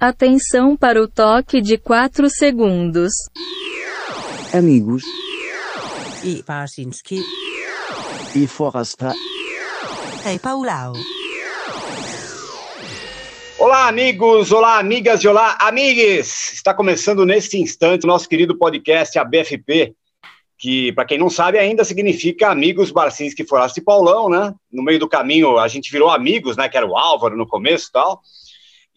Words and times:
Atenção 0.00 0.76
para 0.76 1.02
o 1.02 1.08
toque 1.08 1.60
de 1.60 1.76
4 1.76 2.30
segundos. 2.30 3.10
Amigos 4.54 5.02
I 6.22 6.40
Parsinski. 6.44 7.20
e 8.36 8.46
Forasta. 8.46 9.12
Hej 10.24 10.38
Paulau. 10.38 10.92
Olá, 13.58 13.88
amigos, 13.88 14.52
olá, 14.52 14.78
amigas 14.78 15.24
e 15.24 15.26
olá, 15.26 15.58
amigues! 15.60 16.52
Está 16.52 16.72
começando 16.72 17.26
neste 17.26 17.58
instante 17.58 18.04
o 18.04 18.06
nosso 18.06 18.28
querido 18.28 18.56
podcast, 18.56 19.18
a 19.18 19.24
BFP, 19.24 19.96
que, 20.56 20.92
para 20.92 21.06
quem 21.06 21.18
não 21.18 21.28
sabe, 21.28 21.58
ainda 21.58 21.84
significa 21.84 22.50
Amigos 22.50 22.92
Barcinski 22.92 23.44
Forasta 23.44 23.80
e 23.80 23.82
Paulão, 23.82 24.28
né? 24.28 24.54
No 24.72 24.84
meio 24.84 25.00
do 25.00 25.08
caminho, 25.08 25.58
a 25.58 25.66
gente 25.66 25.90
virou 25.90 26.08
amigos, 26.08 26.56
né? 26.56 26.68
Que 26.68 26.76
era 26.76 26.86
o 26.86 26.96
Álvaro 26.96 27.36
no 27.36 27.48
começo 27.48 27.88
e 27.88 27.92
tal. 27.92 28.22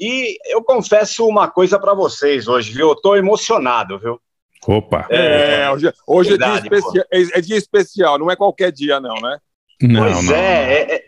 E 0.01 0.35
eu 0.47 0.63
confesso 0.63 1.27
uma 1.27 1.47
coisa 1.47 1.77
para 1.77 1.93
vocês 1.93 2.47
hoje, 2.47 2.73
viu? 2.73 2.89
Eu 2.89 2.95
tô 2.95 3.15
emocionado, 3.15 3.99
viu? 3.99 4.19
Opa! 4.67 5.05
É, 5.11 5.69
hoje, 5.69 5.93
hoje 6.07 6.33
é, 6.33 6.37
dia 6.37 6.47
Verdade, 6.47 6.67
especial, 6.75 7.05
é, 7.11 7.21
é 7.37 7.41
dia 7.41 7.57
especial, 7.57 8.17
não 8.17 8.31
é 8.31 8.35
qualquer 8.35 8.71
dia, 8.71 8.99
não, 8.99 9.13
né? 9.21 9.37
Não, 9.79 10.01
pois 10.01 10.25
não, 10.25 10.35
é, 10.35 10.73
é, 10.73 10.95
é, 10.95 11.03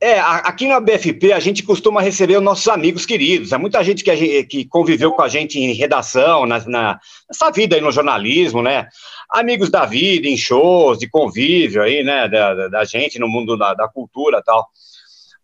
é, 0.00 0.18
a- 0.20 0.36
aqui 0.38 0.68
na 0.68 0.78
BFP 0.78 1.32
a 1.32 1.40
gente 1.40 1.64
costuma 1.64 2.00
receber 2.00 2.36
os 2.36 2.42
nossos 2.42 2.68
amigos 2.68 3.04
queridos. 3.04 3.50
É 3.52 3.58
muita 3.58 3.82
gente 3.82 4.04
que, 4.04 4.14
gente- 4.16 4.44
que 4.46 4.64
conviveu 4.64 5.10
com 5.12 5.22
a 5.22 5.28
gente 5.28 5.58
em 5.58 5.72
redação, 5.72 6.46
na, 6.46 6.64
na- 6.68 7.00
nessa 7.28 7.50
vida 7.50 7.74
aí 7.74 7.80
no 7.80 7.90
jornalismo, 7.92 8.62
né? 8.62 8.88
Amigos 9.30 9.70
da 9.70 9.84
vida, 9.86 10.28
em 10.28 10.36
shows, 10.36 10.98
de 10.98 11.08
convívio 11.08 11.82
aí, 11.82 12.04
né? 12.04 12.28
Da, 12.28 12.54
da- 12.54 12.68
da 12.68 12.84
gente 12.84 13.18
no 13.18 13.28
mundo 13.28 13.56
da, 13.56 13.74
da 13.74 13.88
cultura 13.88 14.38
e 14.38 14.42
tal. 14.44 14.68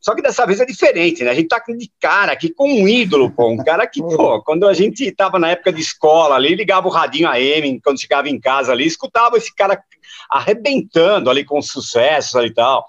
Só 0.03 0.17
que 0.17 0.21
dessa 0.21 0.45
vez 0.45 0.59
é 0.61 0.67
diferente, 0.67 1.23
né? 1.23 1.31
A 1.31 1.35
gente 1.35 1.47
tá 1.47 1.63
de 1.69 1.91
cara 2.01 2.33
aqui 2.33 2.51
com 2.53 2.69
um 2.69 2.89
ídolo, 2.89 3.31
pô. 3.31 3.49
Um 3.49 3.57
cara 3.57 3.87
que, 3.87 4.01
pô, 4.03 4.43
quando 4.45 4.67
a 4.67 4.75
gente 4.75 5.11
tava 5.13 5.39
na 5.39 5.51
época 5.51 5.73
de 5.73 5.81
escola 5.81 6.35
ali, 6.35 6.57
ligava 6.57 6.89
o 6.89 6.91
radinho 6.91 7.29
AM, 7.29 7.81
quando 7.81 8.01
chegava 8.01 8.29
em 8.29 8.41
casa 8.41 8.73
ali, 8.73 8.85
escutava 8.85 9.37
esse 9.37 9.55
cara 9.55 9.81
arrebentando 10.29 11.31
ali 11.31 11.45
com 11.45 11.63
sucessos 11.63 12.35
ali 12.35 12.49
e 12.49 12.55
tal. 12.55 12.85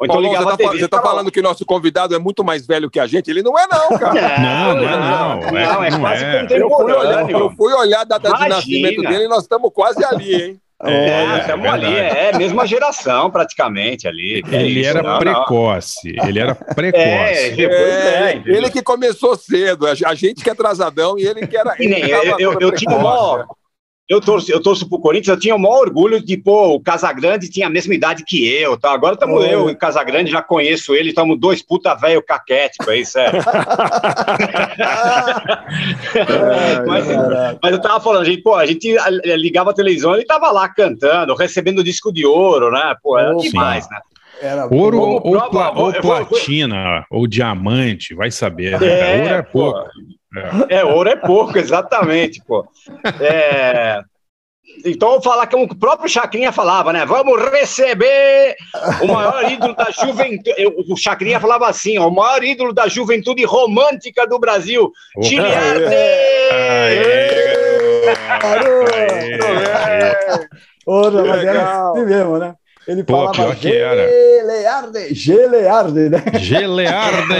Ou 0.00 0.06
então 0.06 0.16
Paulão, 0.16 0.30
ligava 0.32 0.50
você 0.50 0.54
a 0.54 0.56
tá, 0.56 0.70
TV 0.70 0.78
você 0.80 0.88
tá 0.88 1.02
falando 1.02 1.30
que 1.30 1.42
nosso 1.42 1.64
convidado 1.64 2.14
é 2.14 2.18
muito 2.18 2.42
mais 2.44 2.66
velho 2.66 2.90
que 2.90 2.98
a 2.98 3.06
gente? 3.06 3.30
Ele 3.30 3.42
não 3.42 3.56
é, 3.56 3.66
não, 3.70 3.98
cara. 3.98 4.38
Não, 4.38 4.74
não 4.74 4.82
é 4.82 4.96
não, 4.96 5.32
é- 5.32 5.64
Não, 5.64 5.84
é 5.84 5.90
não 5.90 6.00
quase 6.00 6.24
é. 6.24 6.46
Eu 6.50 6.68
fui, 6.70 6.84
olhar, 6.92 7.20
contemporâneo. 7.20 7.38
eu 7.38 7.50
fui 7.50 7.72
olhar 7.72 8.00
a 8.00 8.04
data 8.04 8.28
de 8.28 8.34
Imagina. 8.34 8.56
nascimento 8.56 9.02
dele 9.02 9.24
e 9.24 9.28
nós 9.28 9.42
estamos 9.42 9.70
quase 9.72 10.04
ali, 10.04 10.34
hein? 10.34 10.60
É, 10.84 10.92
É, 10.92 11.38
estamos 11.40 11.66
é 11.66 11.68
ali, 11.70 11.86
verdade. 11.92 12.18
é, 12.18 12.38
mesma 12.38 12.64
geração 12.66 13.30
praticamente 13.30 14.06
ali. 14.06 14.42
Ele 14.48 14.80
isso, 14.80 14.88
era 14.90 15.02
não, 15.02 15.10
não. 15.12 15.18
precoce, 15.18 16.14
ele 16.24 16.38
era 16.38 16.52
É, 16.52 16.74
precoce. 16.74 17.56
depois 17.56 17.80
é, 17.80 18.34
entendeu? 18.34 18.54
ele 18.56 18.70
que 18.70 18.80
começou 18.82 19.36
cedo, 19.36 19.86
a 19.88 20.14
gente 20.14 20.42
que 20.44 20.48
é 20.48 20.52
atrasadão 20.52 21.18
e 21.18 21.26
ele 21.26 21.46
que 21.48 21.56
era. 21.56 21.74
Que 21.74 21.88
nem 21.88 22.02
ele 22.02 22.12
eu, 22.12 22.38
eu, 22.38 22.58
eu 22.60 22.72
tinha 22.72 22.96
maior, 22.96 23.46
eu 24.08 24.20
torço, 24.20 24.50
eu 24.50 24.62
torço 24.62 24.88
pro 24.88 24.98
Corinthians, 24.98 25.36
eu 25.36 25.40
tinha 25.40 25.54
o 25.54 25.58
maior 25.58 25.80
orgulho 25.80 26.24
de, 26.24 26.36
pô, 26.36 26.74
o 26.74 26.80
Casagrande 26.80 27.50
tinha 27.50 27.66
a 27.66 27.70
mesma 27.70 27.94
idade 27.94 28.24
que 28.24 28.48
eu, 28.48 28.76
tá? 28.78 28.92
Agora 28.92 29.14
estamos 29.14 29.44
eu 29.44 29.68
e 29.68 29.72
o 29.72 29.76
Casagrande, 29.76 30.30
já 30.30 30.40
conheço 30.40 30.94
ele, 30.94 31.10
estamos 31.10 31.38
dois 31.38 31.62
puta 31.62 31.94
velho 31.94 32.22
caquético 32.22 32.88
aí, 32.90 33.04
sério. 33.04 33.42
mas, 36.86 37.06
mas 37.62 37.72
eu 37.72 37.80
tava 37.80 38.00
falando, 38.00 38.24
gente, 38.24 38.42
pô, 38.42 38.54
a 38.54 38.64
gente 38.64 38.96
ligava 39.36 39.70
a 39.70 39.74
televisão, 39.74 40.14
ele 40.14 40.24
tava 40.24 40.50
lá 40.50 40.68
cantando, 40.68 41.34
recebendo 41.34 41.84
disco 41.84 42.12
de 42.12 42.24
ouro, 42.24 42.70
né? 42.70 42.94
Pô, 43.02 43.18
era 43.18 43.32
Opa. 43.32 43.42
demais, 43.42 43.88
né? 43.90 43.98
Era 44.40 44.72
Ouro 44.72 45.00
ou, 45.00 45.20
prova, 45.20 45.70
ou 45.80 45.90
vou- 45.90 46.00
platina, 46.00 47.04
ou 47.10 47.26
diamante, 47.26 48.14
vai 48.14 48.30
saber. 48.30 48.80
né? 48.80 48.86
É, 48.86 49.20
Ouro 49.20 49.34
é 49.34 49.42
pô. 49.42 49.74
Pouco. 50.32 50.66
É, 50.72 50.84
ouro 50.84 51.08
é 51.08 51.16
pouco, 51.16 51.58
exatamente, 51.58 52.42
pô. 52.46 52.66
É, 53.20 54.00
Então, 54.84 55.10
vou 55.12 55.22
falar 55.22 55.46
como 55.46 55.64
o 55.64 55.74
próprio 55.78 56.08
Chacrinha 56.10 56.52
falava, 56.52 56.92
né? 56.92 57.04
Vamos 57.06 57.40
receber 57.50 58.54
o 59.02 59.06
maior 59.06 59.50
ídolo 59.50 59.74
da 59.74 59.90
juventude. 59.90 60.54
O 60.90 60.96
Chacrinha 60.96 61.40
falava 61.40 61.66
assim: 61.68 61.98
ó, 61.98 62.06
o 62.08 62.14
maior 62.14 62.44
ídolo 62.44 62.72
da 62.72 62.86
juventude 62.86 63.44
romântica 63.44 64.26
do 64.26 64.38
Brasil, 64.38 64.92
Opa. 65.16 65.26
Giliardi! 65.26 65.94
Parou! 68.40 68.84
Aê, 68.94 70.48
Ora, 70.86 71.22
mas 71.24 71.42
era 71.44 71.52
legal. 71.52 71.92
assim 71.96 72.06
mesmo, 72.06 72.38
né? 72.38 72.54
Ele 72.88 73.04
Pô, 73.04 73.16
falava 73.16 73.32
pior 73.34 73.56
que 73.56 73.70
era. 73.70 74.08
Gelearde, 74.08 75.14
Gelearde, 75.14 76.08
né? 76.08 76.22
Gelearde! 76.38 77.34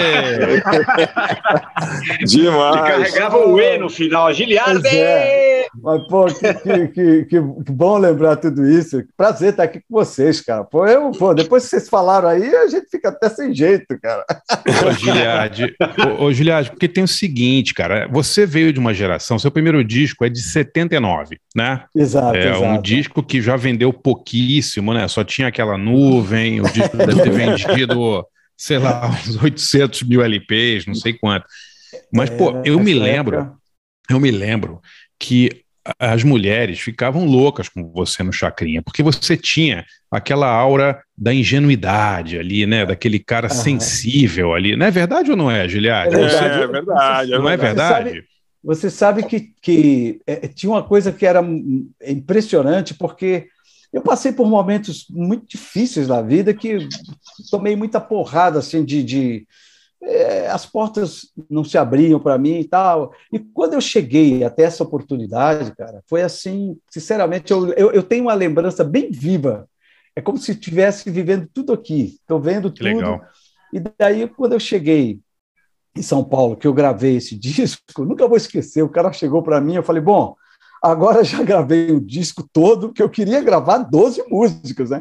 E 2.20 2.24
Demais. 2.26 2.80
carregava 2.82 3.38
o 3.38 3.58
E 3.58 3.78
no 3.78 3.88
final, 3.88 4.30
Giliardi! 4.34 4.82
Pois 4.82 4.94
é. 4.94 5.66
Mas, 5.82 6.06
pô, 6.06 6.26
que, 6.26 6.54
que, 6.54 6.88
que, 6.88 7.24
que 7.24 7.40
bom 7.40 7.98
lembrar 7.98 8.36
tudo 8.36 8.68
isso. 8.68 9.02
Prazer 9.16 9.50
estar 9.50 9.62
aqui 9.62 9.78
com 9.80 9.86
vocês, 9.94 10.40
cara. 10.40 10.64
Pô, 10.64 10.86
eu, 10.86 11.10
pô, 11.12 11.32
depois 11.32 11.64
que 11.64 11.70
vocês 11.70 11.88
falaram 11.88 12.28
aí, 12.28 12.54
a 12.54 12.66
gente 12.66 12.88
fica 12.90 13.08
até 13.08 13.28
sem 13.30 13.54
jeito, 13.54 13.98
cara. 14.00 14.24
Ô, 14.86 14.92
Giliardi, 14.92 15.74
ô, 16.20 16.26
ô, 16.26 16.70
porque 16.70 16.88
tem 16.88 17.04
o 17.04 17.08
seguinte, 17.08 17.72
cara, 17.72 18.06
você 18.10 18.44
veio 18.44 18.72
de 18.72 18.78
uma 18.80 18.92
geração, 18.92 19.38
seu 19.38 19.50
primeiro 19.50 19.82
disco 19.84 20.24
é 20.24 20.28
de 20.28 20.40
79, 20.40 21.38
né? 21.54 21.84
Exato, 21.94 22.36
É 22.36 22.48
exato. 22.48 22.64
um 22.64 22.80
disco 22.80 23.22
que 23.22 23.40
já 23.40 23.56
vendeu 23.56 23.92
pouquíssimo, 23.92 24.92
né? 24.92 25.06
Só 25.08 25.22
tinha 25.22 25.37
aquela 25.46 25.78
nuvem, 25.78 26.60
o 26.60 26.64
disco 26.70 26.96
deve 26.96 27.22
ter 27.22 27.30
vendido, 27.32 28.26
sei 28.56 28.78
lá, 28.78 29.08
uns 29.10 29.36
800 29.42 30.02
mil 30.02 30.22
LPs, 30.22 30.86
não 30.86 30.94
sei 30.94 31.12
quanto. 31.14 31.46
Mas, 32.12 32.30
pô, 32.30 32.50
É, 32.50 32.62
eu 32.64 32.78
me 32.80 32.94
lembro, 32.94 33.52
eu 34.10 34.20
me 34.20 34.30
lembro 34.30 34.80
que 35.18 35.62
as 35.98 36.22
mulheres 36.22 36.78
ficavam 36.80 37.24
loucas 37.24 37.68
com 37.68 37.90
você 37.92 38.22
no 38.22 38.32
Chacrinha, 38.32 38.82
porque 38.82 39.02
você 39.02 39.36
tinha 39.38 39.86
aquela 40.10 40.46
aura 40.46 41.00
da 41.16 41.32
ingenuidade 41.32 42.38
ali, 42.38 42.66
né? 42.66 42.84
Daquele 42.84 43.18
cara 43.18 43.48
sensível 43.48 44.52
ali. 44.54 44.76
Não 44.76 44.84
é 44.86 44.90
verdade 44.90 45.30
ou 45.30 45.36
não 45.36 45.50
é, 45.50 45.66
Giliardi? 45.66 46.14
É 46.14 46.18
É, 46.18 46.20
verdade. 46.20 46.62
é 46.62 46.66
verdade. 46.66 47.30
não 47.30 47.48
é 47.48 47.56
Você 47.56 47.62
verdade? 47.62 48.24
Você 48.62 48.90
sabe 48.90 49.22
que, 49.22 49.52
que 49.62 50.20
é, 50.26 50.48
tinha 50.48 50.70
uma 50.70 50.82
coisa 50.82 51.10
que 51.12 51.24
era 51.24 51.40
impressionante, 52.06 52.92
porque 52.94 53.48
eu 53.92 54.02
passei 54.02 54.32
por 54.32 54.46
momentos 54.46 55.06
muito 55.08 55.46
difíceis 55.46 56.08
na 56.08 56.20
vida 56.20 56.52
que 56.52 56.88
tomei 57.50 57.74
muita 57.74 58.00
porrada, 58.00 58.58
assim, 58.58 58.84
de. 58.84 59.02
de 59.02 59.46
é, 60.00 60.46
as 60.48 60.64
portas 60.64 61.32
não 61.50 61.64
se 61.64 61.76
abriam 61.76 62.20
para 62.20 62.38
mim 62.38 62.60
e 62.60 62.64
tal. 62.64 63.12
E 63.32 63.38
quando 63.38 63.74
eu 63.74 63.80
cheguei 63.80 64.44
até 64.44 64.62
essa 64.62 64.84
oportunidade, 64.84 65.74
cara, 65.74 66.02
foi 66.06 66.22
assim, 66.22 66.78
sinceramente, 66.88 67.50
eu, 67.50 67.72
eu, 67.72 67.90
eu 67.90 68.02
tenho 68.02 68.24
uma 68.24 68.34
lembrança 68.34 68.84
bem 68.84 69.10
viva. 69.10 69.68
É 70.14 70.20
como 70.20 70.38
se 70.38 70.52
estivesse 70.52 71.10
vivendo 71.10 71.48
tudo 71.52 71.72
aqui. 71.72 72.16
Estou 72.20 72.40
vendo 72.40 72.70
tudo. 72.70 72.84
legal. 72.84 73.20
E 73.72 73.80
daí, 73.98 74.28
quando 74.28 74.52
eu 74.52 74.60
cheguei 74.60 75.20
em 75.96 76.02
São 76.02 76.22
Paulo, 76.22 76.56
que 76.56 76.66
eu 76.66 76.72
gravei 76.72 77.16
esse 77.16 77.34
disco, 77.38 78.04
nunca 78.04 78.28
vou 78.28 78.36
esquecer. 78.36 78.82
O 78.82 78.88
cara 78.88 79.12
chegou 79.12 79.42
para 79.42 79.60
mim, 79.60 79.74
eu 79.74 79.82
falei: 79.82 80.02
Bom, 80.02 80.36
agora 80.82 81.24
já 81.24 81.42
gravei 81.42 81.90
o 81.90 82.00
disco 82.00 82.48
todo, 82.52 82.92
que 82.92 83.02
eu 83.02 83.08
queria 83.08 83.40
gravar 83.40 83.78
12 83.78 84.22
músicas, 84.28 84.90
né? 84.90 85.00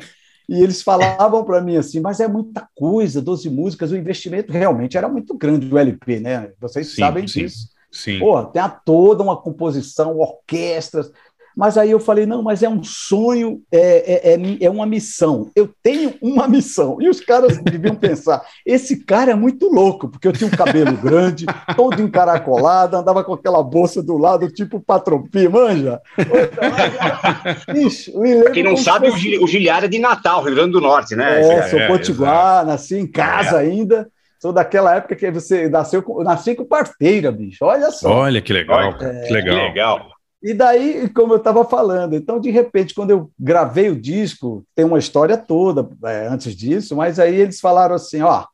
E 0.49 0.63
eles 0.63 0.81
falavam 0.81 1.43
para 1.43 1.61
mim 1.61 1.75
assim: 1.75 1.99
Mas 1.99 2.19
é 2.19 2.27
muita 2.27 2.67
coisa, 2.75 3.21
12 3.21 3.49
músicas, 3.49 3.91
o 3.91 3.97
investimento 3.97 4.51
realmente 4.51 4.97
era 4.97 5.09
muito 5.09 5.37
grande 5.37 5.67
do 5.67 5.77
LP, 5.77 6.19
né? 6.19 6.51
Vocês 6.59 6.87
Sim, 6.87 7.01
sabem 7.01 7.27
sim. 7.27 7.41
disso. 7.41 7.69
Sim. 7.91 8.19
Pô, 8.19 8.43
tem 8.43 8.61
a 8.61 8.69
toda 8.69 9.23
uma 9.23 9.35
composição, 9.35 10.17
orquestras. 10.17 11.11
Mas 11.57 11.75
aí 11.75 11.89
eu 11.89 11.99
falei, 11.99 12.27
não, 12.27 12.43
mas 12.43 12.61
é 12.61 12.69
um 12.69 12.83
sonho, 12.83 13.61
é, 13.71 14.31
é, 14.31 14.33
é, 14.35 14.65
é 14.65 14.69
uma 14.69 14.85
missão. 14.85 15.49
Eu 15.55 15.67
tenho 15.81 16.13
uma 16.21 16.47
missão. 16.47 16.97
E 17.01 17.09
os 17.09 17.19
caras 17.19 17.57
deviam 17.57 17.95
pensar, 17.95 18.43
esse 18.63 19.03
cara 19.03 19.31
é 19.31 19.35
muito 19.35 19.67
louco, 19.67 20.07
porque 20.07 20.27
eu 20.27 20.31
tinha 20.33 20.47
um 20.47 20.55
cabelo 20.55 20.95
grande, 20.95 21.47
todo 21.75 21.99
encaracolado, 21.99 22.95
andava 22.95 23.23
com 23.23 23.33
aquela 23.33 23.63
bolsa 23.63 24.03
do 24.03 24.17
lado, 24.19 24.51
tipo 24.51 24.79
patropi, 24.79 25.49
manja? 25.49 25.99
Ixi, 27.75 28.15
me 28.17 28.35
lembro 28.35 28.51
Quem 28.53 28.63
não 28.63 28.77
sabe, 28.77 29.07
o 29.07 29.11
fosse- 29.11 29.23
Gili- 29.23 29.39
o 29.43 29.47
Giliar 29.47 29.83
é 29.83 29.87
de 29.87 29.97
Natal, 29.99 30.43
Rio 30.43 30.53
Grande 30.53 30.71
do 30.73 30.81
Norte, 30.81 31.15
né? 31.15 31.41
é, 31.41 31.53
é, 31.53 31.61
sou 31.69 31.79
é, 31.79 31.87
potiguar, 31.87 32.65
nasci 32.65 32.97
em 32.97 33.07
casa 33.07 33.57
ainda. 33.57 34.07
Sou 34.39 34.53
daquela 34.53 34.95
época 34.95 35.15
que 35.15 35.31
você 35.31 35.67
nasceu 35.67 36.03
com, 36.03 36.21
nasci 36.21 36.53
com 36.53 36.63
parteira, 36.63 37.31
bicho. 37.31 37.65
Olha 37.65 37.89
só. 37.89 38.09
Olha 38.11 38.39
que 38.39 38.53
legal, 38.53 38.95
cara, 38.95 39.21
que 39.21 39.27
Que 39.27 39.33
legal. 39.33 40.05
E 40.47 40.53
daí, 40.53 41.09
como 41.09 41.33
eu 41.33 41.37
estava 41.39 41.65
falando, 41.65 42.15
então, 42.15 42.39
de 42.39 42.49
repente, 42.49 42.95
quando 42.95 43.11
eu 43.11 43.29
gravei 43.37 43.89
o 43.89 43.99
disco, 43.99 44.65
tem 44.73 44.85
uma 44.85 44.97
história 44.97 45.37
toda 45.37 45.89
é, 46.05 46.25
antes 46.27 46.55
disso, 46.55 46.95
mas 46.95 47.19
aí 47.19 47.35
eles 47.35 47.59
falaram 47.59 47.93
assim: 47.95 48.21
ó, 48.21 48.45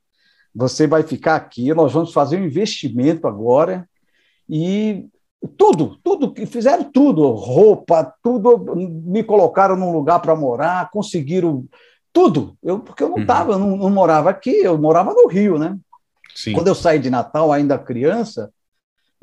você 0.55 0.87
vai 0.87 1.03
ficar 1.03 1.35
aqui, 1.35 1.71
nós 1.71 1.93
vamos 1.93 2.11
fazer 2.11 2.41
um 2.41 2.45
investimento 2.45 3.27
agora, 3.27 3.87
e 4.49 5.05
tudo, 5.55 5.99
tudo, 6.03 6.33
que 6.33 6.47
fizeram 6.47 6.83
tudo, 6.91 7.29
roupa, 7.29 8.11
tudo, 8.23 8.75
me 8.75 9.23
colocaram 9.23 9.75
num 9.75 9.93
lugar 9.93 10.19
para 10.19 10.35
morar, 10.35 10.89
conseguiram 10.89 11.63
tudo, 12.11 12.57
eu, 12.63 12.79
porque 12.79 13.03
eu 13.03 13.09
não 13.09 13.17
Uhum. 13.17 13.21
estava, 13.21 13.55
não, 13.59 13.77
não 13.77 13.91
morava 13.91 14.31
aqui, 14.31 14.49
eu 14.63 14.79
morava 14.79 15.13
no 15.13 15.27
Rio, 15.27 15.59
né? 15.59 15.77
Sim. 16.33 16.53
Quando 16.53 16.69
eu 16.69 16.75
saí 16.75 16.97
de 16.97 17.11
Natal, 17.11 17.51
ainda 17.51 17.77
criança, 17.77 18.51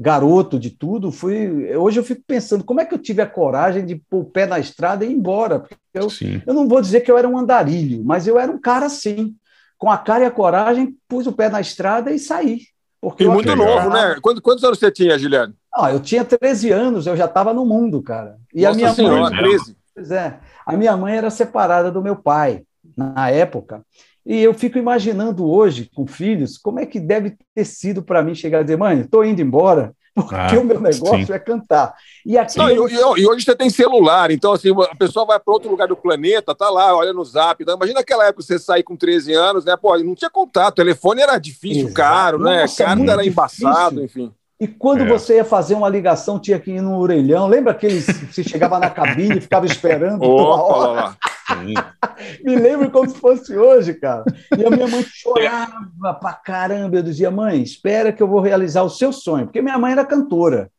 garoto 0.00 0.58
de 0.58 0.70
tudo, 0.70 1.12
fui. 1.12 1.76
Hoje 1.76 2.00
eu 2.00 2.05
fico 2.05 2.23
pensando 2.26 2.64
como 2.64 2.81
é 2.81 2.87
que 2.87 2.94
eu 2.94 2.99
tive 2.99 3.20
a 3.20 3.26
coragem 3.26 3.85
de 3.85 3.97
pôr 3.97 4.20
o 4.20 4.25
pé 4.25 4.47
na 4.47 4.58
estrada 4.58 5.05
e 5.05 5.11
ir 5.11 5.12
embora. 5.12 5.61
Porque 5.61 5.76
eu, 5.93 6.08
Sim. 6.08 6.41
eu 6.47 6.55
não 6.55 6.67
vou 6.67 6.81
dizer 6.81 7.02
que 7.02 7.11
eu 7.11 7.19
era 7.19 7.29
um 7.29 7.37
andarilho, 7.37 8.02
mas 8.02 8.26
eu 8.26 8.38
era 8.38 8.50
um 8.50 8.58
cara 8.58 8.87
assim, 8.87 9.37
com 9.76 9.91
a 9.91 9.99
cara 9.99 10.25
e 10.25 10.26
a 10.26 10.31
coragem, 10.31 10.97
pus 11.06 11.26
o 11.26 11.32
pé 11.32 11.50
na 11.50 11.61
estrada 11.61 12.11
e 12.11 12.19
saí. 12.19 12.62
Porque 12.99 13.25
E 13.25 13.29
muito 13.29 13.55
novo, 13.55 13.91
né? 13.91 14.17
Quantos, 14.23 14.41
quantos 14.41 14.64
anos 14.64 14.79
você 14.79 14.91
tinha, 14.91 15.19
Giliane? 15.19 15.55
Ah, 15.75 15.93
eu 15.93 16.00
tinha 16.00 16.25
13 16.25 16.70
anos, 16.70 17.06
eu 17.06 17.17
já 17.17 17.26
estava 17.26 17.53
no 17.53 17.64
mundo, 17.67 18.03
cara. 18.03 18.37
E 18.55 18.64
a 18.64 18.69
Nossa 18.70 18.76
minha 18.79 18.94
Senhora, 18.94 19.31
mãe- 19.31 19.38
13. 19.38 19.76
Pois 19.94 20.11
é. 20.11 20.38
A 20.64 20.76
minha 20.76 20.96
mãe 20.96 21.17
era 21.17 21.31
separada 21.31 21.91
do 21.91 22.03
meu 22.03 22.17
pai 22.17 22.62
na 22.96 23.31
época. 23.31 23.82
E 24.26 24.38
eu 24.40 24.52
fico 24.55 24.78
imaginando 24.78 25.46
hoje, 25.49 25.90
com 25.94 26.06
filhos, 26.06 26.58
como 26.58 26.78
é 26.81 26.87
que 26.87 27.00
deve 27.00 27.37
ter 27.55 27.64
sido 27.64 28.02
para 28.02 28.22
mim 28.22 28.34
chegar 28.34 28.61
e 28.61 28.64
dizer, 28.64 28.76
mãe, 28.78 29.00
estou 29.00 29.25
indo 29.25 29.40
embora, 29.40 29.94
porque 30.14 30.56
Ah, 30.56 30.58
o 30.58 30.64
meu 30.64 30.81
negócio 30.81 31.32
sim. 31.32 31.34
é 31.34 31.38
cantar. 31.38 31.94
E 32.25 32.37
aqui 32.38 32.58
Não, 32.58 32.69
e, 32.69 32.75
e- 32.75 33.26
hoje 33.26 33.44
você 33.44 33.55
tem 33.55 33.70
celular, 33.70 34.31
então 34.32 34.52
assim, 34.52 34.70
a 34.90 34.94
pessoa 34.96 35.25
vai 35.25 35.38
para 35.38 35.52
outro 35.55 35.70
lugar 35.70 35.87
do 35.87 35.96
planeta, 35.96 36.52
tá 36.55 36.69
lá, 36.69 36.94
olha 36.96 37.12
no 37.12 37.25
zap. 37.25 37.62
Então, 37.62 37.76
imagina 37.76 38.00
aquela 38.00 38.26
época 38.26 38.43
você 38.43 38.58
sair 38.58 38.82
com 38.82 38.96
13 38.96 39.32
anos, 39.32 39.64
né? 39.64 39.76
Pô, 39.76 39.96
não 39.99 40.17
tinha 40.17 40.31
contato, 40.31 40.75
telefone 40.75 41.22
era 41.22 41.38
difícil, 41.38 41.88
Exato. 41.88 41.90
caro, 41.90 42.40
né? 42.40 42.67
Nossa, 42.67 42.75
Carta 42.76 43.11
muito 43.11 43.12
era 43.12 43.25
embaçado, 43.25 44.02
difícil. 44.02 44.05
enfim. 44.05 44.34
E 44.61 44.69
quando 44.69 45.05
É. 45.05 45.07
você 45.07 45.37
ia 45.37 45.45
fazer 45.45 45.75
uma 45.75 45.89
ligação, 45.89 46.39
tinha 46.39 46.59
que 46.59 46.71
ir 46.73 46.83
no 46.83 46.99
orelhão. 46.99 47.47
Lembra 47.49 47.73
aqueles 47.73 48.05
você 48.07 48.45
chegava 48.45 48.79
na 48.79 48.91
cabine 48.91 49.39
e 49.39 49.41
ficava 49.41 49.65
esperando 49.65 50.23
Opa, 50.23 50.62
hora? 50.62 51.17
Me 52.45 52.55
lembro 52.55 52.91
como 52.91 53.09
se 53.09 53.17
fosse 53.19 53.57
hoje, 53.57 53.95
cara. 53.95 54.23
E 54.57 54.65
a 54.65 54.71
minha 54.71 54.87
mãe 54.87 55.03
chorava 55.03 56.15
pra 56.21 56.35
caramba. 56.35 56.97
Eu 56.97 57.03
dizia, 57.03 57.31
mãe, 57.31 57.62
espera 57.62 58.12
que 58.12 58.23
eu 58.23 58.29
vou 58.29 58.41
realizar 58.41 58.83
o 58.83 58.91
seu 58.91 59.12
sonho. 59.12 59.47
Porque 59.47 59.62
minha 59.62 59.79
mãe 59.79 59.93
era 59.93 60.05
cantora, 60.05 60.71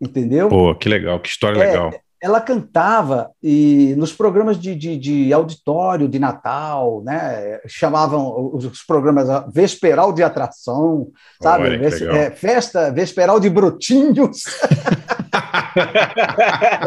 entendeu? 0.00 0.48
Pô, 0.48 0.74
que 0.74 0.88
legal, 0.88 1.20
que 1.20 1.28
história 1.28 1.62
É, 1.62 1.66
legal. 1.66 1.92
Ela 2.22 2.40
cantava 2.40 3.32
e 3.42 3.96
nos 3.98 4.12
programas 4.12 4.56
de, 4.56 4.76
de, 4.76 4.96
de 4.96 5.32
auditório 5.32 6.06
de 6.06 6.20
Natal, 6.20 7.02
né? 7.04 7.58
Chamavam 7.66 8.52
os, 8.54 8.84
programas 8.84 9.28
a 9.28 9.40
Vesperal 9.40 10.12
de 10.12 10.22
Atração, 10.22 11.08
sabe? 11.42 11.64
Olha 11.64 11.78
Ves- 11.80 12.00
é, 12.00 12.30
festa 12.30 12.92
Vesperal 12.92 13.40
de 13.40 13.50
Brotinhos. 13.50 14.42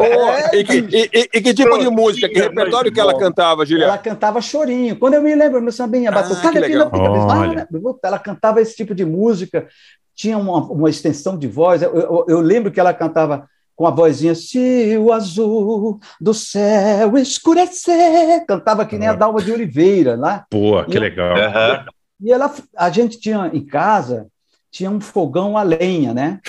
Ô, 0.00 0.56
e, 0.56 0.64
que, 0.64 0.78
e- 0.78 1.10
e- 1.12 1.28
e 1.34 1.42
que 1.42 1.52
tipo 1.52 1.78
de 1.78 1.88
música, 1.90 2.28
que 2.28 2.40
repertório 2.40 2.90
que 2.90 2.98
ela 3.00 3.18
cantava, 3.18 3.60
Ela 3.62 3.66
Giliane? 3.66 3.98
cantava 3.98 4.40
chorinho. 4.40 4.96
Quando 4.98 5.14
eu 5.14 5.22
me 5.22 5.34
lembro, 5.34 5.60
meu 5.60 5.72
sambinha, 5.72 6.08
Ah, 6.10 6.14
batucada 6.14 6.52
que 6.52 6.58
legal. 6.60 6.90
Ah, 6.94 7.38
Olha. 7.40 7.54
né? 7.54 7.66
Ela 8.02 8.18
cantava 8.18 8.60
esse 8.60 8.74
tipo 8.74 8.94
de 8.94 9.04
música, 9.04 9.66
tinha 10.14 10.38
uma, 10.38 10.58
uma 10.70 10.88
extensão 10.88 11.36
de 11.36 11.46
voz. 11.46 11.82
Eu, 11.82 11.94
eu- 11.94 12.24
eu 12.28 12.40
lembro 12.40 12.70
que 12.72 12.80
ela 12.80 12.94
cantava 12.94 13.46
com 13.76 13.86
a 13.86 13.90
vozinha, 13.90 14.34
se 14.34 14.96
o 14.98 15.12
azul 15.12 16.00
do 16.20 16.32
céu 16.32 17.16
escurecer, 17.18 18.44
cantava 18.46 18.86
que 18.86 18.96
nem 18.98 19.08
a. 19.08 19.12
Dalma 19.14 19.42
de 19.42 19.52
Oliveira, 19.52 20.16
lá. 20.16 20.46
Pô, 20.50 20.82
que 20.84 20.96
E- 20.96 21.00
legal. 21.00 21.36
E 22.20 22.32
ela, 22.32 22.50
a 22.76 22.88
gente 22.90 23.20
tinha 23.20 23.50
em 23.52 23.64
casa, 23.64 24.26
tinha 24.70 24.90
um 24.90 25.00
fogão 25.00 25.56
a 25.58 25.62
lenha, 25.62 26.14
né? 26.14 26.40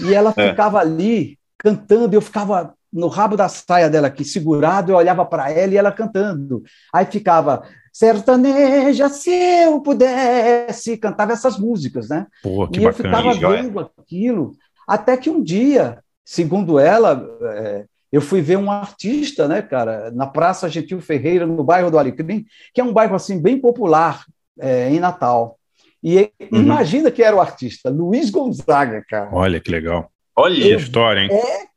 E 0.00 0.14
ela 0.14 0.32
É. 0.38 0.50
ficava 0.50 0.78
ali 0.78 1.36
cantando, 1.58 2.14
e 2.14 2.16
eu 2.16 2.20
ficava 2.20 2.72
no 2.92 3.08
rabo 3.08 3.36
da 3.36 3.48
saia 3.48 3.90
dela 3.90 4.06
aqui, 4.06 4.24
segurado, 4.24 4.92
eu 4.92 4.96
olhava 4.96 5.24
para 5.26 5.50
ela 5.50 5.72
e 5.74 5.76
ela 5.76 5.90
cantando. 5.90 6.62
Aí 6.94 7.04
ficava 7.06 7.62
sertaneja, 7.92 9.08
se 9.08 9.30
eu 9.30 9.80
pudesse, 9.80 10.96
cantava 10.96 11.32
essas 11.32 11.58
músicas, 11.58 12.08
né? 12.08 12.26
Pô, 12.42 12.68
que 12.68 12.80
e 12.80 12.84
eu 12.84 12.92
bacana. 12.92 13.16
ficava 13.16 13.34
joia. 13.34 13.62
vendo 13.62 13.80
aquilo, 13.98 14.52
até 14.86 15.16
que 15.16 15.28
um 15.28 15.42
dia, 15.42 15.98
segundo 16.26 16.78
ela, 16.80 17.24
é, 17.54 17.84
eu 18.10 18.20
fui 18.20 18.40
ver 18.42 18.58
um 18.58 18.70
artista, 18.70 19.46
né, 19.46 19.62
cara, 19.62 20.10
na 20.10 20.26
Praça 20.26 20.68
Gentil 20.68 21.00
Ferreira, 21.00 21.46
no 21.46 21.62
bairro 21.62 21.90
do 21.90 21.98
Alecrim, 21.98 22.44
que 22.74 22.80
é 22.80 22.84
um 22.84 22.92
bairro 22.92 23.14
assim 23.14 23.40
bem 23.40 23.58
popular 23.60 24.24
é, 24.58 24.90
em 24.90 24.98
Natal. 24.98 25.56
E 26.02 26.30
Uhum. 26.52 26.60
imagina 26.62 27.10
que 27.10 27.22
era 27.22 27.36
o 27.36 27.40
artista, 27.40 27.88
Luiz 27.90 28.28
Gonzaga, 28.30 29.04
cara. 29.08 29.30
Olha 29.32 29.60
que 29.60 29.70
legal. 29.70 30.10
Olha, 30.36 30.76
história, 30.76 31.20
hein? 31.20 31.30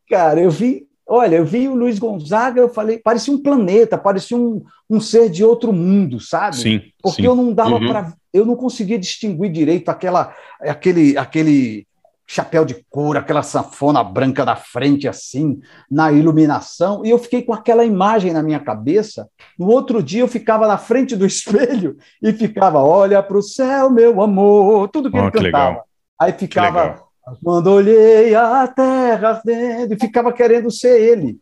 Cara, 0.10 0.42
eu 0.42 0.50
vi, 0.52 0.86
olha, 1.08 1.36
eu 1.38 1.46
vi 1.46 1.68
o 1.68 1.76
Luiz 1.76 1.98
Gonzaga, 2.00 2.60
eu 2.60 2.70
falei, 2.70 2.98
parecia 2.98 3.34
um 3.34 3.42
planeta, 3.42 3.98
parecia 3.98 4.36
um, 4.36 4.64
um 4.90 5.00
ser 5.00 5.30
de 5.30 5.44
outro 5.44 5.72
mundo, 5.72 6.20
sabe? 6.20 6.58
Sim, 6.58 6.82
Porque 7.02 7.22
sim. 7.22 7.28
eu 7.28 7.36
não 7.36 7.54
dava 7.54 7.76
Uhum. 7.76 7.88
para, 7.88 8.14
eu 8.34 8.46
não 8.46 8.56
conseguia 8.56 8.98
distinguir 9.00 9.52
direito 9.52 9.90
aquela, 9.90 10.36
aquele, 10.62 11.18
aquele 11.18 11.88
chapéu 12.32 12.64
de 12.64 12.86
couro, 12.92 13.18
aquela 13.18 13.42
sanfona 13.42 14.04
branca 14.04 14.46
na 14.46 14.56
frente 14.56 15.08
assim, 15.08 15.60
na 15.90 16.12
iluminação, 16.12 17.04
e 17.04 17.10
eu 17.10 17.18
fiquei 17.18 17.42
com 17.42 17.52
aquela 17.52 17.84
imagem 17.84 18.32
na 18.32 18.44
minha 18.44 18.60
cabeça. 18.60 19.28
No 19.58 19.66
outro 19.66 20.04
dia 20.04 20.22
eu 20.22 20.28
ficava 20.28 20.68
na 20.68 20.78
frente 20.78 21.16
do 21.16 21.26
espelho 21.28 21.98
e 22.22 22.32
ficava, 22.32 22.84
olha 22.84 23.24
para 23.24 23.36
o 23.36 23.42
céu, 23.42 23.90
meu 23.90 24.22
amor, 24.22 24.90
tudo 24.90 25.10
que 25.10 25.18
Ó, 25.18 25.22
ele 25.22 25.32
que 25.32 25.38
cantava. 25.40 25.70
legal. 25.70 25.86
Aí 26.22 26.32
ficava 26.34 27.04
quando 27.44 27.68
olhei 27.68 28.36
a 28.36 28.68
terra 28.68 29.30
ardendo, 29.30 29.96
e 29.96 30.00
ficava 30.00 30.32
querendo 30.32 30.70
ser 30.70 31.02
ele. 31.02 31.40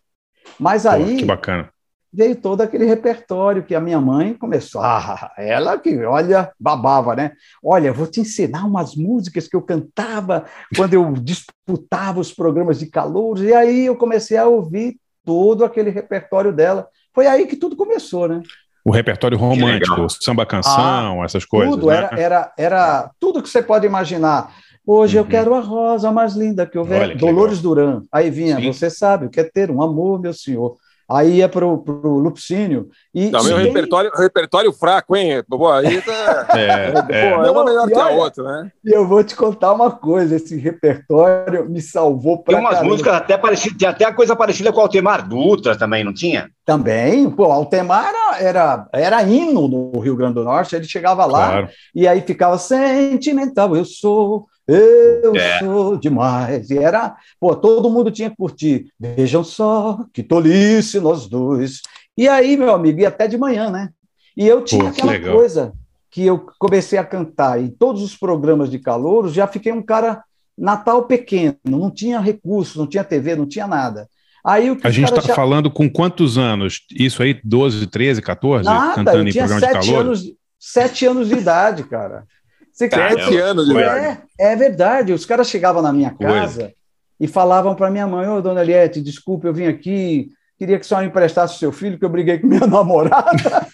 Mas 0.58 0.86
aí 0.86 1.18
que 1.18 1.26
bacana. 1.26 1.70
Veio 2.14 2.36
todo 2.36 2.62
aquele 2.62 2.86
repertório 2.86 3.64
que 3.64 3.76
a 3.76 3.80
minha 3.80 4.00
mãe 4.00 4.34
começou. 4.34 4.82
Ah, 4.82 5.32
ela 5.38 5.78
que, 5.78 6.04
olha, 6.06 6.52
babava, 6.60 7.16
né? 7.16 7.32
Olha, 7.64 7.92
vou 7.94 8.08
te 8.08 8.22
ensinar 8.22 8.66
umas 8.66 8.96
músicas 8.96 9.48
que 9.48 9.56
eu 9.56 9.62
cantava 9.62 10.46
quando 10.76 10.94
eu 10.94 11.12
disputava 11.14 12.20
os 12.20 12.34
programas 12.34 12.80
de 12.80 12.88
calouros. 12.88 13.44
E 13.44 13.54
aí 13.54 13.86
eu 13.86 13.96
comecei 13.96 14.38
a 14.38 14.48
ouvir 14.48 14.98
todo 15.26 15.66
aquele 15.66 15.90
repertório 15.90 16.54
dela. 16.54 16.88
Foi 17.14 17.28
aí 17.28 17.46
que 17.48 17.56
tudo 17.56 17.76
começou, 17.76 18.28
né? 18.28 18.42
O 18.86 18.92
repertório 18.92 19.38
romântico, 19.38 19.96
legal. 19.96 20.10
samba 20.10 20.46
canção, 20.46 21.24
essas 21.24 21.44
coisas. 21.44 21.74
tudo, 21.76 21.88
né? 21.88 21.98
era, 21.98 22.10
era, 22.18 22.54
era 22.58 23.12
tudo 23.20 23.44
que 23.44 23.50
você 23.50 23.62
pode 23.62 23.86
imaginar. 23.86 24.54
Hoje 24.86 25.18
eu 25.18 25.24
Uhum. 25.24 25.28
quero 25.30 25.54
a 25.54 25.60
rosa 25.60 26.10
mais 26.14 26.34
linda 26.36 26.66
que 26.66 26.78
houver. 26.78 27.02
Olha 27.02 27.12
que 27.14 27.18
Dolores 27.20 27.62
Duran. 27.62 28.04
Aí 28.10 28.30
vinha, 28.30 28.56
Sim. 28.56 28.72
você 28.72 28.90
sabe 28.90 29.26
o 29.26 29.30
que 29.30 29.42
é 29.42 29.44
ter 29.44 29.70
um 29.70 29.82
amor, 29.82 30.22
meu 30.22 30.34
senhor. 30.34 30.78
Aí 31.10 31.36
ia 31.38 31.48
para 31.48 31.66
o 31.66 32.20
Lupicínio. 32.20 32.90
E, 33.16 33.30
Também 33.30 33.54
tem- 33.56 33.66
repertório, 33.68 34.12
repertório 34.14 34.74
fraco, 34.74 35.16
hein? 35.16 35.42
Pô, 35.50 35.72
aí 35.72 36.02
tá... 36.02 36.48
É, 36.58 36.92
Pô, 37.02 37.14
é. 37.14 37.48
é 37.48 37.52
uma 37.52 37.64
melhor 37.64 37.88
E 37.88 37.94
que 37.94 37.98
a 38.00 38.06
olha- 38.08 38.16
outra, 38.16 38.44
né? 38.44 38.72
e 38.84 38.92
eu 38.92 39.08
vou 39.08 39.24
te 39.24 39.36
contar 39.36 39.72
uma 39.74 39.90
coisa: 39.92 40.36
esse 40.36 40.58
repertório 40.58 41.70
me 41.70 41.82
salvou 41.82 42.36
tem 42.38 42.44
para 42.56 42.60
umas 42.60 42.82
músicas 42.82 43.14
até 43.14 43.38
parecidas, 43.38 43.78
tem 43.78 43.88
até 43.88 44.06
a 44.06 44.14
coisa 44.14 44.36
parecida 44.36 44.72
com 44.74 44.80
o 44.80 44.82
Altemar 44.82 45.28
Dutra 45.28 45.78
também, 45.78 46.04
não 46.04 46.14
tinha? 46.14 46.50
Também, 46.66 47.30
pô, 47.30 47.46
Altemar 47.46 48.06
era, 48.10 48.40
era, 48.42 48.90
era 48.94 49.24
hino 49.24 49.68
no 49.68 50.00
Rio 50.00 50.16
Grande 50.18 50.34
do 50.36 50.44
Norte, 50.44 50.76
ele 50.76 50.84
chegava 50.86 51.26
lá 51.26 51.52
Claro. 51.52 51.70
e 51.96 52.08
aí 52.08 52.20
ficava 52.22 52.58
sentimental, 52.58 53.76
eu 53.76 53.86
sou, 53.86 54.46
eu 54.68 55.36
É. 55.36 55.60
sou 55.60 55.98
demais. 55.98 56.70
E 56.70 56.78
era, 56.78 57.16
pô, 57.40 57.56
todo 57.56 57.90
mundo 57.90 58.12
tinha 58.12 58.30
que 58.30 58.36
curtir. 58.36 58.88
Vejam 59.00 59.44
só 59.44 60.04
que 60.14 60.22
tolice 60.24 61.00
nós 61.00 61.28
dois. 61.28 61.82
E 62.18 62.28
aí, 62.28 62.58
meu 62.58 62.74
amigo, 62.74 63.00
ia 63.00 63.08
até 63.08 63.28
de 63.28 63.38
manhã, 63.38 63.70
né? 63.70 63.90
E 64.36 64.48
eu 64.48 64.64
tinha 64.64 64.84
Pô, 64.86 64.92
que 64.92 64.98
aquela 65.02 65.12
legal. 65.14 65.36
coisa 65.38 65.74
que 66.12 66.24
eu 66.26 66.46
comecei 66.60 66.98
a 66.98 67.04
cantar 67.06 67.62
em 67.62 67.68
todos 67.68 68.02
os 68.02 68.16
programas 68.16 68.70
de 68.70 68.80
calor, 68.80 69.30
já 69.30 69.48
fiquei 69.48 69.72
um 69.72 69.82
cara 69.82 70.24
Natal 70.58 71.04
pequeno, 71.04 71.56
não 71.64 71.92
tinha 71.92 72.20
recurso, 72.20 72.80
não 72.80 72.88
tinha 72.88 73.04
TV, 73.04 73.36
não 73.36 73.46
tinha 73.48 73.68
nada. 73.68 74.08
Aí 74.44 74.72
o 74.72 74.78
A 74.84 74.90
gente 74.90 75.10
está 75.10 75.22
já- 75.22 75.36
falando 75.36 75.70
com 75.70 75.88
quantos 75.88 76.36
anos? 76.38 76.82
Isso 76.92 77.22
aí, 77.22 77.40
12, 77.44 77.86
13, 77.86 78.22
14? 78.22 78.66
Nada, 78.68 78.96
cantando 78.96 79.18
eu 79.20 79.28
em 79.28 79.32
tinha 79.32 79.46
programa 79.48 79.68
de 79.68 79.74
sete 79.80 79.88
calor? 79.92 80.02
anos, 80.02 80.24
sete 80.60 81.06
anos 81.06 81.28
de 81.28 81.36
idade, 81.36 81.84
cara. 81.84 82.24
Você. 82.78 82.90
Sete 82.90 83.38
anos 83.38 83.66
de 83.66 83.72
idade. 83.72 84.20
é, 84.40 84.52
é 84.52 84.56
verdade. 84.56 85.12
Os 85.14 85.26
caras 85.26 85.50
chegavam 85.50 85.82
na 85.82 85.92
minha 85.92 86.12
Coisa. 86.12 86.34
casa 86.34 86.74
e 87.20 87.28
falavam 87.28 87.74
para 87.74 87.90
minha 87.90 88.06
mãe: 88.06 88.28
Ô, 88.30 88.40
dona 88.42 88.62
Eliette, 88.62 89.02
desculpe, 89.02 89.48
eu 89.48 89.54
vim 89.54 89.66
aqui, 89.66 90.30
queria 90.60 90.78
que 90.78 90.86
a 90.86 90.88
senhora 90.88 91.06
emprestasse 91.08 91.56
o 91.56 91.58
seu 91.58 91.72
filho, 91.72 91.98
que 91.98 92.06
eu 92.06 92.10
briguei 92.10 92.38
com 92.38 92.46
minha 92.48 92.66
namorada. 92.68 93.66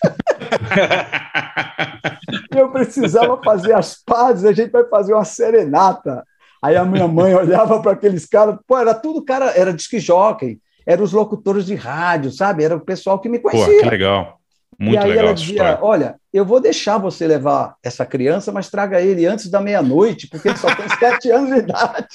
e 2.54 2.58
eu 2.58 2.70
precisava 2.72 3.40
fazer 3.44 3.74
as 3.74 3.96
pazes, 4.06 4.46
a 4.46 4.54
gente 4.54 4.72
vai 4.72 4.86
fazer 4.86 5.14
uma 5.14 5.26
serenata. 5.26 6.24
Aí 6.62 6.78
a 6.78 6.86
minha 6.86 7.08
mãe 7.08 7.34
olhava 7.36 7.82
para 7.82 7.92
aqueles 7.92 8.26
caras, 8.26 8.56
pô, 8.66 8.78
era 8.78 8.94
tudo 8.94 9.24
cara, 9.24 9.52
era 9.52 9.74
disque 9.74 10.00
jockey, 10.00 10.60
eram 10.86 11.04
os 11.04 11.12
locutores 11.12 11.66
de 11.66 11.76
rádio, 11.76 12.32
sabe? 12.32 12.64
Era 12.64 12.76
o 12.78 12.80
pessoal 12.80 13.20
que 13.20 13.28
me 13.28 13.40
Pô, 13.40 13.50
conhecia. 13.50 13.82
que 13.82 13.90
legal. 13.90 14.40
Muito 14.80 14.96
e 14.96 14.98
aí 14.98 15.10
legal 15.10 15.26
ela 15.26 15.34
dizia. 15.34 15.80
Olha, 15.82 16.16
eu 16.34 16.46
vou 16.46 16.60
deixar 16.60 16.98
você 16.98 17.28
levar 17.28 17.76
essa 17.84 18.06
criança, 18.06 18.52
mas 18.52 18.70
traga 18.70 19.02
ele 19.02 19.26
antes 19.26 19.50
da 19.50 19.62
meia-noite, 19.62 20.28
porque 20.28 20.50
ele 20.50 20.58
só 20.58 20.74
tem 20.76 20.88
sete 20.98 21.32
anos 21.32 21.50
de 21.50 21.60
idade. 21.60 22.08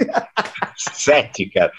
Sete, 0.77 1.51
cara. 1.51 1.73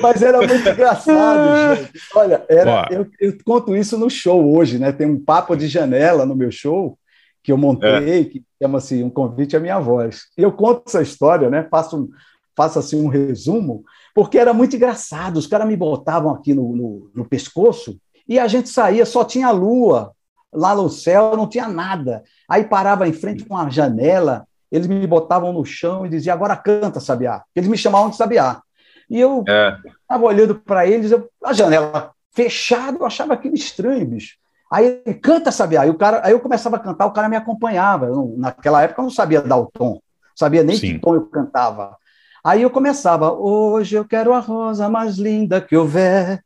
Mas 0.00 0.22
era 0.22 0.38
muito 0.38 0.68
engraçado, 0.68 1.76
gente. 1.76 1.92
Olha, 2.14 2.44
era, 2.48 2.88
eu, 2.90 3.06
eu 3.20 3.36
conto 3.44 3.74
isso 3.76 3.98
no 3.98 4.08
show 4.08 4.56
hoje, 4.56 4.78
né? 4.78 4.92
Tem 4.92 5.06
um 5.06 5.22
papo 5.22 5.56
de 5.56 5.66
janela 5.66 6.24
no 6.24 6.36
meu 6.36 6.50
show 6.50 6.98
que 7.42 7.50
eu 7.50 7.58
montei, 7.58 8.26
que 8.26 8.44
chama-se 8.62 9.02
Um 9.02 9.10
Convite 9.10 9.56
à 9.56 9.60
Minha 9.60 9.80
Voz. 9.80 10.26
E 10.38 10.42
eu 10.42 10.52
conto 10.52 10.84
essa 10.86 11.02
história, 11.02 11.50
né? 11.50 11.66
Faço 11.68 12.00
um, 12.00 12.08
faço 12.56 12.78
assim 12.78 13.00
um 13.00 13.08
resumo, 13.08 13.84
porque 14.14 14.38
era 14.38 14.54
muito 14.54 14.76
engraçado. 14.76 15.38
Os 15.38 15.46
caras 15.46 15.66
me 15.66 15.76
botavam 15.76 16.32
aqui 16.32 16.54
no, 16.54 16.74
no, 16.74 17.10
no 17.14 17.24
pescoço 17.24 17.98
e 18.28 18.38
a 18.38 18.46
gente 18.46 18.68
saía, 18.68 19.04
só 19.04 19.24
tinha 19.24 19.50
lua. 19.50 20.12
Lá 20.52 20.74
no 20.74 20.88
céu 20.88 21.36
não 21.36 21.48
tinha 21.48 21.66
nada. 21.66 22.22
Aí 22.48 22.64
parava 22.64 23.08
em 23.08 23.12
frente 23.12 23.44
com 23.44 23.54
uma 23.54 23.70
janela, 23.70 24.46
eles 24.70 24.86
me 24.86 25.06
botavam 25.06 25.52
no 25.52 25.64
chão 25.64 26.04
e 26.04 26.08
diziam, 26.08 26.34
agora 26.34 26.56
canta, 26.56 27.00
Sabiá. 27.00 27.42
Eles 27.54 27.68
me 27.68 27.76
chamavam 27.76 28.10
de 28.10 28.16
Sabiá. 28.16 28.60
E 29.08 29.18
eu 29.18 29.44
estava 29.44 30.24
olhando 30.24 30.54
para 30.54 30.86
eles, 30.86 31.10
eu, 31.10 31.28
a 31.44 31.52
janela 31.52 32.12
fechada, 32.32 32.98
eu 32.98 33.04
achava 33.04 33.34
aquilo 33.34 33.54
estranho, 33.54 34.06
bicho. 34.06 34.36
Aí 34.70 35.02
ele 35.04 35.14
canta, 35.14 35.52
Sabiá. 35.52 35.82
Aí, 35.82 35.90
o 35.90 35.94
cara, 35.94 36.22
aí 36.24 36.32
eu 36.32 36.40
começava 36.40 36.76
a 36.76 36.78
cantar, 36.78 37.06
o 37.06 37.12
cara 37.12 37.28
me 37.28 37.36
acompanhava. 37.36 38.06
Eu, 38.06 38.34
naquela 38.38 38.82
época 38.82 39.00
eu 39.00 39.04
não 39.04 39.10
sabia 39.10 39.42
dar 39.42 39.58
o 39.58 39.66
tom, 39.66 40.00
sabia 40.34 40.62
nem 40.62 40.76
Sim. 40.76 40.94
que 40.94 40.98
tom 41.00 41.14
eu 41.14 41.26
cantava. 41.26 41.96
Aí 42.44 42.62
eu 42.62 42.70
começava, 42.70 43.32
hoje 43.32 43.94
eu 43.94 44.04
quero 44.04 44.32
a 44.32 44.40
rosa 44.40 44.88
mais 44.88 45.16
linda 45.16 45.60
que 45.60 45.76
houver, 45.76 46.42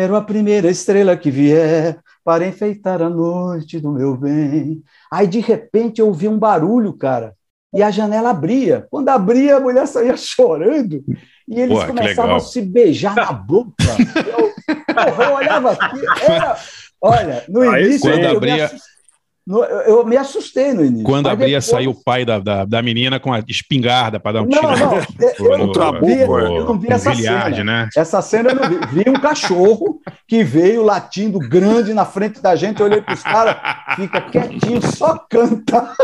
era 0.00 0.16
a 0.16 0.22
primeira 0.22 0.70
estrela 0.70 1.16
que 1.16 1.30
vier 1.30 1.98
para 2.24 2.46
enfeitar 2.46 3.02
a 3.02 3.10
noite 3.10 3.80
do 3.80 3.90
meu 3.90 4.16
bem. 4.16 4.80
Aí 5.10 5.26
de 5.26 5.40
repente 5.40 6.00
eu 6.00 6.06
ouvi 6.06 6.28
um 6.28 6.38
barulho, 6.38 6.92
cara, 6.92 7.34
e 7.74 7.82
a 7.82 7.90
janela 7.90 8.30
abria. 8.30 8.86
Quando 8.90 9.08
abria, 9.08 9.56
a 9.56 9.60
mulher 9.60 9.86
saía 9.86 10.14
chorando 10.16 11.02
e 11.48 11.60
eles 11.60 11.78
Pô, 11.78 11.86
começavam 11.86 12.36
a 12.36 12.40
se 12.40 12.62
beijar 12.62 13.16
na 13.16 13.32
boca. 13.32 13.72
Eu, 14.28 15.24
eu 15.24 15.34
olhava 15.34 15.72
aqui, 15.72 16.00
era, 16.22 16.56
olha, 17.00 17.44
no 17.48 17.64
início 17.64 18.10
quando 18.10 18.22
eu, 18.22 18.36
abria... 18.36 18.68
me 18.68 18.80
eu 19.86 20.04
me 20.04 20.16
assustei 20.16 20.74
no 20.74 20.84
início. 20.84 21.04
Quando 21.04 21.28
abria, 21.28 21.58
depois... 21.58 21.64
saiu 21.64 21.92
o 21.92 21.94
pai 21.94 22.24
da, 22.24 22.38
da, 22.38 22.64
da 22.66 22.82
menina 22.82 23.18
com 23.18 23.32
a 23.32 23.42
espingarda 23.48 24.20
para 24.20 24.32
dar 24.32 24.42
um 24.42 24.46
não, 24.46 24.58
tiro. 24.58 24.76
Não, 24.78 25.46
eu, 25.52 25.58
não, 25.58 25.72
trabuco, 25.72 26.38
eu 26.38 26.64
não 26.66 26.78
vi 26.78 26.92
essa 26.92 27.14
cena. 27.14 27.64
Né? 27.64 27.88
Essa 27.96 28.20
cena 28.20 28.50
eu 28.50 28.56
não 28.56 28.68
vi. 28.68 29.02
Vi 29.04 29.10
um 29.10 29.14
cachorro 29.14 30.00
que 30.26 30.44
veio 30.44 30.82
latindo 30.82 31.38
grande 31.38 31.94
na 31.94 32.04
frente 32.04 32.42
da 32.42 32.54
gente, 32.54 32.80
eu 32.80 32.86
olhei 32.86 33.00
para 33.00 33.14
os 33.14 33.22
caras, 33.22 33.56
fica 33.96 34.20
quietinho, 34.20 34.82
só 34.82 35.16
canta. 35.16 35.94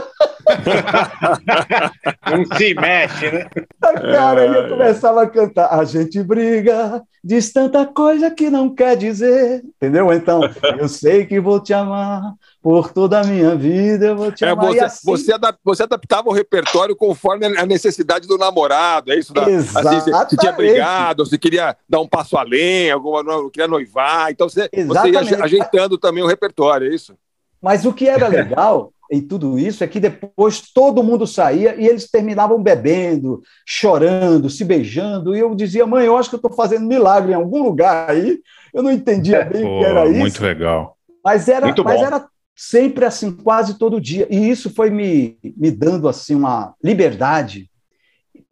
Não 2.31 2.45
se 2.57 2.75
mexe, 2.75 3.31
né? 3.31 3.47
Cara, 3.81 4.45
ele 4.45 4.69
começava 4.69 5.23
a 5.23 5.27
cantar. 5.27 5.69
A 5.69 5.85
gente 5.85 6.23
briga, 6.23 7.03
diz 7.23 7.53
tanta 7.53 7.87
coisa 7.87 8.31
que 8.31 8.51
não 8.51 8.75
quer 8.75 8.97
dizer. 8.97 9.63
Entendeu? 9.77 10.13
Então, 10.13 10.43
eu 10.79 10.89
sei 10.89 11.25
que 11.27 11.41
vou 11.41 11.61
te 11.61 11.73
amar. 11.73 12.35
Por 12.63 12.93
toda 12.93 13.21
a 13.21 13.25
minha 13.25 13.55
vida 13.55 14.07
eu 14.07 14.17
vou 14.17 14.33
te 14.33 14.45
é, 14.45 14.49
amar. 14.49 14.67
Você, 14.67 14.81
assim... 14.81 15.11
você, 15.11 15.33
adap, 15.33 15.59
você, 15.63 15.83
adaptava 15.83 16.29
o 16.29 16.33
repertório 16.33 16.97
conforme 16.97 17.45
a 17.45 17.67
necessidade 17.67 18.27
do 18.27 18.39
namorado, 18.39 19.13
é 19.13 19.19
isso? 19.19 19.35
Da, 19.35 19.43
assim, 19.43 19.61
você, 19.61 20.37
tinha 20.39 20.53
brigado, 20.53 21.27
você 21.27 21.37
queria 21.37 21.77
dar 21.87 22.01
um 22.01 22.09
passo 22.09 22.39
além, 22.39 22.91
alguma, 22.91 23.23
queria 23.51 23.69
noivar, 23.69 24.31
então 24.31 24.49
você, 24.49 24.71
você 24.87 25.11
ia 25.11 25.21
ajeitando 25.45 25.99
também 25.99 26.23
o 26.23 26.27
repertório, 26.27 26.91
é 26.91 26.95
isso? 26.95 27.15
Mas 27.61 27.85
o 27.85 27.93
que 27.93 28.09
era 28.09 28.29
legal 28.29 28.95
em 29.15 29.21
tudo 29.21 29.59
isso 29.59 29.85
é 29.85 29.87
que 29.87 30.01
depois 30.01 30.61
todo 30.73 31.03
mundo 31.03 31.25
saía 31.25 31.77
e 31.77 31.87
eles 31.87 32.11
terminavam 32.11 32.61
bebendo, 32.61 33.43
chorando, 33.65 34.51
se 34.51 34.65
beijando. 34.65 35.37
E 35.37 35.39
eu 35.39 35.55
dizia, 35.55 35.87
mãe, 35.87 36.05
eu 36.05 36.17
acho 36.17 36.29
que 36.29 36.35
eu 36.35 36.39
estou 36.39 36.53
fazendo 36.53 36.85
milagre 36.85 37.31
em 37.31 37.37
algum 37.37 37.63
lugar 37.63 38.11
aí. 38.11 38.41
Eu 38.73 38.83
não 38.83 38.91
entendia 38.91 39.45
bem 39.45 39.65
o 39.65 39.79
que 39.79 39.85
era 39.85 40.07
isso. 40.07 40.19
Muito 40.19 40.43
legal. 40.43 40.97
Mas 41.25 41.49
era, 41.49 41.73
mas 41.85 42.03
era 42.03 42.27
sempre 42.57 43.05
assim, 43.05 43.31
quase 43.31 43.79
todo 43.79 44.01
dia. 44.01 44.27
E 44.29 44.51
isso 44.51 44.75
foi 44.75 44.91
me, 44.91 45.39
me 45.57 45.71
dando 45.71 46.09
assim 46.09 46.35
uma 46.35 46.75
liberdade 46.83 47.71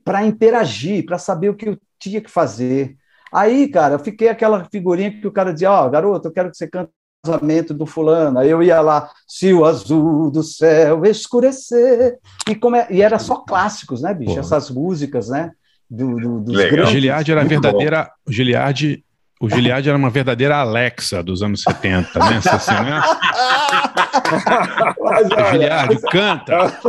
para 0.04 0.24
interagir, 0.24 1.04
para 1.04 1.18
saber 1.18 1.48
o 1.48 1.54
que 1.54 1.70
eu 1.70 1.78
tinha 1.98 2.20
que 2.20 2.30
fazer. 2.30 2.96
Aí, 3.32 3.66
cara, 3.68 3.94
eu 3.94 3.98
fiquei 3.98 4.28
aquela 4.28 4.64
figurinha 4.66 5.10
que 5.10 5.26
o 5.26 5.32
cara 5.32 5.52
dizia: 5.52 5.72
Ó, 5.72 5.86
oh, 5.86 5.90
garoto, 5.90 6.28
eu 6.28 6.32
quero 6.32 6.50
que 6.50 6.56
você 6.56 6.68
cante 6.68 6.92
casamento 7.24 7.72
do 7.72 7.86
fulano. 7.86 8.40
Aí 8.40 8.50
eu 8.50 8.62
ia 8.62 8.80
lá, 8.80 9.08
se 9.28 9.54
o 9.54 9.64
azul 9.64 10.30
do 10.30 10.42
céu 10.42 11.04
escurecer. 11.04 12.18
E, 12.48 12.54
como 12.54 12.74
é, 12.74 12.88
e 12.90 13.00
era 13.00 13.18
só 13.18 13.36
clássicos, 13.36 14.02
né, 14.02 14.12
bicho? 14.12 14.30
Porra. 14.30 14.40
Essas 14.40 14.70
músicas, 14.70 15.28
né? 15.28 15.52
Do, 15.88 16.16
do, 16.16 16.40
dos 16.40 16.56
Legal. 16.56 16.86
Giliard 16.86 17.30
era 17.30 17.44
verdadeira. 17.44 18.10
O 18.26 18.32
Giliard, 18.32 19.04
o 19.40 19.48
Giliard 19.48 19.88
era 19.88 19.96
uma 19.96 20.10
verdadeira 20.10 20.56
Alexa 20.56 21.22
dos 21.22 21.42
anos 21.42 21.62
70, 21.62 22.18
né? 22.18 22.40
Assim, 22.50 22.72
né? 22.72 23.02
Mas, 25.00 25.30
olha, 25.30 25.52
Giliard, 25.52 26.00
canta! 26.10 26.80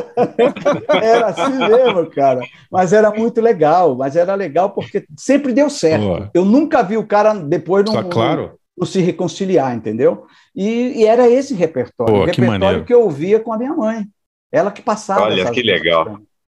Era 0.87 1.27
assim 1.27 1.57
mesmo, 1.57 2.09
cara. 2.09 2.41
Mas 2.71 2.91
era 2.91 3.11
muito 3.11 3.39
legal. 3.39 3.95
Mas 3.95 4.15
era 4.15 4.33
legal 4.33 4.71
porque 4.71 5.05
sempre 5.15 5.53
deu 5.53 5.69
certo. 5.69 6.05
Pô. 6.05 6.29
Eu 6.33 6.45
nunca 6.45 6.81
vi 6.81 6.97
o 6.97 7.05
cara 7.05 7.35
depois 7.35 7.85
não. 7.85 8.09
claro 8.09 8.57
no 8.77 8.85
se 8.85 9.01
reconciliar, 9.01 9.75
entendeu? 9.75 10.25
E, 10.55 11.01
e 11.01 11.05
era 11.05 11.29
esse 11.29 11.53
repertório, 11.53 12.13
Pô, 12.13 12.21
o 12.21 12.25
repertório 12.25 12.79
que, 12.81 12.87
que, 12.87 12.93
eu 12.93 13.01
ouvia 13.01 13.39
com 13.39 13.53
a 13.53 13.57
minha 13.57 13.73
mãe. 13.73 14.05
Ela 14.51 14.71
que 14.71 14.81
passava. 14.81 15.23
Olha 15.23 15.49
que 15.51 15.61
legal. 15.61 16.19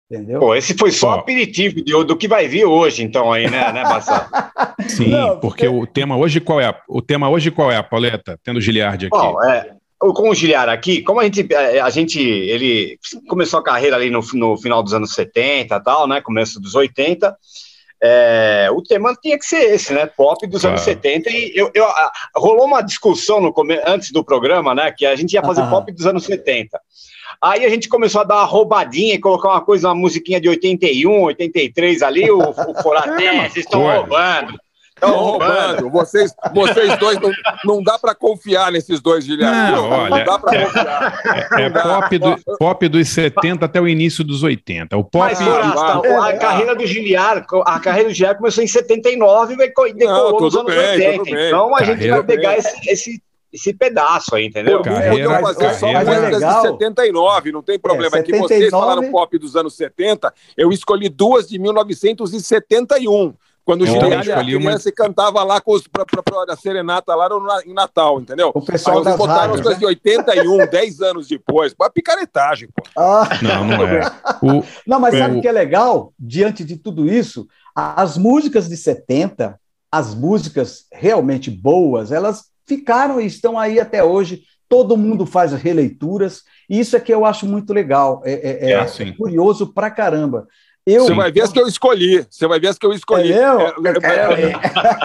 Entendeu? 0.10 0.40
Pô, 0.40 0.54
esse 0.54 0.76
foi 0.76 0.92
só 0.92 1.14
Pô. 1.14 1.20
aperitivo 1.22 1.84
de, 1.84 1.92
do 2.04 2.16
que 2.16 2.28
vai 2.28 2.48
vir 2.48 2.66
hoje, 2.66 3.04
então, 3.04 3.32
aí, 3.32 3.50
né, 3.50 3.72
né 3.72 3.84
Bassar? 3.84 4.30
Sim, 4.88 5.08
Não, 5.08 5.40
porque... 5.40 5.66
porque... 5.66 5.68
o 5.68 5.88
tema 5.88 6.16
hoje 6.18 6.40
qual 6.40 6.62
é? 6.62 6.72
O 6.88 7.02
tema 7.02 7.30
hoje 7.30 7.50
qual 7.50 7.72
é, 7.72 7.82
Pauleta? 7.82 8.40
Tendo 8.44 8.58
o 8.58 8.62
Giliard 8.62 9.06
aqui. 9.06 9.18
Bom, 9.18 9.44
é, 9.44 9.72
com 9.98 10.30
o 10.30 10.36
Giliard 10.36 10.72
aqui, 10.72 11.02
como 11.02 11.20
a 11.20 11.24
gente, 11.24 11.48
é, 11.52 11.80
a 11.80 11.90
gente, 11.90 12.20
ele 12.20 13.00
começou 13.28 13.60
a 13.60 13.64
carreira 13.64 13.96
ali 13.96 14.10
no, 14.10 14.20
no 14.34 14.58
final 14.58 14.84
dos 14.84 14.94
anos 14.94 15.14
70 15.14 15.80
tal, 15.80 16.08
né, 16.08 16.22
começo 16.22 16.60
dos 16.60 16.76
80, 16.76 17.36
é, 18.06 18.70
o 18.70 18.82
tema 18.82 19.16
tinha 19.16 19.40
que 19.40 19.46
ser 19.46 19.74
esse, 19.74 19.94
né? 19.94 20.06
Pop 20.06 20.46
dos 20.46 20.66
anos 20.66 20.82
70. 20.82 21.30
E 21.30 21.54
eu, 21.56 21.72
eu, 21.74 21.88
rolou 22.36 22.66
uma 22.66 22.82
discussão 22.82 23.40
no, 23.40 23.54
antes 23.88 24.12
do 24.12 24.26
programa, 24.26 24.76
né? 24.76 24.92
Que 24.92 25.06
a 25.06 25.16
gente 25.16 25.32
ia 25.32 25.42
fazer 25.42 25.62
ah. 25.62 25.68
pop 25.68 25.90
dos 25.90 26.06
anos 26.06 26.26
70. 26.26 26.78
Aí 27.42 27.64
a 27.64 27.70
gente 27.70 27.88
começou 27.88 28.20
a 28.20 28.26
dar 28.26 28.36
uma 28.36 28.44
roubadinha 28.44 29.16
e 29.16 29.20
colocar 29.20 29.52
uma 29.52 29.62
coisa, 29.62 29.88
uma 29.88 29.96
musiquinha 29.96 30.42
de 30.42 30.50
81, 30.50 31.22
83 31.24 32.02
ali, 32.02 32.30
o, 32.30 32.40
o 32.40 32.84
Foraté, 32.84 33.50
vocês 33.50 33.66
estão 33.66 33.82
roubando. 33.84 34.60
Estão 35.06 35.24
roubando. 35.24 35.90
Vocês, 35.90 36.34
vocês 36.54 36.98
dois, 36.98 37.20
não, 37.20 37.32
não 37.66 37.84
dá 37.84 38.00
para 38.00 38.16
confiar 38.16 38.72
nesses 38.72 39.02
dois, 39.02 39.26
Guilherme. 39.26 39.72
Não, 39.72 39.90
olha, 39.90 40.10
não 40.10 40.24
dá 40.24 40.40
para 40.40 40.66
confiar. 40.66 41.22
É, 41.60 41.64
é 41.64 41.70
pop, 41.70 42.18
do, 42.18 42.58
pop 42.58 42.88
dos 42.88 43.10
70 43.10 43.66
até 43.66 43.82
o 43.82 43.88
início 43.88 44.24
dos 44.24 44.44
80. 44.44 44.98
O 44.98 45.04
pop. 45.04 45.26
Mas, 45.26 45.42
Horasta, 45.42 46.08
a, 46.08 46.30
a 46.30 46.38
carreira 46.38 46.76
do 46.76 46.86
Giliar, 46.86 47.46
a 47.66 47.80
carreira 47.80 48.10
do 48.10 48.16
Giliar 48.16 48.38
começou 48.38 48.64
em 48.64 48.68
79 48.68 49.54
e 49.54 49.58
decolou 49.58 50.42
nos 50.42 50.56
anos 50.56 50.74
bem, 50.74 51.20
80. 51.20 51.48
Então 51.48 51.76
a 51.76 51.80
carreira 51.80 52.02
gente 52.02 52.10
vai 52.10 52.24
pegar 52.24 52.58
esse, 52.58 52.90
esse 52.90 53.24
esse 53.54 53.72
pedaço 53.72 54.36
aí, 54.36 54.48
entendeu? 54.48 54.82
Carreira, 54.82 55.40
fazer 55.40 55.74
só 55.76 55.88
músicas 55.88 56.42
é 56.42 56.48
de 56.48 56.62
79, 56.62 57.52
não 57.52 57.62
tem 57.62 57.78
problema. 57.78 58.18
É, 58.18 58.22
79... 58.22 58.32
que 58.32 58.38
vocês 58.40 58.72
falaram 58.72 59.12
pop 59.12 59.38
dos 59.38 59.56
anos 59.56 59.76
70, 59.76 60.34
eu 60.58 60.72
escolhi 60.72 61.08
duas 61.08 61.48
de 61.48 61.60
1971. 61.60 63.36
Quando 63.66 63.84
o 63.84 63.86
Giliard 63.86 64.30
era 64.30 64.44
criança 64.44 64.90
uma... 64.90 64.90
e 64.90 64.92
cantava 64.92 65.44
lá 65.44 65.62
com 65.62 65.72
os, 65.74 65.88
pra, 65.88 66.06
pra, 66.06 66.22
pra, 66.22 66.54
a 66.54 66.56
serenata 66.58 67.16
lá 67.16 67.30
no, 67.30 67.40
em 67.66 67.74
Natal, 67.74 68.20
entendeu? 68.20 68.52
O 68.54 68.62
pessoal 68.62 69.06
Aí 69.06 69.18
botaram 69.18 69.54
as 69.54 69.62
coisas 69.62 69.74
né? 69.74 69.80
de 69.80 69.86
81, 69.86 70.68
10 70.68 71.02
anos 71.02 71.28
depois. 71.28 71.74
Uma 71.80 71.90
picaretagem, 71.90 72.68
pô. 72.76 72.84
Ah. 72.98 73.30
Não, 73.42 73.66
não 73.66 73.88
é. 73.88 74.02
O, 74.44 74.62
não, 74.86 75.00
mas 75.00 75.18
sabe 75.18 75.38
o 75.38 75.42
que 75.42 75.48
é 75.48 75.52
legal? 75.52 76.14
Diante 76.20 76.66
de 76.66 76.76
tudo 76.76 77.08
isso, 77.08 77.48
as 77.74 78.18
músicas 78.18 78.68
de 78.68 78.76
70, 78.76 79.58
as 79.90 80.14
músicas 80.14 80.86
realmente 80.92 81.50
boas, 81.50 82.12
elas 82.12 82.46
ficaram 82.66 83.22
e 83.22 83.26
estão 83.26 83.58
aí 83.58 83.80
até 83.80 84.04
hoje. 84.04 84.44
Todo 84.68 84.98
mundo 84.98 85.26
faz 85.26 85.54
releituras, 85.54 86.42
e 86.70 86.80
isso 86.80 86.98
é 86.98 87.00
que 87.00 87.14
eu 87.14 87.26
acho 87.26 87.46
muito 87.46 87.72
legal. 87.72 88.22
É, 88.26 88.34
é, 88.34 88.72
é, 88.72 88.74
é 88.74 89.12
curioso 89.14 89.72
pra 89.72 89.92
caramba. 89.92 90.48
Eu, 90.86 91.06
você 91.06 91.14
vai 91.14 91.32
ver 91.32 91.42
as 91.42 91.52
que 91.52 91.60
eu 91.60 91.68
escolhi. 91.68 92.26
Você 92.30 92.48
vai 92.48 92.60
ver 92.60 92.68
as 92.68 92.78
que 92.78 92.86
eu 92.86 92.92
escolhi. 92.92 93.32
É 93.32 93.38
eu? 93.38 93.60
É, 93.62 94.52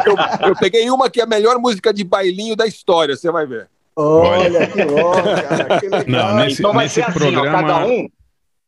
eu, 0.06 0.48
eu, 0.48 0.56
peguei 0.56 0.90
uma 0.90 1.08
que 1.08 1.20
é 1.20 1.22
a 1.24 1.26
melhor 1.26 1.58
música 1.58 1.92
de 1.94 2.02
bailinho 2.02 2.56
da 2.56 2.66
história, 2.66 3.16
você 3.16 3.30
vai 3.30 3.46
ver. 3.46 3.68
Olha, 3.94 4.66
que 4.66 4.84
louco, 4.84 5.22
cara, 5.22 5.80
que 5.80 5.88
legal. 5.90 6.04
Não, 6.06 6.36
nesse, 6.36 6.60
então 6.60 6.72
vai 6.72 6.84
nesse 6.84 6.96
ser 6.96 7.02
assim, 7.02 7.18
programa... 7.18 7.58
ó, 7.58 7.62
cada 7.62 7.86
um, 7.86 8.08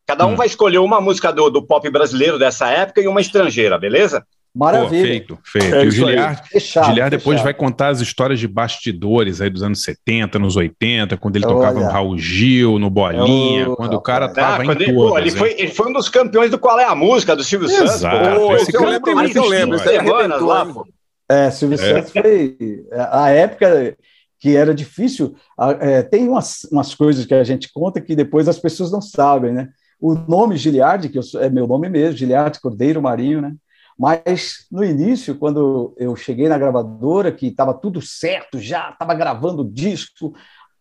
cada 0.07 0.27
um 0.27 0.33
hum. 0.33 0.37
vai 0.37 0.47
escolher 0.47 0.79
uma 0.79 1.01
música 1.01 1.33
do, 1.33 1.51
do 1.51 1.63
pop 1.63 1.89
brasileiro 1.91 2.39
dessa 2.39 2.69
época 2.69 3.01
e 3.01 3.09
uma 3.09 3.21
estrangeira, 3.21 3.79
beleza? 3.79 4.25
Maravilha. 4.55 4.89
Pô, 5.03 5.07
feito, 5.07 5.39
feito. 5.45 5.75
É 5.75 5.85
e 5.85 5.89
o 5.89 5.91
Giliard, 5.91 6.49
fechado, 6.49 6.87
Giliard 6.87 7.17
depois 7.17 7.37
fechado. 7.37 7.45
vai 7.45 7.55
contar 7.55 7.89
as 7.89 8.01
histórias 8.01 8.41
de 8.41 8.49
bastidores 8.49 9.41
aí 9.41 9.49
dos 9.49 9.63
anos 9.63 9.83
70, 9.83 10.39
nos 10.39 10.57
80, 10.57 11.17
quando 11.17 11.37
ele 11.37 11.47
Olha. 11.47 11.55
tocava 11.55 11.81
no 11.81 11.87
Raul 11.87 12.19
Gil, 12.19 12.79
no 12.79 12.91
Bolinha, 12.91 13.71
oh, 13.71 13.77
quando 13.77 13.95
o 13.95 14.01
cara 14.01 14.29
tava 14.29 14.63
ah, 14.63 14.67
em 14.67 14.71
ele, 14.71 14.93
pô, 14.93 15.17
ele, 15.19 15.31
foi, 15.31 15.55
ele 15.57 15.69
foi 15.69 15.89
um 15.89 15.93
dos 15.93 16.09
campeões 16.09 16.51
do 16.51 16.59
Qual 16.59 16.79
é 16.81 16.85
a 16.85 16.95
Música, 16.95 17.37
do 17.37 17.45
Silvio 17.45 17.69
Exato. 17.69 17.99
Santos. 17.99 18.39
Pô, 18.39 18.57
esse 18.57 18.75
eu 18.75 18.85
lembro, 18.85 19.15
mas 19.15 19.37
eu 19.37 19.45
lembro. 19.47 19.77
Esse 19.77 19.89
semanas 19.89 20.43
lá, 20.43 20.67
pô. 20.67 20.87
É, 21.29 21.51
Silvio 21.51 21.81
é. 21.81 21.95
Santos 21.95 22.11
foi... 22.11 22.57
A 22.93 23.31
época 23.31 23.97
que 24.41 24.57
era 24.57 24.75
difícil... 24.75 25.37
É, 25.81 26.03
tem 26.03 26.29
umas, 26.29 26.65
umas 26.73 26.95
coisas 26.95 27.25
que 27.25 27.35
a 27.35 27.45
gente 27.45 27.71
conta 27.73 28.01
que 28.01 28.17
depois 28.17 28.49
as 28.49 28.59
pessoas 28.59 28.91
não 28.91 29.01
sabem, 29.01 29.53
né? 29.53 29.69
o 30.01 30.15
nome 30.15 30.57
Giliardi, 30.57 31.11
que 31.11 31.19
eu, 31.19 31.23
é 31.41 31.51
meu 31.51 31.67
nome 31.67 31.89
mesmo, 31.89 32.17
Giliardi 32.17 32.61
Cordeiro 32.61 33.03
Marinho, 33.03 33.43
né? 33.43 33.55
Mas 34.01 34.65
no 34.73 34.83
início, 34.83 35.35
quando 35.35 35.95
eu 35.99 36.17
cheguei 36.17 36.49
na 36.49 36.57
gravadora, 36.57 37.31
que 37.31 37.49
estava 37.49 37.75
tudo 37.75 38.01
certo, 38.01 38.59
já 38.59 38.89
estava 38.89 39.13
gravando 39.13 39.61
o 39.61 39.71
disco, 39.71 40.33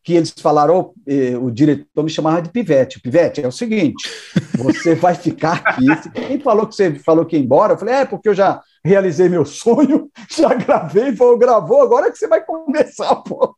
que 0.02 0.14
eles 0.14 0.34
falaram, 0.40 0.94
oh, 0.96 1.46
o 1.46 1.52
diretor 1.52 2.02
me 2.02 2.10
chamava 2.10 2.42
de 2.42 2.50
Pivete. 2.50 3.02
Pivete, 3.02 3.42
é 3.42 3.48
o 3.50 3.52
seguinte, 3.52 4.10
você 4.56 4.96
vai 4.96 5.16
ficar 5.16 5.62
aqui. 5.66 5.86
Quem 6.14 6.40
falou 6.40 6.66
que 6.66 6.74
você 6.74 6.96
falou 6.96 7.26
que 7.26 7.36
ia 7.36 7.44
embora? 7.44 7.74
Eu 7.74 7.78
falei, 7.78 7.96
é, 7.96 8.06
porque 8.06 8.30
eu 8.30 8.34
já 8.34 8.62
realizei 8.86 9.28
meu 9.28 9.44
sonho, 9.44 10.10
já 10.32 10.54
gravei, 10.54 11.14
falou, 11.14 11.38
gravou, 11.38 11.82
agora 11.82 12.08
é 12.08 12.12
que 12.12 12.18
você 12.18 12.28
vai 12.28 12.42
começar, 12.42 13.14
pô. 13.18 13.54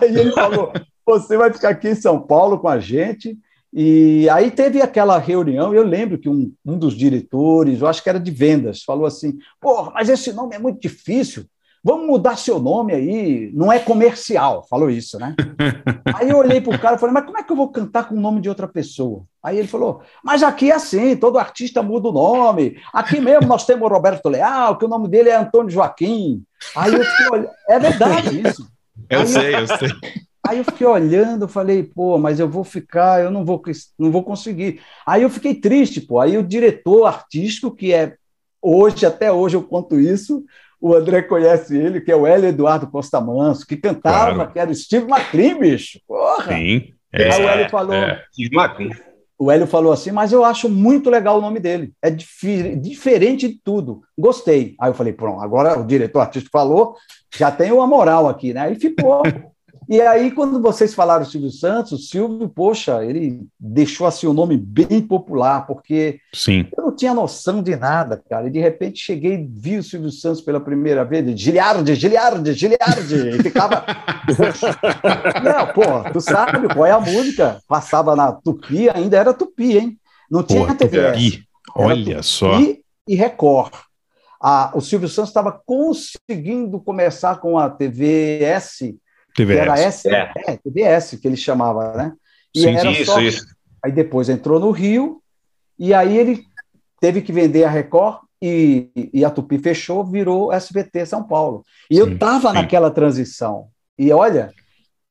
Aí 0.00 0.16
ele 0.16 0.30
falou, 0.30 0.72
você 1.04 1.36
vai 1.36 1.52
ficar 1.52 1.70
aqui 1.70 1.88
em 1.88 1.96
São 1.96 2.20
Paulo 2.20 2.60
com 2.60 2.68
a 2.68 2.78
gente. 2.78 3.36
E 3.74 4.28
aí 4.30 4.52
teve 4.52 4.80
aquela 4.80 5.18
reunião, 5.18 5.74
eu 5.74 5.82
lembro 5.82 6.16
que 6.16 6.28
um, 6.28 6.52
um 6.64 6.78
dos 6.78 6.94
diretores, 6.94 7.80
eu 7.80 7.88
acho 7.88 8.02
que 8.02 8.08
era 8.08 8.20
de 8.20 8.30
vendas, 8.30 8.84
falou 8.84 9.04
assim, 9.04 9.36
pô, 9.60 9.90
mas 9.90 10.08
esse 10.08 10.32
nome 10.32 10.54
é 10.54 10.58
muito 10.60 10.80
difícil, 10.80 11.44
Vamos 11.86 12.06
mudar 12.06 12.38
seu 12.38 12.58
nome 12.58 12.94
aí, 12.94 13.50
não 13.52 13.70
é 13.70 13.78
comercial, 13.78 14.66
falou 14.70 14.88
isso, 14.88 15.18
né? 15.18 15.36
aí 16.16 16.30
eu 16.30 16.38
olhei 16.38 16.58
para 16.58 16.74
o 16.74 16.78
cara 16.78 16.96
e 16.96 16.98
falei, 16.98 17.12
mas 17.12 17.26
como 17.26 17.36
é 17.36 17.42
que 17.42 17.52
eu 17.52 17.56
vou 17.56 17.70
cantar 17.70 18.08
com 18.08 18.14
o 18.14 18.20
nome 18.20 18.40
de 18.40 18.48
outra 18.48 18.66
pessoa? 18.66 19.24
Aí 19.42 19.58
ele 19.58 19.68
falou, 19.68 20.00
mas 20.24 20.42
aqui 20.42 20.70
é 20.70 20.76
assim, 20.76 21.14
todo 21.14 21.38
artista 21.38 21.82
muda 21.82 22.08
o 22.08 22.12
nome. 22.12 22.78
Aqui 22.90 23.20
mesmo 23.20 23.46
nós 23.46 23.66
temos 23.66 23.86
o 23.86 23.92
Roberto 23.92 24.30
Leal, 24.30 24.78
que 24.78 24.86
o 24.86 24.88
nome 24.88 25.08
dele 25.08 25.28
é 25.28 25.36
Antônio 25.36 25.68
Joaquim. 25.68 26.42
Aí 26.74 26.94
eu 26.94 27.04
fiquei 27.04 27.26
olhando, 27.30 27.50
é 27.68 27.78
verdade 27.78 28.40
isso. 28.48 28.66
Eu 29.10 29.20
aí 29.20 29.26
sei, 29.26 29.54
eu, 29.54 29.58
eu 29.58 29.66
sei. 29.66 29.88
Aí 30.46 30.58
eu 30.58 30.64
fiquei 30.64 30.86
olhando, 30.86 31.48
falei, 31.48 31.82
pô, 31.82 32.18
mas 32.18 32.38
eu 32.38 32.48
vou 32.48 32.64
ficar, 32.64 33.22
eu 33.22 33.30
não 33.30 33.44
vou, 33.44 33.62
não 33.98 34.12
vou 34.12 34.22
conseguir. 34.22 34.80
Aí 35.06 35.22
eu 35.22 35.30
fiquei 35.30 35.54
triste, 35.54 36.02
pô. 36.02 36.20
Aí 36.20 36.36
o 36.36 36.42
diretor 36.42 37.06
artístico, 37.06 37.74
que 37.74 37.94
é 37.94 38.14
hoje, 38.60 39.06
até 39.06 39.32
hoje 39.32 39.56
eu 39.56 39.62
conto 39.62 39.98
isso, 39.98 40.44
o 40.78 40.94
André 40.94 41.22
conhece 41.22 41.74
ele, 41.76 42.00
que 42.00 42.12
é 42.12 42.16
o 42.16 42.26
Hélio 42.26 42.50
Eduardo 42.50 42.86
Costa 42.86 43.18
Manso, 43.20 43.66
que 43.66 43.76
cantava, 43.76 44.34
claro. 44.34 44.52
que 44.52 44.58
era 44.58 44.70
o 44.70 44.74
Steve 44.74 45.10
McLean, 45.10 45.58
bicho. 45.58 45.98
Porra! 46.06 46.52
Sim. 46.52 46.92
É, 47.10 47.32
Aí 47.32 47.42
o 47.42 47.48
Hélio 47.48 47.70
falou. 47.70 47.94
É. 47.94 48.22
Steve 48.30 48.54
McLean. 48.54 48.90
O 49.38 49.50
Hélio 49.50 49.66
falou 49.66 49.92
assim, 49.92 50.12
mas 50.12 50.30
eu 50.30 50.44
acho 50.44 50.68
muito 50.68 51.08
legal 51.08 51.38
o 51.38 51.40
nome 51.40 51.58
dele. 51.58 51.92
É 52.02 52.10
dif 52.10 52.76
diferente 52.76 53.48
de 53.48 53.58
tudo. 53.64 54.02
Gostei. 54.16 54.74
Aí 54.78 54.90
eu 54.90 54.94
falei, 54.94 55.12
pronto, 55.12 55.40
agora 55.40 55.78
o 55.80 55.86
diretor 55.86 56.20
artístico 56.20 56.52
falou, 56.52 56.96
já 57.34 57.50
tem 57.50 57.72
uma 57.72 57.86
moral 57.86 58.28
aqui, 58.28 58.52
né? 58.52 58.60
Aí 58.60 58.76
ficou. 58.76 59.22
E 59.88 60.00
aí, 60.00 60.30
quando 60.30 60.60
vocês 60.60 60.94
falaram 60.94 61.24
Silvio 61.24 61.50
Santos, 61.50 61.92
o 61.92 61.98
Silvio, 61.98 62.48
poxa, 62.48 63.04
ele 63.04 63.46
deixou 63.58 64.06
assim 64.06 64.26
o 64.26 64.30
um 64.30 64.34
nome 64.34 64.56
bem 64.56 65.00
popular, 65.00 65.66
porque 65.66 66.20
Sim. 66.32 66.66
eu 66.76 66.84
não 66.84 66.96
tinha 66.96 67.12
noção 67.12 67.62
de 67.62 67.76
nada, 67.76 68.22
cara. 68.28 68.46
E 68.46 68.50
de 68.50 68.58
repente 68.58 68.98
cheguei 68.98 69.34
e 69.34 69.46
vi 69.46 69.78
o 69.78 69.82
Silvio 69.82 70.10
Santos 70.10 70.40
pela 70.40 70.60
primeira 70.60 71.04
vez, 71.04 71.38
Giliardi, 71.38 71.94
Giliardi, 71.94 72.52
Giliardi, 72.52 73.28
e 73.28 73.42
ficava. 73.42 73.84
não, 75.44 75.66
pô, 75.72 76.10
tu 76.12 76.20
sabe 76.20 76.66
qual 76.72 76.86
é 76.86 76.92
a 76.92 77.00
música? 77.00 77.60
Passava 77.68 78.16
na 78.16 78.32
Tupi, 78.32 78.88
ainda 78.88 79.16
era 79.18 79.34
Tupi, 79.34 79.76
hein? 79.76 79.98
Não 80.30 80.42
tinha 80.42 80.66
pô, 80.66 80.74
TV. 80.74 81.12
Tupi. 81.12 81.48
Olha 81.74 82.16
tupi 82.16 82.22
só. 82.24 82.58
E 83.06 83.14
Record. 83.14 83.72
Ah, 84.40 84.70
o 84.74 84.80
Silvio 84.80 85.08
Santos 85.08 85.30
estava 85.30 85.52
conseguindo 85.64 86.80
começar 86.80 87.40
com 87.40 87.58
a 87.58 87.70
TVS 87.70 88.94
TVS. 89.34 89.58
Era 89.58 89.78
S, 89.78 90.08
é. 90.08 90.32
é, 90.46 90.56
TVS 90.56 91.18
que 91.20 91.28
ele 91.28 91.36
chamava, 91.36 91.92
né? 91.94 92.12
E 92.54 92.60
Sim, 92.60 92.76
era 92.76 92.90
isso, 92.90 93.12
só... 93.12 93.20
isso. 93.20 93.44
Aí 93.84 93.92
depois 93.92 94.28
entrou 94.28 94.58
no 94.58 94.70
Rio, 94.70 95.20
e 95.78 95.92
aí 95.92 96.16
ele 96.16 96.44
teve 97.00 97.20
que 97.20 97.32
vender 97.32 97.64
a 97.64 97.70
Record 97.70 98.20
e, 98.40 99.10
e 99.12 99.24
a 99.24 99.30
Tupi 99.30 99.58
fechou, 99.58 100.04
virou 100.04 100.52
SBT 100.52 101.04
São 101.04 101.22
Paulo. 101.22 101.64
E 101.90 101.94
sim, 101.94 102.00
eu 102.00 102.12
estava 102.12 102.52
naquela 102.52 102.90
transição. 102.90 103.68
E 103.98 104.12
olha, 104.12 104.52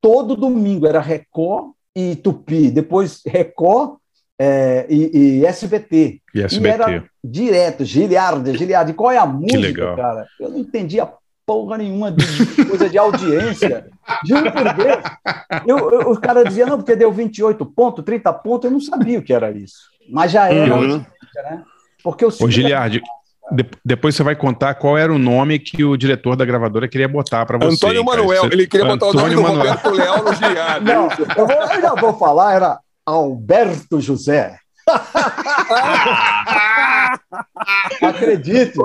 todo 0.02 0.36
domingo 0.36 0.88
era 0.88 1.02
Record 1.02 1.72
e 1.96 2.16
Tupi, 2.16 2.72
depois 2.72 3.22
Record 3.26 3.98
é, 4.40 4.86
e, 4.90 5.40
e, 5.40 5.46
SBT. 5.46 6.22
E 6.34 6.42
SBT. 6.42 6.68
E 6.68 6.72
era 6.72 7.06
direto, 7.24 7.86
Giliardi, 7.86 8.58
Giliardi. 8.58 8.94
Qual 8.94 9.12
é 9.12 9.18
a 9.18 9.26
música, 9.26 9.96
cara? 9.96 10.28
Eu 10.40 10.50
não 10.50 10.60
entendia 10.60 11.06
porra 11.46 11.78
nenhuma 11.78 12.12
de, 12.12 12.66
coisa 12.66 12.90
de 12.90 12.98
audiência. 12.98 13.88
Juro 14.26 14.52
por 14.52 14.74
Deus. 14.74 15.04
Eu, 15.66 15.92
eu, 15.92 16.12
o 16.12 16.20
cara 16.20 16.44
dizia, 16.44 16.66
não, 16.66 16.78
porque 16.78 16.96
deu 16.96 17.12
28 17.12 17.66
pontos, 17.66 18.04
30 18.04 18.34
pontos, 18.34 18.66
eu 18.66 18.72
não 18.72 18.82
sabia 18.82 19.20
o 19.20 19.24
que 19.24 19.34
era 19.34 19.52
isso. 19.52 19.92
Mas 20.10 20.32
já 20.32 20.52
era 20.52 20.76
uhum. 20.76 20.98
né? 20.98 21.64
Porque 22.04 22.26
o 22.26 22.30
Ô, 22.42 22.50
Giliardi, 22.50 23.02
de, 23.52 23.66
depois 23.84 24.16
você 24.16 24.24
vai 24.24 24.36
contar 24.36 24.76
qual 24.76 24.98
era 24.98 25.14
o 25.14 25.18
nome 25.18 25.60
que 25.60 25.84
o 25.84 25.96
diretor 25.96 26.36
da 26.36 26.46
gravadora 26.46 26.88
queria 26.88 27.08
botar 27.08 27.46
para 27.46 27.58
você. 27.58 27.76
Antônio 27.76 28.04
Manuel, 28.04 28.50
ele 28.52 28.68
queria 28.68 28.86
botar 28.86 29.08
Antônio 29.08 29.40
o 29.40 29.42
nome 29.42 29.58
Manuel. 29.58 29.76
do 29.76 29.80
Roberto 29.80 29.90
Leal 29.92 30.24
no 30.24 30.34
Giliardi. 30.34 30.86
Não, 30.86 31.10
eu, 31.38 31.48
vou, 31.48 31.56
eu 31.56 31.82
já 31.82 31.96
vou 31.96 32.18
falar, 32.18 32.56
era 32.56 32.80
Alberto 33.06 34.02
José. 34.02 34.58
Acredite. 38.02 38.78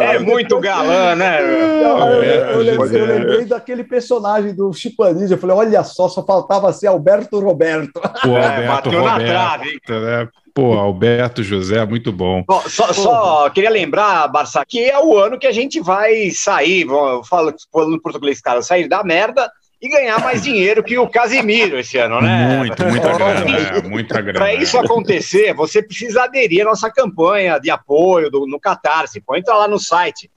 É 0.00 0.18
muito 0.18 0.58
galã, 0.60 1.14
né? 1.14 1.40
Não, 1.82 2.08
eu, 2.08 2.22
eu, 2.22 2.58
lembrei, 2.58 3.00
eu, 3.00 3.06
lembrei, 3.06 3.44
daquele 3.44 3.84
personagem 3.84 4.54
do 4.54 4.72
Chipanis. 4.72 5.30
Eu 5.30 5.38
falei, 5.38 5.56
olha 5.56 5.84
só, 5.84 6.08
só 6.08 6.24
faltava 6.24 6.72
ser 6.72 6.88
Alberto 6.88 7.38
Roberto. 7.40 8.00
É, 8.28 8.68
Alberto 8.68 8.90
é, 8.90 8.98
Roberto, 8.98 9.26
trave, 9.26 9.80
né? 9.88 10.28
Pô, 10.54 10.74
Alberto 10.74 11.42
José, 11.42 11.84
muito 11.86 12.10
bom. 12.10 12.42
bom 12.46 12.62
só, 12.66 12.92
só, 12.92 13.50
queria 13.50 13.70
lembrar, 13.70 14.26
Barça, 14.28 14.64
que 14.66 14.82
é 14.82 14.98
o 14.98 15.16
ano 15.16 15.38
que 15.38 15.46
a 15.46 15.52
gente 15.52 15.80
vai 15.80 16.30
sair, 16.30 16.82
eu 16.82 17.22
falo 17.22 17.54
falando 17.72 18.00
português, 18.00 18.40
cara, 18.40 18.60
sair 18.60 18.88
da 18.88 19.04
merda 19.04 19.48
e 19.80 19.88
ganhar 19.88 20.20
mais 20.20 20.42
dinheiro 20.42 20.82
que 20.82 20.98
o 20.98 21.08
Casimiro 21.08 21.78
esse 21.78 21.96
ano, 21.98 22.20
né? 22.20 22.58
Muito, 22.58 22.84
muita 22.84 23.12
grana, 23.12 23.58
é, 23.58 23.80
muita 23.82 24.20
grana. 24.20 24.40
Para 24.40 24.54
isso 24.54 24.76
acontecer, 24.76 25.54
você 25.54 25.80
precisa 25.80 26.24
aderir 26.24 26.62
à 26.62 26.64
nossa 26.64 26.90
campanha 26.90 27.60
de 27.60 27.70
apoio 27.70 28.28
do, 28.28 28.44
no 28.46 28.58
Catarse. 28.58 29.20
Pô, 29.20 29.36
entra 29.36 29.54
lá 29.54 29.68
no 29.68 29.78
site 29.78 30.28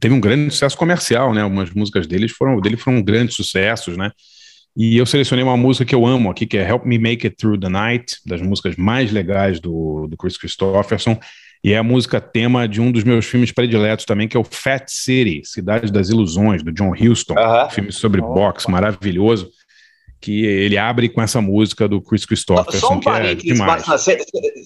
teve 0.00 0.14
um 0.14 0.20
grande 0.20 0.50
sucesso 0.50 0.76
comercial, 0.76 1.32
né? 1.32 1.42
Algumas 1.42 1.70
músicas 1.70 2.06
deles 2.06 2.32
foram, 2.32 2.60
dele 2.60 2.76
foram 2.76 3.00
grandes 3.02 3.36
sucessos, 3.36 3.96
né? 3.96 4.10
E 4.76 4.98
eu 4.98 5.06
selecionei 5.06 5.42
uma 5.42 5.56
música 5.56 5.86
que 5.86 5.94
eu 5.94 6.04
amo 6.04 6.30
aqui, 6.30 6.44
que 6.44 6.58
é 6.58 6.68
Help 6.68 6.84
Me 6.84 6.98
Make 6.98 7.26
It 7.26 7.36
Through 7.36 7.60
the 7.60 7.68
Night, 7.70 8.18
das 8.26 8.42
músicas 8.42 8.76
mais 8.76 9.10
legais 9.10 9.58
do, 9.58 10.06
do 10.06 10.16
Chris 10.18 10.36
Christopherson. 10.36 11.18
E 11.64 11.72
é 11.72 11.78
a 11.78 11.82
música 11.82 12.20
tema 12.20 12.68
de 12.68 12.78
um 12.78 12.92
dos 12.92 13.02
meus 13.02 13.24
filmes 13.24 13.50
prediletos 13.50 14.04
também, 14.04 14.28
que 14.28 14.36
é 14.36 14.40
o 14.40 14.44
Fat 14.44 14.84
City, 14.88 15.40
Cidade 15.44 15.90
das 15.90 16.10
Ilusões, 16.10 16.62
do 16.62 16.70
John 16.70 16.92
Huston. 16.92 17.32
Uh 17.32 17.38
-huh. 17.38 17.70
filme 17.70 17.90
sobre 17.90 18.20
oh, 18.20 18.34
boxe, 18.34 18.70
maravilhoso. 18.70 19.50
Que 20.20 20.44
ele 20.44 20.76
abre 20.76 21.08
com 21.08 21.22
essa 21.22 21.40
música 21.40 21.88
do 21.88 22.00
Chris 22.02 22.26
Christopherson, 22.26 22.78
só 22.78 22.92
um 22.92 23.00
que 23.00 23.08
é 23.08 23.34
demais. 23.34 23.84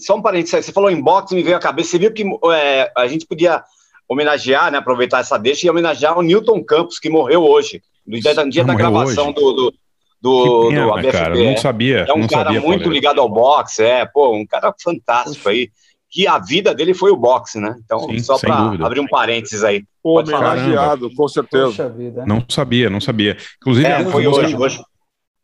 só 0.05 0.16
um 0.16 0.23
parênteses, 0.23 0.64
você 0.64 0.73
falou 0.73 0.90
em 0.90 1.01
boxe, 1.01 1.35
me 1.37 1.42
veio 1.42 1.57
a 1.57 1.61
cabeça. 1.61 1.90
Você 1.90 1.99
viu 1.99 2.12
que 2.12 2.25
é, 2.53 2.90
a 2.96 3.07
gente 3.07 3.27
podia 3.27 3.62
homenagear, 4.09 4.73
né, 4.73 4.79
aproveitar 4.79 5.20
essa 5.20 5.38
deixa 5.38 5.66
e 5.66 5.70
homenagear 5.70 6.18
o 6.18 6.23
Newton 6.23 6.64
Campos, 6.64 6.99
que 6.99 7.09
morreu 7.09 7.42
hoje. 7.44 7.81
No 8.05 8.18
dia, 8.18 8.35
no 8.35 8.51
dia 8.51 8.64
da 8.64 8.75
gravação 8.75 9.33
do, 9.33 9.53
do, 9.53 9.75
do, 10.20 10.68
pena, 10.68 10.85
do 10.85 10.92
ABFP. 10.94 11.12
Cara, 11.12 11.35
não 11.35 11.56
sabia. 11.56 12.04
É 12.09 12.12
um 12.12 12.26
cara 12.26 12.52
sabia, 12.52 12.61
muito 12.61 12.90
ligado 12.90 13.20
ao 13.20 13.28
boxe, 13.28 13.83
é, 13.83 14.04
pô, 14.04 14.35
um 14.35 14.46
cara 14.46 14.74
fantástico 14.83 15.48
aí. 15.48 15.70
Que 16.12 16.26
a 16.26 16.38
vida 16.38 16.74
dele 16.74 16.92
foi 16.92 17.12
o 17.12 17.16
boxe, 17.16 17.61
né? 17.61 17.76
Então, 17.85 18.00
Sim, 18.00 18.18
só 18.18 18.37
para 18.37 18.72
abrir 18.85 18.98
um 18.98 19.06
parênteses 19.06 19.62
aí. 19.62 19.85
Homenageado, 20.02 21.09
com 21.14 21.28
certeza. 21.28 21.88
Vida, 21.88 22.26
não 22.26 22.44
sabia, 22.48 22.90
não 22.90 23.00
sabia. 23.00 23.37
Inclusive, 23.59 23.87
é, 23.87 24.04
foi 24.04 24.26
hoje, 24.26 24.56
hoje. 24.56 24.83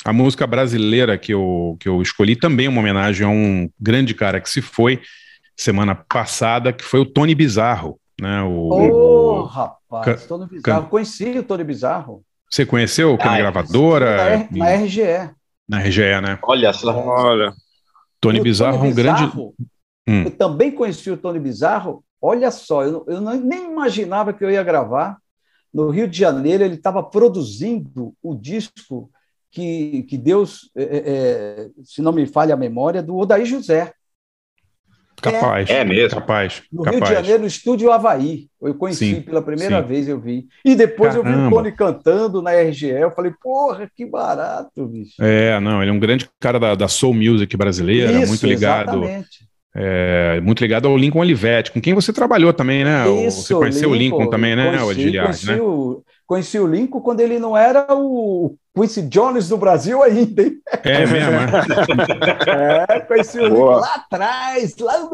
A 0.04 0.12
música 0.12 0.46
brasileira 0.46 1.16
que 1.16 1.32
eu, 1.32 1.76
que 1.78 1.88
eu 1.88 2.02
escolhi 2.02 2.36
também 2.36 2.66
é 2.66 2.68
uma 2.68 2.80
homenagem 2.80 3.26
a 3.26 3.30
um 3.30 3.70
grande 3.78 4.12
cara 4.12 4.40
que 4.40 4.50
se 4.50 4.60
foi 4.60 5.00
semana 5.56 5.94
passada, 5.94 6.72
que 6.72 6.84
foi 6.84 7.00
o 7.00 7.06
Tony 7.06 7.34
Bizarro. 7.34 7.98
Né? 8.20 8.42
O, 8.42 8.68
oh, 8.70 9.40
o... 9.40 9.42
rapaz, 9.44 10.26
Tony 10.26 10.46
Bizarro. 10.46 10.82
Can... 10.82 10.88
Conheci 10.88 11.38
o 11.38 11.42
Tony 11.42 11.64
Bizarro. 11.64 12.22
Você 12.50 12.64
conheceu 12.64 13.16
que 13.18 13.26
ah, 13.26 13.36
gravadora? 13.36 14.46
Na, 14.50 14.58
na 14.58 14.70
RGE. 14.74 15.30
Na 15.68 15.78
RGE, 15.80 16.20
né? 16.20 16.38
Olha 16.42 16.72
só. 16.72 16.96
Olha. 16.96 17.52
Tony 18.20 18.40
Bizarro 18.40 18.84
é 18.84 18.88
um 18.88 18.94
grande. 18.94 19.24
Hum. 20.08 20.22
Eu 20.24 20.30
também 20.30 20.70
conheci 20.70 21.10
o 21.10 21.16
Tony 21.16 21.38
Bizarro. 21.38 22.04
Olha 22.20 22.50
só, 22.50 22.82
eu, 22.84 23.04
eu 23.08 23.20
nem 23.20 23.64
imaginava 23.64 24.32
que 24.32 24.44
eu 24.44 24.50
ia 24.50 24.62
gravar. 24.62 25.18
No 25.72 25.90
Rio 25.90 26.08
de 26.08 26.18
Janeiro, 26.18 26.64
ele 26.64 26.76
estava 26.76 27.02
produzindo 27.02 28.14
o 28.22 28.34
disco 28.34 29.10
que, 29.50 30.04
que 30.04 30.16
Deus, 30.16 30.70
é, 30.74 30.82
é, 30.82 30.88
é, 31.06 31.68
se 31.84 32.00
não 32.00 32.12
me 32.12 32.26
falha 32.26 32.54
a 32.54 32.58
memória, 32.58 33.02
do 33.02 33.16
Odaí 33.16 33.44
José. 33.44 33.92
Capaz. 35.20 35.70
É, 35.70 35.80
é 35.80 35.84
mesmo. 35.84 36.20
Capaz. 36.20 36.62
No 36.72 36.82
capaz. 36.82 37.00
Rio 37.00 37.08
de 37.08 37.14
Janeiro, 37.14 37.40
no 37.40 37.46
estúdio 37.46 37.90
Havaí. 37.92 38.46
Eu 38.60 38.74
conheci 38.74 39.14
sim, 39.14 39.20
pela 39.20 39.42
primeira 39.42 39.80
sim. 39.80 39.88
vez, 39.88 40.08
eu 40.08 40.20
vi. 40.20 40.46
E 40.64 40.74
depois 40.74 41.14
Caramba. 41.14 41.30
eu 41.30 41.40
vi 41.40 41.46
o 41.46 41.50
Tony 41.50 41.72
cantando 41.72 42.42
na 42.42 42.52
RGE. 42.52 42.90
Eu 42.90 43.10
falei, 43.10 43.32
porra, 43.42 43.90
que 43.94 44.04
barato, 44.04 44.86
bicho. 44.86 45.14
É, 45.20 45.58
não, 45.60 45.82
ele 45.82 45.90
é 45.90 45.94
um 45.94 45.98
grande 45.98 46.28
cara 46.40 46.58
da, 46.58 46.74
da 46.74 46.88
soul 46.88 47.14
music 47.14 47.56
brasileira, 47.56 48.12
Isso, 48.12 48.28
muito 48.28 48.46
ligado. 48.46 49.04
Exatamente. 49.04 49.46
É, 49.78 50.40
muito 50.40 50.62
ligado 50.62 50.88
ao 50.88 50.96
Lincoln 50.96 51.20
Olivetti, 51.20 51.70
com 51.70 51.82
quem 51.82 51.92
você 51.92 52.10
trabalhou 52.10 52.50
também, 52.50 52.82
né? 52.82 53.06
Isso, 53.26 53.42
você 53.42 53.54
conheceu 53.54 53.92
Lincoln, 53.92 54.16
o 54.16 54.20
Lincoln 54.20 54.30
também, 54.30 54.56
né, 54.56 54.70
conheci, 54.70 54.86
Odiliard, 54.86 55.28
conheci 55.28 55.46
né? 55.46 55.60
O, 55.60 56.02
conheci 56.26 56.58
o 56.58 56.66
Lincoln 56.66 57.00
quando 57.00 57.20
ele 57.20 57.38
não 57.38 57.56
era 57.56 57.86
o 57.90 58.56
Quincy 58.74 59.02
Jones 59.02 59.48
do 59.48 59.56
Brasil 59.56 60.02
ainda, 60.02 60.42
hein? 60.42 60.60
É 60.82 61.06
mesmo, 61.06 61.32
é? 61.32 62.86
é 62.96 63.00
conheci 63.00 63.38
o 63.38 63.46
Lincoln 63.46 63.76
lá 63.76 63.94
atrás, 63.94 64.76
lá 64.78 64.98
no... 64.98 65.10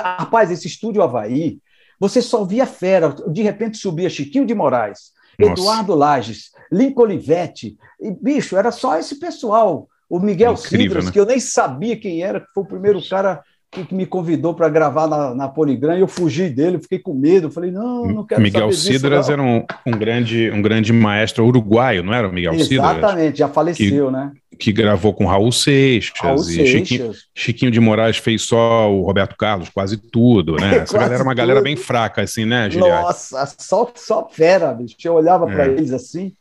Rapaz, 0.00 0.50
esse 0.50 0.66
estúdio 0.66 1.02
Havaí, 1.02 1.58
você 2.00 2.20
só 2.20 2.44
via 2.44 2.66
fera, 2.66 3.14
de 3.28 3.42
repente 3.42 3.78
subia 3.78 4.10
Chiquinho 4.10 4.46
de 4.46 4.54
Moraes, 4.54 5.12
Nossa. 5.38 5.52
Eduardo 5.52 5.94
Lages, 5.94 6.50
Lincoln 6.70 7.02
Olivetti, 7.02 7.76
e, 8.00 8.10
bicho, 8.10 8.56
era 8.56 8.72
só 8.72 8.98
esse 8.98 9.20
pessoal. 9.20 9.88
O 10.08 10.18
Miguel 10.18 10.52
Incrível, 10.52 10.86
Cidras, 10.86 11.04
né? 11.06 11.12
que 11.12 11.20
eu 11.20 11.24
nem 11.24 11.40
sabia 11.40 11.96
quem 11.96 12.22
era, 12.22 12.40
que 12.40 12.52
foi 12.52 12.64
o 12.64 12.66
primeiro 12.66 13.00
cara 13.08 13.42
que 13.72 13.94
me 13.94 14.04
convidou 14.04 14.52
para 14.52 14.68
gravar 14.68 15.08
na, 15.08 15.34
na 15.34 15.48
Poligram 15.48 15.96
e 15.96 16.02
eu 16.02 16.06
fugi 16.06 16.50
dele, 16.50 16.78
fiquei 16.78 16.98
com 16.98 17.14
medo, 17.14 17.50
falei, 17.50 17.70
não, 17.70 18.04
não 18.04 18.26
quero 18.26 18.42
Miguel 18.42 18.70
saber 18.70 18.98
Cidras 18.98 19.20
disso, 19.20 19.32
era 19.32 19.42
um, 19.42 19.64
um, 19.86 19.92
grande, 19.92 20.50
um 20.50 20.60
grande 20.60 20.92
maestro 20.92 21.46
uruguaio, 21.46 22.02
não 22.02 22.12
era 22.12 22.28
o 22.28 22.32
Miguel 22.32 22.52
Exatamente, 22.52 22.68
Cidras? 22.68 22.98
Exatamente, 22.98 23.38
já 23.38 23.48
faleceu, 23.48 24.06
que, 24.06 24.12
né? 24.12 24.32
Que 24.58 24.72
gravou 24.72 25.14
com 25.14 25.24
Raul 25.24 25.50
Seixas, 25.50 26.12
Raul 26.20 26.36
e 26.36 26.44
Seixas. 26.44 26.88
Chiquinho, 26.88 27.12
Chiquinho, 27.34 27.70
de 27.70 27.80
Moraes 27.80 28.18
fez 28.18 28.42
só 28.42 28.92
o 28.92 29.00
Roberto 29.04 29.34
Carlos, 29.38 29.70
quase 29.70 29.96
tudo, 29.96 30.56
né? 30.56 30.80
Essa 30.84 30.98
galera 30.98 31.14
é 31.14 31.22
uma 31.22 31.30
tudo. 31.30 31.38
galera 31.38 31.62
bem 31.62 31.74
fraca, 31.74 32.20
assim, 32.20 32.44
né, 32.44 32.70
Giliard? 32.70 33.04
Nossa, 33.04 33.54
só, 33.58 33.90
só 33.94 34.28
fera, 34.30 34.74
bicho. 34.74 34.96
Eu 35.02 35.14
olhava 35.14 35.50
é. 35.50 35.54
para 35.54 35.66
eles 35.68 35.92
assim, 35.92 36.34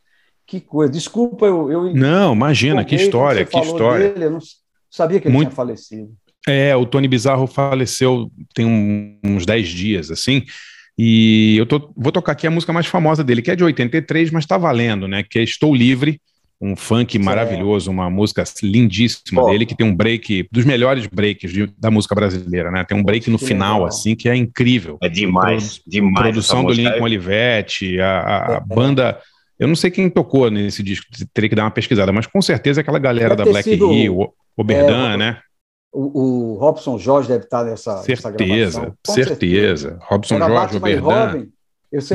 que 0.46 0.60
coisa. 0.60 0.92
Desculpa, 0.92 1.46
eu. 1.46 1.72
eu 1.72 1.94
não, 1.96 2.34
imagina, 2.34 2.84
que 2.84 2.96
história, 2.96 3.46
que 3.46 3.58
história. 3.58 4.10
Dele, 4.10 4.26
eu 4.26 4.32
não 4.32 4.40
sabia 4.90 5.22
que 5.22 5.30
ele 5.30 5.34
Muito... 5.34 5.48
tinha 5.48 5.56
falecido. 5.56 6.12
É, 6.48 6.76
o 6.76 6.86
Tony 6.86 7.08
Bizarro 7.08 7.46
faleceu 7.46 8.32
tem 8.54 8.66
um, 8.66 9.18
uns 9.24 9.46
10 9.46 9.68
dias, 9.70 10.12
assim, 10.12 10.44
e 10.98 11.56
eu 11.58 11.66
tô, 11.66 11.92
vou 11.96 12.12
tocar 12.12 12.34
aqui 12.34 12.46
a 12.46 12.52
música 12.52 12.74
mais 12.74 12.86
famosa 12.86 13.24
dele, 13.24 13.42
que 13.42 13.52
é 13.52 13.56
de 13.56 13.64
83, 13.64 14.32
mas 14.32 14.46
tá 14.46 14.58
valendo, 14.58 15.08
né? 15.08 15.24
Que 15.28 15.40
é 15.40 15.44
Estou 15.44 15.74
Livre, 15.74 16.20
um 16.62 16.76
funk 16.76 17.18
maravilhoso, 17.18 17.90
uma 17.90 18.10
música 18.10 18.44
lindíssima 18.62 19.44
dele, 19.46 19.66
que 19.66 19.76
tem 19.76 19.86
um 19.86 19.96
break, 19.96 20.48
dos 20.52 20.64
melhores 20.64 21.08
breaks 21.08 21.52
de, 21.52 21.68
da 21.78 21.90
música 21.90 22.14
brasileira, 22.14 22.70
né? 22.70 22.84
Tem 22.84 22.96
um 22.96 23.04
break 23.04 23.30
no 23.32 23.40
final, 23.40 23.84
assim, 23.84 24.16
que 24.16 24.30
é 24.30 24.36
incrível. 24.36 24.98
É 25.02 25.10
demais, 25.10 25.80
Produ 25.80 25.90
demais. 25.90 26.24
Produção 26.24 26.64
do 26.64 26.74
Lincoln 26.74 27.02
Olivetti, 27.02 28.00
a, 28.00 28.20
a, 28.20 28.58
a 28.58 28.60
banda... 28.60 29.20
Eu 29.58 29.68
não 29.68 29.76
sei 29.76 29.92
quem 29.92 30.10
tocou 30.10 30.50
nesse 30.50 30.82
disco, 30.82 31.06
teria 31.34 31.50
que 31.50 31.56
dar 31.56 31.64
uma 31.64 31.72
pesquisada, 31.72 32.12
mas 32.12 32.26
com 32.26 32.42
certeza 32.42 32.80
é 32.80 32.82
aquela 32.82 32.98
galera 32.98 33.36
da 33.36 33.44
Black 33.44 33.70
sido, 33.70 33.92
o 33.92 34.34
Oberdan, 34.58 35.14
é, 35.14 35.18
né? 35.18 35.38
O, 35.94 36.54
o, 36.54 36.58
Robson 36.58 36.98
Jorge 36.98 37.28
deve 37.28 37.44
estar 37.44 37.66
nessa 37.66 37.98
Certeza, 37.98 38.32
nessa 38.32 38.96
certeza. 39.06 39.30
certeza. 39.30 40.00
Robson 40.02 40.36
Era 40.36 40.48
Jorge, 40.48 40.78
Oberdan, 40.78 41.48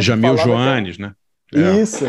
Jamil 0.00 0.36
Joanes, 0.38 0.98
né? 0.98 1.14
É. 1.54 1.80
Isso. 1.80 2.06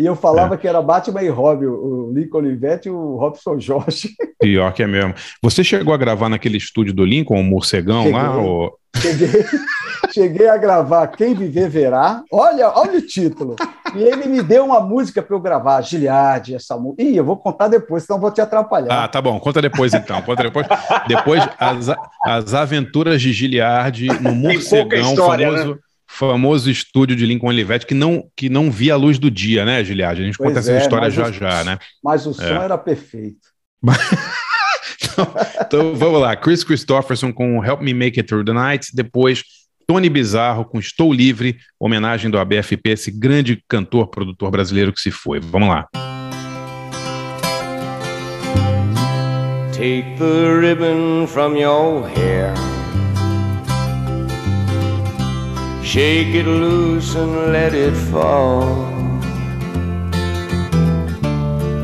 E 0.00 0.06
eu 0.06 0.16
falava 0.16 0.54
é. 0.54 0.56
que 0.56 0.66
era 0.66 0.80
Batman 0.80 1.22
e 1.22 1.28
Robin, 1.28 1.66
o 1.66 2.10
Lincoln 2.14 2.38
Olivetti 2.38 2.88
e 2.88 2.90
o 2.90 3.16
Robson 3.16 3.60
Jorge. 3.60 4.08
Pior 4.40 4.72
que 4.72 4.82
é 4.82 4.86
mesmo. 4.86 5.14
Você 5.42 5.62
chegou 5.62 5.92
a 5.92 5.98
gravar 5.98 6.30
naquele 6.30 6.56
estúdio 6.56 6.94
do 6.94 7.04
Lincoln, 7.04 7.38
o 7.38 7.44
Morcegão 7.44 8.04
cheguei, 8.04 8.18
lá? 8.18 8.36
Ou... 8.38 8.72
Cheguei, 8.96 9.28
cheguei 10.10 10.48
a 10.48 10.56
gravar 10.56 11.06
Quem 11.08 11.34
Viver 11.34 11.68
Verá. 11.68 12.22
Olha, 12.32 12.70
olha 12.70 12.98
o 12.98 13.02
título. 13.02 13.56
E 13.94 14.02
ele 14.02 14.26
me 14.26 14.42
deu 14.42 14.64
uma 14.64 14.80
música 14.80 15.20
para 15.20 15.36
eu 15.36 15.40
gravar, 15.40 15.82
Giliade, 15.82 16.54
essa 16.54 16.78
música. 16.78 17.02
Ih, 17.02 17.16
eu 17.18 17.24
vou 17.24 17.36
contar 17.36 17.68
depois, 17.68 18.04
senão 18.04 18.18
vou 18.18 18.30
te 18.30 18.40
atrapalhar. 18.40 19.04
Ah, 19.04 19.06
tá 19.06 19.20
bom. 19.20 19.38
Conta 19.38 19.60
depois 19.60 19.92
então. 19.92 20.22
Conta 20.22 20.44
depois. 20.44 20.66
depois, 21.06 21.46
as, 21.58 21.88
as 22.24 22.54
aventuras 22.54 23.20
de 23.20 23.34
Giliade 23.34 24.06
no 24.06 24.34
Morcegão, 24.34 25.10
história, 25.10 25.50
famoso. 25.50 25.74
Né? 25.74 25.80
Famoso 26.10 26.70
estúdio 26.70 27.14
de 27.14 27.24
Lincoln 27.24 27.48
Olivetti 27.48 27.86
que 27.86 27.94
não, 27.94 28.24
que 28.36 28.48
não 28.48 28.70
via 28.70 28.94
a 28.94 28.96
luz 28.96 29.18
do 29.18 29.30
dia, 29.30 29.64
né, 29.64 29.82
Giliade? 29.84 30.20
A 30.20 30.24
gente 30.24 30.36
pois 30.36 30.48
conta 30.48 30.58
é, 30.58 30.60
essa 30.60 30.84
história 30.84 31.10
já 31.10 31.28
o, 31.28 31.32
já, 31.32 31.64
né? 31.64 31.78
Mas 32.02 32.26
o 32.26 32.34
som 32.34 32.42
é. 32.42 32.64
era 32.64 32.76
perfeito. 32.76 33.48
então, 35.02 35.34
então, 35.60 35.94
vamos 35.94 36.20
lá. 36.20 36.36
Chris 36.36 36.64
Christopherson 36.64 37.32
com 37.32 37.64
Help 37.64 37.80
Me 37.80 37.94
Make 37.94 38.20
It 38.20 38.24
Through 38.24 38.44
the 38.44 38.52
Night. 38.52 38.90
Depois, 38.92 39.44
Tony 39.86 40.10
Bizarro 40.10 40.64
com 40.64 40.78
Estou 40.78 41.12
Livre, 41.12 41.56
homenagem 41.78 42.30
do 42.30 42.38
ABFP, 42.38 42.90
esse 42.90 43.10
grande 43.10 43.62
cantor, 43.68 44.08
produtor 44.08 44.50
brasileiro 44.50 44.92
que 44.92 45.00
se 45.00 45.10
foi. 45.10 45.40
Vamos 45.40 45.68
lá. 45.68 45.88
Take 49.72 50.18
the 50.18 50.60
ribbon 50.60 51.26
from 51.26 51.56
your 51.56 52.06
hair. 52.06 52.52
Shake 55.92 56.36
it 56.36 56.46
loose 56.46 57.16
and 57.16 57.52
let 57.52 57.74
it 57.74 57.96
fall. 58.12 58.62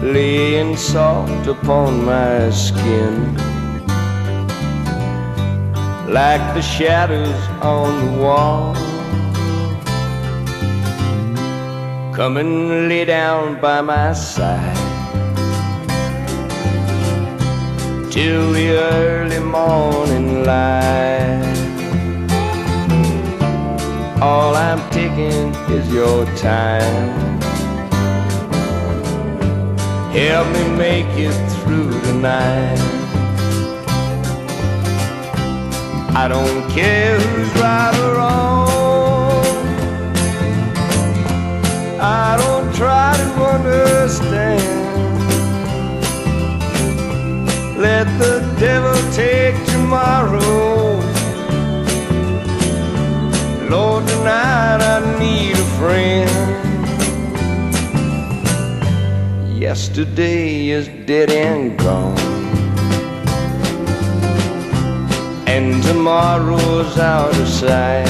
Laying 0.01 0.77
soft 0.77 1.49
upon 1.49 2.05
my 2.05 2.49
skin. 2.51 3.35
Like 6.07 6.55
the 6.55 6.63
shadows 6.63 7.35
on 7.61 7.91
the 8.05 8.23
wall. 8.23 8.75
Come 12.15 12.37
and 12.37 12.89
lay 12.89 13.07
down 13.07 13.61
by 13.61 13.81
my 13.81 14.13
side. 14.13 14.77
Till 18.13 18.53
the 18.53 18.69
early 18.71 19.41
morning 19.41 20.45
light. 20.45 21.56
All 24.23 24.57
I'm 24.57 24.81
taking 24.93 25.55
is 25.71 25.93
your 25.93 26.25
time. 26.37 27.39
Help 30.11 30.49
me 30.55 30.77
make 30.79 31.07
it 31.19 31.35
through 31.61 31.91
tonight. 32.01 32.79
I 36.17 36.29
don't 36.29 36.71
care 36.71 37.21
who's 37.21 37.61
right 37.61 37.95
or 38.01 38.15
wrong. 38.15 39.57
I 42.01 42.39
don't 42.39 42.75
try 42.75 43.15
to 43.19 43.45
understand. 43.45 44.63
Let 47.77 48.07
the 48.19 48.41
devil 48.59 48.97
take 49.13 49.55
tomorrow. 49.67 50.86
Tonight 54.27 54.83
I 54.83 55.19
need 55.21 55.55
a 55.55 55.65
friend. 55.79 56.29
Yesterday 59.57 60.71
is 60.71 60.89
dead 61.07 61.31
and 61.31 61.79
gone. 61.79 62.19
And 65.47 65.81
tomorrow's 65.85 66.99
out 66.99 67.39
of 67.39 67.47
sight. 67.47 68.09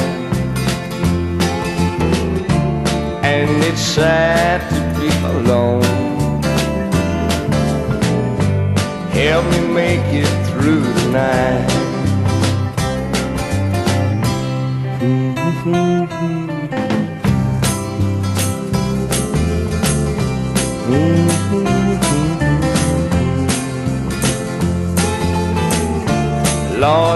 And 3.22 3.50
it's 3.64 3.82
sad 3.82 4.62
to 4.70 4.80
be 4.98 5.10
alone. 5.36 5.82
Help 9.10 9.44
me 9.50 9.60
make 9.68 10.06
it 10.14 10.30
through 10.46 10.80
the 10.80 11.08
night. 11.12 11.75
Lord, 15.66 16.08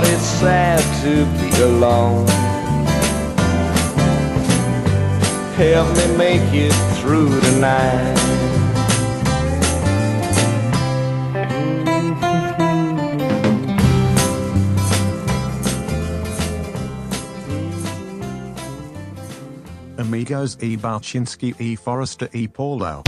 it's 0.05 0.27
sad 0.41 0.83
to 1.05 1.25
be 1.39 1.49
alone. 1.63 2.27
Help 5.55 5.89
me 5.97 6.07
make 6.17 6.53
it 6.53 6.73
through 6.99 7.29
the 7.29 7.53
night. 7.61 8.30
E. 20.61 20.77
Balchinsky 20.77 21.55
E. 21.59 21.77
Forrester 21.77 22.29
E. 22.33 22.49
Paulo. 22.49 23.03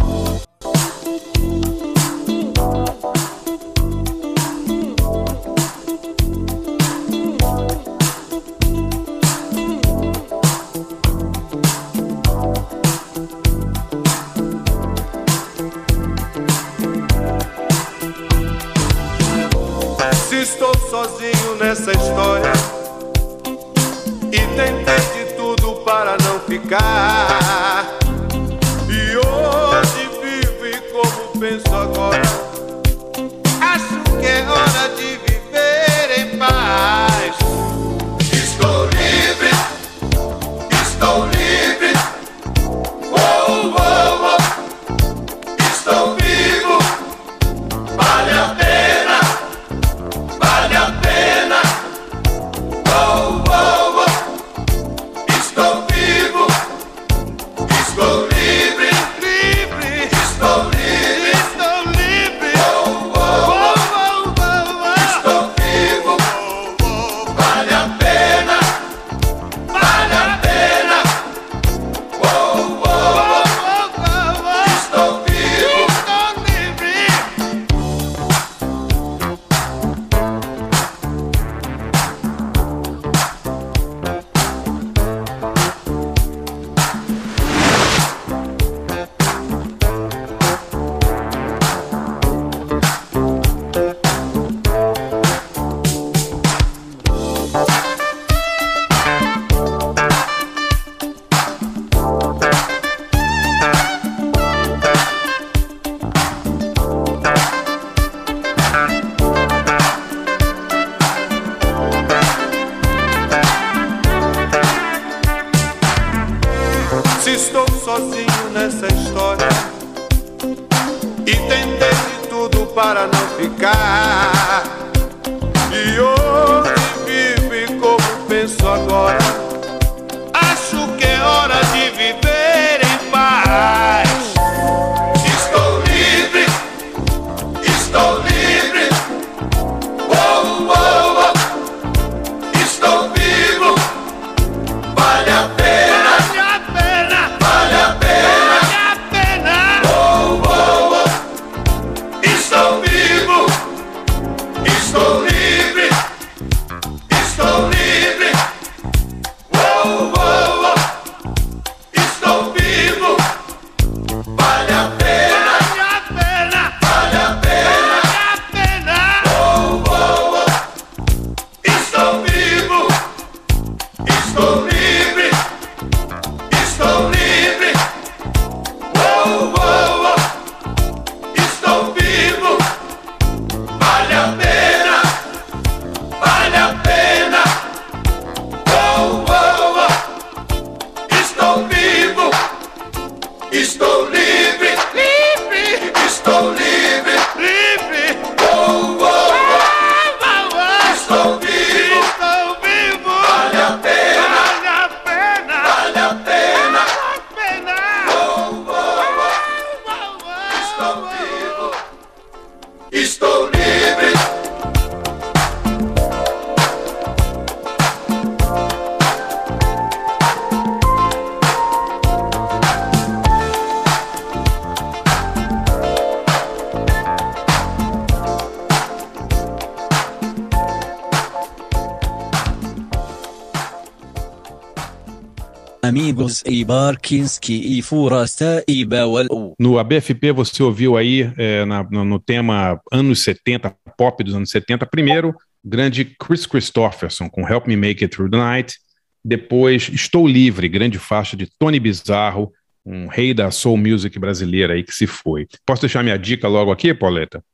Barkinski 236.72 237.78
e 237.78 237.82
Furasta 237.82 238.64
Bawal. 238.86 239.54
No 239.60 239.78
ABFP 239.78 240.32
você 240.32 240.62
ouviu 240.62 240.96
aí 240.96 241.30
é, 241.36 241.66
na, 241.66 241.82
no, 241.82 242.02
no, 242.02 242.18
tema 242.18 242.80
anos 242.90 243.22
70, 243.24 243.76
pop 243.94 244.24
dos 244.24 244.34
anos 244.34 244.48
70, 244.48 244.86
primeiro, 244.86 245.34
grande 245.62 246.02
Chris 246.18 246.46
Christopherson 246.46 247.28
com 247.28 247.46
Help 247.46 247.66
Me 247.66 247.76
Make 247.76 248.02
It 248.02 248.16
Through 248.16 248.30
the 248.30 248.38
Night, 248.38 248.78
depois 249.22 249.90
Estou 249.90 250.26
Livre, 250.26 250.66
grande 250.66 250.98
faixa 250.98 251.36
de 251.36 251.46
Tony 251.58 251.78
Bizarro, 251.78 252.50
um 252.86 253.06
rei 253.06 253.34
da 253.34 253.50
soul 253.50 253.76
music 253.76 254.18
brasileira 254.18 254.72
aí 254.72 254.82
que 254.82 254.94
se 254.94 255.06
foi. 255.06 255.46
Posso 255.66 255.82
deixar 255.82 256.02
minha 256.02 256.18
dica 256.18 256.48
logo 256.48 256.72
aqui, 256.72 256.94
Pauleta? 256.94 257.44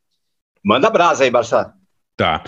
Manda 0.64 0.88
brasa 0.88 1.24
aí, 1.24 1.30
Barça. 1.30 1.74
Tá. 2.16 2.44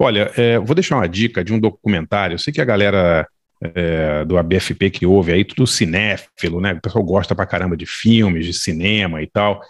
Olha, 0.00 0.32
é, 0.38 0.58
vou 0.58 0.74
deixar 0.74 0.96
uma 0.96 1.08
dica 1.08 1.44
de 1.44 1.52
um 1.52 1.60
documentário. 1.60 2.34
Eu 2.34 2.38
sei 2.38 2.50
que 2.50 2.62
a 2.62 2.64
galera 2.64 3.28
é, 3.62 4.24
do 4.24 4.36
ABFP 4.36 4.90
que 4.90 5.06
ouve 5.06 5.32
aí, 5.32 5.44
tudo 5.44 5.66
cinéfilo, 5.66 6.60
né? 6.60 6.72
O 6.74 6.80
pessoal 6.80 7.04
gosta 7.04 7.34
pra 7.34 7.46
caramba 7.46 7.76
de 7.76 7.86
filmes, 7.86 8.46
de 8.46 8.52
cinema 8.52 9.22
e 9.22 9.26
tal. 9.26 9.60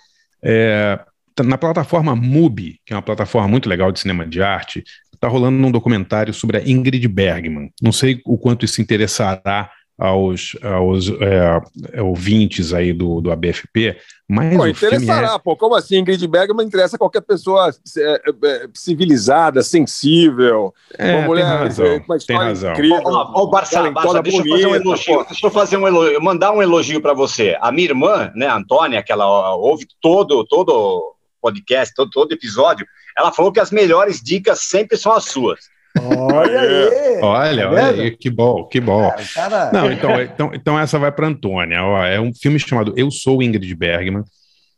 É, 0.43 0.99
na 1.43 1.59
plataforma 1.59 2.15
MUBI, 2.15 2.81
que 2.85 2.93
é 2.93 2.97
uma 2.97 3.03
plataforma 3.03 3.49
muito 3.49 3.69
legal 3.69 3.91
de 3.91 4.01
cinema 4.01 4.27
de 4.27 4.43
arte, 4.43 4.85
está 5.13 5.29
rolando 5.29 5.67
um 5.67 5.71
documentário 5.71 6.35
sobre 6.35 6.59
a 6.59 6.69
Ingrid 6.69 7.07
Bergman. 7.09 7.73
Não 7.83 7.93
sei 7.93 8.21
o 8.25 8.37
quanto 8.37 8.65
isso 8.65 8.81
interessará 8.81 9.71
aos, 9.99 10.57
aos 10.63 11.09
é, 11.09 12.01
ouvintes 12.01 12.73
aí 12.73 12.93
do, 12.93 13.21
do 13.21 13.31
ABFP, 13.31 13.97
mas 14.29 14.57
pô, 14.57 14.67
interessará, 14.67 15.35
é... 15.35 15.39
pô, 15.39 15.57
como 15.57 15.75
assim? 15.75 15.99
Ingrid 15.99 16.27
Bergman 16.27 16.67
interessa 16.67 16.99
qualquer 16.99 17.21
pessoa 17.21 17.71
é, 17.99 18.23
é, 18.45 18.69
civilizada, 18.75 19.63
sensível, 19.63 20.75
é, 20.99 21.17
uma 21.17 21.27
mulher 21.27 21.45
tem 21.45 21.59
razão, 21.59 21.87
é, 21.87 22.05
uma 22.09 22.19
tem 22.19 22.37
razão. 22.37 22.73
incrível. 22.73 23.03
Ó, 23.05 23.47
Barça, 23.47 23.91
Barça 23.91 24.23
deixa, 24.23 24.39
bonita, 24.39 24.57
eu 24.57 24.63
fazer 24.63 24.67
um 24.67 24.75
elogio, 24.75 25.25
deixa 25.29 25.47
eu 25.47 25.51
fazer 25.51 25.77
um 25.77 25.87
elogio, 25.87 26.23
mandar 26.23 26.53
um 26.53 26.63
elogio 26.63 27.01
para 27.01 27.13
você. 27.13 27.57
A 27.61 27.71
minha 27.71 27.89
irmã, 27.89 28.33
né, 28.35 28.47
a 28.47 28.57
Antônia, 28.57 29.03
que 29.03 29.13
ela 29.13 29.55
ouve 29.55 29.87
todo, 30.01 30.45
todo 30.45 31.15
podcast, 31.41 31.95
todo, 31.95 32.11
todo 32.11 32.33
episódio, 32.33 32.87
ela 33.17 33.31
falou 33.31 33.53
que 33.53 33.61
as 33.61 33.71
melhores 33.71 34.21
dicas 34.23 34.61
sempre 34.61 34.97
são 34.97 35.13
as 35.13 35.27
suas. 35.27 35.74
Olha 36.01 36.61
aí! 36.61 37.21
Olha, 37.23 37.63
tá 37.63 37.71
olha 37.71 38.03
aí, 38.03 38.11
que 38.17 38.31
bom, 38.31 38.65
que 38.65 38.81
bom. 38.81 39.11
Cara, 39.35 39.71
Não, 39.73 39.91
então, 39.91 40.21
então, 40.21 40.51
então 40.53 40.79
essa 40.79 40.99
vai 40.99 41.13
para 41.13 41.29
Antônia. 41.29 41.83
Ó, 41.83 42.05
é 42.05 42.21
um 42.21 42.33
filme 42.35 42.59
chamado 42.59 42.93
Eu 42.97 43.11
Sou 43.11 43.43
Ingrid 43.43 43.75
Bergman, 43.75 44.25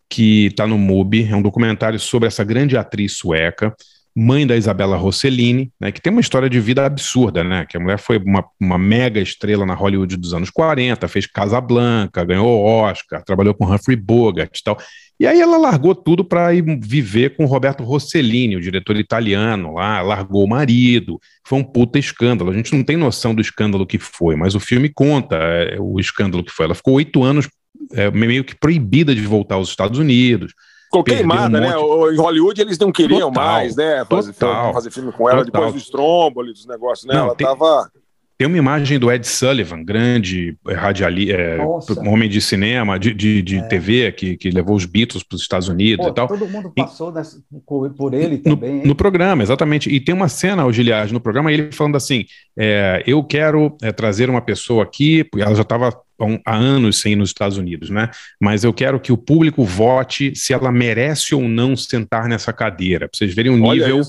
que 0.08 0.46
está 0.46 0.66
no 0.66 0.78
MUBI, 0.78 1.28
é 1.30 1.36
um 1.36 1.42
documentário 1.42 1.98
sobre 1.98 2.28
essa 2.28 2.44
grande 2.44 2.76
atriz 2.76 3.16
sueca, 3.16 3.74
mãe 4.14 4.46
da 4.46 4.56
Isabela 4.56 4.96
Rossellini, 4.96 5.70
né, 5.78 5.92
que 5.92 6.00
tem 6.00 6.10
uma 6.10 6.22
história 6.22 6.48
de 6.48 6.58
vida 6.58 6.86
absurda, 6.86 7.44
né? 7.44 7.66
Que 7.68 7.76
a 7.76 7.80
mulher 7.80 7.98
foi 7.98 8.16
uma, 8.16 8.42
uma 8.58 8.78
mega 8.78 9.20
estrela 9.20 9.66
na 9.66 9.74
Hollywood 9.74 10.16
dos 10.16 10.32
anos 10.32 10.48
40, 10.48 11.06
fez 11.06 11.26
Casablanca, 11.26 12.24
ganhou 12.24 12.64
Oscar, 12.64 13.22
trabalhou 13.22 13.52
com 13.52 13.66
Humphrey 13.66 13.96
Bogart 13.96 14.58
e 14.58 14.62
tal. 14.64 14.78
E 15.18 15.26
aí 15.26 15.40
ela 15.40 15.56
largou 15.56 15.94
tudo 15.94 16.22
para 16.22 16.52
ir 16.52 16.62
viver 16.80 17.36
com 17.36 17.46
Roberto 17.46 17.82
Rossellini, 17.82 18.56
o 18.56 18.60
diretor 18.60 18.96
italiano 18.96 19.74
lá, 19.74 20.02
largou 20.02 20.44
o 20.44 20.48
marido. 20.48 21.18
Foi 21.42 21.58
um 21.58 21.64
puta 21.64 21.98
escândalo. 21.98 22.50
A 22.50 22.54
gente 22.54 22.74
não 22.76 22.84
tem 22.84 22.98
noção 22.98 23.34
do 23.34 23.40
escândalo 23.40 23.86
que 23.86 23.98
foi, 23.98 24.36
mas 24.36 24.54
o 24.54 24.60
filme 24.60 24.90
conta 24.90 25.36
é, 25.36 25.78
o 25.80 25.98
escândalo 25.98 26.44
que 26.44 26.52
foi. 26.52 26.66
Ela 26.66 26.74
ficou 26.74 26.94
oito 26.94 27.22
anos 27.24 27.48
é, 27.92 28.10
meio 28.10 28.44
que 28.44 28.54
proibida 28.54 29.14
de 29.14 29.22
voltar 29.22 29.54
aos 29.54 29.70
Estados 29.70 29.98
Unidos. 29.98 30.52
Ficou 30.84 31.02
queimada, 31.02 31.58
um 31.58 31.60
né? 31.60 31.70
Em 32.14 32.16
Hollywood 32.16 32.60
eles 32.60 32.78
não 32.78 32.92
queriam 32.92 33.32
total, 33.32 33.44
mais, 33.44 33.74
né? 33.74 34.04
Fazer, 34.04 34.32
total, 34.34 34.72
fazer 34.74 34.90
filme 34.90 35.12
com 35.12 35.28
ela 35.28 35.44
total. 35.44 35.62
depois 35.62 35.74
do 35.74 35.84
Stromboli, 35.84 36.52
dos 36.52 36.66
negócios, 36.66 37.06
né? 37.06 37.14
Não, 37.14 37.24
ela 37.26 37.34
tem... 37.34 37.46
tava 37.46 37.90
tem 38.38 38.46
uma 38.46 38.58
imagem 38.58 38.98
do 38.98 39.10
Ed 39.10 39.26
Sullivan, 39.26 39.82
grande 39.82 40.56
radiali, 40.66 41.32
é, 41.32 41.58
homem 42.06 42.28
de 42.28 42.40
cinema, 42.40 42.98
de, 42.98 43.14
de, 43.14 43.40
de 43.40 43.56
é. 43.56 43.62
TV, 43.62 44.12
que, 44.12 44.36
que 44.36 44.50
levou 44.50 44.76
os 44.76 44.84
Beatles 44.84 45.22
para 45.22 45.36
os 45.36 45.42
Estados 45.42 45.68
Unidos 45.68 46.04
Pô, 46.04 46.12
e 46.12 46.14
tal. 46.14 46.28
Todo 46.28 46.46
mundo 46.46 46.70
passou 46.76 47.10
e, 47.10 47.14
nessa, 47.14 47.38
por 47.64 48.12
ele 48.12 48.36
no, 48.44 48.56
também. 48.56 48.82
No, 48.84 48.94
programa, 48.94 49.42
exatamente. 49.42 49.88
E 49.88 49.98
tem 50.00 50.14
uma 50.14 50.28
cena, 50.28 50.66
o 50.66 50.72
Giliard, 50.72 51.14
no 51.14 51.20
programa, 51.20 51.50
ele 51.50 51.72
falando 51.72 51.96
assim: 51.96 52.26
é, 52.58 53.02
eu 53.06 53.24
quero 53.24 53.74
é, 53.82 53.90
trazer 53.90 54.28
uma 54.28 54.42
pessoa 54.42 54.82
aqui, 54.82 55.24
porque 55.24 55.42
ela 55.42 55.54
já 55.54 55.62
estava 55.62 55.98
há 56.44 56.54
anos 56.54 57.00
sem 57.00 57.12
ir 57.12 57.16
nos 57.16 57.30
Estados 57.30 57.56
Unidos, 57.56 57.88
né? 57.88 58.10
Mas 58.38 58.64
eu 58.64 58.72
quero 58.72 59.00
que 59.00 59.12
o 59.12 59.16
público 59.16 59.64
vote 59.64 60.34
se 60.34 60.52
ela 60.52 60.70
merece 60.70 61.34
ou 61.34 61.42
não 61.42 61.74
sentar 61.74 62.28
nessa 62.28 62.52
cadeira, 62.52 63.08
para 63.08 63.16
vocês 63.16 63.34
verem 63.34 63.52
o 63.52 63.72
nível. 63.72 64.02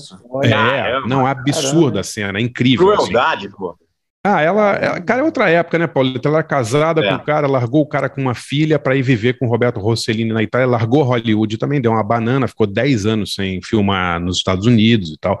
É, 0.44 1.00
não, 1.06 1.26
absurda 1.26 2.00
a 2.00 2.04
cena, 2.04 2.38
é 2.38 2.42
incrível. 2.42 2.90
Assim. 2.90 3.06
Crueldade, 3.06 3.46
assim. 3.46 3.56
pô. 3.56 3.87
Ah, 4.24 4.42
ela, 4.42 4.72
ela, 4.72 5.00
cara, 5.00 5.20
é 5.20 5.24
outra 5.24 5.48
época, 5.48 5.78
né, 5.78 5.86
Paulo? 5.86 6.20
Ela 6.22 6.38
era 6.38 6.42
casada 6.42 7.04
é. 7.04 7.08
com 7.08 7.14
o 7.14 7.24
cara, 7.24 7.46
largou 7.46 7.82
o 7.82 7.86
cara 7.86 8.08
com 8.08 8.20
uma 8.20 8.34
filha 8.34 8.78
para 8.78 8.96
ir 8.96 9.02
viver 9.02 9.38
com 9.38 9.46
o 9.46 9.48
Roberto 9.48 9.78
Rossellini 9.78 10.32
na 10.32 10.42
Itália, 10.42 10.66
largou 10.66 11.02
Hollywood 11.02 11.56
também, 11.56 11.80
deu 11.80 11.92
uma 11.92 12.02
banana, 12.02 12.48
ficou 12.48 12.66
10 12.66 13.06
anos 13.06 13.34
sem 13.34 13.62
filmar 13.62 14.20
nos 14.20 14.38
Estados 14.38 14.66
Unidos 14.66 15.10
e 15.10 15.18
tal. 15.18 15.40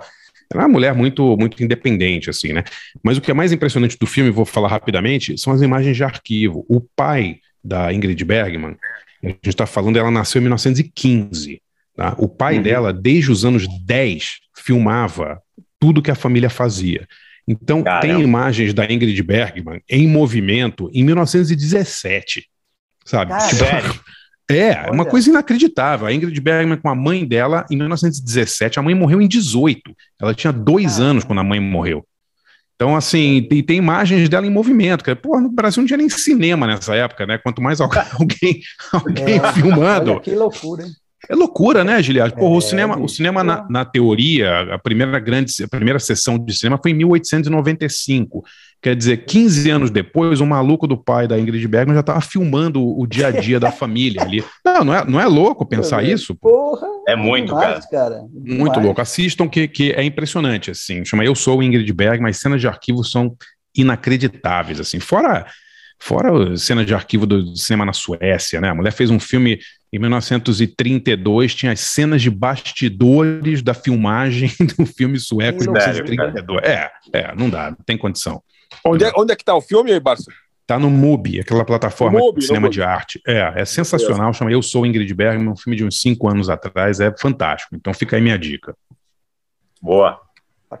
Ela 0.50 0.62
é 0.62 0.66
uma 0.66 0.72
mulher 0.72 0.94
muito, 0.94 1.36
muito 1.36 1.62
independente, 1.62 2.30
assim, 2.30 2.52
né? 2.52 2.64
Mas 3.02 3.18
o 3.18 3.20
que 3.20 3.30
é 3.30 3.34
mais 3.34 3.52
impressionante 3.52 3.98
do 3.98 4.06
filme, 4.06 4.30
vou 4.30 4.46
falar 4.46 4.68
rapidamente, 4.68 5.36
são 5.36 5.52
as 5.52 5.60
imagens 5.60 5.96
de 5.96 6.04
arquivo. 6.04 6.64
O 6.68 6.80
pai 6.80 7.36
da 7.62 7.92
Ingrid 7.92 8.24
Bergman, 8.24 8.76
a 9.22 9.28
gente 9.28 9.48
está 9.48 9.66
falando, 9.66 9.98
ela 9.98 10.10
nasceu 10.10 10.38
em 10.38 10.42
1915. 10.42 11.60
Tá? 11.94 12.14
O 12.16 12.28
pai 12.28 12.56
uhum. 12.56 12.62
dela, 12.62 12.92
desde 12.92 13.30
os 13.30 13.44
anos 13.44 13.66
10, 13.84 14.38
filmava 14.56 15.42
tudo 15.78 16.00
que 16.00 16.10
a 16.10 16.14
família 16.14 16.48
fazia. 16.48 17.06
Então, 17.50 17.82
Caramba. 17.82 18.02
tem 18.02 18.22
imagens 18.22 18.74
da 18.74 18.84
Ingrid 18.84 19.22
Bergman 19.22 19.80
em 19.88 20.06
movimento 20.06 20.90
em 20.92 21.02
1917, 21.02 22.46
sabe? 23.06 23.32
Tipo, 23.48 23.64
é, 24.50 24.84
é 24.86 24.90
uma 24.90 25.06
coisa 25.06 25.30
inacreditável. 25.30 26.06
A 26.06 26.12
Ingrid 26.12 26.38
Bergman 26.42 26.76
com 26.76 26.90
a 26.90 26.94
mãe 26.94 27.26
dela 27.26 27.64
em 27.70 27.76
1917, 27.76 28.78
a 28.78 28.82
mãe 28.82 28.94
morreu 28.94 29.22
em 29.22 29.26
18. 29.26 29.96
Ela 30.20 30.34
tinha 30.34 30.52
dois 30.52 30.92
Caramba. 30.92 31.10
anos 31.10 31.24
quando 31.24 31.38
a 31.38 31.44
mãe 31.44 31.58
morreu. 31.58 32.06
Então, 32.74 32.94
assim, 32.94 33.46
tem, 33.48 33.62
tem 33.62 33.78
imagens 33.78 34.28
dela 34.28 34.46
em 34.46 34.50
movimento. 34.50 35.02
Que, 35.02 35.14
pô, 35.14 35.40
no 35.40 35.48
Brasil 35.48 35.80
não 35.80 35.86
tinha 35.86 35.96
nem 35.96 36.08
cinema 36.10 36.66
nessa 36.66 36.94
época, 36.94 37.26
né? 37.26 37.38
Quanto 37.38 37.62
mais 37.62 37.80
alguém, 37.80 38.60
alguém 38.92 39.36
é, 39.36 39.52
filmando. 39.54 40.20
Que 40.20 40.34
loucura, 40.34 40.84
hein? 40.84 40.92
É 41.28 41.34
loucura, 41.34 41.82
né, 41.82 42.00
Giliard? 42.02 42.34
Porra, 42.34 42.54
é, 42.54 42.58
o 42.58 42.60
cinema, 42.60 42.98
o 42.98 43.08
cinema 43.08 43.42
na, 43.42 43.66
na, 43.68 43.84
teoria, 43.84 44.74
a 44.74 44.78
primeira 44.78 45.18
grande, 45.18 45.52
a 45.64 45.68
primeira 45.68 45.98
sessão 45.98 46.38
de 46.38 46.56
cinema 46.56 46.78
foi 46.80 46.92
em 46.92 46.94
1895. 46.94 48.44
Quer 48.80 48.94
dizer, 48.94 49.24
15 49.24 49.70
anos 49.70 49.90
depois, 49.90 50.40
o 50.40 50.46
maluco 50.46 50.86
do 50.86 50.96
pai 50.96 51.26
da 51.26 51.36
Ingrid 51.36 51.66
Bergman 51.66 51.94
já 51.94 52.00
estava 52.00 52.20
filmando 52.20 52.80
o 52.80 53.04
dia 53.06 53.26
a 53.26 53.30
dia 53.32 53.58
da 53.58 53.72
família 53.72 54.22
ali. 54.22 54.44
Não, 54.64 54.84
não 54.84 54.94
é, 54.94 55.04
não 55.04 55.20
é 55.20 55.26
louco 55.26 55.66
pensar 55.66 56.04
isso? 56.04 56.36
Porra, 56.36 56.86
é 57.08 57.16
muito, 57.16 57.52
cara. 57.52 57.80
cara. 57.90 58.24
Muito 58.32 58.78
louco. 58.78 59.00
Assistam 59.00 59.48
que, 59.48 59.66
que 59.66 59.90
é 59.90 60.04
impressionante, 60.04 60.70
assim. 60.70 61.04
Chama 61.04 61.24
Eu 61.24 61.34
Sou 61.34 61.58
o 61.58 61.62
Ingrid 61.64 61.90
Bergman, 61.92 62.30
as 62.30 62.36
cenas 62.36 62.60
de 62.60 62.68
arquivo 62.68 63.02
são 63.02 63.34
inacreditáveis, 63.74 64.78
assim. 64.78 65.00
Fora 65.00 65.46
fora 65.98 66.56
cenas 66.56 66.86
de 66.86 66.94
arquivo 66.94 67.26
do 67.26 67.56
cinema 67.56 67.84
na 67.84 67.92
Suécia, 67.92 68.60
né? 68.60 68.70
A 68.70 68.74
mulher 68.74 68.92
fez 68.92 69.10
um 69.10 69.18
filme 69.18 69.58
em 69.92 69.98
1932 69.98 71.54
tinha 71.54 71.72
as 71.72 71.80
cenas 71.80 72.20
de 72.20 72.30
bastidores 72.30 73.62
da 73.62 73.72
filmagem 73.72 74.50
do 74.76 74.84
filme 74.84 75.18
sueco 75.18 75.60
de 75.60 75.64
1932. 75.64 76.62
É, 76.62 76.90
é, 77.12 77.34
não 77.34 77.48
dá, 77.48 77.70
não 77.70 77.78
tem 77.86 77.96
condição. 77.96 78.42
Onde 78.84 79.04
é, 79.04 79.12
onde 79.16 79.32
é 79.32 79.36
que 79.36 79.44
tá 79.44 79.54
o 79.54 79.62
filme 79.62 79.90
aí, 79.90 79.98
Barça? 79.98 80.30
Tá 80.66 80.78
no 80.78 80.90
MUBI, 80.90 81.40
aquela 81.40 81.64
plataforma 81.64 82.18
Mubi, 82.18 82.40
de 82.40 82.46
cinema 82.46 82.68
de 82.68 82.82
arte. 82.82 83.18
É, 83.26 83.54
é 83.56 83.64
sensacional, 83.64 84.34
chama 84.34 84.52
Eu 84.52 84.60
Sou 84.60 84.84
Ingrid 84.84 85.12
Bergman, 85.14 85.48
um 85.48 85.56
filme 85.56 85.74
de 85.74 85.84
uns 85.84 85.98
cinco 85.98 86.28
anos 86.28 86.50
atrás, 86.50 87.00
é 87.00 87.10
fantástico. 87.16 87.74
Então 87.74 87.94
fica 87.94 88.16
aí 88.16 88.22
minha 88.22 88.38
dica. 88.38 88.76
Boa. 89.80 90.20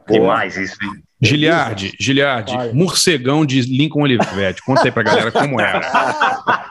Demais 0.06 0.58
isso, 0.58 0.76
hein? 0.84 1.02
Giliardi, 1.20 1.94
Giliardi, 1.98 2.54
morcegão 2.72 3.44
de 3.44 3.60
Lincoln 3.62 4.02
Olivetti. 4.02 4.62
Conta 4.62 4.84
aí 4.84 4.92
pra 4.92 5.02
galera 5.02 5.32
como 5.32 5.60
era. 5.60 5.80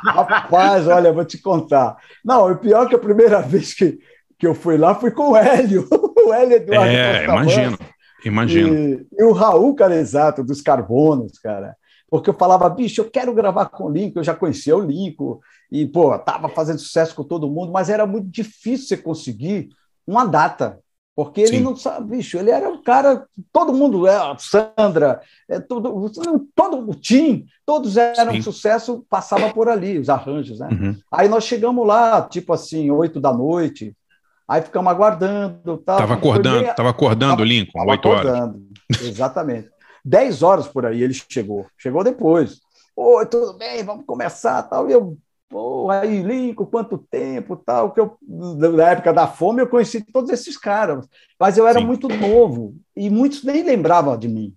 Rapaz, 0.04 0.88
olha, 0.88 1.12
vou 1.12 1.26
te 1.26 1.38
contar. 1.38 1.98
Não, 2.24 2.52
o 2.52 2.58
pior 2.58 2.86
é 2.86 2.90
que 2.90 2.96
a 2.96 3.00
primeira 3.00 3.42
vez 3.42 3.74
que, 3.74 4.00
que 4.40 4.48
eu 4.48 4.56
fui 4.56 4.78
lá 4.78 4.96
foi 4.96 5.12
com 5.12 5.32
o 5.32 5.38
Hélio. 5.38 5.88
O 6.28 6.34
Hélio 6.34 6.58
Eduardo. 6.58 6.92
É, 6.92 7.24
imagino, 7.24 7.80
imagino. 8.26 8.76
E, 8.76 9.08
e, 9.18 9.24
o 9.24 9.32
Raul, 9.32 9.74
cara, 9.74 9.96
exato, 9.96 10.44
dos 10.44 10.62
Carbonos, 10.62 11.40
cara. 11.40 11.74
Porque 12.10 12.30
eu 12.30 12.34
falava, 12.34 12.70
bicho, 12.70 13.00
eu 13.00 13.10
quero 13.10 13.34
gravar 13.34 13.68
com 13.68 13.86
o 13.86 13.90
Lincoln, 13.90 14.20
eu 14.20 14.26
já 14.26 14.36
conhecia 14.36 14.76
o 14.76 14.82
Lincoln, 14.82 15.40
e, 15.72 15.86
pô, 15.86 16.20
tava 16.20 16.50
fazendo 16.50 16.80
sucesso 16.80 17.16
com 17.16 17.24
todo 17.24 17.50
mundo, 17.50 17.72
mas 17.72 17.90
era 17.90 18.06
muito 18.06 18.28
difícil 18.30 18.88
você 18.88 18.98
conseguir 18.98 19.70
uma 20.06 20.26
data 20.26 20.80
porque 21.18 21.42
ele 21.42 21.58
Sim. 21.58 21.64
não 21.64 21.76
sabe, 21.76 22.18
bicho, 22.18 22.38
ele 22.38 22.52
era 22.52 22.70
um 22.70 22.80
cara, 22.80 23.26
todo 23.52 23.74
mundo, 23.74 24.06
é, 24.06 24.20
Sandra, 24.38 25.20
é, 25.50 25.60
todo, 25.60 26.12
todo 26.54 26.92
o 26.92 26.94
Tim, 26.94 27.48
todos 27.66 27.98
eram 27.98 28.34
Sim. 28.34 28.38
um 28.38 28.42
sucesso, 28.44 29.04
passava 29.10 29.52
por 29.52 29.68
ali, 29.68 29.98
os 29.98 30.10
arranjos, 30.10 30.60
né? 30.60 30.70
Uhum. 30.72 30.96
Aí 31.12 31.28
nós 31.28 31.44
chegamos 31.44 31.88
lá, 31.88 32.22
tipo 32.22 32.54
assim, 32.54 32.92
oito 32.92 33.20
da 33.20 33.34
noite, 33.34 33.98
aí 34.48 34.62
ficamos 34.62 34.92
aguardando. 34.92 35.80
Tal, 35.80 35.98
tava 35.98 36.14
acordando, 36.14 36.62
meio... 36.62 36.76
tava 36.76 36.90
acordando, 36.92 37.38
tava, 37.38 37.46
Lincoln, 37.46 37.90
oito 37.90 38.08
horas. 38.08 38.52
Exatamente. 39.02 39.70
Dez 40.06 40.44
horas 40.44 40.68
por 40.68 40.86
aí 40.86 41.02
ele 41.02 41.16
chegou, 41.16 41.66
chegou 41.80 42.04
depois. 42.04 42.60
Oi, 42.96 43.26
tudo 43.26 43.58
bem, 43.58 43.84
vamos 43.84 44.06
começar, 44.06 44.62
tal, 44.62 44.88
e 44.88 44.94
eu 44.94 45.18
Pô, 45.50 45.90
aí, 45.90 46.22
Lincoln, 46.22 46.66
quanto 46.66 46.98
tempo, 46.98 47.56
tal, 47.56 47.94
que 47.94 48.00
eu, 48.00 48.18
na 48.22 48.90
época 48.90 49.14
da 49.14 49.28
fome 49.28 49.62
eu 49.62 49.68
conheci 49.68 50.02
todos 50.02 50.30
esses 50.30 50.58
caras, 50.58 51.08
mas 51.40 51.58
eu 51.58 51.66
era 51.66 51.80
Sim. 51.80 51.86
muito 51.86 52.10
novo 52.10 52.76
e 52.96 53.10
muitos 53.10 53.44
nem 53.44 53.64
lembravam 53.64 54.18
de 54.18 54.28
mim. 54.28 54.54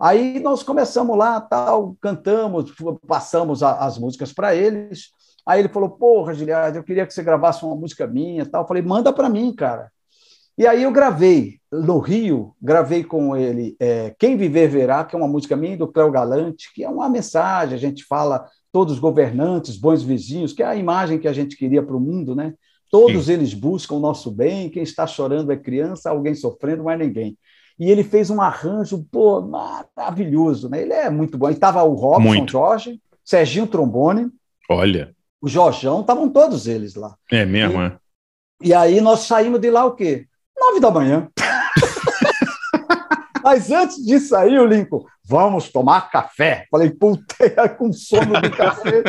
Aí 0.00 0.40
nós 0.40 0.64
começamos 0.64 1.16
lá, 1.16 1.40
tal, 1.40 1.96
cantamos, 2.00 2.74
passamos 3.06 3.62
a, 3.62 3.84
as 3.84 3.96
músicas 3.98 4.32
para 4.32 4.52
eles, 4.52 5.12
Aí 5.46 5.60
ele 5.60 5.68
falou: 5.68 5.90
Porra, 5.90 6.34
Giliard, 6.34 6.76
eu 6.76 6.84
queria 6.84 7.06
que 7.06 7.12
você 7.12 7.22
gravasse 7.22 7.64
uma 7.64 7.74
música 7.74 8.06
minha 8.06 8.46
tal. 8.46 8.62
Eu 8.62 8.68
falei: 8.68 8.82
Manda 8.82 9.12
para 9.12 9.28
mim, 9.28 9.52
cara. 9.54 9.90
E 10.56 10.66
aí 10.66 10.82
eu 10.82 10.92
gravei 10.92 11.58
no 11.70 11.98
Rio, 11.98 12.54
gravei 12.60 13.02
com 13.02 13.34
ele 13.34 13.74
é, 13.80 14.14
Quem 14.18 14.36
Viver 14.36 14.68
Verá, 14.68 15.02
que 15.02 15.16
é 15.16 15.18
uma 15.18 15.26
música 15.26 15.56
minha 15.56 15.78
do 15.78 15.88
Cléo 15.88 16.10
Galante, 16.10 16.70
que 16.74 16.84
é 16.84 16.88
uma 16.88 17.08
mensagem, 17.08 17.74
a 17.74 17.80
gente 17.80 18.04
fala 18.04 18.46
todos 18.72 18.94
os 18.94 18.98
governantes, 18.98 19.76
bons 19.76 20.02
vizinhos, 20.02 20.52
que 20.52 20.62
é 20.62 20.66
a 20.66 20.74
imagem 20.74 21.18
que 21.18 21.28
a 21.28 21.32
gente 21.32 21.56
queria 21.56 21.82
para 21.82 21.96
o 21.96 22.00
mundo, 22.00 22.34
né? 22.34 22.54
Todos 22.90 23.26
Sim. 23.26 23.32
eles 23.32 23.54
buscam 23.54 23.96
o 23.96 24.00
nosso 24.00 24.30
bem, 24.30 24.68
quem 24.68 24.82
está 24.82 25.06
chorando 25.06 25.52
é 25.52 25.56
criança, 25.56 26.10
alguém 26.10 26.34
sofrendo, 26.34 26.84
mas 26.84 26.98
ninguém. 26.98 27.38
E 27.78 27.90
ele 27.90 28.04
fez 28.04 28.30
um 28.30 28.40
arranjo, 28.40 29.06
pô, 29.10 29.40
maravilhoso, 29.40 30.68
né? 30.68 30.82
Ele 30.82 30.92
é 30.92 31.10
muito 31.10 31.38
bom. 31.38 31.48
E 31.48 31.52
estava 31.52 31.82
o 31.82 31.94
Robson 31.94 32.28
muito. 32.28 32.52
Jorge, 32.52 33.00
Serginho 33.24 33.66
Trombone. 33.66 34.30
Olha. 34.70 35.14
O 35.40 35.48
Jorjão, 35.48 36.00
estavam 36.00 36.28
todos 36.28 36.66
eles 36.66 36.94
lá. 36.94 37.16
É 37.30 37.44
mesmo, 37.44 37.80
e, 37.80 37.84
é? 37.84 37.96
E 38.62 38.74
aí 38.74 39.00
nós 39.00 39.20
saímos 39.20 39.60
de 39.60 39.70
lá 39.70 39.84
o 39.84 39.92
quê? 39.92 40.26
Nove 40.58 40.80
da 40.80 40.90
manhã. 40.90 41.28
Mas 43.42 43.70
antes 43.70 44.04
de 44.04 44.20
sair, 44.20 44.58
o 44.58 44.66
Lincoln, 44.66 45.04
vamos 45.24 45.70
tomar 45.70 46.10
café. 46.10 46.66
Falei, 46.70 46.90
puta, 46.90 47.68
com 47.78 47.92
sono 47.92 48.40
de 48.40 48.50
café. 48.50 49.02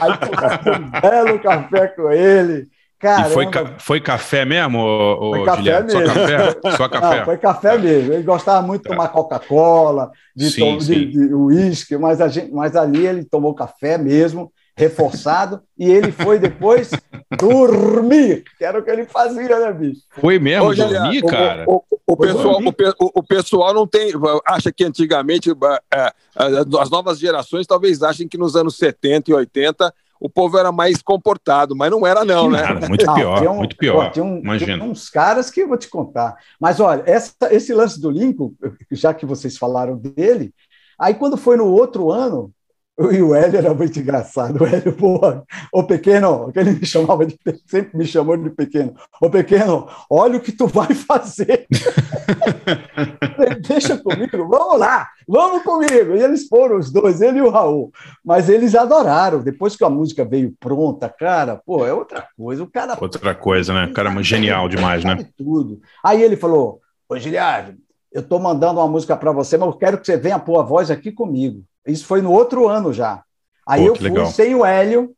Aí 0.00 0.72
um 0.72 1.00
belo 1.00 1.38
café 1.40 1.88
com 1.88 2.10
ele. 2.10 2.68
Caramba. 2.98 3.28
E 3.28 3.32
foi, 3.32 3.50
ca 3.50 3.74
foi 3.78 4.00
café 4.00 4.44
mesmo, 4.44 4.78
ô, 4.78 5.34
foi 5.34 5.44
café 5.44 5.60
Guilherme? 5.60 5.92
mesmo. 5.92 6.06
Só 6.06 6.14
café? 6.14 6.76
Só 6.76 6.88
café. 6.88 7.18
Não, 7.18 7.24
foi 7.24 7.36
café 7.36 7.78
mesmo. 7.78 8.12
Ele 8.14 8.22
gostava 8.22 8.66
muito 8.66 8.82
de 8.82 8.88
tomar 8.88 9.08
Coca-Cola, 9.08 10.10
de 10.34 11.34
uísque, 11.34 11.98
mas, 11.98 12.18
mas 12.50 12.74
ali 12.76 13.06
ele 13.06 13.24
tomou 13.24 13.54
café 13.54 13.98
mesmo 13.98 14.50
reforçado, 14.76 15.62
e 15.78 15.90
ele 15.90 16.10
foi 16.10 16.38
depois 16.38 16.90
dormir, 17.38 18.44
que 18.58 18.64
era 18.64 18.78
o 18.78 18.82
que 18.82 18.90
ele 18.90 19.04
fazia, 19.04 19.60
né, 19.60 19.72
bicho? 19.72 20.02
Foi 20.10 20.38
mesmo, 20.38 20.68
Ô, 20.68 20.74
dormir, 20.74 21.22
cara? 21.22 21.64
O, 21.66 21.76
o, 21.76 21.98
o 22.08 22.16
pessoal, 22.16 22.60
o, 22.60 23.20
o, 23.20 23.22
pessoal 23.22 23.74
não 23.74 23.86
tem. 23.86 24.12
Acha 24.46 24.72
que 24.72 24.84
antigamente 24.84 25.50
é, 25.50 25.54
é, 25.94 26.12
as 26.80 26.90
novas 26.90 27.18
gerações 27.18 27.66
talvez 27.66 28.02
achem 28.02 28.26
que 28.26 28.36
nos 28.36 28.56
anos 28.56 28.76
70 28.76 29.30
e 29.30 29.34
80 29.34 29.94
o 30.20 30.28
povo 30.28 30.58
era 30.58 30.72
mais 30.72 31.02
comportado, 31.02 31.76
mas 31.76 31.90
não 31.90 32.06
era, 32.06 32.24
não, 32.24 32.50
né? 32.50 32.62
Nada, 32.62 32.88
muito 32.88 33.14
pior, 33.14 33.46
um, 33.46 33.56
muito 33.56 33.76
pior. 33.76 34.12
Um, 34.16 34.38
Imagina. 34.38 34.82
uns 34.82 35.10
caras 35.10 35.50
que 35.50 35.60
eu 35.60 35.68
vou 35.68 35.76
te 35.76 35.88
contar. 35.88 36.36
Mas 36.58 36.80
olha, 36.80 37.02
essa, 37.06 37.34
esse 37.50 37.74
lance 37.74 38.00
do 38.00 38.10
Lincoln, 38.10 38.54
já 38.90 39.12
que 39.12 39.26
vocês 39.26 39.58
falaram 39.58 39.96
dele, 39.96 40.54
aí 40.98 41.14
quando 41.14 41.36
foi 41.36 41.56
no 41.56 41.66
outro 41.66 42.10
ano, 42.10 42.50
e 42.96 43.20
o 43.20 43.34
Hélio 43.34 43.58
era 43.58 43.74
muito 43.74 43.98
engraçado. 43.98 44.62
O 44.62 44.66
Hélio, 44.66 44.92
porra, 44.92 45.42
ô 45.72 45.82
pequeno, 45.82 46.52
que 46.52 46.58
ele 46.60 46.72
me 46.72 46.86
chamava 46.86 47.26
de 47.26 47.36
sempre 47.66 47.96
me 47.98 48.06
chamou 48.06 48.36
de 48.36 48.50
pequeno. 48.50 48.94
Ô 49.20 49.28
pequeno, 49.28 49.88
olha 50.08 50.36
o 50.36 50.40
que 50.40 50.52
tu 50.52 50.68
vai 50.68 50.94
fazer. 50.94 51.66
Deixa 53.66 53.98
comigo, 53.98 54.48
vamos 54.48 54.78
lá, 54.78 55.08
vamos 55.26 55.64
comigo. 55.64 56.14
E 56.14 56.22
eles 56.22 56.46
foram 56.46 56.78
os 56.78 56.92
dois, 56.92 57.20
ele 57.20 57.38
e 57.38 57.42
o 57.42 57.50
Raul. 57.50 57.92
Mas 58.24 58.48
eles 58.48 58.76
adoraram. 58.76 59.42
Depois 59.42 59.74
que 59.74 59.82
a 59.82 59.90
música 59.90 60.24
veio 60.24 60.54
pronta, 60.60 61.08
cara, 61.08 61.60
pô, 61.66 61.84
é 61.84 61.92
outra 61.92 62.28
coisa. 62.36 62.62
O 62.62 62.70
cara. 62.70 62.96
Outra 63.00 63.34
coisa, 63.34 63.74
né? 63.74 63.86
O 63.86 63.92
cara 63.92 64.08
é 64.08 64.22
genial 64.22 64.68
demais, 64.68 65.04
né? 65.04 65.26
Tudo. 65.36 65.80
Aí 66.02 66.22
ele 66.22 66.36
falou: 66.36 66.80
Ô 67.08 67.18
Giliardo, 67.18 67.74
eu 68.12 68.20
estou 68.20 68.38
mandando 68.38 68.78
uma 68.78 68.86
música 68.86 69.16
para 69.16 69.32
você, 69.32 69.56
mas 69.56 69.68
eu 69.68 69.74
quero 69.74 69.98
que 69.98 70.06
você 70.06 70.16
venha 70.16 70.38
pôr 70.38 70.60
a 70.60 70.62
voz 70.62 70.92
aqui 70.92 71.10
comigo. 71.10 71.64
Isso 71.86 72.06
foi 72.06 72.22
no 72.22 72.32
outro 72.32 72.68
ano 72.68 72.92
já. 72.92 73.22
Aí 73.66 73.82
Pô, 73.82 73.88
eu 73.88 73.96
fui 73.96 74.08
legal. 74.08 74.26
sem 74.26 74.54
o 74.54 74.64
Hélio, 74.64 75.14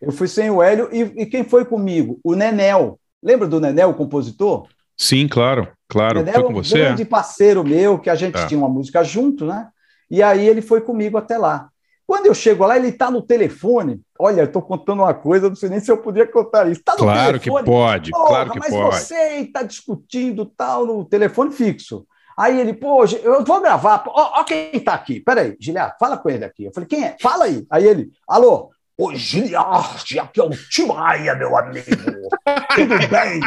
eu 0.00 0.12
fui 0.12 0.28
sem 0.28 0.50
o 0.50 0.62
Hélio, 0.62 0.88
e, 0.92 1.22
e, 1.22 1.26
quem 1.26 1.44
foi 1.44 1.64
comigo? 1.64 2.20
O 2.22 2.34
Nenel. 2.34 2.98
Lembra 3.22 3.48
do 3.48 3.60
Nenel, 3.60 3.90
o 3.90 3.94
compositor? 3.94 4.68
Sim, 4.96 5.26
claro, 5.26 5.68
claro. 5.88 6.20
Nenel, 6.20 6.34
foi 6.34 6.44
com 6.44 6.54
você? 6.54 6.74
Um 6.74 6.84
grande 6.84 7.04
parceiro 7.04 7.64
meu, 7.64 7.98
que 7.98 8.10
a 8.10 8.14
gente 8.14 8.38
é. 8.38 8.46
tinha 8.46 8.58
uma 8.58 8.68
música 8.68 9.02
junto, 9.02 9.44
né? 9.44 9.68
E 10.10 10.22
aí 10.22 10.46
ele 10.46 10.62
foi 10.62 10.80
comigo 10.80 11.18
até 11.18 11.36
lá. 11.36 11.68
Quando 12.06 12.24
eu 12.24 12.34
chego 12.34 12.64
lá, 12.64 12.76
ele 12.76 12.88
está 12.88 13.10
no 13.10 13.20
telefone. 13.20 14.00
Olha, 14.18 14.40
eu 14.40 14.46
estou 14.46 14.62
contando 14.62 15.02
uma 15.02 15.12
coisa, 15.12 15.48
não 15.48 15.54
sei 15.54 15.68
nem 15.68 15.78
se 15.78 15.90
eu 15.90 15.98
podia 15.98 16.26
contar 16.26 16.66
isso. 16.70 16.80
Está 16.80 16.92
no 16.92 17.00
claro 17.00 17.38
telefone. 17.38 17.64
que 17.64 17.70
pode, 17.70 18.10
claro 18.10 18.50
que 18.50 18.58
mas 18.58 18.70
pode. 18.70 18.84
Mas 18.84 19.02
você 19.02 19.14
está 19.40 19.62
discutindo 19.62 20.46
tal 20.46 20.86
no 20.86 21.04
telefone 21.04 21.52
fixo. 21.52 22.06
Aí 22.38 22.60
ele, 22.60 22.72
pô, 22.72 23.04
eu 23.04 23.44
vou 23.44 23.60
gravar. 23.60 24.04
Ó, 24.06 24.40
ó 24.40 24.44
quem 24.44 24.78
tá 24.78 24.94
aqui. 24.94 25.18
Peraí, 25.18 25.56
Giliard, 25.60 25.96
fala 25.98 26.16
com 26.16 26.30
ele 26.30 26.44
aqui. 26.44 26.66
Eu 26.66 26.72
falei, 26.72 26.88
quem 26.88 27.04
é? 27.04 27.16
Fala 27.20 27.46
aí. 27.46 27.66
Aí 27.68 27.84
ele, 27.84 28.12
alô, 28.28 28.70
Ô, 29.00 29.14
Giliard, 29.14 30.18
aqui 30.18 30.40
é 30.40 30.42
o 30.42 30.50
Timaia, 30.50 31.36
meu 31.36 31.56
amigo. 31.56 31.86
Tudo 32.74 33.08
bem? 33.08 33.40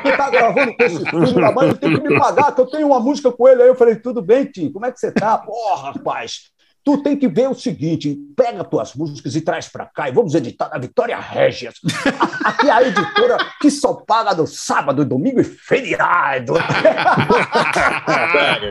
Você 0.00 0.16
tá 0.16 0.30
gravando 0.30 0.76
com 0.76 0.84
esse 0.84 1.04
filho 1.04 1.34
da 1.34 1.50
mãe, 1.50 1.74
tem 1.74 2.00
que 2.00 2.08
me 2.08 2.16
pagar, 2.16 2.54
que 2.54 2.60
eu 2.60 2.66
tenho 2.66 2.86
uma 2.86 3.00
música 3.00 3.32
com 3.32 3.48
ele. 3.48 3.62
Aí 3.62 3.68
eu 3.68 3.74
falei, 3.74 3.96
tudo 3.96 4.22
bem, 4.22 4.44
Tim, 4.44 4.70
como 4.70 4.86
é 4.86 4.92
que 4.92 5.00
você 5.00 5.10
tá? 5.10 5.38
Porra, 5.38 5.90
rapaz, 5.90 6.52
Tu 6.84 6.98
tem 7.02 7.16
que 7.16 7.28
ver 7.28 7.48
o 7.48 7.54
seguinte: 7.54 8.18
pega 8.36 8.64
tuas 8.64 8.94
músicas 8.94 9.36
e 9.36 9.40
traz 9.40 9.68
para 9.68 9.86
cá 9.86 10.08
e 10.08 10.12
vamos 10.12 10.34
editar 10.34 10.68
na 10.68 10.78
Vitória 10.78 11.16
Régias. 11.18 11.74
Aqui 12.44 12.68
é 12.68 12.72
a 12.72 12.82
editora 12.82 13.36
que 13.60 13.70
só 13.70 13.94
paga 13.94 14.34
no 14.34 14.46
sábado, 14.48 15.04
domingo 15.04 15.40
e 15.40 15.44
feriado. 15.44 16.54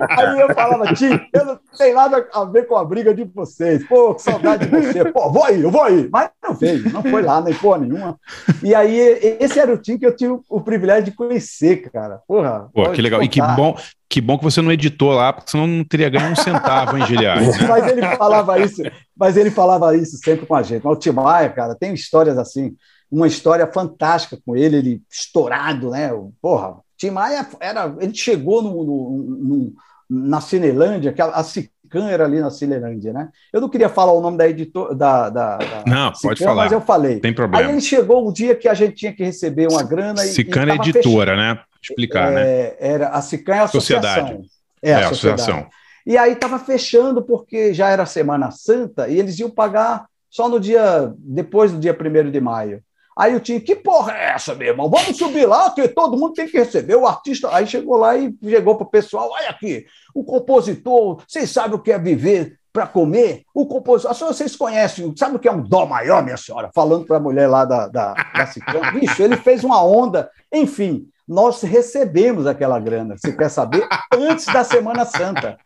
Aí 0.10 0.40
eu 0.40 0.54
falava, 0.54 0.94
Tim, 0.94 1.20
eu 1.34 1.46
não 1.46 1.60
tenho 1.78 1.96
nada 1.96 2.28
a 2.34 2.44
ver 2.46 2.68
com 2.68 2.76
a 2.76 2.84
briga 2.84 3.14
de 3.14 3.24
vocês. 3.24 3.88
Pô, 3.88 4.14
que 4.14 4.22
saudade 4.22 4.66
de 4.68 4.72
você. 4.72 5.06
Pô, 5.06 5.32
vou 5.32 5.46
aí, 5.46 5.62
eu 5.62 5.72
vou 5.72 5.84
aí. 5.84 6.10
Mas 6.12 6.30
não 6.44 6.54
veio, 6.54 6.92
não 6.92 7.02
foi 7.02 7.22
lá, 7.22 7.42
nem 7.42 7.54
porra 7.54 7.78
nenhuma. 7.80 8.20
E 8.62 8.76
aí, 8.76 8.98
esse 9.40 9.58
era 9.60 9.74
o 9.74 9.78
Tim 9.78 9.98
que 9.98 10.06
eu 10.06 10.16
tive 10.16 10.38
o 10.50 10.62
privilégio 10.62 11.06
de 11.06 11.12
conhecer, 11.12 11.90
cara. 11.92 12.22
Porra. 12.28 12.70
Pô, 12.74 12.90
que 12.92 13.02
legal. 13.02 13.24
E 13.24 13.30
que 13.30 13.42
bom, 13.42 13.76
que 14.12 14.20
bom 14.20 14.38
que 14.38 14.44
você 14.44 14.62
não 14.62 14.74
editou 14.74 15.14
lá, 15.14 15.32
porque 15.32 15.52
senão 15.52 15.66
não 15.66 15.86
teria 15.86 16.10
ganho 16.10 16.34
um 16.34 16.36
centavo, 16.36 16.98
hein, 16.98 17.06
Giliard? 17.06 17.46
mas 17.66 17.88
ele 17.88 18.02
falava 18.18 18.60
isso, 18.60 18.84
mas 19.16 19.38
ele 19.38 19.50
falava 19.50 19.96
isso 19.96 20.18
sempre 20.18 20.46
com 20.46 20.54
a 20.54 20.62
gente. 20.62 20.86
O 20.86 20.98
Timaya, 20.98 21.50
cara, 21.50 21.76
tem 21.76 21.94
histórias 21.94 22.38
assim, 22.38 22.76
uma 23.10 23.26
história 23.26 23.66
fantástica 23.66 24.38
com 24.46 24.54
ele, 24.54 24.76
ele 24.76 25.02
estourado, 25.10 25.92
né? 25.92 26.12
Porra, 26.42 26.76
Timaya 26.98 27.48
era, 27.62 27.96
ele 28.02 28.14
chegou 28.14 28.62
no, 28.62 28.84
no, 28.84 29.20
no, 29.22 29.74
na 30.10 30.42
Cinelândia, 30.42 31.14
que 31.14 31.22
a, 31.22 31.28
a 31.28 31.42
Cican 31.42 32.10
era 32.10 32.26
ali 32.26 32.42
na 32.42 32.50
Cinelândia, 32.50 33.14
né? 33.14 33.30
Eu 33.54 33.62
não 33.62 33.70
queria 33.70 33.88
falar 33.88 34.12
o 34.12 34.20
nome 34.20 34.38
da 34.38 34.46
editora, 34.46 34.94
da, 34.94 35.30
da, 35.30 35.56
da 35.56 35.84
não, 35.88 36.14
Cican, 36.14 36.28
pode 36.28 36.44
falar. 36.44 36.64
mas 36.64 36.72
eu 36.74 36.82
falei. 36.82 37.22
Tem 37.22 37.34
problema. 37.34 37.66
Aí 37.66 37.72
ele 37.72 37.82
chegou 37.82 38.28
um 38.28 38.34
dia 38.34 38.56
que 38.56 38.68
a 38.68 38.74
gente 38.74 38.94
tinha 38.94 39.14
que 39.14 39.24
receber 39.24 39.70
uma 39.70 39.84
grana 39.84 40.22
Cican 40.22 40.66
e, 40.66 40.72
e 40.72 40.76
editora, 40.76 41.32
fechado. 41.32 41.56
né? 41.58 41.64
Explicar, 41.82 42.32
né? 42.32 42.42
é, 42.42 42.46
né? 42.46 42.76
Era, 42.80 43.10
a 43.10 43.22
SICAM 43.22 43.56
é 43.56 43.60
a 43.60 43.64
associação. 43.64 44.14
Sociedade. 44.14 44.50
É, 44.82 44.94
a, 44.94 45.00
é, 45.00 45.04
associação. 45.06 45.68
E 46.06 46.18
aí 46.18 46.34
estava 46.34 46.58
fechando 46.60 47.22
porque 47.22 47.74
já 47.74 47.90
era 47.90 48.06
Semana 48.06 48.52
Santa 48.52 49.08
e 49.08 49.18
eles 49.18 49.38
iam 49.40 49.50
pagar 49.50 50.06
só 50.30 50.48
no 50.48 50.60
dia, 50.60 51.14
depois 51.18 51.72
do 51.72 51.80
dia 51.80 51.98
1 51.98 52.32
de 52.32 52.42
maio. 52.42 52.82
Aí 53.18 53.34
eu 53.34 53.42
tinha, 53.42 53.60
que 53.60 53.76
porra 53.76 54.14
é 54.14 54.32
essa, 54.32 54.56
meu 54.56 54.70
irmão? 54.70 54.90
Vamos 54.90 55.18
subir 55.18 55.46
lá, 55.46 55.70
que 55.72 55.88
todo 55.90 56.18
mundo 56.18 56.34
tem 56.34 56.48
que 56.48 56.58
receber. 56.58 56.96
O 56.96 57.06
artista. 57.06 57.54
Aí 57.54 57.68
chegou 57.68 57.98
lá 57.98 58.18
e 58.18 58.34
chegou 58.42 58.76
para 58.76 58.88
o 58.88 58.90
pessoal: 58.90 59.30
olha 59.32 59.50
aqui, 59.50 59.86
o 60.16 60.24
compositor, 60.24 61.22
vocês 61.28 61.50
sabem 61.50 61.76
o 61.76 61.80
que 61.80 61.92
é 61.92 62.00
viver 62.00 62.58
para 62.72 62.88
comer? 62.88 63.44
O 63.54 63.66
compositor, 63.66 64.16
vocês 64.16 64.56
conhecem, 64.56 65.14
sabe 65.18 65.36
o 65.36 65.40
que 65.40 65.48
é 65.48 65.52
um 65.52 65.62
dó 65.62 65.86
maior, 65.86 66.24
minha 66.24 66.38
senhora? 66.38 66.72
Falando 66.74 67.06
para 67.06 67.18
a 67.18 67.20
mulher 67.20 67.48
lá 67.48 67.66
da, 67.66 67.90
da, 67.90 68.14
da 68.14 68.46
Ciclone. 68.48 69.00
Bicho, 69.00 69.22
ele 69.22 69.36
fez 69.36 69.64
uma 69.64 69.84
onda, 69.84 70.32
enfim 70.52 71.11
nós 71.28 71.62
recebemos 71.62 72.46
aquela 72.46 72.80
grana, 72.80 73.16
você 73.18 73.32
quer 73.32 73.50
saber? 73.50 73.88
Antes 74.14 74.46
da 74.46 74.64
Semana 74.64 75.06
Santa. 75.06 75.58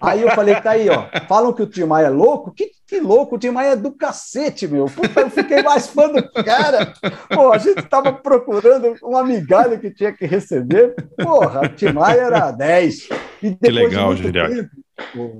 Aí 0.00 0.22
eu 0.22 0.30
falei, 0.30 0.54
tá 0.60 0.72
aí, 0.72 0.88
ó. 0.88 1.08
Falam 1.26 1.52
que 1.52 1.62
o 1.62 1.66
Tim 1.66 1.84
Maia 1.84 2.06
é 2.06 2.10
louco? 2.10 2.52
Que, 2.52 2.70
que 2.86 3.00
louco, 3.00 3.36
o 3.36 3.38
Tim 3.38 3.50
Maia 3.50 3.70
é 3.70 3.76
do 3.76 3.90
cacete, 3.90 4.68
meu. 4.68 4.86
Puta, 4.86 5.22
eu 5.22 5.30
fiquei 5.30 5.62
mais 5.62 5.86
fã 5.88 6.08
do 6.08 6.22
cara. 6.44 6.92
Pô, 7.32 7.52
a 7.52 7.58
gente 7.58 7.82
tava 7.82 8.12
procurando 8.12 8.94
uma 9.02 9.24
migalha 9.24 9.78
que 9.78 9.90
tinha 9.90 10.12
que 10.12 10.26
receber. 10.26 10.94
Porra, 11.16 11.62
o 11.62 11.68
Tim 11.68 11.92
Maia 11.92 12.20
era 12.20 12.50
10. 12.50 13.08
E 13.42 13.54
que 13.54 13.70
legal, 13.70 14.14
Giriac. 14.14 14.68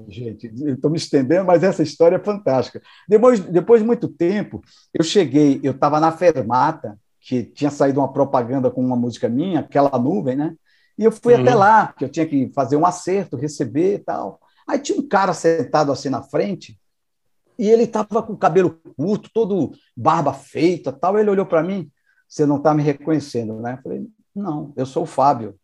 gente, 0.09 0.51
estou 0.67 0.91
me 0.91 0.97
estendendo, 0.97 1.45
mas 1.45 1.63
essa 1.63 1.83
história 1.83 2.17
é 2.17 2.25
fantástica. 2.25 2.81
Depois, 3.09 3.39
depois 3.41 3.83
de 3.83 3.87
muito 3.87 4.09
tempo, 4.09 4.63
eu 4.93 5.05
cheguei, 5.05 5.61
eu 5.63 5.73
estava 5.73 6.01
na 6.01 6.11
Fermata, 6.11 6.99
que 7.25 7.43
tinha 7.43 7.71
saído 7.71 8.01
uma 8.01 8.13
propaganda 8.13 8.71
com 8.71 8.85
uma 8.85 8.97
música 8.97 9.29
minha, 9.29 9.61
aquela 9.61 9.99
nuvem, 9.99 10.37
né? 10.37 10.55
E 10.97 11.05
eu 11.05 11.11
fui 11.11 11.35
uhum. 11.35 11.41
até 11.41 11.55
lá, 11.55 11.93
que 11.97 12.05
eu 12.05 12.09
tinha 12.09 12.27
que 12.27 12.53
fazer 12.55 12.77
um 12.77 12.87
acerto, 12.87 13.37
receber 13.37 13.95
e 13.95 13.99
tal. 13.99 14.39
Aí 14.69 14.79
tinha 14.79 14.99
um 14.99 15.09
cara 15.09 15.33
sentado 15.33 15.91
assim 15.91 16.09
na 16.09 16.23
frente, 16.23 16.79
e 17.59 17.69
ele 17.69 17.85
estava 17.85 18.23
com 18.23 18.33
o 18.33 18.39
cabelo 18.39 18.79
curto, 18.97 19.31
todo 19.33 19.73
barba 19.97 20.33
feita 20.33 20.93
tal. 20.93 21.19
Ele 21.19 21.31
olhou 21.31 21.47
para 21.47 21.63
mim, 21.63 21.91
você 22.29 22.45
não 22.45 22.57
está 22.57 22.75
me 22.75 22.83
reconhecendo, 22.83 23.61
né? 23.61 23.75
Eu 23.79 23.83
falei, 23.83 24.07
não, 24.35 24.73
eu 24.77 24.85
sou 24.85 25.05
o 25.05 25.07
Fábio. 25.07 25.51
Eu 25.51 25.57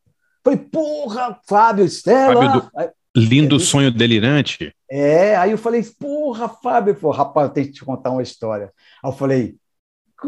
falei, 0.45 0.59
porra, 0.59 1.39
Fábio 1.47 1.85
Estela. 1.85 2.35
Fábio 2.35 2.61
do... 2.61 2.71
Aí, 2.77 2.91
Lindo 3.17 3.57
aí, 3.57 3.61
sonho 3.61 3.91
delirante. 3.91 4.73
É, 4.89 5.35
aí 5.37 5.51
eu 5.51 5.59
falei, 5.59 5.83
porra, 5.99 6.49
Fábio. 6.49 6.95
Falei, 6.95 7.19
rapaz, 7.19 7.49
eu 7.49 7.53
tenho 7.53 7.67
que 7.67 7.73
te 7.73 7.85
contar 7.85 8.11
uma 8.11 8.23
história. 8.23 8.73
Aí 9.03 9.11
eu 9.11 9.17
falei, 9.17 9.57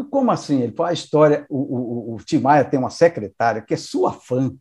como 0.09 0.31
assim? 0.31 0.61
Ele 0.61 0.73
falou, 0.73 0.89
a 0.89 0.93
história, 0.93 1.45
o, 1.49 1.57
o, 1.57 2.15
o 2.15 2.17
Tim 2.17 2.39
Maia 2.39 2.63
tem 2.63 2.79
uma 2.79 2.89
secretária 2.89 3.61
que 3.61 3.73
é 3.73 3.77
sua 3.77 4.11
fã, 4.11 4.51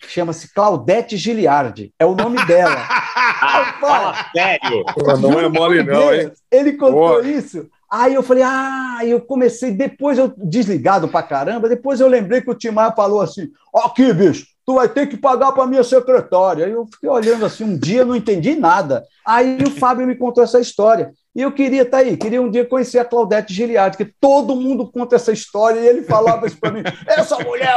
chama-se 0.00 0.52
Claudete 0.52 1.16
Giliardi, 1.16 1.92
é 1.98 2.04
o 2.04 2.14
nome 2.14 2.44
dela. 2.46 2.76
Fala 3.80 4.14
sério! 4.34 4.84
Não 5.20 5.38
é 5.38 5.48
mole 5.48 5.82
não, 5.82 6.14
hein? 6.14 6.32
Ele 6.50 6.72
contou 6.72 6.92
Boa. 6.92 7.26
isso. 7.26 7.68
Aí 7.90 8.14
eu 8.14 8.22
falei, 8.22 8.42
ah, 8.42 9.00
eu 9.04 9.20
comecei, 9.20 9.70
depois 9.70 10.16
eu 10.16 10.32
desligado 10.36 11.08
pra 11.08 11.22
caramba, 11.22 11.68
depois 11.68 12.00
eu 12.00 12.08
lembrei 12.08 12.40
que 12.40 12.50
o 12.50 12.54
Tim 12.54 12.70
Maia 12.70 12.92
falou 12.92 13.20
assim, 13.20 13.50
aqui, 13.74 14.10
bicho, 14.14 14.46
tu 14.72 14.76
vai 14.76 14.88
ter 14.88 15.06
que 15.06 15.16
pagar 15.18 15.52
para 15.52 15.66
minha 15.66 15.84
secretária. 15.84 16.64
Aí 16.64 16.72
eu 16.72 16.86
fiquei 16.86 17.08
olhando 17.08 17.44
assim, 17.44 17.64
um 17.64 17.76
dia 17.76 18.04
não 18.04 18.16
entendi 18.16 18.54
nada. 18.54 19.04
Aí 19.24 19.58
o 19.62 19.70
Fábio 19.70 20.06
me 20.06 20.16
contou 20.16 20.42
essa 20.42 20.58
história. 20.58 21.12
E 21.34 21.42
eu 21.42 21.52
queria 21.52 21.82
estar 21.82 21.98
tá 21.98 22.04
aí, 22.04 22.16
queria 22.16 22.42
um 22.42 22.50
dia 22.50 22.64
conhecer 22.64 22.98
a 22.98 23.04
Claudete 23.04 23.54
Giliardi, 23.54 23.96
que 23.96 24.04
todo 24.20 24.56
mundo 24.56 24.90
conta 24.90 25.16
essa 25.16 25.32
história 25.32 25.80
e 25.80 25.86
ele 25.86 26.02
falava 26.02 26.46
isso 26.46 26.58
para 26.58 26.70
mim. 26.70 26.82
Essa 27.06 27.38
mulher, 27.38 27.74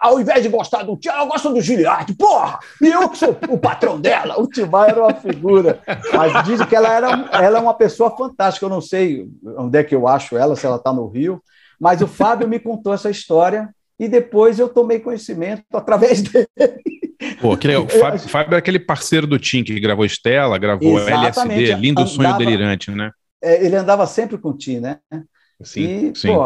ao 0.00 0.20
invés 0.20 0.42
de 0.42 0.48
gostar 0.48 0.82
do 0.82 0.96
Tiago, 0.96 1.20
ela 1.20 1.28
gosta 1.28 1.48
do 1.50 1.60
Giliardi, 1.60 2.14
porra! 2.14 2.58
E 2.82 2.88
eu 2.88 3.08
que 3.08 3.18
sou 3.18 3.36
o 3.48 3.58
patrão 3.58 4.00
dela. 4.00 4.40
O 4.40 4.48
Timar 4.48 4.90
era 4.90 5.00
uma 5.00 5.14
figura. 5.14 5.80
Mas 6.12 6.44
dizem 6.44 6.66
que 6.66 6.74
ela, 6.74 6.92
era, 6.92 7.28
ela 7.32 7.58
é 7.58 7.60
uma 7.60 7.74
pessoa 7.74 8.16
fantástica. 8.16 8.66
Eu 8.66 8.70
não 8.70 8.80
sei 8.80 9.28
onde 9.56 9.78
é 9.78 9.84
que 9.84 9.94
eu 9.94 10.08
acho 10.08 10.36
ela, 10.36 10.56
se 10.56 10.66
ela 10.66 10.76
está 10.76 10.92
no 10.92 11.06
Rio. 11.06 11.40
Mas 11.78 12.02
o 12.02 12.08
Fábio 12.08 12.48
me 12.48 12.58
contou 12.58 12.92
essa 12.92 13.08
história 13.08 13.72
e 13.98 14.08
depois 14.08 14.58
eu 14.58 14.68
tomei 14.68 15.00
conhecimento 15.00 15.64
através 15.72 16.22
dele. 16.22 16.46
Pô, 17.40 17.56
que 17.56 17.66
legal. 17.66 17.84
O 17.86 17.88
Fábio, 17.88 18.20
Fábio 18.20 18.54
é 18.54 18.58
aquele 18.58 18.78
parceiro 18.78 19.26
do 19.26 19.38
Tim 19.38 19.64
que 19.64 19.78
gravou 19.80 20.04
Estela, 20.04 20.56
gravou 20.58 20.98
Exatamente. 20.98 21.64
LSD, 21.64 21.80
Lindo 21.80 22.00
andava, 22.02 22.14
Sonho 22.14 22.38
Delirante, 22.38 22.90
né? 22.90 23.10
É, 23.42 23.64
ele 23.64 23.76
andava 23.76 24.06
sempre 24.06 24.38
com 24.38 24.50
o 24.50 24.56
Tim, 24.56 24.78
né? 24.80 24.98
Sim, 25.62 26.12
e, 26.12 26.16
sim. 26.16 26.28
Pô, 26.28 26.40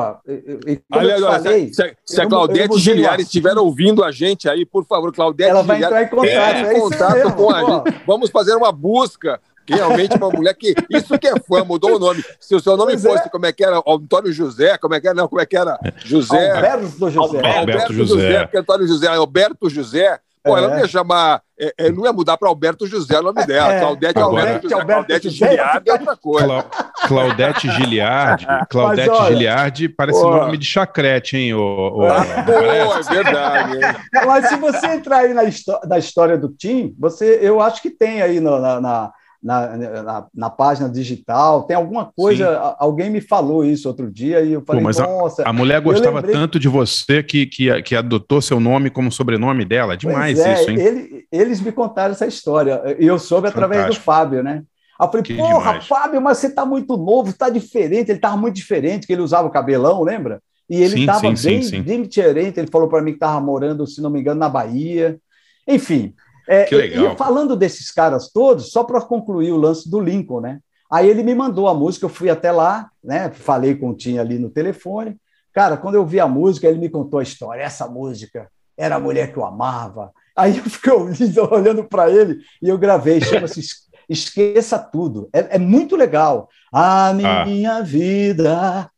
Olha, 0.91 1.17
agora, 1.17 1.43
falei, 1.43 1.71
se, 1.71 1.97
se 2.07 2.21
a 2.21 2.27
Claudete 2.27 2.79
Giliari 2.79 3.23
estiver 3.23 3.59
ouvindo 3.59 4.03
a 4.03 4.11
gente 4.11 4.49
aí, 4.49 4.65
por 4.65 4.87
favor, 4.87 5.13
Claudete 5.13 5.51
Ela 5.51 5.63
vai 5.63 5.83
entrar 5.83 6.03
em 6.03 6.09
contato, 6.09 6.29
é, 6.29 6.61
é 6.63 6.81
contato 6.81 7.35
com 7.35 7.51
a 7.51 7.61
gente. 7.61 8.03
Vamos 8.07 8.31
fazer 8.31 8.55
uma 8.55 8.73
busca 8.73 9.39
realmente 9.69 10.17
uma 10.17 10.31
mulher 10.31 10.55
que. 10.55 10.75
Isso 10.91 11.19
que 11.19 11.27
é 11.27 11.35
fã, 11.41 11.65
mudou 11.65 11.97
o 11.97 11.99
nome. 11.99 12.25
Se 12.41 12.55
o 12.55 12.61
seu 12.61 12.77
nome 12.77 12.93
pois 12.93 13.03
fosse, 13.03 13.27
é. 13.27 13.31
como 13.31 13.47
é 13.47 13.53
que 13.53 13.65
era? 13.65 13.83
Antônio 13.87 14.33
José, 14.33 14.77
como 14.79 14.95
é 14.95 15.01
que 15.01 15.07
era? 15.09 15.17
Não, 15.17 15.29
como 15.29 15.41
é 15.41 15.47
que 15.47 15.57
era? 15.57 15.79
José. 16.05 16.51
Alberto 16.51 17.11
José. 17.11 17.19
Alberto, 17.19 17.59
Alberto 17.59 17.93
José. 17.93 18.15
José. 18.15 18.43
Porque 18.45 18.59
Antônio 18.59 18.87
José, 18.87 19.07
Alberto 19.09 19.71
José. 19.71 20.21
Pô, 20.45 20.57
é. 20.57 20.59
ela 20.59 20.69
não 20.69 20.79
ia 20.79 20.89
chamar. 20.89 21.41
É, 21.59 21.73
é, 21.79 21.93
não 21.93 22.05
ia 22.05 22.13
mudar 22.13 22.37
para 22.37 22.49
Alberto 22.49 22.85
José 22.87 23.21
o 23.21 23.23
nome 23.23 23.47
dela. 23.47 23.75
É, 23.75 23.81
Claudete 23.81 24.19
Agora, 24.19 24.41
Alberto 24.43 24.69
José. 24.69 24.81
Alberto 24.81 25.07
Claudete 25.07 25.31
Giliardi 25.31 25.89
é 25.89 25.93
outra 25.93 26.17
coisa. 26.17 26.47
Cla 26.47 26.65
Claudete 27.07 27.71
Giliardi. 27.71 28.47
Claudete 28.69 29.11
olha, 29.11 29.33
Giliardi 29.33 29.89
parece 29.89 30.21
pô. 30.21 30.31
nome 30.31 30.59
de 30.59 30.67
chacrete, 30.67 31.37
hein? 31.37 31.55
O, 31.55 31.61
o, 31.61 32.07
ah, 32.07 32.25
pô, 32.45 32.53
é 32.53 33.03
verdade. 33.15 33.79
Mas 34.27 34.49
se 34.49 34.57
você 34.57 34.87
entrar 34.89 35.19
aí 35.19 35.33
na, 35.33 35.43
na 35.87 35.99
história 35.99 36.37
do 36.37 36.49
Tim, 36.49 36.93
você, 36.99 37.39
eu 37.41 37.61
acho 37.61 37.81
que 37.81 37.91
tem 37.91 38.21
aí 38.21 38.41
no, 38.41 38.59
na, 38.59 38.81
na 38.81 39.13
na, 39.43 39.77
na, 39.77 40.27
na, 40.33 40.51
página 40.51 40.89
digital, 40.89 41.65
tem 41.65 41.77
alguma 41.77 42.05
coisa, 42.05 42.55
Sim. 42.55 42.75
alguém 42.79 43.11
me 43.11 43.21
falou 43.21 43.65
isso 43.65 43.89
outro 43.89 44.11
dia 44.11 44.41
e 44.41 44.53
eu 44.53 44.63
falei, 44.65 44.81
Pô, 44.81 44.87
mas 44.87 44.99
nossa. 44.99 45.43
A, 45.43 45.51
a 45.51 45.53
mulher 45.53 45.81
gostava 45.81 46.17
lembrei... 46.17 46.35
tanto 46.35 46.61
de 46.61 46.69
você 46.69 47.23
que, 47.23 47.47
que, 47.47 47.83
que 47.83 47.97
adotou 47.97 48.41
seu 48.41 48.61
nome 48.61 48.89
como 48.89 49.11
sobrenome 49.11 49.65
dela. 49.65 49.97
Demais 49.97 50.39
é, 50.39 50.55
isso, 50.55 50.71
hein? 50.71 50.79
Ele, 50.79 51.27
eles 51.33 51.61
me 51.61 51.73
contaram 51.73 52.13
essa 52.13 52.27
história 52.27 52.97
e 52.99 53.07
eu 53.07 53.19
soube 53.19 53.49
Fantástico. 53.49 53.65
através 53.65 53.97
do 53.97 54.01
Fábio, 54.01 54.43
né? 54.43 54.63
Aí 55.01 55.07
eu 55.07 55.11
falei, 55.11 55.23
que 55.25 55.37
porra, 55.37 55.59
demais. 55.59 55.87
Fábio, 55.87 56.21
mas 56.23 56.39
você 56.39 56.51
tá 56.51 56.65
muito 56.65 56.97
novo, 56.97 57.33
tá 57.33 57.49
diferente. 57.49 58.11
Ele 58.13 58.21
tava 58.21 58.37
muito 58.37 58.55
diferente, 58.55 59.07
que 59.07 59.13
ele 59.13 59.23
usava 59.23 59.49
o 59.49 59.51
cabelão, 59.51 60.05
lembra? 60.05 60.41
E 60.71 60.81
ele 60.81 60.99
sim, 61.01 61.07
tava 61.07 61.35
sim, 61.37 61.49
bem, 61.49 61.63
sim, 61.63 61.83
bem 61.83 62.03
diferente. 62.03 62.61
Ele 62.61 62.71
falou 62.71 62.89
para 62.89 63.03
mim 63.03 63.13
que 63.13 63.19
tava 63.19 63.41
morando, 63.41 63.87
se 63.87 64.01
não 64.01 64.09
me 64.09 64.21
engano, 64.21 64.39
na 64.39 64.49
Bahia. 64.49 65.19
Enfim, 65.67 66.15
é, 66.49 66.65
que 66.65 66.75
legal. 66.75 67.13
E 67.13 67.17
falando 67.17 67.57
desses 67.57 67.91
caras 67.91 68.31
todos, 68.31 68.71
só 68.71 68.85
para 68.85 69.01
concluir 69.01 69.53
o 69.53 69.57
lance 69.57 69.89
do 69.91 70.01
Lincoln, 70.01 70.41
né? 70.41 70.61
Aí 70.91 71.09
ele 71.09 71.23
me 71.23 71.35
mandou 71.35 71.69
a 71.69 71.75
música, 71.75 72.05
eu 72.05 72.11
fui 72.11 72.29
até 72.29 72.53
lá, 72.53 72.91
né? 73.03 73.31
Falei 73.31 73.75
com 73.75 73.91
o 73.91 73.95
Tim 73.95 74.19
ali 74.19 74.39
no 74.39 74.51
telefone. 74.51 75.17
Cara, 75.53 75.77
quando 75.77 75.95
eu 75.95 76.05
vi 76.05 76.21
a 76.21 76.29
música, 76.29 76.67
ele 76.67 76.79
me 76.79 76.89
contou 76.89 77.21
a 77.21 77.23
história. 77.23 77.63
Essa 77.63 77.87
música 77.87 78.49
era 78.77 78.97
a 78.97 79.01
mulher 79.01 79.33
que 79.33 79.39
eu 79.39 79.45
amava. 79.45 80.13
Aí 80.37 80.59
eu 80.59 80.65
fiquei 80.65 80.93
olhando 81.51 81.85
para 81.85 82.11
ele 82.11 82.41
e 82.61 82.69
eu 82.69 82.79
gravei, 82.79 83.21
chama-se 83.21 83.61
Esqueça 84.09 84.79
Tudo. 84.79 85.29
É, 85.33 85.57
é, 85.57 85.59
muito 85.59 85.97
legal. 85.97 86.49
A 86.73 87.09
ah. 87.09 87.15
minha 87.15 87.77
ah. 87.77 87.83
vida 87.83 88.91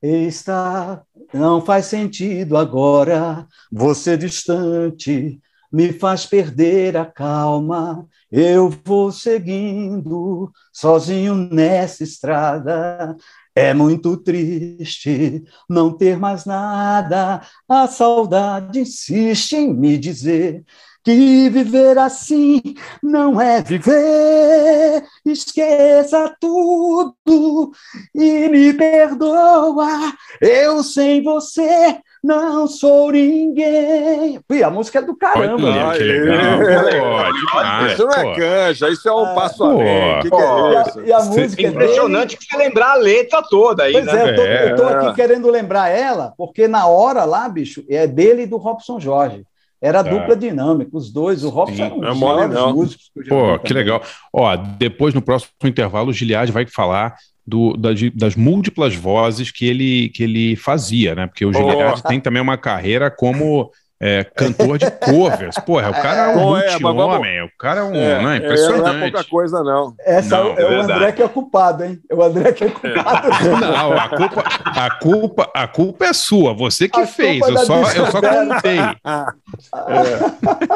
está. 0.00 1.02
Não 1.32 1.60
faz 1.60 1.86
sentido 1.86 2.56
agora, 2.56 3.46
você 3.72 4.16
distante 4.16 5.40
me 5.74 5.92
faz 5.92 6.24
perder 6.24 6.96
a 6.96 7.04
calma. 7.04 8.08
Eu 8.30 8.70
vou 8.84 9.10
seguindo 9.10 10.52
sozinho 10.72 11.34
nessa 11.34 12.04
estrada. 12.04 13.16
É 13.56 13.74
muito 13.74 14.16
triste 14.16 15.42
não 15.68 15.92
ter 15.92 16.16
mais 16.16 16.44
nada. 16.44 17.42
A 17.68 17.88
saudade 17.88 18.78
insiste 18.78 19.56
em 19.56 19.74
me 19.74 19.98
dizer 19.98 20.64
que 21.04 21.50
viver 21.50 21.98
assim 21.98 22.60
não 23.02 23.38
é 23.38 23.62
viver. 23.62 25.04
Esqueça 25.24 26.34
tudo 26.40 27.72
e 28.14 28.48
me 28.48 28.72
perdoa. 28.72 30.12
Eu 30.40 30.82
sem 30.82 31.22
você 31.22 32.00
não 32.22 32.66
sou 32.66 33.12
ninguém. 33.12 34.40
Ih, 34.50 34.62
a 34.62 34.70
música 34.70 35.00
é 35.00 35.02
do 35.02 35.14
caramba. 35.14 35.68
Olha, 35.68 35.98
que 35.98 36.04
legal. 36.04 37.28
Pô, 37.52 37.86
isso 37.86 38.06
não 38.06 38.12
é 38.12 38.34
canja, 38.34 38.88
isso 38.88 39.06
é 39.06 39.14
um 39.14 39.26
é, 39.26 39.34
passo 39.34 39.62
além. 39.62 40.20
Que 40.22 40.30
que 40.30 40.36
é 40.36 40.80
isso? 40.80 41.00
E 41.00 41.02
a, 41.02 41.06
e 41.06 41.12
a 41.12 41.24
música 41.24 41.62
é 41.62 41.66
impressionante 41.66 42.36
que 42.38 42.44
você 42.46 42.56
lembrar 42.56 42.92
a 42.92 42.96
letra 42.96 43.42
toda 43.42 43.82
aí, 43.82 43.92
pois 43.92 44.06
né? 44.06 44.24
É, 44.24 44.30
eu 44.30 44.36
tô, 44.36 44.42
é. 44.42 44.70
eu 44.70 44.76
tô 44.76 44.86
aqui 44.86 45.14
querendo 45.14 45.50
lembrar 45.50 45.90
ela, 45.90 46.32
porque 46.38 46.66
na 46.66 46.86
hora 46.86 47.26
lá, 47.26 47.46
bicho, 47.46 47.84
é 47.90 48.06
dele 48.06 48.44
e 48.44 48.46
do 48.46 48.56
Robson 48.56 48.98
Jorge. 48.98 49.44
Era 49.84 50.02
tá. 50.02 50.08
dupla 50.08 50.34
dinâmica, 50.34 50.96
os 50.96 51.12
dois. 51.12 51.44
O 51.44 51.50
Robson 51.50 51.84
era 51.84 51.94
um 51.94 52.00
dos 52.00 52.18
maiores 52.18 52.74
músicos. 52.74 53.10
Pô, 53.28 53.58
que 53.58 53.74
legal. 53.74 54.02
Ó, 54.32 54.56
depois, 54.56 55.12
no 55.12 55.20
próximo 55.20 55.52
intervalo, 55.62 56.08
o 56.08 56.12
Giliard 56.12 56.50
vai 56.50 56.64
falar 56.66 57.14
do, 57.46 57.76
das, 57.76 58.00
das, 58.14 58.34
múltiplas 58.34 58.94
vozes 58.94 59.50
que 59.50 59.66
ele, 59.66 60.08
que 60.08 60.22
ele 60.22 60.56
fazia, 60.56 61.14
né? 61.14 61.26
Porque 61.26 61.44
o 61.44 61.52
Giliard 61.52 62.00
oh. 62.02 62.08
tem 62.08 62.18
também 62.18 62.40
uma 62.40 62.56
carreira 62.56 63.10
como 63.10 63.70
é, 64.00 64.24
cantor 64.24 64.78
de 64.78 64.90
covers. 64.90 65.56
Porra, 65.64 65.90
o 65.90 65.92
cara 65.92 66.32
é 66.32 66.36
um 66.36 66.40
multi-homem, 66.40 67.42
o 67.42 67.50
cara 67.58 67.80
é 67.80 67.84
um. 67.84 67.94
É, 67.94 68.22
né, 68.22 68.36
impressionante. 68.38 68.82
Não 68.82 69.04
é 69.04 69.10
pouca 69.10 69.24
coisa, 69.24 69.62
não. 69.62 69.94
Essa 70.00 70.36
não, 70.36 70.50
é, 70.50 70.62
é 70.62 70.66
o 70.66 70.82
André 70.82 71.12
que 71.12 71.22
é 71.22 71.28
culpado, 71.28 71.84
hein? 71.84 72.00
É 72.10 72.14
o 72.14 72.22
André 72.22 72.52
que 72.52 72.64
é 72.64 72.68
culpado. 72.68 73.28
Não, 73.60 73.92
a 73.92 74.08
culpa, 74.08 74.44
a 74.64 74.90
culpa, 74.90 75.50
a 75.54 75.68
culpa 75.68 76.04
é 76.06 76.12
sua, 76.12 76.52
você 76.52 76.88
que 76.88 77.00
a 77.00 77.06
fez. 77.06 77.40
Eu 77.46 77.58
só, 77.58 77.80
eu 77.92 78.06
só 78.10 78.20
contei. 78.20 78.78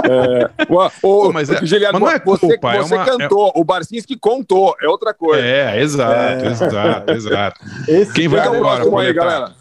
é, 0.04 0.50
o, 1.02 1.28
o, 1.28 1.32
mas, 1.32 1.50
é, 1.50 1.66
Giliano, 1.66 2.00
mas 2.00 2.08
não 2.08 2.16
é 2.16 2.18
culpa, 2.18 2.46
você, 2.46 2.54
é 2.54 2.82
você 2.82 2.94
uma, 2.94 3.04
cantou, 3.04 3.52
é... 3.54 3.60
o 3.60 3.64
Barcinski 3.64 4.16
contou, 4.16 4.76
é 4.80 4.88
outra 4.88 5.12
coisa. 5.12 5.44
É, 5.44 5.80
exato, 5.80 6.46
exato, 6.46 7.12
exato. 7.12 7.60
Esse 7.88 8.12
Quem 8.12 8.28
vai 8.28 8.40
agora, 8.40 8.84
aí, 9.00 9.12
galera? 9.12 9.57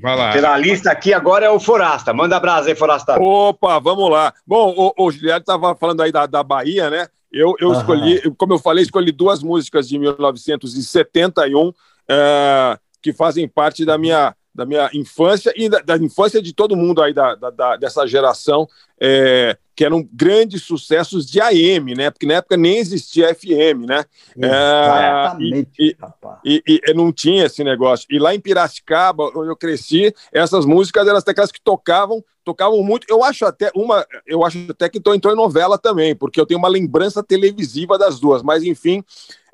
Vai 0.00 0.16
lá. 0.16 0.32
Pela 0.32 0.56
lista 0.56 0.90
aqui 0.90 1.12
agora 1.12 1.46
é 1.46 1.50
o 1.50 1.58
Forasta. 1.58 2.12
Manda 2.12 2.38
brasa 2.38 2.68
aí, 2.68 2.74
Forasta. 2.74 3.20
Opa, 3.20 3.78
vamos 3.78 4.10
lá. 4.10 4.32
Bom, 4.46 4.74
o, 4.76 5.06
o 5.06 5.10
Juliano 5.10 5.40
estava 5.40 5.74
falando 5.74 6.02
aí 6.02 6.12
da, 6.12 6.26
da 6.26 6.42
Bahia, 6.42 6.88
né? 6.88 7.08
Eu, 7.30 7.54
eu 7.60 7.72
escolhi, 7.72 8.22
como 8.36 8.54
eu 8.54 8.58
falei, 8.58 8.82
escolhi 8.84 9.12
duas 9.12 9.42
músicas 9.42 9.88
de 9.88 9.98
1971 9.98 11.72
é, 12.08 12.78
que 13.02 13.12
fazem 13.12 13.46
parte 13.46 13.84
da 13.84 13.98
minha, 13.98 14.34
da 14.58 14.66
minha 14.66 14.90
infância 14.92 15.52
e 15.56 15.68
da, 15.68 15.78
da 15.78 15.96
infância 15.96 16.42
de 16.42 16.52
todo 16.52 16.76
mundo 16.76 17.00
aí 17.00 17.14
da, 17.14 17.36
da 17.36 17.76
dessa 17.76 18.04
geração. 18.06 18.68
É, 19.00 19.56
que 19.76 19.84
eram 19.84 20.04
grandes 20.12 20.64
sucessos 20.64 21.24
de 21.24 21.40
AM, 21.40 21.94
né? 21.94 22.10
Porque 22.10 22.26
na 22.26 22.34
época 22.34 22.56
nem 22.56 22.78
existia 22.78 23.32
FM, 23.32 23.86
né? 23.86 24.04
Exatamente, 24.36 25.96
é, 26.02 26.06
e, 26.44 26.62
e, 26.66 26.80
e, 26.84 26.94
não 26.94 27.12
tinha 27.12 27.44
esse 27.44 27.62
negócio. 27.62 28.04
E 28.10 28.18
lá 28.18 28.34
em 28.34 28.40
Piracicaba, 28.40 29.30
onde 29.36 29.48
eu 29.50 29.56
cresci, 29.56 30.12
essas 30.32 30.66
músicas 30.66 31.06
eram 31.06 31.18
aquelas 31.18 31.52
que 31.52 31.60
tocavam, 31.60 32.24
tocavam 32.42 32.82
muito. 32.82 33.06
Eu 33.08 33.22
acho 33.22 33.46
até 33.46 33.70
uma, 33.72 34.04
eu 34.26 34.44
acho 34.44 34.66
até 34.68 34.88
que 34.88 34.98
entrou 34.98 35.32
em 35.32 35.36
novela 35.36 35.78
também, 35.78 36.12
porque 36.12 36.40
eu 36.40 36.46
tenho 36.46 36.58
uma 36.58 36.66
lembrança 36.66 37.22
televisiva 37.22 37.96
das 37.96 38.18
duas. 38.18 38.42
Mas 38.42 38.64
enfim, 38.64 39.04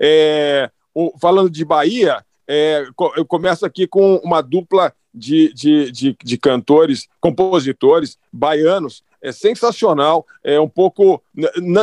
é, 0.01 0.71
o, 0.95 1.13
falando 1.19 1.51
de 1.51 1.67
Bahia, 1.67 2.25
é, 2.49 2.87
eu 3.17 3.25
começo 3.25 3.65
aqui 3.65 3.87
com 3.87 4.17
uma 4.17 4.43
dupla 4.43 4.93
de, 5.13 5.53
de, 5.53 5.91
de, 5.93 6.17
de 6.23 6.39
cantores, 6.39 7.09
compositores 7.21 8.19
baianos 8.33 9.03
é 9.25 9.33
sensacional, 9.33 10.27
é 10.45 10.61
um 10.61 10.69
pouco 10.69 11.23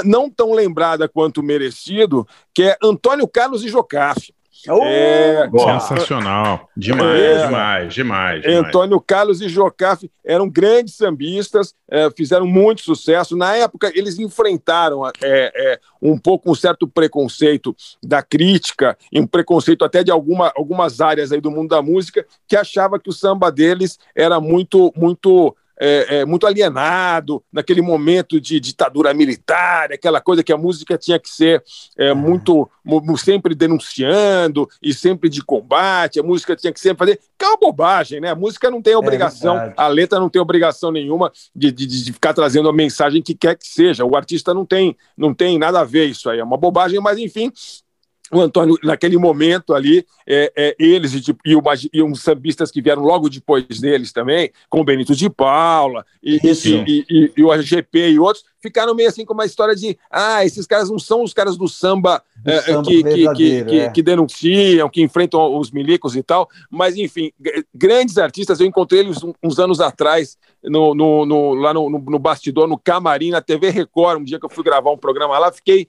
não 0.03 0.29
tão 0.29 0.53
lembrada 0.53 1.09
quanto 1.09 1.41
merecido, 1.41 2.27
que 2.53 2.61
é 2.61 2.77
Antônio 2.83 3.27
Carlos 3.27 3.63
e 3.63 3.67
Jocafe. 3.67 4.31
É, 4.69 5.49
sensacional. 5.79 6.69
Demais, 6.75 7.19
é, 7.19 7.45
demais, 7.45 7.93
demais, 7.93 8.41
demais, 8.41 8.67
Antônio 8.67 8.99
Carlos 8.99 9.41
e 9.41 9.49
Jocafe 9.49 10.11
eram 10.23 10.49
grandes 10.49 10.95
sambistas, 10.95 11.73
é, 11.89 12.09
fizeram 12.11 12.45
muito 12.45 12.81
sucesso. 12.81 13.35
Na 13.35 13.55
época, 13.55 13.91
eles 13.95 14.19
enfrentaram 14.19 15.05
é, 15.07 15.11
é, 15.21 15.79
um 16.01 16.17
pouco 16.17 16.51
um 16.51 16.55
certo 16.55 16.87
preconceito 16.87 17.75
da 18.03 18.21
crítica, 18.21 18.97
e 19.11 19.19
um 19.19 19.27
preconceito 19.27 19.83
até 19.83 20.03
de 20.03 20.11
alguma, 20.11 20.51
algumas 20.55 21.01
áreas 21.01 21.31
aí 21.31 21.41
do 21.41 21.51
mundo 21.51 21.69
da 21.69 21.81
música, 21.81 22.25
que 22.47 22.55
achava 22.55 22.99
que 22.99 23.09
o 23.09 23.13
samba 23.13 23.51
deles 23.51 23.97
era 24.15 24.39
muito, 24.39 24.93
muito 24.95 25.55
é, 25.83 26.19
é, 26.19 26.25
muito 26.25 26.45
alienado 26.45 27.43
naquele 27.51 27.81
momento 27.81 28.39
de 28.39 28.59
ditadura 28.59 29.11
militar, 29.15 29.91
aquela 29.91 30.21
coisa 30.21 30.43
que 30.43 30.53
a 30.53 30.57
música 30.57 30.95
tinha 30.95 31.17
que 31.17 31.27
ser 31.27 31.63
é, 31.97 32.13
muito 32.13 32.69
sempre 33.17 33.55
denunciando 33.55 34.69
e 34.79 34.93
sempre 34.93 35.27
de 35.27 35.43
combate, 35.43 36.19
a 36.19 36.23
música 36.23 36.55
tinha 36.55 36.71
que 36.71 36.79
sempre 36.79 36.99
fazer, 36.99 37.19
que 37.37 37.43
é 37.43 37.47
uma 37.47 37.57
bobagem, 37.57 38.19
né? 38.21 38.29
A 38.29 38.35
música 38.35 38.69
não 38.69 38.79
tem 38.79 38.93
é 38.93 38.97
obrigação, 38.97 39.73
a 39.75 39.87
letra 39.87 40.19
não 40.19 40.29
tem 40.29 40.39
obrigação 40.39 40.91
nenhuma 40.91 41.31
de, 41.55 41.71
de, 41.71 41.87
de, 41.87 42.13
ficar 42.13 42.35
trazendo 42.35 42.69
a 42.69 42.73
mensagem 42.73 43.19
que 43.19 43.33
quer 43.33 43.57
que 43.57 43.65
seja. 43.65 44.05
O 44.05 44.15
artista 44.15 44.53
não 44.53 44.65
tem, 44.65 44.95
não 45.17 45.33
tem 45.33 45.57
nada 45.57 45.79
a 45.79 45.83
ver 45.83 46.05
isso 46.05 46.29
aí, 46.29 46.37
é 46.37 46.43
uma 46.43 46.57
bobagem, 46.57 46.99
mas 46.99 47.17
enfim, 47.17 47.51
o 48.31 48.41
Antônio, 48.41 48.77
naquele 48.83 49.17
momento 49.17 49.73
ali, 49.73 50.05
é, 50.27 50.51
é, 50.55 50.75
eles 50.79 51.13
e, 51.13 51.35
e, 51.45 51.55
o, 51.55 51.61
e 51.93 52.01
uns 52.01 52.21
sambistas 52.21 52.71
que 52.71 52.81
vieram 52.81 53.03
logo 53.03 53.29
depois 53.29 53.65
deles 53.79 54.11
também, 54.11 54.51
com 54.69 54.81
o 54.81 54.83
Benito 54.83 55.15
de 55.15 55.29
Paula 55.29 56.05
e, 56.23 56.39
e, 56.43 57.31
e, 57.35 57.43
o 57.43 57.51
RGP 57.51 58.11
e 58.11 58.19
outros, 58.19 58.45
ficaram 58.61 58.95
meio 58.95 59.09
assim 59.09 59.25
com 59.25 59.33
uma 59.33 59.45
história 59.45 59.75
de 59.75 59.97
ah, 60.09 60.45
esses 60.45 60.65
caras 60.65 60.89
não 60.89 60.99
são 60.99 61.23
os 61.23 61.33
caras 61.33 61.57
do 61.57 61.67
samba, 61.67 62.23
do 62.37 62.51
é, 62.51 62.61
samba 62.61 62.83
que, 62.83 63.03
que, 63.03 63.33
que, 63.33 63.79
é. 63.79 63.89
que, 63.89 64.03
denunciam, 64.03 64.89
que 64.89 65.01
enfrentam 65.01 65.57
os 65.57 65.71
milicos 65.71 66.15
e 66.15 66.23
tal, 66.23 66.47
mas 66.69 66.95
enfim, 66.95 67.31
grandes 67.73 68.17
artistas, 68.17 68.59
eu 68.59 68.67
encontrei 68.67 69.01
eles 69.01 69.19
uns 69.43 69.59
anos 69.59 69.81
atrás 69.81 70.37
no, 70.63 70.93
no, 70.93 71.25
no 71.25 71.53
lá 71.55 71.73
no, 71.73 71.89
no, 71.89 72.19
bastidor, 72.19 72.67
no 72.67 72.77
camarim, 72.77 73.31
na 73.31 73.41
TV 73.41 73.69
Record, 73.69 74.21
um 74.21 74.23
dia 74.23 74.39
que 74.39 74.45
eu 74.45 74.49
fui 74.49 74.63
gravar 74.63 74.91
um 74.91 74.97
programa 74.97 75.37
lá, 75.39 75.51
fiquei 75.51 75.87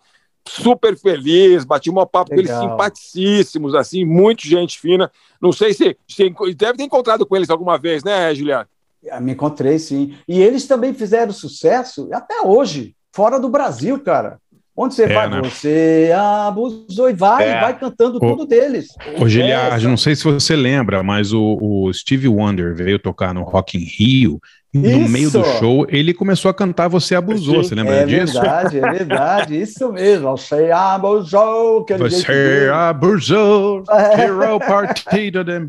super 0.48 0.96
feliz, 0.96 1.64
bati 1.64 1.88
uma 1.90 2.06
papo 2.06 2.30
com 2.30 2.38
eles 2.38 2.50
simpaticíssimos, 2.50 3.74
assim, 3.74 4.04
muito 4.04 4.46
gente 4.46 4.78
fina. 4.78 5.10
Não 5.40 5.52
sei 5.52 5.72
se 5.72 5.96
você 6.06 6.30
deve 6.54 6.78
ter 6.78 6.84
encontrado 6.84 7.26
com 7.26 7.36
eles 7.36 7.50
alguma 7.50 7.78
vez, 7.78 8.04
né, 8.04 8.34
Juliano? 8.34 8.66
Ah, 9.10 9.20
me 9.20 9.32
encontrei, 9.32 9.78
sim. 9.78 10.14
E 10.28 10.40
eles 10.40 10.66
também 10.66 10.94
fizeram 10.94 11.32
sucesso 11.32 12.08
até 12.12 12.42
hoje, 12.42 12.94
fora 13.12 13.38
do 13.38 13.48
Brasil, 13.48 13.98
cara. 14.00 14.38
Onde 14.74 14.94
você 14.94 15.04
é, 15.04 15.12
vai? 15.12 15.28
Né? 15.28 15.42
Você 15.42 16.10
abusou 16.16 17.10
e 17.10 17.12
vai, 17.12 17.46
é. 17.46 17.60
vai 17.60 17.78
cantando 17.78 18.16
o, 18.16 18.20
tudo 18.20 18.46
deles. 18.46 18.88
Ô, 19.20 19.28
Giliard, 19.28 19.84
é, 19.84 19.88
não 19.88 19.98
sei 19.98 20.16
se 20.16 20.24
você 20.24 20.56
lembra, 20.56 21.02
mas 21.02 21.32
o, 21.32 21.58
o 21.60 21.92
Steve 21.92 22.26
Wonder 22.26 22.74
veio 22.74 22.98
tocar 22.98 23.34
no 23.34 23.42
Rock 23.42 23.76
in 23.76 23.84
Rio 23.84 24.40
no 24.72 25.02
isso. 25.02 25.08
meio 25.10 25.30
do 25.30 25.44
show, 25.58 25.86
ele 25.90 26.14
começou 26.14 26.50
a 26.50 26.54
cantar 26.54 26.88
Você 26.88 27.14
Abusou, 27.14 27.62
Sim, 27.62 27.68
você 27.68 27.74
lembra 27.74 27.94
é 27.96 28.06
disso? 28.06 28.38
É 28.38 28.40
verdade, 28.40 28.78
é 28.78 28.90
verdade, 28.90 29.60
isso 29.60 29.92
mesmo. 29.92 30.30
Você 30.30 30.70
abusou. 30.70 31.84
Você 31.86 32.70
abusou, 32.72 33.84
tirou 34.16 34.58
partido 34.58 35.44
de... 35.44 35.68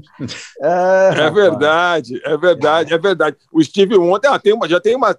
É, 0.62 1.26
é 1.26 1.32
verdade, 1.32 2.22
é 2.24 2.38
verdade, 2.38 2.94
é 2.94 2.98
verdade. 2.98 3.36
O 3.52 3.62
Steve 3.62 3.98
Wonder 3.98 4.32
ah, 4.32 4.40
tem 4.40 4.54
uma, 4.54 4.70
já 4.70 4.80
tem 4.80 4.96
uma, 4.96 5.14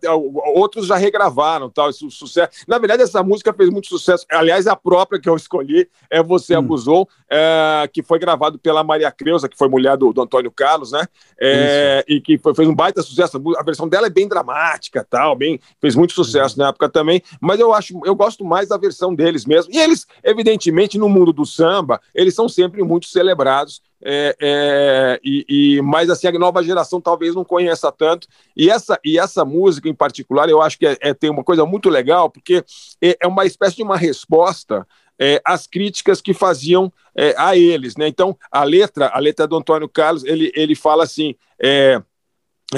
outros 0.54 0.86
já 0.86 0.96
regravaram, 0.96 1.68
tal, 1.68 1.90
isso, 1.90 2.10
sucesso. 2.10 2.64
Na 2.66 2.78
verdade, 2.78 3.02
essa 3.02 3.22
música 3.22 3.52
fez 3.52 3.68
muito 3.68 3.88
sucesso. 3.88 4.24
Aliás, 4.30 4.66
a 4.66 4.74
própria 4.74 5.20
que 5.20 5.28
eu 5.28 5.36
escolhi 5.36 5.86
é 6.10 6.22
Você 6.22 6.54
hum. 6.54 6.60
Abusou, 6.60 7.06
é, 7.30 7.86
que 7.92 8.02
foi 8.02 8.18
gravado 8.18 8.58
pela 8.58 8.82
Maria 8.82 9.10
Creuza, 9.10 9.48
que 9.48 9.58
foi 9.58 9.68
mulher 9.68 9.96
do, 9.98 10.10
do 10.10 10.22
Antônio 10.22 10.50
Carlos, 10.50 10.92
né? 10.92 11.06
É, 11.38 12.02
e 12.08 12.20
que 12.20 12.38
foi, 12.38 12.54
fez 12.54 12.66
um 12.66 12.74
baita 12.74 13.02
sucesso. 13.02 13.42
A 13.58 13.62
versão 13.74 13.88
dela 13.88 14.06
é 14.06 14.10
bem 14.10 14.28
dramática, 14.28 15.06
tal, 15.08 15.36
bem, 15.36 15.60
fez 15.80 15.94
muito 15.94 16.14
sucesso 16.14 16.58
na 16.58 16.68
época 16.68 16.88
também, 16.88 17.22
mas 17.40 17.60
eu 17.60 17.74
acho, 17.74 18.00
eu 18.04 18.14
gosto 18.14 18.44
mais 18.44 18.68
da 18.68 18.78
versão 18.78 19.14
deles 19.14 19.44
mesmo. 19.44 19.72
E 19.72 19.78
eles, 19.78 20.06
evidentemente, 20.22 20.96
no 20.96 21.08
mundo 21.08 21.32
do 21.32 21.44
samba, 21.44 22.00
eles 22.14 22.34
são 22.34 22.48
sempre 22.48 22.82
muito 22.82 23.06
celebrados. 23.06 23.82
É, 24.06 24.36
é, 24.38 25.20
e, 25.24 25.46
e, 25.48 25.82
mas 25.82 26.10
assim 26.10 26.26
a 26.26 26.32
nova 26.32 26.62
geração 26.62 27.00
talvez 27.00 27.34
não 27.34 27.42
conheça 27.42 27.90
tanto 27.90 28.28
e 28.54 28.68
essa 28.68 29.00
e 29.02 29.18
essa 29.18 29.46
música 29.46 29.88
em 29.88 29.94
particular 29.94 30.46
eu 30.50 30.60
acho 30.60 30.78
que 30.78 30.86
é, 30.86 30.98
é 31.00 31.14
tem 31.14 31.30
uma 31.30 31.42
coisa 31.42 31.64
muito 31.64 31.88
legal 31.88 32.28
porque 32.28 32.62
é, 33.00 33.16
é 33.18 33.26
uma 33.26 33.46
espécie 33.46 33.76
de 33.76 33.82
uma 33.82 33.96
resposta 33.96 34.86
é, 35.18 35.40
as 35.44 35.66
críticas 35.66 36.20
que 36.20 36.34
faziam 36.34 36.92
é, 37.16 37.34
a 37.38 37.56
eles, 37.56 37.96
né? 37.96 38.08
Então 38.08 38.36
a 38.50 38.64
letra, 38.64 39.08
a 39.08 39.18
letra 39.18 39.46
do 39.46 39.56
Antônio 39.56 39.88
Carlos, 39.88 40.24
ele, 40.24 40.52
ele 40.54 40.74
fala 40.74 41.04
assim, 41.04 41.34
é, 41.58 42.02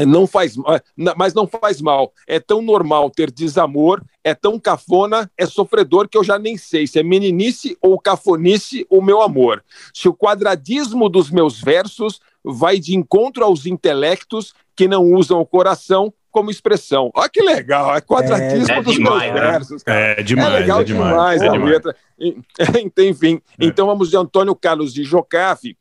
não 0.05 0.27
faz, 0.27 0.57
é, 0.57 1.15
mas 1.17 1.33
não 1.33 1.47
faz 1.47 1.81
mal. 1.81 2.13
É 2.27 2.41
tão 2.41 2.61
normal 2.61 3.11
ter 3.11 3.31
desamor, 3.31 4.03
é 4.25 4.35
tão 4.35 4.59
cafona, 4.59 5.31
é 5.39 5.47
sofredor 5.47 6.09
que 6.09 6.19
eu 6.19 6.25
já 6.25 6.39
nem 6.39 6.57
sei 6.57 6.87
se 6.87 6.99
é 6.99 7.03
meninice 7.03 7.77
ou 7.81 7.99
cafonice 7.99 8.87
o 8.91 9.01
meu 9.01 9.23
amor. 9.23 9.63
Se 9.95 10.09
o 10.09 10.15
quadradismo 10.15 11.09
dos 11.09 11.31
meus 11.31 11.61
versos 11.61 12.21
vai 12.45 12.79
de 12.79 12.95
encontro 12.95 13.45
aos 13.45 13.67
intelectos 13.67 14.53
que 14.75 14.87
não 14.87 15.05
usam 15.13 15.41
o 15.41 15.47
coração 15.47 16.13
como 16.31 16.51
expressão. 16.51 17.11
Olha 17.15 17.31
que 17.31 17.41
legal, 17.41 17.97
é 17.97 18.01
quadradismo 18.03 18.71
é, 18.71 18.79
é 18.79 18.83
dos 18.83 18.95
demais, 18.95 19.33
meus 19.33 19.35
né? 19.35 19.51
versos. 19.53 19.83
Cara. 19.83 20.01
É 20.01 20.23
demais, 20.23 20.53
é 20.55 20.59
legal 20.59 20.81
é 20.81 20.85
demais, 20.85 21.41
demais 21.41 21.43
a 21.43 21.65
letra. 21.65 21.97
Enfim, 23.09 23.41
então 23.59 23.87
vamos 23.87 24.11
de 24.11 24.19
Antônio 24.19 24.55
Carlos 24.55 24.93
de 24.93 25.03
Jocafe 25.03 25.77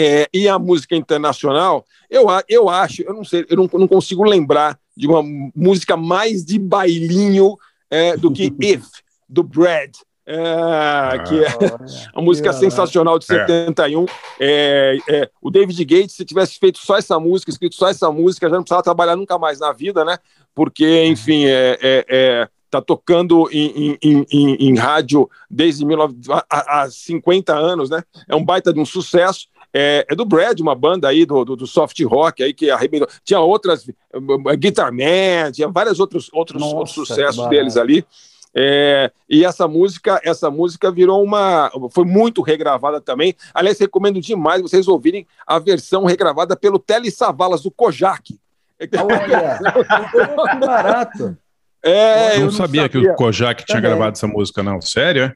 é, 0.00 0.28
e 0.32 0.48
a 0.48 0.56
música 0.60 0.94
internacional, 0.94 1.84
eu, 2.08 2.26
eu 2.48 2.68
acho, 2.68 3.02
eu 3.02 3.12
não 3.12 3.24
sei, 3.24 3.44
eu 3.50 3.56
não, 3.56 3.68
não 3.72 3.88
consigo 3.88 4.22
lembrar 4.22 4.78
de 4.96 5.08
uma 5.08 5.24
música 5.56 5.96
mais 5.96 6.44
de 6.44 6.56
bailinho 6.56 7.56
é, 7.90 8.16
do 8.16 8.30
que 8.30 8.44
If, 8.62 8.86
do 9.28 9.42
Brad. 9.42 9.96
É, 10.24 11.18
que 11.26 11.42
é 11.42 11.48
uma 12.14 12.22
música 12.22 12.52
sensacional 12.52 13.18
de 13.18 13.24
71. 13.24 14.04
É. 14.38 14.98
é, 15.08 15.16
é, 15.16 15.30
o 15.42 15.50
David 15.50 15.84
Gates, 15.84 16.14
se 16.14 16.24
tivesse 16.24 16.60
feito 16.60 16.78
só 16.78 16.96
essa 16.96 17.18
música, 17.18 17.50
escrito 17.50 17.74
só 17.74 17.88
essa 17.88 18.12
música, 18.12 18.48
já 18.48 18.54
não 18.54 18.62
precisava 18.62 18.84
trabalhar 18.84 19.16
nunca 19.16 19.36
mais 19.36 19.58
na 19.58 19.72
vida, 19.72 20.04
né? 20.04 20.18
Porque, 20.54 21.06
enfim, 21.06 21.46
é, 21.46 21.78
é, 21.82 22.06
é 22.08 22.48
está 22.66 22.82
tocando 22.82 23.48
em, 23.50 23.98
em, 24.02 24.26
em, 24.30 24.54
em, 24.68 24.76
rádio 24.76 25.28
desde 25.50 25.86
19, 25.86 26.16
há, 26.50 26.82
há 26.82 26.90
50 26.90 27.54
anos, 27.54 27.88
né? 27.88 28.02
É 28.28 28.36
um 28.36 28.44
baita 28.44 28.72
de 28.72 28.78
um 28.78 28.84
sucesso 28.84 29.48
é, 29.80 30.04
é 30.10 30.14
do 30.16 30.24
Brad, 30.24 30.58
uma 30.58 30.74
banda 30.74 31.06
aí 31.06 31.24
do, 31.24 31.44
do, 31.44 31.54
do, 31.54 31.66
soft 31.68 32.02
rock 32.02 32.42
aí 32.42 32.52
que 32.52 32.68
arrebentou. 32.68 33.06
Tinha 33.22 33.38
outras, 33.38 33.86
uh, 33.86 34.56
Guitar 34.56 34.92
Man, 34.92 35.52
tinha 35.52 35.68
vários 35.68 36.00
outros, 36.00 36.28
outros, 36.32 36.60
Nossa, 36.60 36.74
outros 36.74 36.94
sucessos 36.96 37.48
deles 37.48 37.76
ali. 37.76 38.04
É, 38.52 39.12
e 39.30 39.44
essa 39.44 39.68
música, 39.68 40.20
essa 40.24 40.50
música 40.50 40.90
virou 40.90 41.22
uma, 41.22 41.70
foi 41.92 42.04
muito 42.04 42.42
regravada 42.42 43.00
também. 43.00 43.36
Aliás, 43.54 43.78
recomendo 43.78 44.20
demais 44.20 44.60
vocês 44.60 44.88
ouvirem 44.88 45.24
a 45.46 45.60
versão 45.60 46.04
regravada 46.04 46.56
pelo 46.56 46.80
Tele 46.80 47.08
Savalas 47.08 47.62
do 47.62 47.70
Kojak. 47.70 48.36
Olha, 48.80 49.60
que 50.50 50.66
barato. 50.66 51.38
É, 51.84 51.90
eu 51.90 52.28
não, 52.30 52.34
eu 52.34 52.44
não 52.46 52.50
sabia, 52.50 52.82
sabia, 52.82 52.88
que 52.88 52.98
o 52.98 53.14
Kojak 53.14 53.64
tinha 53.64 53.76
também. 53.76 53.90
gravado 53.92 54.16
essa 54.16 54.26
música, 54.26 54.60
não. 54.60 54.80
Sério? 54.80 55.32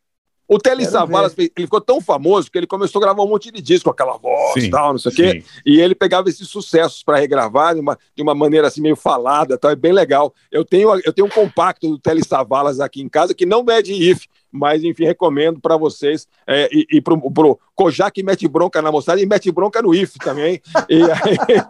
O 0.52 0.58
Telly 0.58 0.84
Savalas, 0.84 1.34
ele 1.38 1.50
ficou 1.56 1.80
tão 1.80 1.98
famoso 1.98 2.50
que 2.50 2.58
ele 2.58 2.66
começou 2.66 3.00
a 3.00 3.04
gravar 3.06 3.22
um 3.22 3.28
monte 3.28 3.50
de 3.50 3.62
disco, 3.62 3.88
aquela 3.88 4.18
voz 4.18 4.62
e 4.62 4.68
tal, 4.68 4.92
não 4.92 4.98
sei 4.98 5.10
o 5.10 5.14
quê. 5.14 5.44
E 5.64 5.80
ele 5.80 5.94
pegava 5.94 6.28
esses 6.28 6.46
sucessos 6.46 7.02
para 7.02 7.16
regravar 7.16 7.74
de 7.74 7.80
uma, 7.80 7.98
de 8.14 8.22
uma 8.22 8.34
maneira 8.34 8.68
assim 8.68 8.82
meio 8.82 8.94
falada, 8.94 9.56
tal, 9.56 9.70
é 9.70 9.76
bem 9.76 9.92
legal. 9.92 10.34
Eu 10.50 10.62
tenho, 10.62 10.90
eu 11.04 11.12
tenho 11.12 11.26
um 11.26 11.30
compacto 11.30 11.88
do 11.88 11.98
Telly 11.98 12.22
Savalas 12.22 12.80
aqui 12.80 13.00
em 13.00 13.08
casa 13.08 13.34
que 13.34 13.46
não 13.46 13.64
é 13.70 13.80
de 13.80 13.94
if, 13.94 14.26
mas 14.52 14.84
enfim, 14.84 15.04
recomendo 15.04 15.58
para 15.58 15.78
vocês 15.78 16.28
é, 16.46 16.68
e, 16.70 16.86
e 16.92 17.00
pro, 17.00 17.18
pro 17.32 17.58
Kojak 17.74 18.22
mete 18.22 18.46
bronca 18.46 18.82
na 18.82 18.92
moçada 18.92 19.20
e 19.20 19.24
mete 19.24 19.50
bronca 19.50 19.80
no 19.80 19.94
IF 19.94 20.18
também. 20.18 20.60
e 20.88 21.02
aí, 21.02 21.62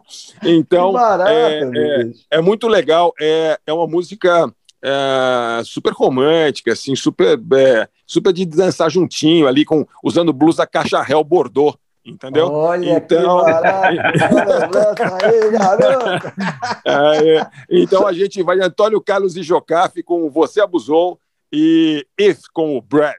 então, 0.59 0.93
barato, 0.93 1.31
é, 1.31 1.61
é, 1.63 2.11
é, 2.33 2.41
muito 2.41 2.67
legal. 2.67 3.15
É, 3.21 3.61
é 3.65 3.73
uma 3.73 3.87
música 3.87 4.53
é, 4.83 5.63
super 5.65 5.93
romântica, 5.93 6.73
assim, 6.73 6.97
super, 6.97 7.41
é, 7.55 7.89
super 8.07 8.33
de 8.33 8.45
dançar 8.45 8.91
juntinho 8.91 9.47
ali, 9.47 9.65
com, 9.65 9.87
usando 10.03 10.33
blues 10.33 10.57
da 10.57 10.67
caixa 10.67 11.01
réu 11.01 11.23
Bordeaux. 11.23 11.77
Entendeu? 12.05 12.51
Olha 12.51 12.97
então, 12.97 13.47
é, 16.85 17.47
então 17.71 18.05
a 18.05 18.13
gente 18.13 18.43
vai 18.43 18.61
Antônio 18.61 19.01
Carlos 19.01 19.37
e 19.37 19.43
Jocafe 19.45 20.03
com 20.03 20.29
Você 20.29 20.61
Abusou 20.61 21.21
e 21.53 22.05
If 22.19 22.41
com 22.53 22.77
o 22.77 22.83
Brad. 22.83 23.15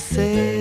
Você 0.00 0.59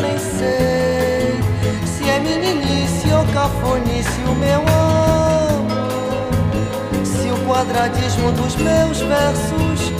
nem 0.00 0.18
sei 0.18 1.40
se 1.84 2.08
é 2.08 2.18
meninice 2.20 3.12
ou 3.12 3.24
cafonice 3.32 4.20
o 4.26 4.34
meu 4.34 4.60
amor. 4.60 5.64
Se 7.04 7.30
o 7.30 7.36
quadradismo 7.46 8.32
dos 8.32 8.56
meus 8.56 9.00
versos 9.00 9.92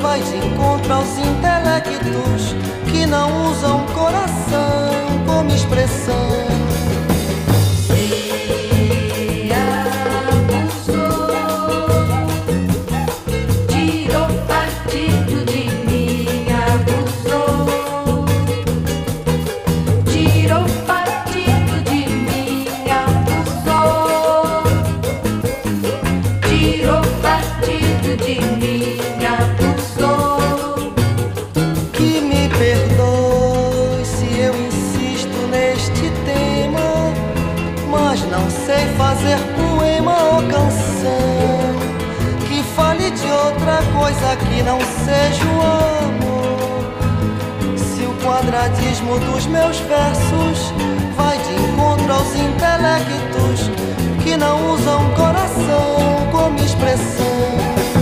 vai 0.00 0.20
de 0.20 0.36
encontro 0.36 0.92
aos 0.92 1.18
intelectos 1.18 2.54
que 2.90 3.06
não 3.06 3.50
usam 3.50 3.84
coração 3.94 4.90
como 5.26 5.50
expressão. 5.54 6.69
Que 44.60 44.64
não 44.64 44.78
seja 44.78 45.44
o 45.46 45.60
amor. 46.04 46.58
Se 47.78 48.02
o 48.04 48.14
quadradismo 48.22 49.18
dos 49.20 49.46
meus 49.46 49.78
versos 49.78 50.74
vai 51.16 51.38
de 51.38 51.54
encontro 51.54 52.12
aos 52.12 52.34
intelectos 52.34 53.70
que 54.22 54.36
não 54.36 54.74
usam 54.74 55.14
coração 55.14 56.28
como 56.30 56.58
expressão. 56.58 57.99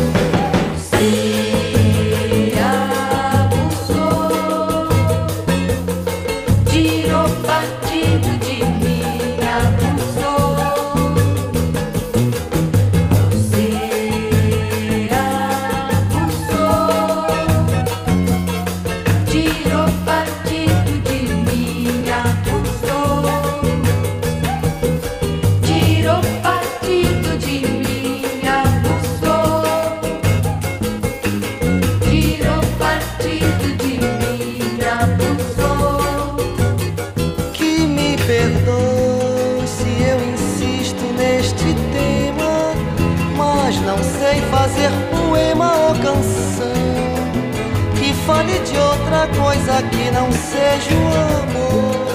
Coisa 49.68 49.82
que 49.82 50.10
não 50.10 50.32
seja 50.32 50.94
o 50.94 51.06
amor. 51.42 52.08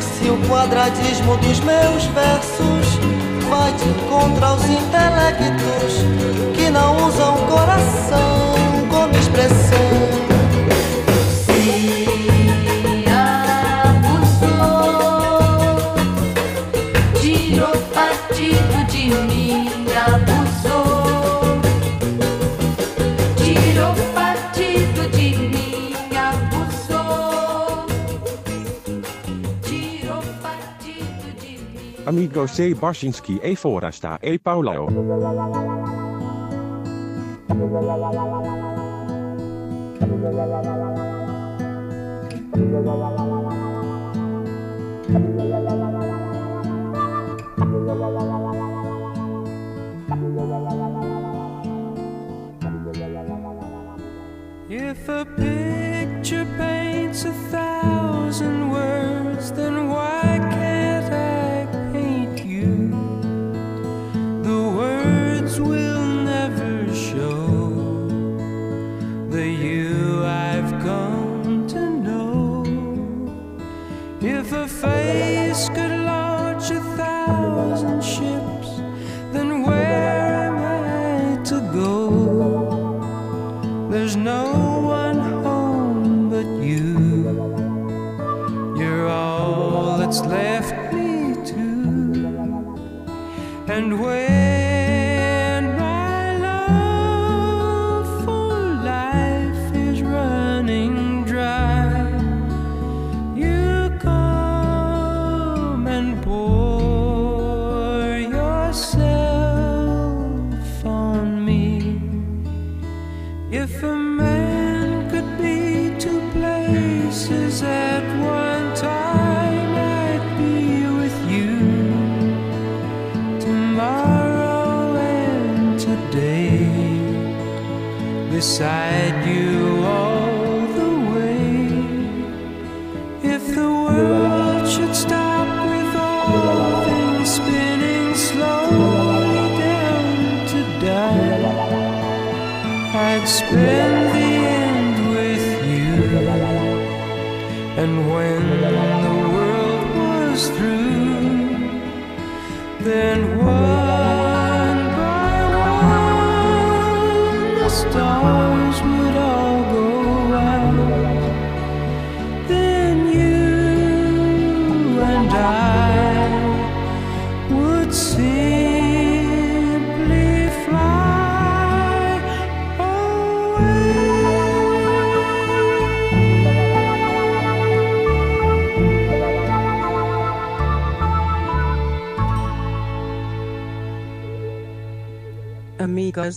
Se 0.00 0.30
o 0.30 0.36
quadradismo 0.48 1.36
dos 1.36 1.60
meus 1.60 2.04
versos 2.06 2.98
vai 3.48 3.72
de 3.72 3.88
encontro 3.88 4.44
aos 4.44 4.64
intelectos 4.64 6.04
que 6.54 6.70
não 6.70 7.06
usam 7.06 7.36
coração 7.46 8.54
como 8.88 9.14
expressão. 9.14 10.20
Amigo 32.10 32.44
Barshinski 32.74 33.38
e. 33.40 33.54
E. 34.20 34.36
Paulo. 34.36 34.88
If 54.68 55.08
a 55.08 55.24
picture 55.36 56.44
paints 56.58 57.24
a 57.24 57.32
thousand 57.52 58.72
words, 58.72 59.52
then 59.52 59.89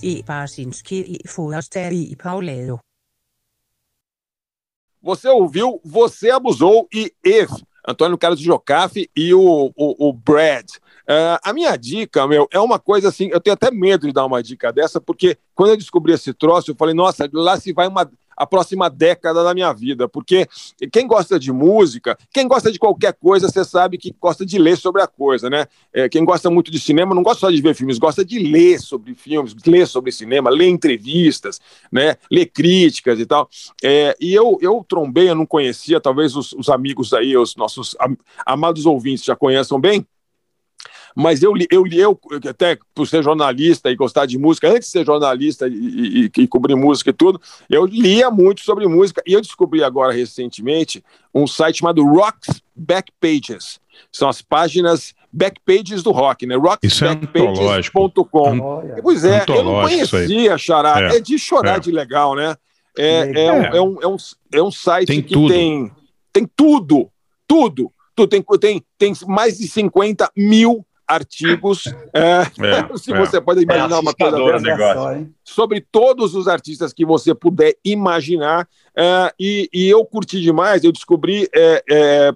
e 0.02 0.24
Parsinski 0.24 1.20
e 1.24 1.28
Foraster 1.28 1.92
e 1.92 2.16
Paulero. 2.16 2.80
Você 5.02 5.28
ouviu 5.28 5.82
Você 5.84 6.32
Abusou 6.32 6.88
e 6.94 7.14
If, 7.24 7.52
Antônio 7.86 8.18
Carlos 8.18 8.40
Jocafe 8.40 9.10
e 9.16 9.34
o, 9.34 9.72
o, 9.76 10.10
o 10.10 10.14
Brad. 10.14 10.66
Uh, 11.04 11.36
a 11.44 11.52
minha 11.52 11.76
dica, 11.76 12.26
meu, 12.26 12.48
é 12.50 12.60
uma 12.60 12.80
coisa 12.80 13.10
assim, 13.10 13.28
eu 13.30 13.42
tenho 13.42 13.54
até 13.54 13.70
medo 13.70 14.08
de 14.08 14.14
dar 14.14 14.26
uma 14.26 14.42
dica 14.42 14.72
dessa, 14.72 15.02
porque 15.02 15.38
quando 15.54 15.72
eu 15.72 15.78
descobri 15.78 16.14
esse 16.14 16.34
troço, 16.34 16.72
eu 16.72 16.76
falei, 16.76 16.96
nossa, 16.96 17.30
lá 17.34 17.60
se 17.60 17.74
vai 17.74 17.90
uma, 17.90 18.10
a 18.36 18.46
próxima 18.46 18.90
década 18.90 19.44
da 19.44 19.54
minha 19.54 19.72
vida, 19.74 20.08
porque 20.08 20.48
quem 20.92 21.08
gosta 21.08 21.40
de 21.40 21.52
música, 21.52 22.18
quem 22.32 22.48
gosta 22.48 22.72
de 22.72 22.80
qualquer 22.80 23.14
coisa, 23.14 23.50
você 23.50 23.64
sabe 23.64 23.98
que 23.98 24.16
gosta 24.20 24.46
de 24.46 24.58
ler 24.58 24.78
sobre 24.78 25.02
a 25.02 25.08
coisa, 25.08 25.50
né? 25.50 25.66
É, 25.94 26.10
quem 26.10 26.24
gosta 26.24 26.50
muito 26.50 26.72
de 26.72 26.80
cinema 26.80 27.16
não 27.16 27.24
gosta 27.24 27.42
só 27.42 27.52
de 27.52 27.62
ver 27.62 27.74
filmes, 27.74 27.98
gosta 27.98 28.24
de 28.24 28.40
ler 28.40 28.80
sobre 28.80 29.14
filmes, 29.16 29.56
ler 29.66 29.88
sobre 29.88 30.12
cinema, 30.12 30.50
ler 30.50 30.68
entrevistas, 30.68 31.60
né? 31.92 32.16
Ler 32.32 32.46
críticas 32.48 33.20
e 33.20 33.26
tal. 33.26 33.50
É, 33.84 34.16
e 34.20 34.34
eu, 34.34 34.58
eu 34.62 34.86
trombei, 34.88 35.30
eu 35.30 35.36
não 35.36 35.46
conhecia, 35.46 36.00
talvez 36.00 36.36
os, 36.36 36.54
os 36.54 36.70
amigos 36.70 37.14
aí, 37.14 37.36
os 37.36 37.56
nossos 37.56 37.96
am 38.00 38.18
amados 38.46 38.86
ouvintes 38.86 39.24
já 39.24 39.36
conheçam 39.36 39.80
bem, 39.80 40.06
mas 41.16 41.42
eu 41.44 41.54
li, 41.54 41.68
eu 41.70 41.84
li, 41.84 42.00
eu, 42.00 42.18
até 42.50 42.80
por 42.94 43.06
ser 43.08 43.22
jornalista 43.24 43.92
e 43.92 43.96
gostar 43.96 44.26
de 44.26 44.38
música, 44.38 44.70
antes 44.70 44.88
de 44.88 44.92
ser 44.92 45.06
jornalista 45.06 45.66
e, 45.68 45.72
e, 45.72 46.30
e, 46.38 46.48
cobrir 46.48 46.76
música 46.76 47.12
e 47.12 47.14
tudo, 47.14 47.40
eu 47.70 47.86
lia 47.86 48.32
muito 48.32 48.62
sobre 48.62 48.88
música 48.88 49.22
e 49.26 49.34
eu 49.34 49.42
descobri 49.42 49.84
agora 49.84 50.14
recentemente 50.14 51.04
um 51.34 51.48
site 51.48 51.80
chamado 51.80 52.04
Rocks 52.04 52.62
Backpages. 52.76 53.80
São 54.12 54.28
as 54.28 54.42
páginas 54.42 55.14
backpages 55.32 56.04
do 56.04 56.12
rock, 56.12 56.46
né? 56.46 56.56
rocksbackpages.com. 56.56 58.82
É 58.96 59.02
pois 59.02 59.24
é, 59.26 59.44
eu 59.48 59.64
não 59.64 59.82
conhecia, 59.82 60.56
Xará. 60.58 61.14
É, 61.14 61.16
é 61.18 61.20
de 61.20 61.40
chorar 61.40 61.78
é. 61.78 61.80
de 61.80 61.92
legal, 61.92 62.36
né? 62.36 62.56
É, 62.98 63.46
é, 63.46 63.52
um, 63.52 63.64
é, 63.64 63.82
um, 63.82 64.02
é, 64.02 64.08
um, 64.08 64.16
é 64.54 64.62
um 64.62 64.72
site 64.72 65.08
tem 65.08 65.22
que 65.22 65.34
tudo. 65.34 65.52
tem, 65.52 65.92
tem 66.32 66.50
tudo, 66.56 67.10
tudo. 67.48 67.92
tudo. 68.16 68.30
Tem, 68.30 68.42
tem, 68.60 68.82
tem 68.98 69.14
mais 69.28 69.58
de 69.58 69.68
50 69.68 70.32
mil 70.38 70.86
artigos. 71.08 71.86
É, 72.14 72.42
é, 72.42 72.48
se 72.98 73.14
é. 73.14 73.18
você 73.18 73.40
pode 73.42 73.62
imaginar 73.62 74.00
uma 74.00 74.14
coisa 74.14 74.60
dessa, 74.60 75.28
sobre 75.44 75.82
todos 75.82 76.36
os 76.36 76.48
artistas 76.48 76.94
que 76.94 77.06
você 77.06 77.34
puder 77.34 77.76
imaginar. 77.84 78.68
É, 78.96 79.34
e, 79.40 79.70
e, 79.74 79.90
eu 79.90 80.06
curti 80.06 80.40
demais, 80.40 80.84
eu 80.84 80.92
descobri 80.92 81.50
é, 81.54 81.84
é, 81.90 82.36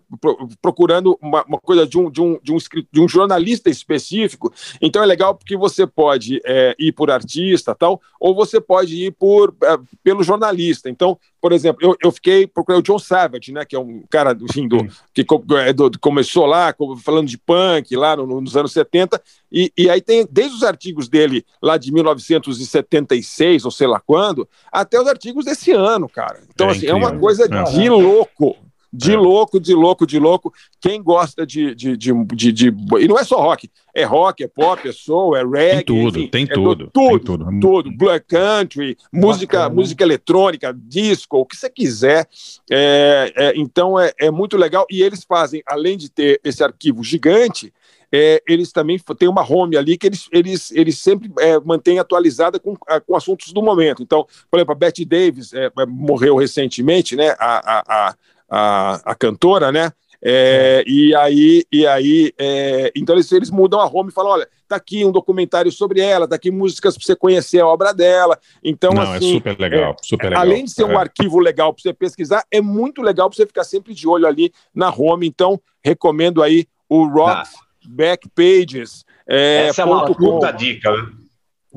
procurando 0.59 1.17
uma, 1.21 1.43
uma, 1.43 1.59
coisa 1.59 1.85
de 1.85 1.99
um, 1.99 2.09
de, 2.09 2.19
um, 2.19 2.39
de, 2.41 2.51
um, 2.51 2.57
de 2.91 3.01
um 3.01 3.07
jornalista 3.07 3.69
específico. 3.69 4.51
Então 4.81 5.03
é 5.03 5.05
legal 5.05 5.35
porque 5.35 5.55
você 5.55 5.85
pode 5.85 6.41
é, 6.43 6.75
ir 6.79 6.91
por 6.93 7.11
artista 7.11 7.75
tal, 7.75 8.01
ou 8.19 8.33
você 8.33 8.59
pode 8.59 8.95
ir 9.05 9.11
por, 9.11 9.55
pelo 10.03 10.23
jornalista. 10.23 10.89
Então, 10.89 11.19
por 11.39 11.53
exemplo, 11.53 11.85
eu, 11.85 11.95
eu 12.03 12.11
fiquei 12.11 12.47
procurando 12.47 12.79
o 12.79 12.83
John 12.83 12.99
Savage, 12.99 13.51
né, 13.51 13.63
que 13.63 13.75
é 13.75 13.79
um 13.79 14.03
cara 14.09 14.35
enfim, 14.41 14.67
do, 14.67 14.87
que 15.13 15.23
do, 15.23 15.99
começou 15.99 16.45
lá 16.45 16.73
falando 17.03 17.27
de 17.27 17.37
punk 17.37 17.95
lá 17.95 18.15
no, 18.15 18.41
nos 18.41 18.57
anos 18.57 18.71
70, 18.71 19.21
e, 19.51 19.71
e 19.77 19.89
aí 19.89 20.01
tem 20.01 20.27
desde 20.29 20.55
os 20.55 20.63
artigos 20.63 21.07
dele 21.07 21.45
lá 21.61 21.77
de 21.77 21.91
1976, 21.91 23.65
ou 23.65 23.71
sei 23.71 23.87
lá 23.87 23.99
quando, 23.99 24.47
até 24.71 24.99
os 24.99 25.07
artigos 25.07 25.45
desse 25.45 25.71
ano, 25.71 26.09
cara. 26.09 26.46
Então, 26.53 26.67
é 26.67 26.71
assim, 26.71 26.85
incrível. 26.85 26.95
é 26.95 26.99
uma 26.99 27.19
coisa 27.19 27.45
é. 27.45 27.63
de 27.63 27.89
louco. 27.89 28.55
De 28.91 29.13
é. 29.13 29.17
louco, 29.17 29.59
de 29.59 29.73
louco, 29.73 30.07
de 30.07 30.17
louco. 30.17 30.53
Quem 30.79 31.03
gosta 31.03 31.45
de, 31.45 31.75
de, 31.75 31.97
de, 31.97 32.13
de, 32.33 32.51
de, 32.51 32.67
E 32.99 33.07
não 33.07 33.19
é 33.19 33.23
só 33.23 33.41
rock. 33.41 33.69
É 33.93 34.03
rock, 34.03 34.43
é 34.43 34.47
pop, 34.47 34.87
é 34.87 34.91
soul, 34.93 35.35
é 35.35 35.43
reggae. 35.43 35.83
Tem 35.83 35.85
tudo, 35.85 36.19
enfim, 36.19 36.27
tem, 36.29 36.43
é 36.43 36.47
tudo, 36.47 36.89
tudo, 36.93 37.09
tem 37.09 37.19
tudo. 37.19 37.59
Tudo. 37.59 37.91
Black 37.97 38.25
country, 38.27 38.97
música, 39.11 39.57
Bacana. 39.57 39.75
música 39.75 40.03
eletrônica, 40.03 40.73
disco, 40.73 41.37
o 41.37 41.45
que 41.45 41.57
você 41.57 41.69
quiser. 41.69 42.27
É, 42.71 43.33
é, 43.35 43.53
então 43.57 43.99
é, 43.99 44.13
é 44.19 44.31
muito 44.31 44.55
legal. 44.55 44.85
E 44.89 45.01
eles 45.03 45.25
fazem, 45.27 45.61
além 45.67 45.97
de 45.97 46.09
ter 46.09 46.39
esse 46.43 46.63
arquivo 46.63 47.03
gigante, 47.03 47.73
é, 48.11 48.41
eles 48.47 48.71
também 48.71 48.99
têm 49.17 49.27
uma 49.27 49.41
home 49.41 49.75
ali 49.75 49.97
que 49.97 50.07
eles, 50.07 50.27
eles, 50.31 50.71
eles 50.71 50.99
sempre 50.99 51.31
é, 51.39 51.59
mantêm 51.59 51.99
atualizada 51.99 52.59
com, 52.59 52.75
com 52.75 53.15
assuntos 53.15 53.51
do 53.51 53.61
momento. 53.61 54.01
Então, 54.01 54.25
por 54.49 54.57
exemplo, 54.57 54.73
a 54.73 54.77
Betty 54.77 55.05
Davis 55.05 55.53
é, 55.53 55.65
é 55.65 55.85
morreu 55.85 56.35
recentemente, 56.35 57.15
né? 57.15 57.35
A, 57.37 57.77
a, 57.77 58.15
a, 58.49 59.11
a 59.11 59.15
cantora, 59.15 59.71
né? 59.71 59.91
É, 60.19 60.83
e 60.87 61.13
aí, 61.15 61.63
e 61.71 61.85
aí 61.85 62.33
é, 62.39 62.91
então 62.95 63.13
eles, 63.13 63.31
eles 63.31 63.51
mudam 63.51 63.79
a 63.79 63.85
home 63.85 64.09
e 64.09 64.13
falam: 64.13 64.31
olha, 64.31 64.49
tá 64.67 64.75
aqui 64.75 65.05
um 65.05 65.11
documentário 65.11 65.71
sobre 65.71 66.01
ela, 66.01 66.27
tá 66.27 66.35
aqui 66.35 66.49
músicas 66.49 66.95
para 66.95 67.05
você 67.05 67.15
conhecer 67.15 67.59
a 67.59 67.67
obra 67.67 67.93
dela. 67.93 68.39
Então, 68.63 68.93
Não, 68.93 69.03
assim, 69.03 69.29
é 69.29 69.33
super 69.33 69.59
legal, 69.59 69.95
super 70.01 70.29
legal. 70.29 70.41
Além 70.41 70.65
de 70.65 70.71
ser 70.71 70.85
um 70.85 70.97
arquivo 70.97 71.39
legal 71.39 71.71
para 71.71 71.83
você 71.83 71.93
pesquisar, 71.93 72.43
é 72.49 72.59
muito 72.61 73.01
legal 73.03 73.29
para 73.29 73.37
você 73.37 73.45
ficar 73.45 73.63
sempre 73.63 73.93
de 73.93 74.07
olho 74.07 74.25
ali 74.25 74.51
na 74.73 74.89
home. 74.89 75.27
Então, 75.27 75.61
recomendo 75.83 76.41
aí 76.41 76.65
o 76.89 77.05
Rock. 77.05 77.47
Ah 77.47 77.66
Backpages. 77.87 79.05
É, 79.27 79.67
Essa 79.67 79.81
é 79.81 79.85
uma 79.85 80.05
puta 80.05 80.51
dica, 80.51 80.91
né? 80.91 81.07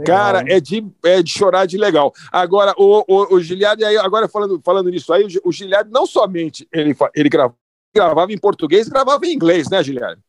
Cara, 0.04 0.44
é 0.46 0.60
de, 0.60 0.86
é 1.04 1.22
de 1.22 1.30
chorar 1.30 1.66
de 1.66 1.76
legal. 1.76 2.12
Agora, 2.32 2.72
o, 2.76 3.04
o, 3.06 3.34
o 3.34 3.40
Giliard, 3.40 3.82
agora 3.98 4.28
falando, 4.28 4.60
falando 4.64 4.88
nisso 4.88 5.12
aí, 5.12 5.26
o, 5.44 5.52
Giliard 5.52 5.90
não 5.90 6.06
somente 6.06 6.66
ele, 6.72 6.96
ele 7.14 7.28
gravava, 7.28 7.54
gravava 7.94 8.32
em 8.32 8.38
português, 8.38 8.88
gravava 8.88 9.26
em 9.26 9.32
inglês, 9.32 9.68
né, 9.68 9.82
Giliard? 9.82 10.20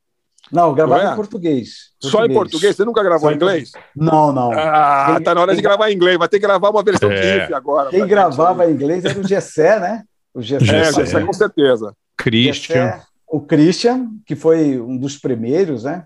Não, 0.52 0.74
gravava 0.74 1.04
não 1.04 1.10
é? 1.10 1.14
em 1.14 1.16
português, 1.16 1.92
português, 2.02 2.12
Só 2.12 2.26
em 2.26 2.34
português? 2.34 2.76
Você 2.76 2.84
nunca 2.84 3.02
gravou 3.02 3.32
em 3.32 3.36
inglês? 3.36 3.72
Não, 3.96 4.34
não. 4.34 4.52
Ah, 4.52 5.14
quem, 5.16 5.24
tá 5.24 5.34
na 5.34 5.42
hora 5.42 5.56
de 5.56 5.62
gravar 5.62 5.90
em 5.90 5.96
inglês. 5.96 6.18
Vai 6.18 6.28
ter 6.28 6.40
que 6.40 6.46
gravar 6.46 6.70
uma 6.70 6.84
versão 6.84 7.10
é. 7.10 7.42
GIF 7.42 7.54
agora. 7.54 7.90
Quem 7.90 8.06
gravava 8.06 8.70
em 8.70 8.74
inglês 8.74 9.06
era 9.06 9.18
o 9.18 9.26
Gessé, 9.26 9.80
né? 9.80 10.04
O 10.34 10.42
Gessé. 10.42 10.78
É, 10.78 10.90
o 10.90 10.94
Gessé, 10.94 11.22
com 11.22 11.32
certeza. 11.32 11.96
Christian. 12.18 12.92
Gessé, 12.92 13.04
o 13.32 13.40
Christian, 13.40 14.10
que 14.26 14.36
foi 14.36 14.80
um 14.80 14.98
dos 14.98 15.18
primeiros, 15.18 15.86
né? 15.86 16.04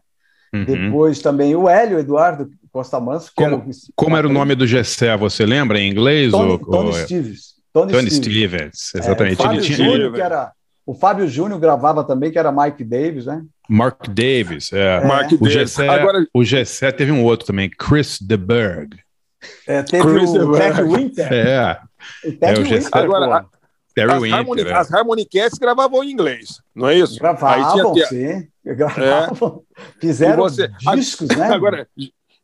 Uhum. 0.53 0.63
Depois 0.63 1.19
também 1.19 1.55
o 1.55 1.67
Hélio 1.67 1.99
Eduardo 1.99 2.49
Costa 2.71 2.99
Manso. 2.99 3.31
Como, 3.35 3.55
era, 3.55 3.65
como 3.95 4.17
era 4.17 4.27
o 4.27 4.31
nome 4.31 4.53
do 4.53 4.67
Gessé? 4.67 5.17
Você 5.17 5.45
lembra 5.45 5.79
em 5.79 5.89
inglês? 5.89 6.31
Tony, 6.31 6.51
ou, 6.51 6.59
Tony 6.59 6.87
ou... 6.89 6.93
Stevens. 6.93 7.55
Tony, 7.73 7.91
Tony 7.91 8.11
Stevens. 8.11 8.77
Stevens, 8.77 8.95
exatamente. 8.95 9.41
É, 9.41 9.43
o, 9.43 9.47
Fábio 9.47 9.63
Júnior, 9.63 10.13
que 10.13 10.21
era, 10.21 10.51
o 10.85 10.93
Fábio 10.93 11.27
Júnior 11.27 11.59
gravava 11.59 12.03
também, 12.03 12.31
que 12.31 12.39
era 12.39 12.51
Mike 12.51 12.83
Davis, 12.83 13.25
né? 13.25 13.43
Mark 13.67 14.07
Davis, 14.07 14.71
é. 14.71 14.97
é. 14.97 15.05
Mark 15.05 15.31
o, 15.39 15.49
Gessé, 15.49 15.89
Agora... 15.89 16.25
o 16.33 16.43
Gessé 16.43 16.91
teve 16.91 17.11
um 17.11 17.23
outro 17.23 17.47
também, 17.47 17.69
Chris 17.69 18.19
DeBerg. 18.21 18.97
É, 19.67 19.81
teve 19.83 20.03
Chris 20.03 20.29
o 20.29 20.51
Ted 20.53 20.83
Winter. 20.83 21.33
É. 21.33 21.79
O 22.23 22.31
Ted 22.31 22.45
é, 22.45 22.53
o 22.53 22.63
Winter, 22.63 22.89
Agora, 22.91 23.45
Terry 23.95 24.11
as, 24.11 24.21
Winter, 24.21 24.37
Harmony, 24.37 24.61
é. 25.33 25.41
as 25.41 25.57
gravavam 25.57 26.03
em 26.03 26.11
inglês, 26.11 26.61
não 26.75 26.89
é 26.89 26.99
isso? 26.99 27.17
Gravavam, 27.17 27.93
tinha... 27.93 28.07
sim. 28.07 28.47
Gravavam. 28.65 29.63
É. 29.77 29.81
Fizeram 30.01 30.43
você... 30.43 30.69
discos, 30.93 31.29
né? 31.29 31.47
Agora, 31.55 31.87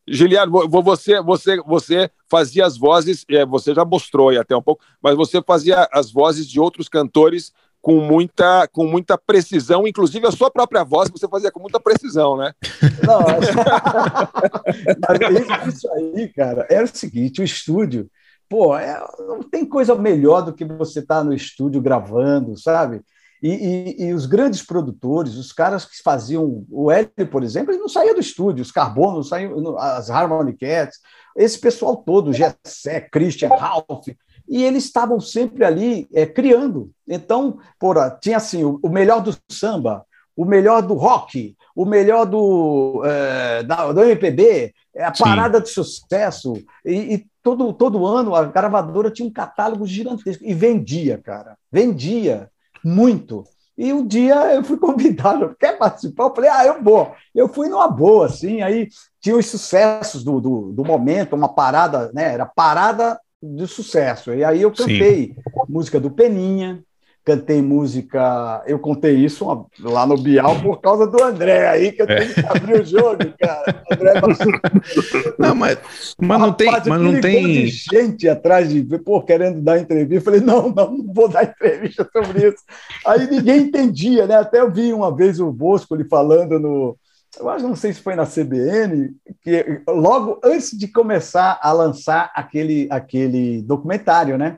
Giliano, 0.08 0.70
você, 0.70 1.22
você, 1.22 1.58
você 1.58 2.10
fazia 2.30 2.66
as 2.66 2.78
vozes, 2.78 3.26
é, 3.30 3.46
você 3.46 3.76
já 3.76 3.84
mostrou 3.84 4.30
aí 4.30 4.38
até 4.38 4.56
um 4.56 4.62
pouco, 4.62 4.82
mas 5.02 5.16
você 5.16 5.42
fazia 5.46 5.90
as 5.92 6.10
vozes 6.10 6.48
de 6.48 6.58
outros 6.58 6.88
cantores 6.88 7.52
com 7.82 8.00
muita, 8.00 8.68
com 8.68 8.86
muita 8.86 9.18
precisão, 9.18 9.86
inclusive 9.86 10.26
a 10.26 10.32
sua 10.32 10.50
própria 10.50 10.84
voz 10.84 11.10
você 11.10 11.28
fazia 11.28 11.52
com 11.52 11.60
muita 11.60 11.80
precisão, 11.80 12.38
né? 12.38 12.54
Não, 13.06 13.26
isso 15.68 15.92
aí, 15.94 16.30
cara, 16.30 16.66
era 16.70 16.86
o 16.86 16.88
seguinte, 16.88 17.42
o 17.42 17.44
estúdio 17.44 18.10
pô, 18.52 18.78
é, 18.78 19.02
não 19.20 19.42
tem 19.42 19.64
coisa 19.64 19.96
melhor 19.96 20.42
do 20.42 20.52
que 20.52 20.66
você 20.66 21.00
estar 21.00 21.20
tá 21.20 21.24
no 21.24 21.34
estúdio 21.34 21.82
gravando, 21.82 22.60
sabe? 22.60 23.00
E, 23.42 23.50
e, 23.50 24.04
e, 24.04 24.14
os 24.14 24.26
grandes 24.26 24.62
produtores, 24.62 25.36
os 25.36 25.54
caras 25.54 25.86
que 25.86 26.04
faziam 26.04 26.66
o 26.70 26.92
L, 26.92 27.10
por 27.32 27.44
exemplo, 27.44 27.72
ele 27.72 27.80
não 27.80 27.88
saía 27.88 28.14
do 28.14 28.20
estúdio, 28.20 28.62
os 28.62 28.70
Carbono, 28.70 29.24
saíam, 29.24 29.78
as 29.80 30.10
Harmony 30.10 30.52
Cats, 30.52 31.00
esse 31.36 31.58
pessoal 31.58 31.96
todo, 31.96 32.34
Gessé, 32.34 33.00
Christian, 33.10 33.48
Ralph, 33.48 34.10
e 34.50 34.62
eles 34.62 34.84
estavam 34.84 35.22
sempre 35.22 35.64
ali 35.64 36.10
é, 36.14 36.26
criando. 36.26 36.92
Então, 37.08 37.58
porra, 37.80 38.16
tinha 38.22 38.36
assim, 38.36 38.66
o, 38.66 38.80
o, 38.84 38.90
melhor 38.90 39.22
do 39.24 39.34
samba, 39.50 40.06
o 40.36 40.44
melhor 40.44 40.82
do 40.82 40.96
rock, 40.96 41.56
o 41.74 41.86
melhor 41.86 42.26
do, 42.26 43.02
é, 43.06 43.64
da, 43.64 43.94
do 43.94 44.04
MPB, 44.04 44.74
é 44.94 45.06
a 45.06 45.12
parada 45.12 45.60
Sim. 45.60 45.64
de 45.64 45.70
sucesso, 45.70 46.54
e, 46.86 47.16
e 47.16 47.31
todo, 47.44 47.74
todo 47.74 48.06
ano 48.06 48.36
a 48.36 48.46
gravadora 48.46 49.12
tinha 49.12 49.28
um 49.28 49.32
catálogo 49.32 49.86
gigantesco 49.86 50.44
e 50.46 50.54
vendia, 50.54 51.18
cara, 51.18 51.58
vendia 51.72 52.50
muito. 52.84 53.44
E 53.78 53.92
um 53.92 54.06
dia 54.06 54.36
eu 54.54 54.64
fui 54.64 54.78
convidado, 54.80 55.56
quer 55.60 55.78
participar? 55.78 56.26
Eu 56.26 56.36
falei, 56.36 56.50
ah, 56.50 56.66
eu 56.66 56.84
vou. 56.84 57.14
Eu 57.34 57.48
fui 57.48 57.68
numa 57.68 57.88
boa, 57.88 58.28
assim, 58.28 58.62
aí 58.62 58.88
tinha 59.20 59.36
os 59.36 59.46
sucessos 59.46 60.24
do, 60.24 60.40
do, 60.40 60.72
do 60.72 60.86
momento, 60.86 61.36
uma 61.36 61.50
parada, 61.50 62.12
né? 62.14 62.34
Era 62.34 62.46
parada 62.46 63.20
de 63.42 63.66
sucesso. 63.68 64.34
E 64.34 64.44
aí 64.44 64.62
eu 64.62 64.72
cantei 64.72 65.28
Sim. 65.28 65.36
música 65.68 66.00
do 66.00 66.12
Peninha, 66.12 66.84
cantei 67.24 67.62
música. 67.62 68.64
Eu 68.66 68.80
contei 68.80 69.16
isso 69.16 69.68
lá 69.80 70.06
no 70.06 70.18
Bial 70.18 70.60
por 70.62 70.82
causa 70.82 71.06
do 71.06 71.24
André 71.24 71.68
aí, 71.68 71.92
que 71.92 72.02
eu 72.02 72.08
tenho 72.08 72.34
que 72.34 72.46
abrir 72.46 72.82
o 72.82 72.86
jogo, 72.86 73.20
cara. 73.40 73.84
André 73.92 74.14
não, 75.38 75.56
mas, 75.56 75.78
mas 76.20 76.40
não 76.40 76.54
tem. 76.54 76.72
Mas 76.72 77.02
não 77.02 77.22
tem... 77.22 77.68
gente 77.68 78.28
atrás 78.28 78.70
de 78.70 78.84
pô, 79.00 79.22
querendo 79.22 79.62
dar 79.62 79.80
entrevista. 79.80 80.16
Eu 80.16 80.22
falei, 80.22 80.42
não, 80.42 80.70
não, 80.70 80.98
não 80.98 81.14
vou 81.14 81.28
dar 81.28 81.44
entrevista 81.44 82.08
sobre 82.12 82.48
isso. 82.48 82.64
Aí 83.06 83.30
ninguém 83.30 83.62
entendia, 83.62 84.26
né? 84.26 84.36
Até 84.36 84.60
eu 84.60 84.72
vi 84.72 84.94
uma 84.94 85.16
vez 85.16 85.40
o 85.40 85.52
Bosco 85.52 85.96
ele 85.96 86.06
falando 86.06 86.60
no. 86.60 86.98
Eu 87.40 87.50
acho, 87.50 87.66
não 87.66 87.78
sei 87.78 87.94
se 87.94 88.02
foi 88.02 88.14
na 88.14 88.26
CBN, 88.26 89.16
que 89.42 89.82
logo 89.88 90.38
antes 90.44 90.78
de 90.78 90.86
começar 90.90 91.58
a 91.62 91.72
lançar 91.72 92.30
aquele, 92.36 92.88
aquele 92.92 93.62
documentário, 93.62 94.38
né? 94.38 94.58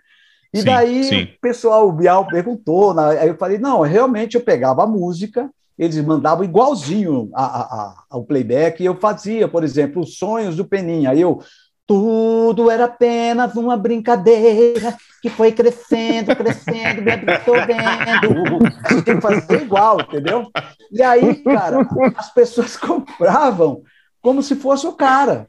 E 0.53 0.59
sim, 0.59 0.65
daí 0.65 1.03
sim. 1.03 1.23
o 1.23 1.41
pessoal, 1.41 1.87
o 1.87 1.91
Bial 1.91 2.27
perguntou, 2.27 2.93
né? 2.93 3.19
aí 3.19 3.27
eu 3.27 3.37
falei, 3.37 3.57
não, 3.57 3.81
realmente 3.81 4.35
eu 4.35 4.41
pegava 4.41 4.83
a 4.83 4.87
música, 4.87 5.49
eles 5.77 5.97
mandavam 6.05 6.43
igualzinho 6.43 7.31
a, 7.33 7.43
a, 7.43 7.61
a, 7.61 8.03
ao 8.11 8.23
playback, 8.23 8.81
e 8.81 8.85
eu 8.85 8.95
fazia, 8.95 9.47
por 9.47 9.63
exemplo, 9.63 10.03
os 10.03 10.17
sonhos 10.17 10.55
do 10.55 10.65
Peninha, 10.65 11.09
aí 11.09 11.21
eu, 11.21 11.41
tudo 11.87 12.69
era 12.69 12.85
apenas 12.85 13.55
uma 13.55 13.75
brincadeira 13.75 14.95
que 15.21 15.29
foi 15.29 15.51
crescendo, 15.51 16.35
crescendo, 16.35 17.01
me 17.01 17.11
absorvendo. 17.11 18.59
Tem 19.03 19.15
que 19.15 19.21
fazer 19.21 19.61
igual, 19.63 19.99
entendeu? 20.01 20.49
E 20.91 21.01
aí, 21.01 21.35
cara, 21.43 21.85
as 22.15 22.33
pessoas 22.33 22.75
compravam 22.77 23.81
como 24.21 24.41
se 24.41 24.55
fosse 24.55 24.87
o 24.87 24.93
cara. 24.93 25.47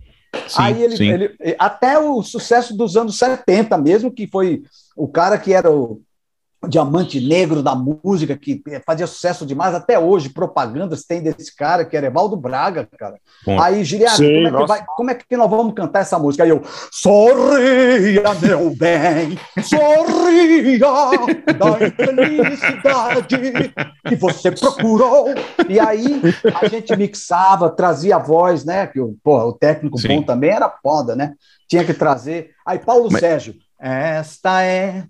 Sim, 0.49 0.62
aí 0.62 0.82
ele, 0.82 1.09
ele, 1.09 1.57
até 1.59 1.99
o 1.99 2.22
sucesso 2.22 2.76
dos 2.76 2.97
anos 2.97 3.18
70 3.18 3.78
mesmo, 3.78 4.11
que 4.11 4.26
foi 4.26 4.62
o 4.97 5.09
cara 5.09 5.39
que 5.39 5.53
era 5.53 5.70
o 5.70 6.01
diamante 6.69 7.21
negro 7.21 7.62
da 7.62 7.75
música, 7.75 8.37
que 8.37 8.62
fazia 8.87 9.07
sucesso 9.07 9.47
demais, 9.47 9.75
até 9.75 9.99
hoje, 9.99 10.29
propagandas 10.29 11.05
tem 11.05 11.23
desse 11.23 11.55
cara, 11.55 11.85
que 11.85 11.97
era 11.97 12.07
Evaldo 12.07 12.37
Braga, 12.37 12.89
cara. 12.99 13.17
Bom, 13.45 13.61
Aí, 13.61 13.85
Giliado, 13.85 14.17
como, 14.17 14.47
é 14.47 14.51
que 14.51 14.67
vai, 14.67 14.85
como 14.97 15.11
é 15.11 15.15
que 15.15 15.37
nós 15.37 15.51
vamos 15.51 15.75
cantar 15.75 16.01
essa 16.01 16.19
música? 16.19 16.45
Aí 16.45 16.51
eu, 16.51 16.62
sorria, 16.91 18.23
meu 18.43 18.71
bem, 18.75 19.39
sorria 19.62 20.79
da 21.59 21.87
infelicidade 21.87 23.73
que 24.07 24.17
você 24.17 24.51
procurou. 24.51 25.27
E 25.69 25.79
aí, 25.79 26.21
a 26.61 26.69
gente 26.69 26.95
mixava, 26.97 27.71
trazia 27.71 28.17
a 28.17 28.19
voz, 28.19 28.65
né, 28.65 28.87
que 28.87 29.01
o, 29.01 29.17
porra, 29.23 29.47
o 29.47 29.53
técnico 29.53 29.99
Sim. 29.99 30.09
bom 30.09 30.23
também 30.23 30.51
era 30.51 30.69
foda, 30.83 31.15
né? 31.17 31.35
Tinha 31.69 31.85
que 31.85 31.95
trazer. 31.95 32.51
Aí, 32.67 32.79
Paulo 32.79 33.09
Mas... 33.11 33.21
Sérgio, 33.21 33.55
esta 33.79 34.62
é 34.62 35.05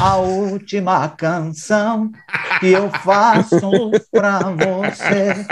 a 0.00 0.16
última 0.16 1.08
canção 1.08 2.10
que 2.60 2.68
eu 2.72 2.90
faço 2.90 3.90
para 4.10 4.38
você. 4.40 5.46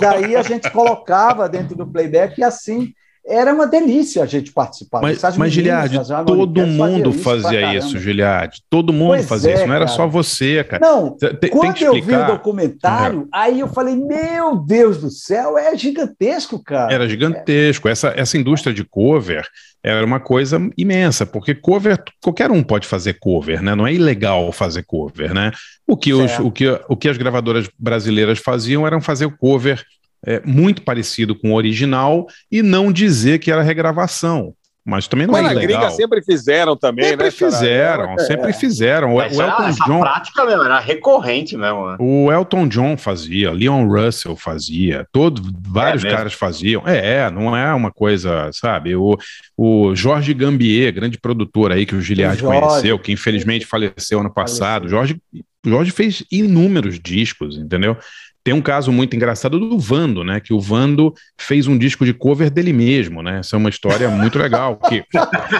Daí 0.00 0.36
a 0.36 0.42
gente 0.42 0.70
colocava 0.70 1.48
dentro 1.48 1.76
do 1.76 1.86
playback 1.86 2.40
e 2.40 2.44
assim 2.44 2.92
era 3.26 3.52
uma 3.52 3.66
delícia 3.66 4.22
a 4.22 4.26
gente 4.26 4.52
participar. 4.52 5.00
Mas, 5.00 5.20
mas 5.36 5.52
Giliard, 5.52 5.98
todo 6.26 6.66
mundo 6.66 7.12
fazia 7.12 7.74
isso, 7.74 7.98
Giliard. 7.98 8.60
Todo 8.68 8.92
mundo 8.92 9.10
pois 9.10 9.28
fazia 9.28 9.50
é, 9.50 9.54
isso, 9.54 9.66
não 9.66 9.74
era 9.74 9.84
cara. 9.84 9.96
só 9.96 10.06
você, 10.06 10.64
cara. 10.64 10.86
Não, 10.86 11.16
tem, 11.16 11.50
quando 11.50 11.74
tem 11.74 11.86
eu 11.86 12.02
vi 12.02 12.14
o 12.14 12.26
documentário, 12.26 13.22
é. 13.22 13.24
aí 13.32 13.60
eu 13.60 13.68
falei, 13.68 13.94
meu 13.94 14.56
Deus 14.56 14.98
do 14.98 15.10
céu, 15.10 15.58
é 15.58 15.76
gigantesco, 15.76 16.62
cara. 16.62 16.92
Era 16.92 17.08
gigantesco. 17.08 17.88
É. 17.88 17.92
Essa, 17.92 18.12
essa 18.16 18.38
indústria 18.38 18.74
de 18.74 18.84
cover 18.84 19.46
era 19.82 20.04
uma 20.04 20.20
coisa 20.20 20.60
imensa, 20.76 21.24
porque 21.24 21.54
cover, 21.54 22.02
qualquer 22.22 22.50
um 22.50 22.62
pode 22.62 22.86
fazer 22.86 23.14
cover, 23.14 23.62
né? 23.62 23.74
Não 23.74 23.86
é 23.86 23.94
ilegal 23.94 24.52
fazer 24.52 24.82
cover, 24.82 25.32
né? 25.32 25.52
O 25.86 25.96
que, 25.96 26.12
os, 26.12 26.38
o 26.38 26.50
que, 26.50 26.66
o 26.88 26.96
que 26.96 27.08
as 27.08 27.16
gravadoras 27.16 27.68
brasileiras 27.78 28.38
faziam 28.38 28.86
eram 28.86 29.00
fazer 29.00 29.24
o 29.24 29.36
cover 29.36 29.82
é, 30.26 30.40
muito 30.44 30.82
parecido 30.82 31.34
com 31.34 31.52
o 31.52 31.54
original 31.54 32.26
e 32.50 32.62
não 32.62 32.92
dizer 32.92 33.38
que 33.38 33.50
era 33.50 33.62
regravação. 33.62 34.54
Mas 34.84 35.06
também 35.06 35.26
não 35.26 35.32
Mas 35.32 35.46
é 35.46 35.52
ilegal. 35.52 35.80
gringa 35.80 35.90
sempre 35.90 36.22
fizeram 36.22 36.74
também, 36.74 37.04
sempre 37.04 37.26
né? 37.26 37.30
Fizeram, 37.30 38.14
é, 38.14 38.18
sempre 38.20 38.52
fizeram. 38.52 39.14
O, 39.14 39.22
Elton 39.22 39.64
essa 39.64 39.84
John, 39.84 40.00
prática 40.00 40.44
mesmo, 40.46 40.62
era 40.62 40.80
recorrente 40.80 41.56
mesmo. 41.56 41.90
Né? 41.90 41.96
O 42.00 42.32
Elton 42.32 42.66
John 42.66 42.96
fazia, 42.96 43.52
Leon 43.52 43.86
Russell 43.86 44.34
fazia, 44.36 45.06
todo, 45.12 45.42
vários 45.68 46.02
é 46.02 46.10
caras 46.10 46.32
faziam. 46.32 46.82
É, 46.86 47.30
não 47.30 47.54
é 47.54 47.72
uma 47.74 47.92
coisa, 47.92 48.50
sabe? 48.54 48.96
O, 48.96 49.18
o 49.56 49.94
Jorge 49.94 50.32
Gambier, 50.32 50.92
grande 50.94 51.18
produtor 51.18 51.72
aí 51.72 51.84
que 51.84 51.94
o 51.94 52.00
Giliard 52.00 52.42
conheceu, 52.42 52.98
que 52.98 53.12
infelizmente 53.12 53.66
faleceu 53.66 54.20
ano 54.20 54.32
passado. 54.32 54.88
Jorge, 54.88 55.20
Jorge 55.64 55.90
fez 55.90 56.24
inúmeros 56.32 56.98
discos, 56.98 57.58
entendeu? 57.58 57.98
Tem 58.42 58.54
um 58.54 58.62
caso 58.62 58.90
muito 58.90 59.14
engraçado 59.14 59.58
do 59.58 59.78
Vando, 59.78 60.24
né? 60.24 60.40
Que 60.40 60.52
o 60.52 60.60
Vando 60.60 61.12
fez 61.38 61.66
um 61.66 61.76
disco 61.76 62.04
de 62.04 62.14
cover 62.14 62.50
dele 62.50 62.72
mesmo, 62.72 63.22
né? 63.22 63.40
Essa 63.40 63.56
é 63.56 63.58
uma 63.58 63.68
história 63.68 64.08
muito 64.08 64.38
legal. 64.38 64.76
Que... 64.76 65.04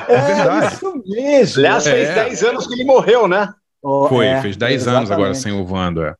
É, 0.08 0.14
é 0.14 0.34
verdade. 0.34 0.74
Isso 0.74 1.02
mesmo. 1.06 1.58
Aliás, 1.60 1.84
fez 1.84 2.08
é. 2.08 2.14
10 2.24 2.42
anos 2.44 2.66
que 2.66 2.74
ele 2.74 2.84
morreu, 2.84 3.28
né? 3.28 3.48
Oh, 3.82 4.08
Foi, 4.08 4.26
é, 4.26 4.40
fez 4.40 4.56
10 4.56 4.88
anos 4.88 5.10
agora 5.10 5.34
sem 5.34 5.52
o 5.52 5.64
Vando. 5.64 6.02
É. 6.02 6.14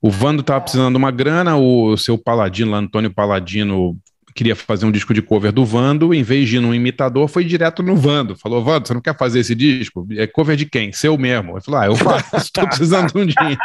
O 0.00 0.10
Vando 0.10 0.40
estava 0.40 0.60
precisando 0.60 0.92
de 0.92 0.98
uma 0.98 1.10
grana, 1.10 1.56
o 1.56 1.96
seu 1.96 2.18
Paladino, 2.18 2.74
Antônio 2.74 3.12
Paladino, 3.12 3.96
queria 4.34 4.56
fazer 4.56 4.86
um 4.86 4.92
disco 4.92 5.12
de 5.14 5.22
cover 5.22 5.52
do 5.52 5.64
Vando, 5.64 6.12
em 6.12 6.22
vez 6.22 6.48
de 6.48 6.56
ir 6.56 6.60
num 6.60 6.74
imitador, 6.74 7.28
foi 7.28 7.44
direto 7.44 7.82
no 7.82 7.96
Vando. 7.96 8.36
Falou, 8.36 8.62
Vando, 8.62 8.88
você 8.88 8.94
não 8.94 9.00
quer 9.00 9.16
fazer 9.16 9.40
esse 9.40 9.54
disco? 9.54 10.06
É 10.12 10.26
cover 10.26 10.56
de 10.56 10.66
quem? 10.66 10.92
Seu 10.92 11.16
mesmo. 11.18 11.52
Ele 11.52 11.60
falou, 11.60 11.80
ah, 11.80 11.86
eu 11.86 11.96
faço, 11.96 12.36
estou 12.36 12.66
precisando 12.66 13.12
de 13.12 13.18
um 13.18 13.26
dinheiro. 13.26 13.60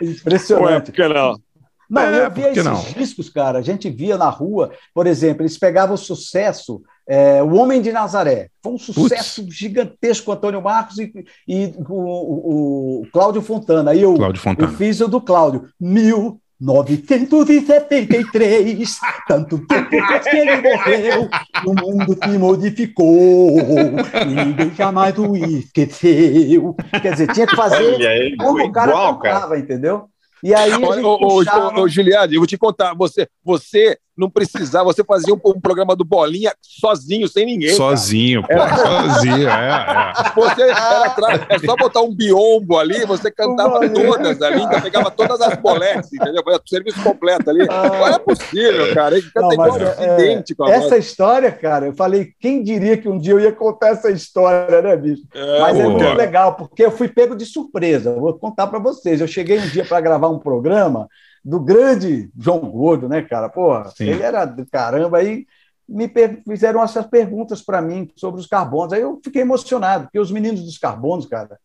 Impressionante. 0.00 0.92
Ué, 0.98 1.08
não? 1.08 1.40
Não, 1.90 2.02
é, 2.02 2.26
eu 2.26 2.30
via 2.30 2.52
esses 2.52 2.64
não? 2.64 2.80
discos, 2.96 3.28
cara, 3.28 3.58
a 3.58 3.62
gente 3.62 3.90
via 3.90 4.16
na 4.16 4.28
rua, 4.28 4.70
por 4.94 5.08
exemplo, 5.08 5.42
eles 5.42 5.58
pegavam 5.58 5.96
o 5.96 5.98
sucesso, 5.98 6.80
é, 7.04 7.42
O 7.42 7.54
Homem 7.56 7.82
de 7.82 7.90
Nazaré, 7.90 8.48
foi 8.62 8.74
um 8.74 8.78
sucesso 8.78 9.42
Putz. 9.42 9.56
gigantesco, 9.56 10.30
Antônio 10.30 10.62
Marcos 10.62 10.98
e, 10.98 11.12
e 11.48 11.74
o, 11.88 11.92
o, 11.92 13.02
o, 13.02 13.06
Cláudio 13.12 13.42
Fontana. 13.42 13.90
Aí 13.90 14.00
eu, 14.00 14.14
Fontana. 14.36 14.70
eu 14.70 14.76
fiz 14.76 15.00
o 15.00 15.08
do 15.08 15.20
Cláudio, 15.20 15.68
mil 15.80 16.40
973, 16.60 19.00
tanto 19.26 19.58
tempo 19.66 19.90
depois 19.90 20.28
que 20.28 20.36
ele 20.36 20.60
morreu, 20.60 21.28
o 21.66 21.74
mundo 21.74 22.14
te 22.14 22.28
modificou, 22.30 23.56
ninguém 24.26 24.74
jamais 24.74 25.18
o 25.18 25.34
esqueceu. 25.34 26.76
Quer 27.00 27.12
dizer, 27.12 27.32
tinha 27.32 27.46
que 27.46 27.56
fazer 27.56 28.06
aí, 28.06 28.36
como 28.36 28.62
o 28.62 28.70
cara 28.70 28.90
igual, 28.90 29.16
contava, 29.16 29.58
entendeu? 29.58 30.04
E 30.42 30.54
aí, 30.54 30.74
ô, 30.74 31.00
ô, 31.02 31.42
ô, 31.42 31.80
ô, 31.80 31.88
Giliade, 31.88 32.34
eu 32.34 32.40
vou 32.40 32.46
te 32.46 32.58
contar, 32.58 32.94
você, 32.94 33.26
você 33.42 33.98
não 34.16 34.28
precisava, 34.28 34.84
você 34.84 35.02
fazia 35.02 35.32
um, 35.32 35.40
um, 35.44 35.60
programa 35.60 35.96
do 35.96 36.04
Bolinha 36.04 36.52
sozinho, 36.60 37.26
sem 37.28 37.46
ninguém. 37.46 37.74
Sozinho, 37.74 38.42
pô, 38.42 38.52
era... 38.52 38.76
sozinho, 38.76 39.48
é, 39.48 39.68
é. 39.70 40.32
Você 40.34 40.62
era 40.62 41.46
é 41.48 41.58
só 41.58 41.76
botar 41.76 42.02
um 42.02 42.14
biombo 42.14 42.78
ali, 42.78 43.04
você 43.06 43.30
cantava 43.30 43.88
todas 43.88 44.42
ali, 44.42 44.60
ainda 44.60 44.80
pegava 44.80 45.10
todas 45.10 45.40
as 45.40 45.54
boletes, 45.56 46.12
entendeu? 46.12 46.42
Foi 46.42 46.54
o 46.54 46.60
serviço 46.66 47.02
completo 47.02 47.48
ali. 47.50 47.66
Ah. 47.70 47.88
Não 47.88 48.08
é 48.08 48.18
possível, 48.18 48.94
cara. 48.94 49.16
Ele 49.16 49.30
canta 49.30 49.46
não, 49.46 49.52
igual 49.52 49.78
é, 49.78 50.14
idêntico. 50.14 50.68
Essa 50.68 50.98
história, 50.98 51.50
cara, 51.50 51.86
eu 51.86 51.94
falei, 51.94 52.32
quem 52.38 52.62
diria 52.62 52.96
que 52.96 53.08
um 53.08 53.18
dia 53.18 53.32
eu 53.32 53.40
ia 53.40 53.52
contar 53.52 53.88
essa 53.88 54.10
história, 54.10 54.82
né, 54.82 54.96
bicho? 54.96 55.22
É, 55.34 55.60
mas 55.60 55.78
é 55.78 55.88
muito 55.88 56.14
legal, 56.14 56.54
porque 56.54 56.84
eu 56.84 56.90
fui 56.90 57.08
pego 57.08 57.34
de 57.34 57.46
surpresa. 57.46 58.12
vou 58.14 58.34
contar 58.34 58.66
para 58.66 58.78
vocês. 58.78 59.20
Eu 59.20 59.26
cheguei 59.26 59.58
um 59.58 59.68
dia 59.68 59.84
para 59.84 60.00
gravar 60.00 60.28
um 60.28 60.38
programa 60.38 61.08
do 61.44 61.60
grande 61.60 62.30
João 62.38 62.60
Gordo, 62.60 63.08
né, 63.08 63.22
cara? 63.22 63.48
Porra, 63.48 63.90
Sim. 63.90 64.04
ele 64.04 64.22
era 64.22 64.44
do 64.44 64.66
caramba. 64.66 65.18
Aí 65.18 65.46
me 65.88 66.10
fizeram 66.46 66.82
essas 66.82 67.06
perguntas 67.06 67.60
para 67.60 67.82
mim 67.82 68.08
sobre 68.14 68.40
os 68.40 68.46
carbonos. 68.46 68.92
Aí 68.92 69.00
eu 69.00 69.20
fiquei 69.22 69.42
emocionado, 69.42 70.04
porque 70.04 70.20
os 70.20 70.30
meninos 70.30 70.62
dos 70.62 70.78
carbonos, 70.78 71.26
cara, 71.26 71.58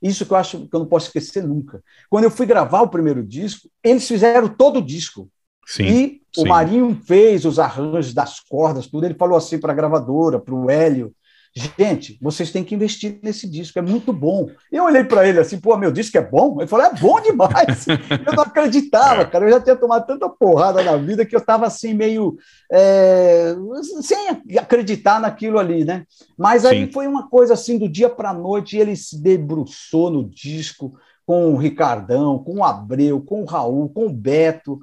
isso 0.00 0.24
que 0.24 0.32
eu 0.32 0.36
acho 0.36 0.68
que 0.68 0.74
eu 0.74 0.80
não 0.80 0.86
posso 0.86 1.06
esquecer 1.06 1.42
nunca. 1.42 1.82
Quando 2.08 2.24
eu 2.24 2.30
fui 2.30 2.46
gravar 2.46 2.82
o 2.82 2.88
primeiro 2.88 3.22
disco, 3.24 3.68
eles 3.82 4.06
fizeram 4.06 4.48
todo 4.48 4.78
o 4.78 4.84
disco. 4.84 5.28
Sim, 5.66 5.84
e 5.84 6.22
sim. 6.34 6.42
o 6.42 6.48
Marinho 6.48 7.00
fez 7.06 7.44
os 7.44 7.58
arranjos 7.58 8.12
das 8.12 8.40
cordas, 8.40 8.86
tudo. 8.86 9.04
Ele 9.04 9.14
falou 9.14 9.36
assim 9.36 9.58
para 9.58 9.72
a 9.72 9.76
gravadora, 9.76 10.40
para 10.40 10.54
o 10.54 10.68
Hélio: 10.68 11.14
Gente, 11.54 12.18
vocês 12.20 12.50
têm 12.50 12.64
que 12.64 12.74
investir 12.74 13.18
nesse 13.22 13.46
disco, 13.46 13.78
é 13.78 13.82
muito 13.82 14.10
bom. 14.10 14.48
Eu 14.70 14.84
olhei 14.84 15.04
para 15.04 15.28
ele 15.28 15.38
assim, 15.38 15.60
pô, 15.60 15.76
meu 15.76 15.92
disco 15.92 16.16
é 16.16 16.22
bom? 16.22 16.58
Ele 16.58 16.66
falou, 16.66 16.86
é 16.86 16.94
bom 16.94 17.20
demais. 17.20 17.86
eu 18.26 18.32
não 18.34 18.42
acreditava, 18.42 19.26
cara. 19.26 19.44
Eu 19.44 19.50
já 19.50 19.60
tinha 19.60 19.76
tomado 19.76 20.06
tanta 20.06 20.30
porrada 20.30 20.82
na 20.82 20.96
vida 20.96 21.26
que 21.26 21.36
eu 21.36 21.40
estava 21.40 21.66
assim, 21.66 21.92
meio. 21.92 22.38
É, 22.72 23.54
sem 24.00 24.58
acreditar 24.58 25.20
naquilo 25.20 25.58
ali, 25.58 25.84
né? 25.84 26.06
Mas 26.38 26.64
aí 26.64 26.86
Sim. 26.86 26.92
foi 26.92 27.06
uma 27.06 27.28
coisa 27.28 27.52
assim, 27.52 27.76
do 27.76 27.86
dia 27.86 28.08
para 28.08 28.30
a 28.30 28.34
noite, 28.34 28.78
ele 28.78 28.96
se 28.96 29.20
debruçou 29.20 30.10
no 30.10 30.24
disco 30.24 30.94
com 31.26 31.52
o 31.52 31.56
Ricardão, 31.56 32.38
com 32.38 32.56
o 32.56 32.64
Abreu, 32.64 33.20
com 33.20 33.42
o 33.42 33.46
Raul, 33.46 33.90
com 33.90 34.06
o 34.06 34.12
Beto. 34.12 34.80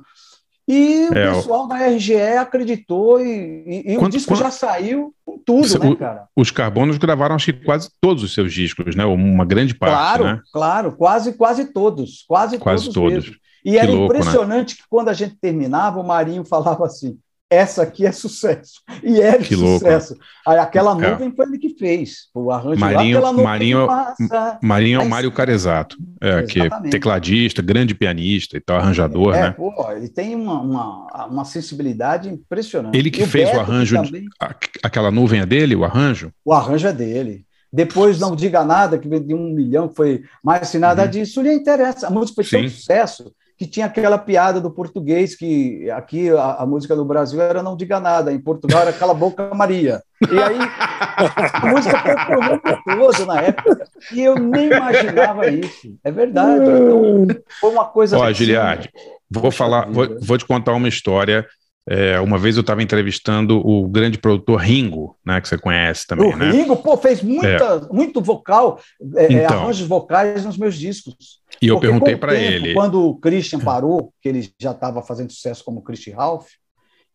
E 0.71 1.09
o 1.09 1.17
é, 1.17 1.33
pessoal 1.33 1.67
da 1.67 1.77
RGE 1.87 2.37
acreditou 2.37 3.19
e, 3.19 3.63
e, 3.65 3.93
e 3.93 3.95
quanto, 3.95 4.13
o 4.13 4.17
disco 4.17 4.33
quanto, 4.33 4.43
já 4.43 4.51
saiu 4.51 5.11
com 5.25 5.39
tudo, 5.39 5.79
né, 5.79 5.95
cara? 5.95 6.27
Os 6.35 6.51
Carbonos 6.51 6.99
gravaram 6.99 7.33
acho 7.33 7.51
que 7.51 7.65
quase 7.65 7.89
todos 7.99 8.21
os 8.21 8.35
seus 8.35 8.53
discos, 8.53 8.95
né? 8.95 9.03
Uma 9.03 9.45
grande 9.45 9.73
parte, 9.73 9.93
Claro, 9.95 10.23
né? 10.25 10.41
claro, 10.53 10.91
quase, 10.91 11.33
quase 11.33 11.73
todos, 11.73 12.23
quase, 12.27 12.59
quase 12.59 12.93
todos, 12.93 13.23
todos. 13.23 13.39
E 13.65 13.71
que 13.71 13.77
era 13.79 13.89
louco, 13.89 14.13
impressionante 14.13 14.75
né? 14.75 14.81
que 14.83 14.87
quando 14.87 15.09
a 15.09 15.13
gente 15.13 15.35
terminava, 15.41 15.99
o 15.99 16.07
Marinho 16.07 16.45
falava 16.45 16.85
assim: 16.85 17.17
essa 17.49 17.81
aqui 17.81 18.05
é 18.05 18.11
sucesso. 18.11 18.81
E 19.03 19.19
era 19.19 19.39
que 19.39 19.55
sucesso. 19.55 20.13
Louco. 20.13 20.25
Aí 20.45 20.57
aquela 20.59 20.91
é. 20.91 21.09
nuvem 21.09 21.29
é. 21.29 21.31
foi 21.31 21.45
ele 21.47 21.57
que 21.57 21.69
fez. 21.69 22.27
O 22.33 22.51
arranjo 22.51 22.79
Marinho, 22.79 23.21
lá, 23.21 23.33
Marinho, 23.33 23.87
Marinho 24.61 25.01
é 25.01 25.03
o 25.03 25.09
Mário 25.09 25.31
Carezato. 25.31 25.97
É, 26.21 26.43
que 26.43 26.61
é 26.61 26.69
tecladista, 26.91 27.61
grande 27.61 27.95
pianista 27.95 28.55
e 28.55 28.59
tal, 28.59 28.77
arranjador, 28.77 29.33
é, 29.33 29.41
né? 29.41 29.51
Pô, 29.51 29.73
ele 29.91 30.09
tem 30.09 30.35
uma, 30.35 30.61
uma, 30.61 31.25
uma 31.25 31.45
sensibilidade 31.45 32.29
impressionante. 32.29 32.95
Ele 32.95 33.09
que 33.09 33.25
fez 33.25 33.49
o 33.49 33.59
arranjo, 33.59 33.95
também... 33.95 34.25
aquela 34.83 35.09
nuvem 35.09 35.39
é 35.39 35.45
dele, 35.45 35.75
o 35.75 35.83
arranjo? 35.83 36.31
O 36.45 36.53
arranjo 36.53 36.87
é 36.87 36.93
dele. 36.93 37.45
Depois 37.71 38.19
Não 38.19 38.35
Diga 38.35 38.63
Nada, 38.63 38.97
que 38.97 39.07
veio 39.07 39.23
de 39.23 39.33
um 39.33 39.53
milhão, 39.53 39.87
que 39.87 39.95
foi 39.95 40.23
mais 40.43 40.63
assim, 40.63 40.79
nada 40.79 41.03
uhum. 41.03 41.09
disso 41.09 41.41
lhe 41.41 41.53
interessa. 41.53 42.07
A 42.07 42.09
música 42.09 42.35
foi 42.35 42.43
Sim. 42.43 42.61
tão 42.61 42.69
sucesso 42.69 43.31
que 43.59 43.67
tinha 43.67 43.87
aquela 43.87 44.17
piada 44.17 44.61
do 44.61 44.71
português 44.71 45.35
que 45.35 45.91
aqui 45.91 46.29
a, 46.29 46.61
a, 46.61 46.65
música 46.65 46.95
do 46.95 47.03
Brasil 47.03 47.41
era 47.41 47.61
não 47.61 47.75
diga 47.75 47.99
nada, 47.99 48.31
em 48.31 48.39
Portugal 48.39 48.83
era 48.83 48.93
cala 48.93 49.11
a 49.11 49.15
boca 49.15 49.53
Maria. 49.53 50.01
E 50.31 50.39
aí 50.39 50.57
a 51.53 51.67
música 51.67 52.25
foi 52.25 52.37
o 52.37 52.41
mundo 52.41 52.61
todo 52.85 53.25
na 53.25 53.41
época 53.41 53.83
e 54.13 54.21
eu 54.21 54.35
nem 54.35 54.67
imaginava 54.67 55.49
isso. 55.49 55.93
É 56.01 56.09
verdade. 56.09 56.63
Então, 56.63 57.27
foi 57.59 57.69
uma 57.69 57.83
coisa. 57.83 58.17
Ó, 58.17 58.23
assim, 58.23 58.35
Giliard, 58.35 58.89
vou 59.29 59.51
falar, 59.51 59.91
vou, 59.91 60.07
vou 60.21 60.37
te 60.37 60.45
contar 60.45 60.71
uma 60.71 60.87
história. 60.87 61.45
É, 61.91 62.19
uma 62.19 62.37
vez 62.37 62.55
eu 62.55 62.61
estava 62.61 62.83
entrevistando 62.83 63.59
o 63.65 63.87
grande 63.89 64.19
produtor 64.19 64.59
Ringo, 64.59 65.17
né, 65.25 65.41
que 65.41 65.47
você 65.47 65.57
conhece 65.57 66.05
também, 66.05 66.31
o 66.31 66.37
né? 66.37 66.51
Ringo, 66.51 66.75
pô, 66.75 66.95
fez 66.95 67.23
muita, 67.23 67.47
é. 67.89 67.93
muito 67.93 68.21
vocal, 68.21 68.79
é, 69.15 69.33
então, 69.33 69.63
arranjos 69.63 69.87
vocais 69.87 70.45
nos 70.45 70.55
meus 70.55 70.75
discos. 70.75 71.39
E 71.61 71.67
eu 71.67 71.75
Porque 71.75 71.87
perguntei 71.87 72.15
para 72.15 72.35
ele. 72.35 72.73
Quando 72.73 73.07
o 73.07 73.15
Christian 73.15 73.59
parou, 73.59 74.13
que 74.21 74.29
ele 74.29 74.49
já 74.59 74.71
estava 74.71 75.01
fazendo 75.01 75.31
sucesso 75.31 75.63
como 75.63 75.81
Christian 75.81 76.15
Ralph, 76.15 76.47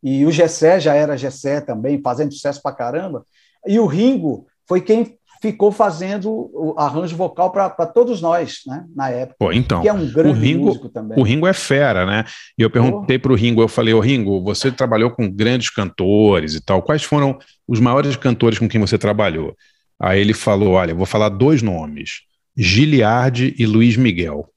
e 0.02 0.26
o 0.26 0.30
Gessé 0.30 0.78
já 0.78 0.94
era 0.94 1.16
Gessé 1.16 1.60
também, 1.60 2.00
fazendo 2.02 2.32
sucesso 2.32 2.60
para 2.62 2.76
caramba, 2.76 3.24
e 3.66 3.78
o 3.78 3.86
Ringo 3.86 4.46
foi 4.68 4.80
quem 4.80 5.18
ficou 5.40 5.70
fazendo 5.70 6.30
o 6.30 6.74
arranjo 6.78 7.16
vocal 7.16 7.50
para 7.50 7.86
todos 7.86 8.22
nós, 8.22 8.60
né, 8.66 8.84
na 8.96 9.10
época. 9.10 9.36
Pô, 9.38 9.52
então, 9.52 9.82
que 9.82 9.88
é 9.88 9.92
um 9.92 10.10
grande 10.10 10.38
o 10.38 10.40
Ringo, 10.40 10.66
músico 10.66 10.88
também. 10.88 11.18
O 11.18 11.22
Ringo 11.22 11.46
é 11.46 11.52
fera, 11.52 12.06
né? 12.06 12.24
E 12.58 12.62
eu 12.62 12.70
perguntei 12.70 13.18
para 13.18 13.30
o 13.30 13.34
Ringo, 13.34 13.60
eu 13.60 13.68
falei, 13.68 13.92
ô 13.92 14.00
Ringo, 14.00 14.42
você 14.42 14.72
trabalhou 14.72 15.10
com 15.10 15.30
grandes 15.30 15.68
cantores 15.68 16.54
e 16.54 16.62
tal, 16.62 16.80
quais 16.82 17.02
foram 17.02 17.38
os 17.68 17.78
maiores 17.78 18.16
cantores 18.16 18.58
com 18.58 18.68
quem 18.68 18.80
você 18.80 18.96
trabalhou? 18.96 19.54
Aí 20.00 20.18
ele 20.18 20.32
falou, 20.32 20.72
olha, 20.72 20.94
vou 20.94 21.06
falar 21.06 21.28
dois 21.28 21.60
nomes, 21.60 22.22
Giliardi 22.56 23.54
e 23.58 23.66
Luiz 23.66 23.96
Miguel. 23.96 24.48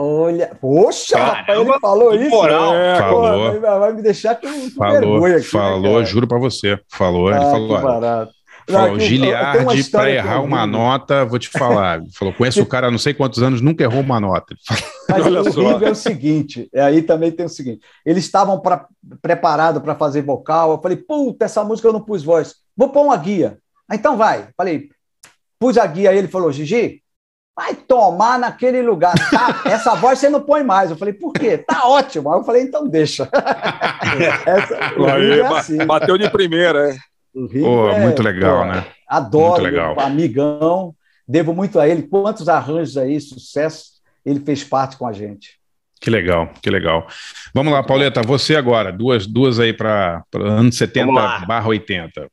Olha, 0.00 0.56
poxa, 0.60 1.16
Caramba, 1.16 1.42
rapaz, 1.44 1.58
ele 1.58 1.80
falou 1.80 2.14
isso. 2.14 2.30
Moral. 2.30 2.74
É, 2.74 2.98
falou. 2.98 3.52
Pô, 3.54 3.60
vai 3.60 3.92
me 3.92 4.02
deixar 4.02 4.36
com, 4.36 4.48
com 4.48 4.70
falou, 4.70 5.00
vergonha 5.00 5.36
aqui, 5.38 5.46
Falou, 5.46 5.98
né, 5.98 6.04
juro 6.04 6.28
para 6.28 6.38
você. 6.38 6.78
Falou, 6.88 7.28
ah, 7.28 7.32
ele 7.32 7.40
falou. 7.40 7.76
Que 7.76 7.82
barato. 7.82 8.32
Falou, 8.70 8.90
Não, 8.90 9.00
Giliardi, 9.00 9.90
para 9.90 10.10
errar 10.10 10.40
uma 10.42 10.66
nota, 10.66 11.24
vou 11.24 11.38
te 11.38 11.48
falar. 11.48 12.00
Falou, 12.12 12.34
conheço 12.34 12.62
o 12.62 12.66
cara 12.66 12.86
há 12.86 12.90
não 12.90 12.98
sei 12.98 13.12
quantos 13.14 13.42
anos, 13.42 13.60
nunca 13.60 13.82
errou 13.82 14.00
uma 14.00 14.20
nota. 14.20 14.54
Mas 15.08 15.26
Olha 15.26 15.40
o 15.40 15.52
só. 15.52 15.80
é 15.80 15.90
o 15.90 15.94
seguinte, 15.94 16.68
é, 16.72 16.82
aí 16.82 17.02
também 17.02 17.32
tem 17.32 17.46
o 17.46 17.48
seguinte, 17.48 17.80
eles 18.04 18.24
estavam 18.24 18.62
preparados 19.22 19.82
para 19.82 19.94
fazer 19.94 20.22
vocal, 20.22 20.72
eu 20.72 20.82
falei, 20.82 20.98
puta, 20.98 21.46
essa 21.46 21.64
música 21.64 21.88
eu 21.88 21.94
não 21.94 22.04
pus 22.04 22.22
voz, 22.22 22.56
vou 22.76 22.90
pôr 22.90 23.02
uma 23.02 23.16
guia. 23.16 23.58
Então 23.90 24.16
vai. 24.18 24.48
Falei, 24.54 24.90
pus 25.58 25.78
a 25.78 25.86
guia, 25.86 26.10
aí 26.10 26.18
ele 26.18 26.28
falou, 26.28 26.52
Gigi, 26.52 27.02
vai 27.58 27.74
tomar 27.74 28.38
naquele 28.38 28.80
lugar. 28.82 29.14
Tá, 29.30 29.62
essa 29.68 29.96
voz 29.96 30.20
você 30.20 30.28
não 30.28 30.40
põe 30.40 30.62
mais. 30.62 30.92
Eu 30.92 30.96
falei, 30.96 31.12
por 31.12 31.32
quê? 31.32 31.58
Tá 31.58 31.88
ótimo. 31.88 32.32
Aí 32.32 32.38
eu 32.38 32.44
falei, 32.44 32.62
então 32.62 32.86
deixa. 32.86 33.28
essa, 34.46 34.78
aí, 35.12 35.40
é 35.40 35.46
assim. 35.46 35.84
Bateu 35.84 36.16
de 36.16 36.30
primeira, 36.30 36.90
é. 36.90 36.96
Pô, 37.60 37.90
é, 37.90 37.98
muito 38.00 38.22
legal, 38.22 38.60
pô, 38.60 38.72
né? 38.72 38.86
Adoro, 39.08 39.62
muito 39.62 39.74
legal. 39.74 40.00
amigão. 40.00 40.94
Devo 41.26 41.52
muito 41.52 41.80
a 41.80 41.88
ele. 41.88 42.02
Quantos 42.02 42.48
arranjos 42.48 42.96
aí, 42.96 43.20
sucesso, 43.20 43.94
ele 44.24 44.38
fez 44.38 44.62
parte 44.62 44.96
com 44.96 45.06
a 45.06 45.12
gente. 45.12 45.58
Que 46.00 46.10
legal, 46.10 46.50
que 46.62 46.70
legal. 46.70 47.08
Vamos 47.52 47.72
lá, 47.72 47.82
Pauleta, 47.82 48.22
você 48.22 48.54
agora, 48.54 48.92
duas, 48.92 49.26
duas 49.26 49.58
aí 49.58 49.72
para 49.72 50.22
anos 50.32 50.76
70 50.78 51.12
barra 51.44 51.66
80. 51.66 52.28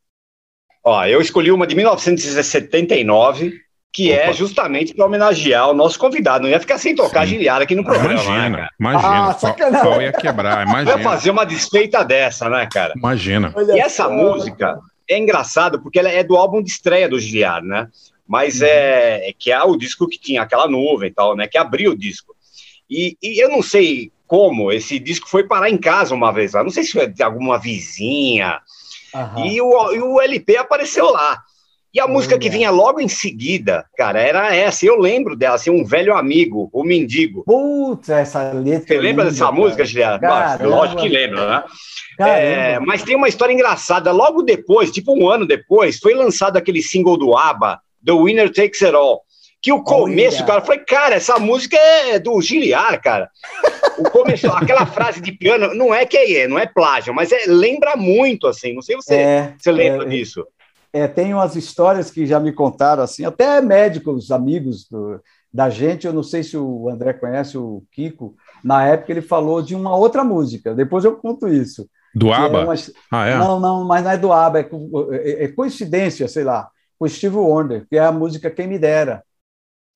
Ó, 0.83 1.03
eu 1.05 1.19
escolhi 1.19 1.51
uma 1.51 1.65
de 1.65 1.75
1979, 1.75 3.64
que 3.95 4.11
é 4.11 4.23
Opa. 4.23 4.29
é 4.29 4.33
justamente 4.33 4.93
para 4.93 5.05
homenagear 5.05 5.69
o 5.69 5.73
nosso 5.73 5.97
convidado. 5.97 6.43
Não 6.43 6.49
ia 6.49 6.59
ficar 6.59 6.77
sem 6.77 6.93
tocar 6.93 7.25
giliar 7.25 7.61
aqui 7.61 7.73
no 7.73 7.83
programa. 7.85 8.11
Imagina, 8.11 8.49
né, 8.49 8.67
imagina. 8.77 9.29
Ah, 9.29 9.81
pau 9.81 10.01
ia 10.01 10.11
quebrar, 10.11 10.67
imagina. 10.67 10.97
Ia 10.97 11.03
fazer 11.03 11.31
uma 11.31 11.45
desfeita 11.45 12.03
dessa, 12.03 12.49
né, 12.49 12.67
cara? 12.69 12.93
Imagina. 12.97 13.53
E 13.73 13.79
essa 13.79 14.09
música 14.09 14.77
é 15.09 15.17
engraçado 15.17 15.81
porque 15.81 15.97
ela 15.97 16.09
é 16.09 16.25
do 16.25 16.35
álbum 16.35 16.61
de 16.61 16.69
estreia 16.69 17.07
do 17.07 17.17
Giliar, 17.17 17.63
né? 17.63 17.87
Mas 18.27 18.59
uhum. 18.59 18.67
é, 18.67 19.29
é, 19.29 19.33
que 19.37 19.49
é 19.49 19.63
o 19.63 19.77
disco 19.77 20.09
que 20.09 20.19
tinha 20.19 20.41
aquela 20.41 20.67
nuvem 20.67 21.09
e 21.09 21.13
tal, 21.13 21.33
né? 21.33 21.47
Que 21.47 21.57
abriu 21.57 21.91
o 21.91 21.97
disco. 21.97 22.35
E, 22.89 23.17
e, 23.23 23.41
eu 23.41 23.47
não 23.47 23.61
sei 23.61 24.11
como 24.27 24.73
esse 24.73 24.99
disco 24.99 25.29
foi 25.29 25.45
parar 25.45 25.69
em 25.69 25.77
casa 25.77 26.13
uma 26.13 26.33
vez 26.33 26.51
lá. 26.51 26.61
Não 26.65 26.69
sei 26.69 26.83
se 26.83 26.91
foi 26.91 27.07
de 27.07 27.23
alguma 27.23 27.57
vizinha. 27.57 28.59
Uhum. 29.13 29.45
E, 29.45 29.61
o, 29.61 29.93
e 29.93 30.01
o 30.01 30.21
LP 30.21 30.57
apareceu 30.57 31.09
lá. 31.11 31.41
E 31.95 31.99
a 32.01 32.09
música 32.09 32.37
que 32.37 32.49
vinha 32.49 32.69
logo 32.71 32.99
em 32.99 33.07
seguida, 33.07 33.85
cara, 33.95 34.19
era 34.19 34.53
essa. 34.53 34.85
Eu 34.85 34.99
lembro 34.99 35.33
dela, 35.33 35.55
assim, 35.55 35.69
um 35.69 35.85
velho 35.85 36.13
amigo, 36.13 36.69
o 36.73 36.83
Mendigo. 36.83 37.45
Putz, 37.45 38.09
essa 38.09 38.51
letra. 38.51 38.85
Você 38.85 38.99
lembra 38.99 39.23
dessa 39.23 39.45
cara. 39.45 39.55
música, 39.55 39.85
Juliano? 39.85 40.19
Lógico 40.63 41.01
que 41.01 41.07
lembra, 41.07 41.47
né? 41.47 41.63
É, 42.19 42.79
mas 42.81 43.01
tem 43.01 43.15
uma 43.15 43.29
história 43.29 43.53
engraçada. 43.53 44.11
Logo 44.11 44.41
depois, 44.41 44.91
tipo 44.91 45.17
um 45.17 45.29
ano 45.29 45.47
depois, 45.47 45.97
foi 45.97 46.13
lançado 46.13 46.57
aquele 46.57 46.81
single 46.81 47.17
do 47.17 47.37
ABBA, 47.37 47.79
The 48.05 48.11
Winner 48.11 48.51
Takes 48.51 48.83
It 48.83 48.93
All. 48.93 49.21
Que 49.61 49.71
o 49.71 49.81
começo, 49.81 50.39
Olha. 50.39 50.45
cara, 50.47 50.61
foi, 50.61 50.79
cara, 50.79 51.15
essa 51.15 51.39
música 51.39 51.77
é 51.77 52.19
do 52.19 52.41
Giliar, 52.41 53.01
cara. 53.01 53.29
O 53.97 54.03
começo, 54.09 54.47
aquela 54.51 54.85
frase 54.85 55.21
de 55.21 55.31
piano, 55.31 55.73
não 55.73 55.95
é 55.95 56.05
que 56.05 56.17
é, 56.17 56.45
não 56.45 56.59
é 56.59 56.65
plágio, 56.65 57.13
mas 57.13 57.31
é, 57.31 57.45
lembra 57.47 57.95
muito, 57.95 58.47
assim. 58.47 58.73
Não 58.73 58.81
sei 58.81 58.97
se 58.97 59.01
você, 59.01 59.15
é, 59.15 59.53
você 59.57 59.71
lembra 59.71 60.05
é, 60.05 60.09
disso. 60.09 60.45
É, 60.95 61.09
tem 61.09 61.33
umas 61.33 61.57
histórias 61.57 62.09
que 62.09 62.25
já 62.25 62.39
me 62.39 62.53
contaram, 62.53 63.03
assim, 63.03 63.25
até 63.25 63.59
médicos, 63.59 64.31
amigos 64.31 64.87
do, 64.87 65.19
da 65.53 65.69
gente, 65.69 66.07
eu 66.07 66.13
não 66.13 66.23
sei 66.23 66.41
se 66.41 66.55
o 66.55 66.89
André 66.89 67.11
conhece 67.11 67.57
o 67.57 67.83
Kiko, 67.91 68.33
na 68.63 68.85
época 68.85 69.11
ele 69.11 69.21
falou 69.21 69.61
de 69.61 69.75
uma 69.75 69.93
outra 69.93 70.23
música, 70.23 70.73
depois 70.73 71.03
eu 71.03 71.17
conto 71.17 71.49
isso. 71.49 71.85
Do 72.15 72.31
ABBA? 72.31 72.59
É 72.59 72.63
uma... 72.63 72.73
Ah, 73.11 73.25
é? 73.25 73.37
Não, 73.37 73.59
não, 73.59 73.83
mas 73.83 74.05
não 74.05 74.11
é 74.11 74.17
do 74.17 74.31
ABBA, 74.31 74.59
é, 74.61 74.67
é, 75.11 75.43
é, 75.43 75.47
coincidência, 75.49 76.29
sei 76.29 76.45
lá, 76.45 76.69
com 76.97 77.05
Steve 77.09 77.35
Wonder, 77.35 77.85
que 77.89 77.97
é 77.97 78.05
a 78.05 78.11
música 78.13 78.49
Quem 78.49 78.65
Me 78.65 78.79
Dera, 78.79 79.21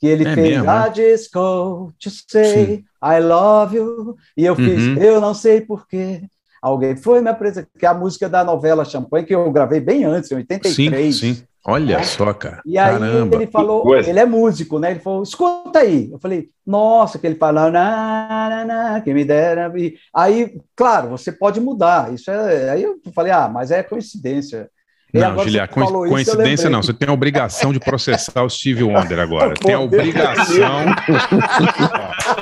que 0.01 0.07
ele 0.07 0.27
é 0.27 0.35
fez 0.35 0.57
mesmo, 0.57 0.69
I 0.69 0.93
just 0.93 1.31
go 1.33 1.93
to 1.97 2.09
say 2.09 2.65
Sim. 2.65 2.85
I 3.01 3.21
love 3.21 3.73
you, 3.73 4.17
e 4.35 4.45
eu 4.45 4.53
fiz 4.53 4.83
uhum. 4.83 4.97
Eu 4.97 5.21
Não 5.21 5.33
Sei 5.33 5.61
Porquê, 5.61 6.23
Alguém 6.61 6.95
foi 6.95 7.21
me 7.21 7.29
apresentar, 7.29 7.69
que 7.77 7.85
é 7.85 7.89
a 7.89 7.93
música 7.93 8.27
da 8.27 8.43
novela 8.43 8.85
Champanhe, 8.85 9.25
que 9.25 9.33
eu 9.33 9.51
gravei 9.51 9.79
bem 9.79 10.03
antes, 10.03 10.31
em 10.31 10.35
83. 10.35 10.75
Sim, 10.75 11.11
sim. 11.11 11.43
Olha 11.65 11.97
né? 11.97 12.03
só, 12.03 12.33
cara. 12.33 12.61
E 12.65 12.77
aí 12.77 12.93
Caramba. 12.93 13.35
ele 13.35 13.47
falou, 13.47 13.95
ele 13.95 14.19
é 14.19 14.25
músico, 14.25 14.79
né? 14.79 14.91
Ele 14.91 14.99
falou, 14.99 15.23
escuta 15.23 15.79
aí. 15.79 16.09
Eu 16.11 16.17
falei, 16.17 16.49
nossa, 16.65 17.19
que 17.19 17.27
ele 17.27 17.35
fala, 17.35 17.69
na, 17.69 18.49
na, 18.49 18.65
na, 18.65 19.01
que 19.01 19.13
me 19.13 19.25
dera. 19.25 19.71
Aí, 20.15 20.57
claro, 20.75 21.09
você 21.09 21.31
pode 21.31 21.59
mudar. 21.59 22.13
Isso 22.13 22.31
é. 22.31 22.69
Aí 22.69 22.83
eu 22.83 22.99
falei, 23.13 23.31
ah, 23.31 23.49
mas 23.49 23.71
é 23.71 23.83
coincidência. 23.83 24.69
Não, 25.13 25.35
co 25.35 26.07
coincidência 26.07 26.53
isso, 26.53 26.69
não. 26.69 26.83
Você 26.83 26.93
tem 26.93 27.09
a 27.09 27.13
obrigação 27.13 27.73
de 27.73 27.79
processar 27.79 28.43
o 28.43 28.49
Steve 28.49 28.83
Wonder 28.83 29.19
agora. 29.19 29.55
Tem 29.59 29.73
a 29.73 29.79
obrigação. 29.79 30.85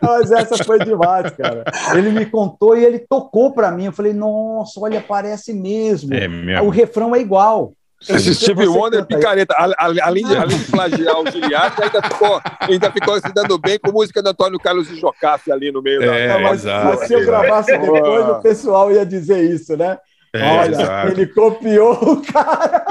Mas 0.00 0.30
essa 0.30 0.62
foi 0.64 0.78
demais, 0.78 1.30
cara. 1.32 1.64
Ele 1.94 2.10
me 2.10 2.26
contou 2.26 2.76
e 2.76 2.84
ele 2.84 2.98
tocou 2.98 3.52
para 3.52 3.70
mim. 3.70 3.86
Eu 3.86 3.92
falei, 3.92 4.12
nossa, 4.12 4.80
olha, 4.80 5.00
parece 5.00 5.52
mesmo. 5.52 6.14
É 6.14 6.28
mesmo. 6.28 6.66
O 6.66 6.70
refrão 6.70 7.14
é 7.14 7.20
igual. 7.20 7.72
Esse 8.08 8.34
Steve 8.34 8.66
Wonder 8.66 9.00
é 9.00 9.04
picareta. 9.04 9.54
Além 9.78 10.24
de, 10.24 10.36
além 10.36 10.56
de 10.56 10.64
plagiar 10.64 11.20
o 11.20 11.30
Giliard, 11.30 11.74
ainda 11.82 12.02
ficou, 12.02 12.40
ainda 12.60 12.90
ficou 12.90 13.20
se 13.20 13.32
dando 13.34 13.58
bem 13.58 13.78
com 13.78 13.92
música 13.92 14.22
do 14.22 14.30
Antônio 14.30 14.58
Carlos 14.58 14.88
de 14.88 14.98
Jocafe 14.98 15.52
ali 15.52 15.70
no 15.70 15.82
meio 15.82 16.02
é, 16.02 16.28
da. 16.28 16.38
Mas, 16.38 16.64
mas, 16.64 17.00
se 17.00 17.12
eu 17.12 17.26
gravasse 17.26 17.76
depois, 17.76 18.28
o 18.28 18.40
pessoal 18.40 18.90
ia 18.90 19.04
dizer 19.04 19.42
isso, 19.44 19.76
né? 19.76 19.98
É, 20.32 20.42
Olha, 20.42 20.70
exato. 20.70 21.08
ele 21.08 21.26
copiou 21.26 21.92
o 21.92 22.22
cara. 22.22 22.84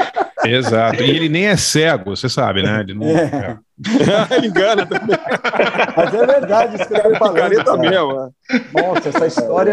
Exato. 0.46 1.02
E 1.02 1.10
ele 1.10 1.30
nem 1.30 1.48
é 1.48 1.58
cego, 1.58 2.16
você 2.16 2.30
sabe, 2.30 2.62
né? 2.62 2.82
Ele 2.82 2.94
não. 2.94 3.08
É. 3.08 3.58
Ele 4.36 4.48
engana 4.48 4.86
também. 4.86 5.18
Mas 5.96 6.14
é 6.14 6.26
verdade 6.26 6.76
isso 6.76 6.88
que 6.88 6.94
eu 6.96 7.02
tô 7.04 7.16
falando. 7.16 7.34
Picareta 7.36 7.64
cara. 7.64 7.78
mesmo. 7.78 8.34
Nossa, 8.74 9.10
essa 9.10 9.28
história 9.28 9.72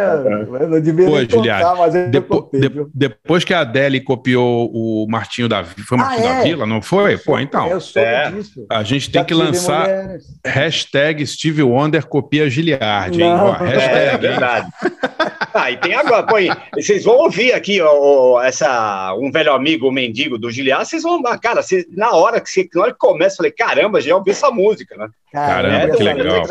eu 0.71 0.81
devia 0.81 1.07
Pô, 1.07 1.13
contar, 1.13 1.29
Giliard, 1.37 1.79
mas 1.79 1.95
eu 1.95 2.09
depo- 2.11 2.51
de- 2.53 2.87
depois 2.95 3.43
que 3.45 3.53
a 3.55 3.61
Adele 3.61 4.01
copiou 4.01 4.71
o 4.73 5.07
Martinho 5.09 5.49
da 5.49 5.63
Vila, 5.63 5.87
foi 5.87 5.99
Martinho 5.99 6.29
Ah, 6.29 6.33
da 6.33 6.39
é? 6.39 6.43
Vila, 6.45 6.67
não 6.67 6.81
foi? 6.83 7.17
Pô, 7.19 7.39
então. 7.39 7.67
Eu 7.69 7.81
soube 7.81 8.07
É. 8.07 8.31
disso. 8.31 8.67
A 8.71 8.83
gente 8.83 9.11
tem 9.11 9.21
Já 9.21 9.25
que 9.27 9.35
lançar 9.35 9.81
mulheres. 9.89 10.25
hashtag 10.45 11.27
Steve 11.27 11.63
Wonder 11.63 12.07
copia 12.07 12.49
Giliard, 12.49 13.21
hein? 13.21 13.33
Ó, 13.33 13.57
É, 13.65 13.69
é 13.69 13.71
hashtag, 13.79 14.15
hein? 14.15 14.21
verdade. 14.21 14.69
Ah, 15.59 15.71
e 15.71 15.79
tem 15.79 15.95
agora, 15.95 16.23
põe, 16.27 16.49
vocês 16.75 17.03
vão 17.05 17.17
ouvir 17.17 17.55
aqui 17.55 17.81
ó, 17.81 18.43
essa, 18.43 19.15
um 19.19 19.31
velho 19.33 19.51
amigo, 19.55 19.89
o 19.89 19.91
mendigo 19.91 20.37
do 20.37 20.51
Giliard, 20.51 20.87
vocês 20.87 21.03
vão, 21.03 21.23
cara, 21.41 21.63
vocês- 21.63 21.87
na 21.97 22.11
hora 22.11 22.43
que 22.43 22.51
você, 22.51 22.69
na 22.75 22.83
hora 22.83 22.93
que 22.93 22.99
começa, 22.99 23.33
eu 23.33 23.37
falei, 23.39 23.53
caramba, 23.53 23.96
já 24.01 24.17
ouvi 24.17 24.31
essa 24.31 24.51
música, 24.51 24.97
né? 24.97 25.09
Caramba, 25.33 25.77
essa 25.89 25.97
que 25.97 26.03
legal. 26.03 26.45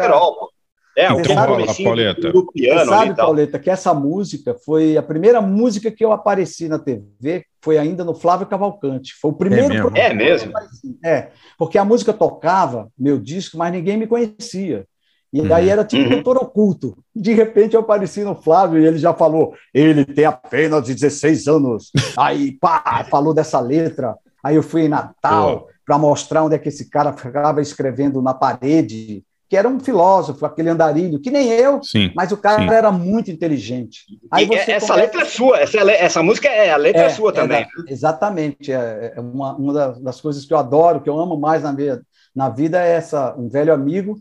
É, 0.97 1.11
Então 1.11 1.35
o 1.35 1.39
rola, 1.39 1.65
Pauleta. 1.83 2.31
do 2.31 2.51
piano 2.53 2.85
sabe. 2.85 3.15
Pauleta, 3.15 3.59
que 3.59 3.69
essa 3.69 3.93
música 3.93 4.55
foi 4.65 4.95
a 4.95 5.03
primeira 5.03 5.41
música 5.41 5.91
que 5.91 6.05
eu 6.05 6.13
apareci 6.13 6.69
na 6.69 6.79
TV, 6.79 7.43
foi 7.61 7.77
ainda 7.77 8.05
no 8.05 8.15
Flávio 8.15 8.47
Cavalcante. 8.47 9.13
Foi 9.19 9.31
o 9.31 9.33
primeiro 9.33 9.73
mesmo? 9.73 9.91
É 9.97 10.13
mesmo? 10.13 10.51
que 10.51 10.55
eu 10.55 10.57
apareci. 10.61 10.97
É, 11.03 11.31
porque 11.57 11.77
a 11.77 11.83
música 11.83 12.13
tocava, 12.13 12.87
meu 12.97 13.19
disco, 13.19 13.57
mas 13.57 13.73
ninguém 13.73 13.97
me 13.97 14.07
conhecia. 14.07 14.85
E 15.33 15.41
daí 15.41 15.65
Uhum. 15.65 15.71
era 15.71 15.83
tipo 15.83 16.03
Uhum. 16.03 16.09
doutor 16.11 16.37
oculto. 16.37 16.97
De 17.13 17.33
repente 17.33 17.73
eu 17.73 17.81
apareci 17.81 18.23
no 18.23 18.33
Flávio 18.35 18.79
e 18.81 18.85
ele 18.87 18.97
já 18.97 19.13
falou: 19.13 19.53
ele 19.73 20.05
tem 20.05 20.23
apenas 20.23 20.85
16 20.85 21.45
anos. 21.45 21.91
Aí, 22.17 22.53
pá, 22.53 23.05
falou 23.11 23.33
dessa 23.33 23.59
letra. 23.59 24.15
Aí 24.41 24.55
eu 24.55 24.63
fui 24.63 24.83
em 24.83 24.87
Natal 24.87 25.67
para 25.85 25.97
mostrar 25.97 26.43
onde 26.43 26.55
é 26.55 26.59
que 26.59 26.69
esse 26.69 26.89
cara 26.89 27.13
ficava 27.13 27.61
escrevendo 27.61 28.21
na 28.21 28.33
parede, 28.33 29.23
que 29.47 29.55
era 29.55 29.69
um 29.69 29.79
filósofo, 29.79 30.43
aquele 30.45 30.69
andarilho, 30.69 31.19
que 31.19 31.29
nem 31.29 31.49
eu, 31.49 31.79
Sim. 31.83 32.11
mas 32.15 32.31
o 32.31 32.37
cara 32.37 32.63
Sim. 32.67 32.73
era 32.73 32.91
muito 32.91 33.29
inteligente. 33.29 33.99
Aí 34.31 34.45
E 34.45 34.47
você 34.47 34.71
essa 34.71 34.87
começa- 34.87 34.95
letra 34.95 35.21
é 35.21 35.25
sua, 35.25 35.59
essa, 35.59 35.77
essa 35.91 36.23
música 36.23 36.47
é 36.47 36.71
a 36.71 36.77
letra 36.77 37.03
é, 37.03 37.09
sua 37.09 37.31
também. 37.31 37.61
da- 37.63 37.91
exatamente. 37.91 38.71
É, 38.71 39.13
é 39.15 39.19
uma, 39.21 39.55
uma 39.55 39.73
das, 39.73 39.99
das 40.01 40.19
coisas 40.21 40.43
que 40.45 40.53
eu 40.53 40.57
adoro, 40.57 41.01
que 41.01 41.09
eu 41.09 41.19
amo 41.19 41.37
mais 41.37 41.61
na 41.61 41.71
vida, 41.71 42.01
na 42.35 42.49
vida 42.49 42.83
é 42.83 42.93
essa, 42.93 43.35
um 43.37 43.47
velho 43.47 43.71
amigo, 43.73 44.15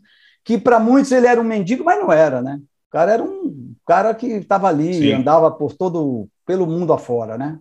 que 0.44 0.58
para 0.58 0.78
muitos 0.78 1.10
ele 1.10 1.26
era 1.26 1.40
um 1.40 1.44
mendigo, 1.44 1.82
mas 1.84 1.98
não 1.98 2.12
era, 2.12 2.42
né? 2.42 2.58
O 2.88 2.90
cara 2.92 3.12
era 3.14 3.22
um 3.22 3.72
cara 3.86 4.14
que 4.14 4.26
estava 4.26 4.68
ali, 4.68 4.92
Sim. 4.94 5.12
andava 5.14 5.50
por 5.50 5.72
todo, 5.72 6.28
pelo 6.46 6.66
mundo 6.66 6.92
afora, 6.92 7.38
né? 7.38 7.58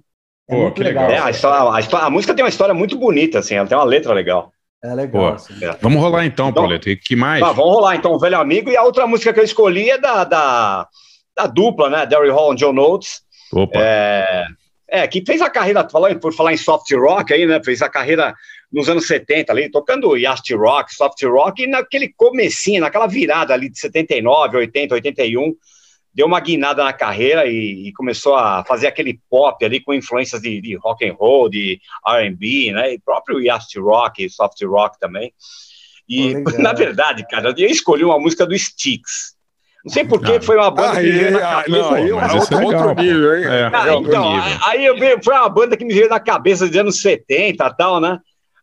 É 0.50 0.54
Pô, 0.56 0.62
muito 0.64 0.76
que 0.76 0.84
legal. 0.84 1.08
legal. 1.08 1.24
É, 1.24 1.28
a, 1.28 1.32
história, 1.32 1.72
a, 1.76 1.80
história- 1.80 2.06
a 2.06 2.10
música 2.10 2.34
tem 2.34 2.44
uma 2.44 2.50
história 2.50 2.74
muito 2.74 2.98
bonita, 2.98 3.40
assim, 3.40 3.56
ela 3.56 3.68
tem 3.68 3.78
uma 3.78 3.84
letra 3.84 4.14
legal. 4.14 4.52
É 4.84 4.94
legal. 4.94 5.30
Pô. 5.30 5.36
assim. 5.36 5.54
Vamos 5.82 6.02
rolar 6.02 6.26
então, 6.26 6.50
Então- 6.50 6.64
Pauleta. 6.64 6.90
E 6.90 6.98
que 6.98 7.16
mais? 7.16 7.40
Tá, 7.42 7.52
vamos 7.54 7.74
rolar 7.74 7.96
então, 7.96 8.12
o 8.12 8.20
velho 8.20 8.38
amigo. 8.38 8.70
E 8.70 8.76
a 8.76 8.84
outra 8.84 9.08
música 9.08 9.32
que 9.34 9.40
eu 9.40 9.44
escolhi 9.46 9.90
é 9.90 9.98
da, 9.98 10.24
da, 10.26 10.88
da 11.36 11.48
dupla, 11.48 11.90
né? 11.90 12.06
Daryl 12.06 12.34
Hall 12.34 12.54
e 12.54 12.58
John 12.58 12.78
Oates. 12.78 13.22
Opa. 13.54 13.80
É, 13.80 14.46
é, 14.90 15.08
que 15.08 15.24
fez 15.26 15.42
a 15.42 15.50
carreira, 15.50 15.88
falando, 15.90 16.20
por 16.20 16.34
falar 16.34 16.52
em 16.52 16.58
soft 16.58 16.92
rock 16.94 17.34
aí, 17.34 17.46
né? 17.46 17.62
Fez 17.64 17.82
a 17.82 17.88
carreira 17.88 18.34
nos 18.72 18.90
anos 18.90 19.08
70 19.08 19.54
ali, 19.54 19.72
tocando 19.72 20.18
yacht 20.18 20.54
rock, 20.56 20.94
soft 20.94 21.24
rock, 21.24 21.64
e 21.64 21.68
naquele 21.68 22.12
comecinho, 22.18 22.82
naquela 22.82 23.08
virada 23.08 23.54
ali 23.54 23.70
de 23.70 23.80
79, 23.80 24.58
80, 24.58 24.96
81, 24.96 25.54
deu 26.14 26.28
uma 26.28 26.40
guinada 26.40 26.84
na 26.84 26.94
carreira 26.94 27.46
e, 27.48 27.88
e 27.88 27.94
começou 27.94 28.36
a 28.36 28.64
fazer 28.66 28.88
aquele 28.88 29.20
pop 29.30 29.64
ali 29.66 29.80
com 29.80 29.94
influências 29.94 30.42
de, 30.42 30.62
de 30.62 30.76
rock 30.76 31.06
and 31.08 31.14
roll, 31.14 31.50
de 31.50 31.80
R&B, 32.06 32.72
né? 32.74 32.94
E 32.94 33.00
próprio 33.00 33.42
yacht 33.42 33.78
rock, 33.80 34.30
soft 34.30 34.62
rock 34.64 35.00
também. 35.00 35.34
E, 36.08 36.34
legal. 36.36 36.60
na 36.60 36.74
verdade, 36.74 37.26
cara, 37.28 37.54
eu 37.58 37.68
escolhi 37.68 38.04
uma 38.04 38.20
música 38.20 38.46
do 38.46 38.58
Sticks. 38.58 39.34
Não 39.86 39.92
sei 39.92 40.06
por 40.06 40.22
que 40.22 40.32
Ah. 40.34 40.42
foi 40.42 40.56
uma 40.56 40.72
banda 40.72 40.96
que 40.96 41.04
me 41.04 41.12
veio 41.12 41.26
Aí, 41.28 41.32
na 41.34 41.40
ah, 41.40 41.64
cabeça. 41.64 41.78
não, 41.82 41.94
aí 41.94 42.10
é 42.10 42.14
mas 42.14 42.34
outro, 42.36 42.56
é 42.58 42.66
legal, 42.66 42.88
outro 42.88 43.04
nível, 43.04 43.36
hein? 43.38 43.44
É. 43.46 43.70
Ah, 43.74 43.88
É 43.88 43.92
outro 43.92 44.10
então, 44.10 44.34
nível. 44.36 44.60
aí 44.66 44.86
eu 44.86 44.98
veio, 44.98 45.24
foi 45.24 45.34
uma 45.36 45.50
banda 45.50 45.76
que 45.76 45.84
me 45.84 45.94
veio 45.94 46.08
na 46.10 46.20
cabeça 46.22 46.68
dos 46.68 46.78
anos 46.78 47.02
70 47.02 47.66
e 47.66 47.76
tal, 47.76 48.00
né? 48.00 48.18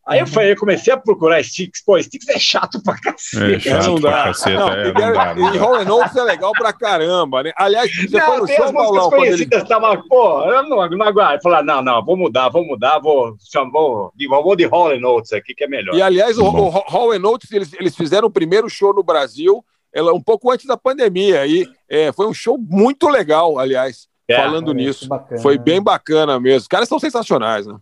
Aí 0.06 0.18
eu 0.18 0.26
falei, 0.26 0.52
eu 0.52 0.56
comecei 0.56 0.92
a 0.92 0.96
procurar 0.96 1.42
Sticks. 1.44 1.84
Pô, 1.84 2.00
Sticks 2.02 2.28
é 2.28 2.38
chato 2.38 2.82
pra 2.82 2.94
É 2.94 2.98
cacete. 3.00 3.60
chato 3.60 3.86
não 3.86 4.00
pra 4.00 4.10
dá. 4.10 4.24
caceta. 4.24 4.58
Não, 4.58 4.68
é, 4.70 4.88
e, 4.88 4.92
não 4.92 5.12
dá, 5.12 5.34
e. 5.36 5.58
Rolling 5.58 5.90
Oates 5.90 6.16
é 6.16 6.22
legal 6.24 6.52
pra 6.52 6.72
caramba, 6.72 7.42
né? 7.42 7.52
Aliás, 7.56 7.90
você 7.94 8.08
foi 8.08 8.18
Não, 8.20 8.38
no 8.38 8.46
tem 8.46 8.56
show, 8.56 8.64
as 8.64 8.72
músicas 8.72 8.90
Paulão, 8.96 9.10
quando 9.10 9.24
ele... 9.24 9.30
conhecidas, 9.30 9.68
tá, 9.68 9.78
mas, 9.78 10.00
pô, 10.08 10.44
eu 10.44 10.62
não, 10.64 10.88
não 10.88 11.06
aguardo. 11.06 11.34
Eu 11.34 11.42
falei, 11.42 11.62
não, 11.62 11.82
não, 11.82 12.04
vou 12.04 12.16
mudar, 12.16 12.48
vou 12.48 12.64
mudar, 12.66 12.98
vou 12.98 13.36
chamar, 13.52 13.70
vou, 13.70 14.12
vou 14.42 14.56
de 14.56 14.64
Holly 14.64 14.98
Notes 14.98 15.32
aqui, 15.32 15.54
que 15.54 15.64
é 15.64 15.68
melhor. 15.68 15.94
E 15.94 16.02
aliás, 16.02 16.38
o, 16.38 16.50
Bom. 16.50 16.66
o 16.66 16.68
Hall 16.70 17.12
and 17.12 17.24
Oates, 17.24 17.52
eles, 17.52 17.72
eles 17.74 17.94
fizeram 17.94 18.26
o 18.26 18.30
primeiro 18.32 18.68
show 18.68 18.92
no 18.94 19.02
Brasil, 19.04 19.64
ela, 19.92 20.12
um 20.12 20.20
pouco 20.20 20.50
antes 20.50 20.66
da 20.66 20.76
pandemia, 20.76 21.46
e 21.46 21.68
é, 21.88 22.10
foi 22.10 22.26
um 22.26 22.34
show 22.34 22.56
muito 22.58 23.06
legal, 23.08 23.58
aliás, 23.58 24.08
É, 24.28 24.36
falando 24.36 24.70
é, 24.72 24.74
nisso. 24.74 25.06
bacana. 25.08 25.40
Foi 25.42 25.58
bem 25.58 25.80
bacana 25.82 26.40
mesmo. 26.40 26.58
Os 26.60 26.68
caras 26.68 26.88
são 26.88 26.98
sensacionais, 26.98 27.66
né? 27.66 27.76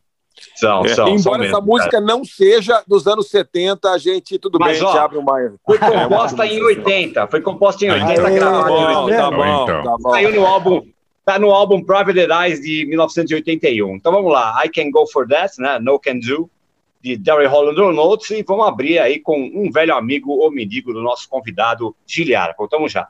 São, 0.55 0.85
É, 0.85 0.89
são, 0.89 1.07
são 1.07 1.17
embora 1.17 1.39
mesmo, 1.43 1.57
essa 1.57 1.65
música 1.65 2.01
não 2.01 2.25
seja 2.25 2.83
dos 2.87 3.07
anos 3.07 3.29
70, 3.29 3.91
a 3.91 3.99
gente, 3.99 4.39
tudo 4.39 4.59
Mas, 4.59 4.79
bem, 4.79 4.87
a 4.87 4.91
gente 4.91 4.99
ó, 4.99 5.01
abre 5.05 5.19
uma. 5.19 5.53
Foi 5.65 5.79
composta 5.79 6.47
em 6.47 6.63
80, 6.63 7.27
foi 7.29 7.41
composta 7.41 7.85
em 7.85 7.91
80, 7.91 8.27
Aê, 8.27 8.35
gravada 8.35 8.71
em 8.71 8.85
tá 8.85 9.01
80. 9.03 9.03
bom, 9.03 9.07
tá 9.09 9.31
bom, 9.31 9.63
Então. 9.65 9.83
tá 9.83 9.97
bom. 10.03 10.11
Saiu 10.11 10.35
no 10.35 10.47
álbum, 10.47 10.83
tá 11.25 11.39
no 11.39 11.51
álbum 11.51 11.83
Private 11.83 12.27
Eyes 12.31 12.61
de 12.61 12.87
1981. 12.87 13.97
Então 13.97 14.13
vamos 14.13 14.33
lá, 14.33 14.61
I 14.65 14.69
Can 14.69 14.91
Go 14.91 15.07
For 15.07 15.27
That, 15.29 15.61
né? 15.61 15.79
No 15.79 15.99
Can 15.99 16.19
Do, 16.19 16.51
de 17.01 17.17
Daryl 17.17 17.49
Holland 17.49 17.77
Notes, 17.95 18.31
e 18.31 18.43
vamos 18.43 18.67
abrir 18.67 18.99
aí 18.99 19.21
com 19.21 19.39
um 19.55 19.71
velho 19.71 19.95
amigo 19.95 20.33
ou 20.33 20.51
mendigo 20.51 20.93
do 20.93 21.01
nosso 21.03 21.29
convidado 21.29 21.95
Giliar. 22.07 22.55
Voltamos 22.59 22.91
já. 22.91 23.07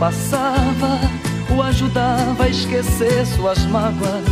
Passava, 0.00 0.98
o 1.54 1.60
ajudava 1.60 2.44
a 2.44 2.48
esquecer 2.48 3.26
suas 3.26 3.58
mágoas, 3.66 4.24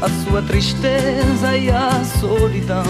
a 0.00 0.08
sua 0.22 0.40
tristeza 0.40 1.56
e 1.56 1.68
a 1.68 2.04
solidão. 2.20 2.84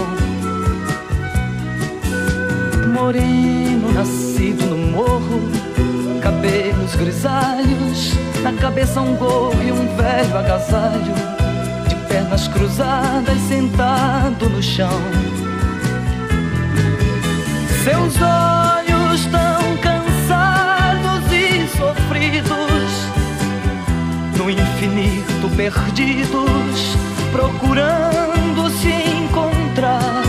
Moreno, 2.93 3.91
nascido 3.91 4.67
no 4.67 4.77
morro, 4.77 5.49
cabelos 6.21 6.95
grisalhos, 6.95 8.13
na 8.43 8.53
cabeça 8.53 9.01
um 9.01 9.15
gorro 9.15 9.57
e 9.63 9.71
um 9.71 9.97
velho 9.97 10.37
agasalho, 10.37 11.15
de 11.87 11.95
pernas 12.07 12.47
cruzadas, 12.47 13.39
sentado 13.49 14.47
no 14.47 14.61
chão. 14.61 15.01
Seus 17.83 18.21
olhos 18.21 18.50
no 24.41 24.49
infinito 24.49 25.47
perdidos, 25.55 26.97
procurando 27.31 28.69
se 28.71 28.89
encontrar. 28.89 30.23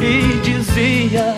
E 0.00 0.40
dizia 0.42 1.36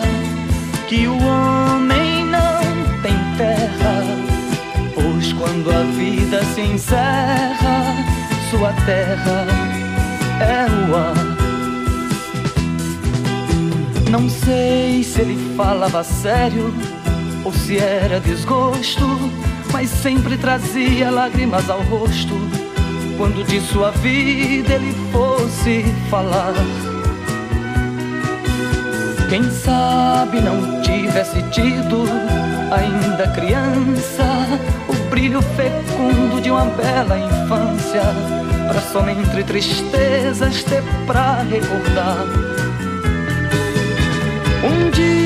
que 0.87 1.07
o 1.07 1.13
homem 1.23 2.25
não 2.25 2.61
tem 3.03 3.13
terra, 3.37 4.03
pois 4.95 5.31
quando 5.33 5.69
a 5.69 5.83
vida 5.95 6.43
se 6.55 6.61
encerra, 6.61 7.95
sua 8.49 8.73
terra 8.87 9.45
é 10.39 10.89
o 10.89 10.95
ar. 10.95 11.29
Não 14.09 14.27
sei 14.27 15.03
se 15.03 15.21
ele 15.21 15.55
falava 15.55 16.03
sério 16.03 16.73
ou 17.45 17.53
se 17.53 17.77
era 17.77 18.19
desgosto, 18.19 19.05
mas 19.79 19.91
sempre 19.91 20.35
trazia 20.35 21.09
lágrimas 21.09 21.69
ao 21.69 21.81
rosto 21.83 22.35
quando 23.17 23.45
de 23.45 23.61
sua 23.61 23.91
vida 23.91 24.73
ele 24.73 24.93
fosse 25.09 25.85
falar. 26.09 26.53
Quem 29.29 29.41
sabe 29.49 30.41
não 30.41 30.81
tivesse 30.81 31.41
tido, 31.43 32.03
ainda 32.73 33.25
criança, 33.29 34.25
o 34.89 35.09
brilho 35.09 35.41
fecundo 35.41 36.41
de 36.41 36.51
uma 36.51 36.65
bela 36.65 37.17
infância, 37.17 38.01
para 38.67 38.81
somente 38.81 39.43
tristezas 39.45 40.61
ter 40.65 40.83
pra 41.07 41.41
recordar. 41.43 42.25
Um 44.61 44.89
dia 44.91 45.18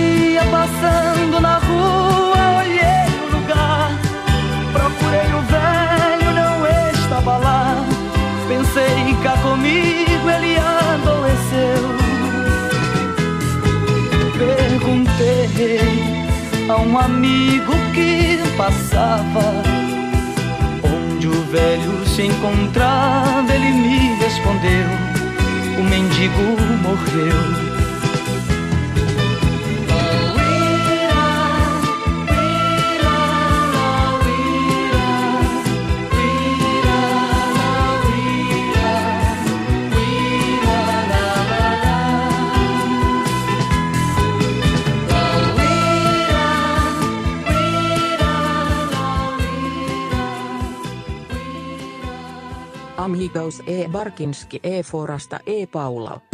a 16.69 16.81
um 16.81 16.97
amigo 16.97 17.71
que 17.93 18.37
passava 18.57 19.63
onde 20.83 21.27
o 21.27 21.43
velho 21.45 22.05
se 22.05 22.23
encontrava. 22.23 23.53
Ele 23.53 23.69
me 23.69 24.15
respondeu: 24.15 24.87
o 25.79 25.83
mendigo 25.83 26.41
morreu. 26.81 27.72
Amigos 53.43 53.59
e 53.67 53.87
Barkinski 53.89 54.61
e 54.63 54.83
Forasta 54.83 55.41
e 55.45 55.67
Paula. 55.67 56.32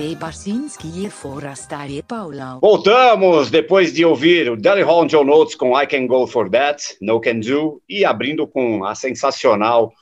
E 0.00 0.14
Barsinski 0.14 1.04
e 1.04 1.10
Forasta 1.10 1.78
Paulão. 2.06 2.60
Voltamos 2.60 3.50
depois 3.50 3.92
de 3.92 4.04
ouvir 4.04 4.48
o 4.50 4.56
Daryl 4.56 4.86
Hall 4.86 5.06
John 5.06 5.24
Notes 5.24 5.56
com 5.56 5.78
I 5.78 5.86
Can 5.86 6.06
Go 6.06 6.26
For 6.26 6.48
That, 6.48 6.96
No 7.02 7.20
Can 7.20 7.40
Do, 7.40 7.82
e 7.88 8.04
abrindo 8.04 8.46
com 8.46 8.84
a 8.84 8.94
sensacional 8.94 9.92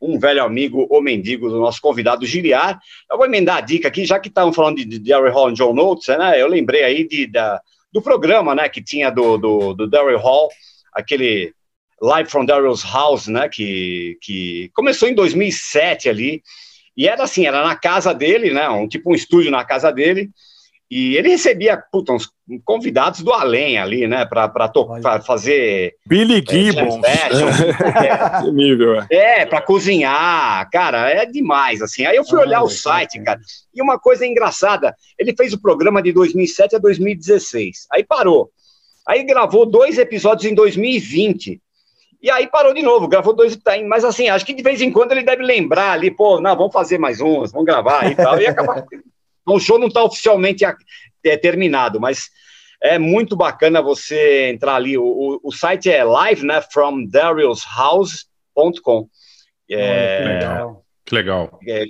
um 0.00 0.18
velho 0.18 0.42
amigo, 0.42 0.86
o 0.90 1.00
mendigo 1.00 1.50
do 1.50 1.60
nosso 1.60 1.80
convidado 1.80 2.24
Giliar. 2.24 2.80
Eu 3.10 3.18
vou 3.18 3.26
emendar 3.26 3.58
a 3.58 3.60
dica 3.60 3.88
aqui, 3.88 4.06
já 4.06 4.18
que 4.18 4.28
estavam 4.28 4.52
falando 4.52 4.84
de, 4.84 4.98
Daryl 4.98 5.32
Hall 5.32 5.50
e 5.50 5.54
John 5.54 5.74
né? 5.74 6.40
Eu 6.40 6.48
lembrei 6.48 6.82
aí 6.82 7.06
de, 7.06 7.26
da, 7.26 7.60
do 7.92 8.00
programa, 8.00 8.54
né, 8.54 8.68
que 8.68 8.82
tinha 8.82 9.10
do, 9.10 9.36
do, 9.36 9.74
do 9.74 9.86
Daryl 9.86 10.18
Hall, 10.18 10.48
aquele 10.94 11.52
Live 12.00 12.30
from 12.30 12.46
Daryl's 12.46 12.82
House, 12.82 13.28
né, 13.28 13.48
que, 13.48 14.18
que 14.22 14.70
começou 14.74 15.08
em 15.08 15.14
2007 15.14 16.08
ali, 16.08 16.42
e 16.96 17.08
era 17.08 17.24
assim, 17.24 17.46
era 17.46 17.62
na 17.62 17.74
casa 17.76 18.12
dele, 18.14 18.52
né? 18.52 18.68
Um 18.68 18.88
tipo 18.88 19.10
um 19.10 19.14
estúdio 19.14 19.50
na 19.50 19.64
casa 19.64 19.90
dele. 19.90 20.30
E 20.94 21.16
ele 21.16 21.30
recebia 21.30 21.82
puta, 21.90 22.12
uns 22.12 22.28
convidados 22.66 23.22
do 23.22 23.32
além 23.32 23.78
ali, 23.78 24.06
né? 24.06 24.26
Para 24.26 24.52
fazer. 25.24 25.94
Billy 26.06 26.44
é, 26.46 26.52
Gibbons. 26.52 27.00
É, 29.10 29.16
é, 29.16 29.40
é 29.40 29.46
para 29.46 29.62
cozinhar. 29.62 30.68
Cara, 30.70 31.08
é 31.08 31.24
demais, 31.24 31.80
assim. 31.80 32.04
Aí 32.04 32.14
eu 32.14 32.26
fui 32.26 32.38
ah, 32.38 32.42
olhar 32.42 32.62
o 32.62 32.68
site, 32.68 33.18
cara. 33.22 33.40
E 33.74 33.80
uma 33.80 33.98
coisa 33.98 34.26
engraçada: 34.26 34.94
ele 35.18 35.34
fez 35.34 35.54
o 35.54 35.62
programa 35.62 36.02
de 36.02 36.12
2007 36.12 36.76
a 36.76 36.78
2016. 36.78 37.86
Aí 37.90 38.04
parou. 38.04 38.50
Aí 39.08 39.24
gravou 39.24 39.64
dois 39.64 39.96
episódios 39.96 40.44
em 40.44 40.54
2020. 40.54 41.58
E 42.22 42.30
aí 42.30 42.46
parou 42.46 42.72
de 42.72 42.82
novo, 42.82 43.08
gravou 43.08 43.34
dois, 43.34 43.58
mas 43.88 44.04
assim, 44.04 44.28
acho 44.28 44.46
que 44.46 44.54
de 44.54 44.62
vez 44.62 44.80
em 44.80 44.92
quando 44.92 45.10
ele 45.10 45.24
deve 45.24 45.42
lembrar 45.42 45.90
ali, 45.90 46.08
pô, 46.08 46.40
não, 46.40 46.56
vamos 46.56 46.72
fazer 46.72 46.96
mais 46.96 47.20
uns, 47.20 47.50
vamos 47.50 47.66
gravar 47.66 48.08
e 48.10 48.14
tal, 48.14 48.40
e 48.40 48.46
acabar. 48.46 48.84
o 49.44 49.58
show 49.58 49.76
não 49.76 49.88
está 49.88 50.04
oficialmente 50.04 50.64
é, 51.24 51.36
terminado, 51.36 52.00
mas 52.00 52.30
é 52.80 52.96
muito 52.96 53.36
bacana 53.36 53.82
você 53.82 54.50
entrar 54.50 54.76
ali. 54.76 54.96
O, 54.96 55.04
o, 55.04 55.40
o 55.42 55.52
site 55.52 55.90
é 55.90 56.04
live, 56.04 56.46
né, 56.46 56.62
from 56.62 57.06
darylshouse.com. 57.06 59.08
É, 59.68 60.18
que 60.18 60.28
legal. 60.28 60.82
Que 61.04 61.14
legal. 61.14 61.60
É, 61.66 61.84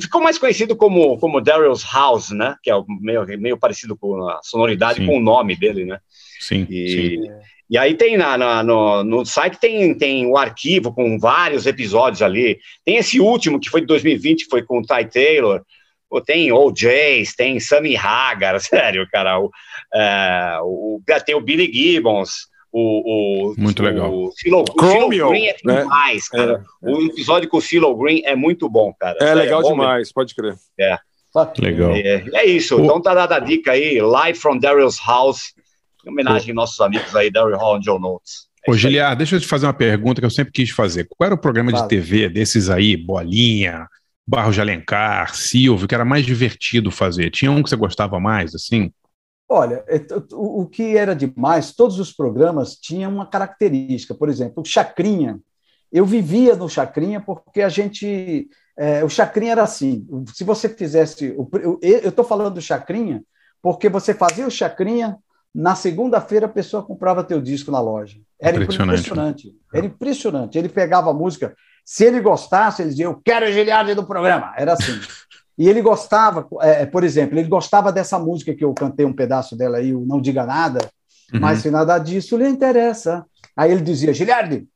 ficou 0.00 0.20
mais 0.20 0.36
conhecido 0.36 0.76
como, 0.76 1.18
como 1.18 1.40
Daryl's 1.40 1.82
House, 1.82 2.30
né? 2.30 2.56
Que 2.62 2.70
é 2.70 2.74
meio, 3.00 3.24
meio 3.38 3.58
parecido 3.58 3.96
com 3.96 4.28
a 4.28 4.40
sonoridade 4.42 4.98
sim. 4.98 5.06
com 5.06 5.16
o 5.16 5.20
nome 5.20 5.56
dele, 5.56 5.86
né? 5.86 5.98
Sim. 6.40 6.66
E, 6.68 6.88
sim. 6.88 7.22
E 7.68 7.78
aí 7.78 7.94
tem 7.94 8.16
na, 8.16 8.36
na, 8.36 8.62
no, 8.62 9.02
no 9.02 9.24
site 9.24 9.58
tem, 9.58 9.94
tem 9.96 10.26
o 10.26 10.36
arquivo 10.36 10.92
com 10.92 11.18
vários 11.18 11.66
episódios 11.66 12.22
ali. 12.22 12.58
Tem 12.84 12.96
esse 12.96 13.20
último 13.20 13.58
que 13.58 13.70
foi 13.70 13.80
de 13.80 13.86
2020, 13.86 14.44
que 14.44 14.50
foi 14.50 14.62
com 14.62 14.78
o 14.78 14.82
Ty 14.82 15.06
Taylor. 15.10 15.62
Pô, 16.08 16.20
tem 16.20 16.52
OJs, 16.52 17.34
tem 17.34 17.58
Sammy 17.58 17.96
Hagar, 17.96 18.60
sério, 18.60 19.08
cara. 19.10 19.40
O, 19.40 19.50
é, 19.94 20.58
o, 20.62 21.00
tem 21.24 21.34
o 21.34 21.40
Billy 21.40 21.72
Gibbons. 21.72 22.52
O, 22.70 23.52
o, 23.52 23.54
muito 23.56 23.82
legal. 23.82 24.12
O 24.12 24.32
Philo, 24.36 24.64
Green 25.30 25.46
é 25.46 25.56
né? 25.64 25.82
demais, 25.82 26.28
cara. 26.28 26.62
É, 26.82 26.90
o 26.90 27.02
episódio 27.06 27.48
com 27.48 27.58
o 27.58 27.60
Philo 27.60 27.96
Green 27.96 28.22
é 28.24 28.34
muito 28.34 28.68
bom, 28.68 28.92
cara. 28.92 29.16
É, 29.20 29.32
legal 29.32 29.60
é 29.60 29.64
demais, 29.64 29.98
mesmo. 29.98 30.14
pode 30.14 30.34
crer. 30.34 30.54
É. 30.78 30.98
Legal. 31.58 31.90
É, 31.92 32.24
é 32.32 32.44
isso. 32.44 32.78
Então 32.80 33.00
tá 33.00 33.14
dada 33.14 33.36
a 33.36 33.40
dica 33.40 33.72
aí, 33.72 34.00
Live 34.00 34.38
from 34.38 34.58
Daryl's 34.58 34.98
House 35.04 35.52
em 36.04 36.10
homenagem 36.10 36.50
aos 36.50 36.56
nossos 36.56 36.80
amigos 36.80 37.14
aí, 37.14 37.30
Daryl 37.30 37.56
Hall 37.56 37.78
e 37.78 37.80
John 37.80 37.98
Notes. 37.98 38.48
É 38.66 38.70
Ô, 38.70 38.74
Giliar, 38.74 39.16
deixa 39.16 39.36
eu 39.36 39.40
te 39.40 39.46
fazer 39.46 39.66
uma 39.66 39.74
pergunta 39.74 40.20
que 40.20 40.26
eu 40.26 40.30
sempre 40.30 40.52
quis 40.52 40.70
fazer. 40.70 41.06
Qual 41.08 41.26
era 41.26 41.34
o 41.34 41.40
programa 41.40 41.72
de 41.72 41.86
TV 41.86 42.28
desses 42.28 42.70
aí, 42.70 42.96
Bolinha, 42.96 43.86
Barro 44.26 44.52
de 44.52 44.60
Alencar, 44.60 45.34
Silvio, 45.34 45.86
que 45.86 45.94
era 45.94 46.04
mais 46.04 46.24
divertido 46.24 46.90
fazer? 46.90 47.30
Tinha 47.30 47.50
um 47.50 47.62
que 47.62 47.68
você 47.68 47.76
gostava 47.76 48.18
mais, 48.18 48.54
assim? 48.54 48.90
Olha, 49.48 49.84
é, 49.86 50.00
o 50.32 50.66
que 50.66 50.96
era 50.96 51.14
demais, 51.14 51.74
todos 51.74 51.98
os 51.98 52.10
programas 52.10 52.76
tinham 52.76 53.12
uma 53.12 53.26
característica. 53.26 54.14
Por 54.14 54.28
exemplo, 54.28 54.62
o 54.62 54.66
Chacrinha. 54.66 55.38
Eu 55.92 56.06
vivia 56.06 56.56
no 56.56 56.68
Chacrinha 56.68 57.20
porque 57.20 57.60
a 57.60 57.68
gente. 57.68 58.48
É, 58.76 59.04
o 59.04 59.08
Chacrinha 59.10 59.52
era 59.52 59.62
assim: 59.62 60.06
se 60.34 60.42
você 60.42 60.68
fizesse. 60.68 61.36
Eu 61.82 62.08
estou 62.08 62.24
falando 62.24 62.54
do 62.54 62.62
Chacrinha 62.62 63.22
porque 63.64 63.88
você 63.88 64.12
fazia 64.12 64.46
o 64.46 64.50
Chacrinha, 64.50 65.16
na 65.54 65.76
segunda-feira 65.76 66.46
a 66.46 66.48
pessoa 66.48 66.82
comprava 66.82 67.22
teu 67.22 67.40
disco 67.40 67.70
na 67.70 67.80
loja. 67.80 68.18
Era 68.40 68.56
impressionante. 68.56 68.98
impressionante. 68.98 69.56
Era 69.72 69.86
impressionante. 69.86 70.58
Ele 70.58 70.68
pegava 70.68 71.10
a 71.10 71.14
música, 71.14 71.54
se 71.84 72.04
ele 72.04 72.20
gostasse, 72.20 72.82
ele 72.82 72.90
dizia: 72.90 73.04
Eu 73.04 73.20
quero 73.24 73.46
a 73.46 73.50
Giliardi 73.50 73.94
do 73.94 74.04
programa. 74.04 74.52
Era 74.56 74.72
assim. 74.72 75.00
E 75.56 75.68
ele 75.68 75.80
gostava, 75.80 76.48
é, 76.62 76.84
por 76.84 77.04
exemplo, 77.04 77.38
ele 77.38 77.46
gostava 77.46 77.92
dessa 77.92 78.18
música 78.18 78.52
que 78.52 78.64
eu 78.64 78.74
cantei 78.74 79.06
um 79.06 79.12
pedaço 79.12 79.56
dela 79.56 79.76
aí, 79.76 79.94
o 79.94 80.04
Não 80.04 80.20
Diga 80.20 80.44
Nada, 80.44 80.80
uhum. 81.32 81.38
mas 81.38 81.60
se 81.60 81.70
nada 81.70 81.96
disso 81.96 82.36
lhe 82.36 82.48
interessa. 82.48 83.24
Aí 83.56 83.70
ele 83.70 83.80
dizia: 83.80 84.12
Giliardi, 84.12 84.66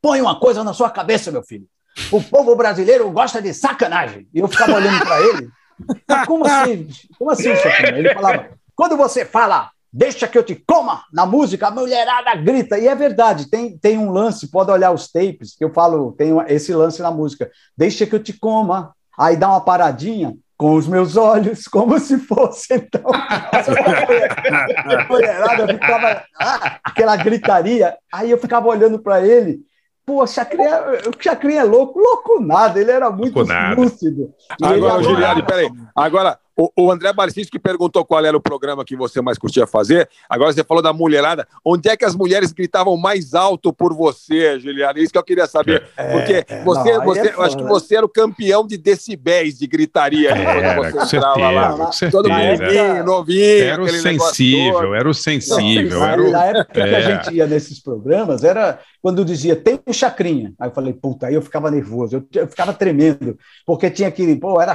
põe 0.00 0.20
uma 0.20 0.38
coisa 0.38 0.62
na 0.62 0.72
sua 0.72 0.88
cabeça, 0.88 1.32
meu 1.32 1.42
filho. 1.42 1.66
O 2.12 2.22
povo 2.22 2.54
brasileiro 2.54 3.10
gosta 3.10 3.42
de 3.42 3.52
sacanagem. 3.52 4.28
E 4.32 4.38
eu 4.38 4.46
ficava 4.46 4.74
olhando 4.74 5.04
para 5.04 5.20
ele. 5.20 5.48
Como 6.28 6.46
assim? 6.46 6.88
Como 7.18 7.30
assim, 7.32 7.48
Ele 7.92 8.14
falava: 8.14 8.50
quando 8.76 8.96
você 8.96 9.24
fala 9.24 9.70
deixa 9.94 10.26
que 10.26 10.36
eu 10.36 10.42
te 10.42 10.56
coma 10.56 11.04
na 11.12 11.24
música, 11.24 11.68
a 11.68 11.70
mulherada 11.70 12.34
grita. 12.34 12.76
E 12.76 12.88
é 12.88 12.94
verdade, 12.96 13.48
tem, 13.48 13.78
tem 13.78 13.96
um 13.96 14.10
lance, 14.10 14.50
pode 14.50 14.72
olhar 14.72 14.90
os 14.90 15.06
tapes, 15.06 15.54
que 15.56 15.64
eu 15.64 15.72
falo, 15.72 16.10
tem 16.12 16.32
esse 16.48 16.74
lance 16.74 17.00
na 17.00 17.12
música, 17.12 17.48
deixa 17.78 18.04
que 18.04 18.14
eu 18.14 18.22
te 18.22 18.32
coma. 18.32 18.92
Aí 19.16 19.36
dá 19.36 19.48
uma 19.48 19.60
paradinha 19.60 20.34
com 20.56 20.74
os 20.74 20.88
meus 20.88 21.16
olhos, 21.16 21.66
como 21.70 21.98
se 22.00 22.18
fosse 22.18 22.74
então. 22.74 23.02
a 23.06 25.06
mulherada 25.08 25.68
ficava 25.68 26.24
ah, 26.40 26.78
aquela 26.82 27.16
gritaria. 27.16 27.96
Aí 28.12 28.32
eu 28.32 28.38
ficava 28.38 28.66
olhando 28.66 28.98
para 28.98 29.24
ele. 29.24 29.60
Pô, 30.04 30.24
o 30.24 30.26
Chacrinha, 30.26 30.82
o 31.06 31.22
Chacrinha 31.22 31.60
é 31.60 31.64
louco, 31.64 31.98
louco 31.98 32.40
nada, 32.40 32.80
ele 32.80 32.90
era 32.90 33.10
muito 33.10 33.40
lúcido. 33.76 34.34
Agora, 34.60 35.02
Juliane, 35.02 35.42
peraí. 35.44 35.70
Agora, 35.94 36.38
o, 36.56 36.70
o 36.76 36.90
André 36.90 37.12
que 37.50 37.58
perguntou 37.58 38.04
qual 38.04 38.24
era 38.24 38.36
o 38.36 38.40
programa 38.40 38.84
que 38.84 38.96
você 38.96 39.20
mais 39.20 39.38
curtia 39.38 39.66
fazer. 39.66 40.08
Agora 40.28 40.52
você 40.52 40.62
falou 40.64 40.82
da 40.82 40.92
mulherada. 40.92 41.46
Onde 41.64 41.88
é 41.88 41.96
que 41.96 42.04
as 42.04 42.14
mulheres 42.14 42.52
gritavam 42.52 42.96
mais 42.96 43.34
alto 43.34 43.72
por 43.72 43.94
você, 43.94 44.58
Juliana? 44.58 44.98
Isso 44.98 45.12
que 45.12 45.18
eu 45.18 45.22
queria 45.24 45.46
saber. 45.46 45.84
É, 45.96 46.12
Porque 46.12 46.44
é, 46.48 46.64
você, 46.64 46.98
não, 46.98 47.04
você 47.04 47.28
é 47.28 47.34
eu 47.34 47.42
acho 47.42 47.56
que 47.56 47.62
você 47.62 47.96
era 47.96 48.06
o 48.06 48.08
campeão 48.08 48.66
de 48.66 48.76
decibéis 48.76 49.58
de 49.58 49.66
gritaria 49.66 50.30
é, 50.30 50.74
quando 50.74 50.92
você 50.92 51.16
entrava 51.16 51.34
certeza, 51.34 51.50
lá. 51.50 51.76
Com 51.76 51.92
certeza. 51.92 52.22
Todo 52.22 52.28
novinho, 52.28 53.04
novinho. 53.04 53.64
Era 53.64 53.82
o 53.82 53.88
sensível, 53.88 54.94
era 54.94 55.08
o 55.08 55.14
sensível. 55.14 55.98
Não, 55.98 56.06
era 56.06 56.22
o... 56.22 56.30
Na 56.30 56.44
época 56.44 56.72
que 56.72 56.80
a 56.80 56.86
é. 56.86 57.02
gente 57.02 57.34
ia 57.36 57.46
nesses 57.46 57.80
programas, 57.80 58.44
era 58.44 58.78
quando 59.02 59.24
dizia, 59.24 59.56
tem 59.56 59.78
um 59.86 59.92
chacrinha. 59.92 60.52
Aí 60.58 60.68
eu 60.68 60.72
falei, 60.72 60.92
puta, 60.92 61.26
aí 61.26 61.34
eu 61.34 61.42
ficava 61.42 61.70
nervoso, 61.70 62.16
eu, 62.16 62.40
eu 62.40 62.48
ficava 62.48 62.72
tremendo, 62.72 63.36
porque 63.66 63.90
tinha 63.90 64.10
que, 64.10 64.36
pô, 64.36 64.60
era 64.60 64.74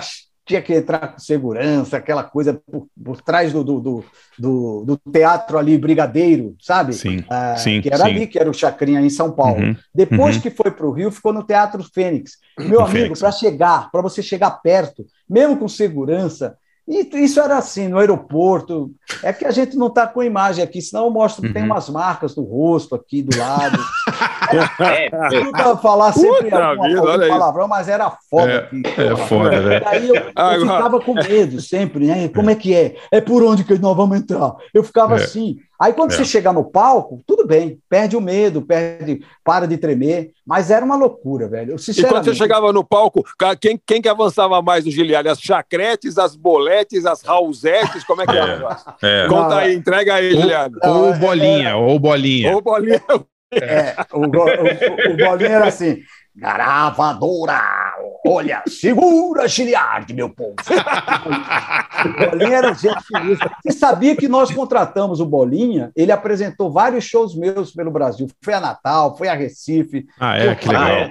tinha 0.50 0.62
que 0.64 0.74
entrar 0.74 1.10
com 1.10 1.20
segurança, 1.20 1.98
aquela 1.98 2.24
coisa 2.24 2.60
por, 2.66 2.88
por 3.06 3.22
trás 3.22 3.54
do, 3.54 3.64
do, 3.64 3.80
do, 3.80 4.84
do, 4.84 4.98
teatro 5.12 5.60
ali, 5.60 5.78
Brigadeiro, 5.78 6.56
sabe? 6.60 6.94
Sim, 6.94 7.24
ah, 7.30 7.56
sim 7.56 7.80
Que 7.82 7.90
era 7.90 8.04
sim. 8.04 8.10
ali, 8.10 8.26
que 8.26 8.40
era 8.40 8.50
o 8.50 8.54
Chacrinha, 8.54 9.00
em 9.00 9.12
São 9.12 9.32
Paulo. 9.32 9.62
Uhum, 9.62 9.76
Depois 9.94 10.38
uhum. 10.38 10.42
que 10.42 10.50
foi 10.50 10.72
para 10.72 10.88
o 10.88 10.92
Rio, 10.92 11.12
ficou 11.12 11.32
no 11.32 11.44
Teatro 11.44 11.84
Fênix. 11.94 12.38
Meu 12.60 12.82
amigo, 12.82 13.18
para 13.18 13.32
chegar, 13.32 13.92
para 13.92 14.02
você 14.02 14.24
chegar 14.24 14.50
perto, 14.50 15.06
mesmo 15.30 15.56
com 15.56 15.68
segurança, 15.68 16.58
e 16.90 17.08
isso 17.24 17.40
era 17.40 17.56
assim, 17.56 17.88
no 17.88 18.00
aeroporto. 18.00 18.92
É 19.22 19.32
que 19.32 19.46
a 19.46 19.52
gente 19.52 19.78
não 19.78 19.88
está 19.88 20.08
com 20.08 20.24
imagem 20.24 20.64
aqui, 20.64 20.82
senão 20.82 21.06
eu 21.06 21.12
mostro 21.12 21.44
que 21.44 21.50
uhum. 21.50 21.54
tem 21.54 21.64
umas 21.64 21.88
marcas 21.88 22.34
do 22.34 22.42
rosto 22.42 22.96
aqui 22.96 23.22
do 23.22 23.38
lado. 23.38 23.78
é, 24.82 25.06
é. 25.06 25.78
falar 25.78 26.14
sempre 26.14 26.50
Puta 26.50 26.66
alguma, 26.66 26.88
vida, 26.88 27.00
algum 27.00 27.28
palavrão, 27.28 27.68
mas 27.68 27.88
era 27.88 28.10
foda. 28.28 28.52
É, 28.52 28.58
aqui, 28.58 28.84
é 28.98 29.16
foda, 29.16 29.62
né? 29.62 29.82
Aí 29.86 30.10
eu, 30.10 30.16
eu 30.16 30.62
ficava 30.62 31.00
com 31.00 31.14
medo 31.14 31.62
sempre, 31.62 32.08
né? 32.08 32.28
Como 32.30 32.50
é 32.50 32.56
que 32.56 32.74
é? 32.74 32.96
É 33.12 33.22
por 33.22 33.44
onde 33.44 33.64
que 33.64 33.78
nós 33.78 33.96
vamos 33.96 34.18
entrar? 34.18 34.56
Eu 34.74 34.84
ficava 34.84 35.14
é. 35.14 35.24
assim. 35.24 35.58
Aí 35.80 35.94
quando 35.94 36.12
é. 36.12 36.16
você 36.18 36.26
chegar 36.26 36.52
no 36.52 36.66
palco, 36.66 37.22
tudo 37.26 37.48
bem, 37.48 37.80
perde 37.90 38.18
o 38.18 38.22
medo, 38.22 38.62
perde, 38.62 39.24
para 39.46 39.66
de 39.66 39.78
tremer, 39.78 40.32
mas 40.46 40.70
era 40.70 40.84
uma 40.84 40.98
loucura, 40.98 41.48
velho. 41.48 41.78
E 41.78 42.04
quando 42.04 42.26
você 42.26 42.36
chegava 42.36 42.74
no 42.74 42.84
palco, 42.84 43.24
quem, 43.62 43.80
quem 43.88 44.02
que 44.02 44.10
avançava 44.10 44.62
mais 44.62 44.84
no 44.84 44.92
Giliari? 44.92 45.30
As 45.30 45.40
chacretes, 45.40 46.18
as 46.18 46.36
boletes, 46.36 47.06
as 47.06 47.22
rausetes, 47.22 48.04
como 48.04 48.22
é 48.22 48.26
que 48.26 48.36
era? 48.36 48.78
É. 49.02 49.28
Conta 49.30 49.56
aí, 49.60 49.74
entrega 49.74 50.16
aí, 50.16 50.32
Giliari. 50.32 50.74
Ou, 50.84 51.14
bolinha, 51.14 51.78
ou 51.78 51.98
bolinha. 51.98 52.54
Ou 52.54 52.62
bolinha. 52.62 53.02
É, 53.52 53.96
o, 54.14 54.20
o, 54.20 54.24
o, 54.26 55.14
o 55.14 55.18
bolinha 55.18 55.50
era 55.50 55.68
assim, 55.68 56.04
Gravadora! 56.40 57.62
Olha, 58.26 58.64
segura 58.68 59.48
Giliardi, 59.48 60.14
meu 60.14 60.30
povo! 60.30 60.56
o 62.06 62.30
Bolinha 62.30 62.58
era 62.58 62.74
gente. 62.74 62.96
Você 63.64 63.78
sabia 63.78 64.16
que 64.16 64.28
nós 64.28 64.52
contratamos 64.52 65.20
o 65.20 65.26
Bolinha? 65.26 65.92
Ele 65.96 66.12
apresentou 66.12 66.72
vários 66.72 67.04
shows 67.04 67.36
meus 67.36 67.72
pelo 67.72 67.92
Brasil. 67.92 68.28
Foi 68.42 68.54
a 68.54 68.60
Natal, 68.60 69.18
foi 69.18 69.28
a 69.28 69.34
Recife. 69.34 70.08
Ah, 70.20 70.38
é? 70.38 70.56
Que 70.56 70.68
legal. 70.68 71.10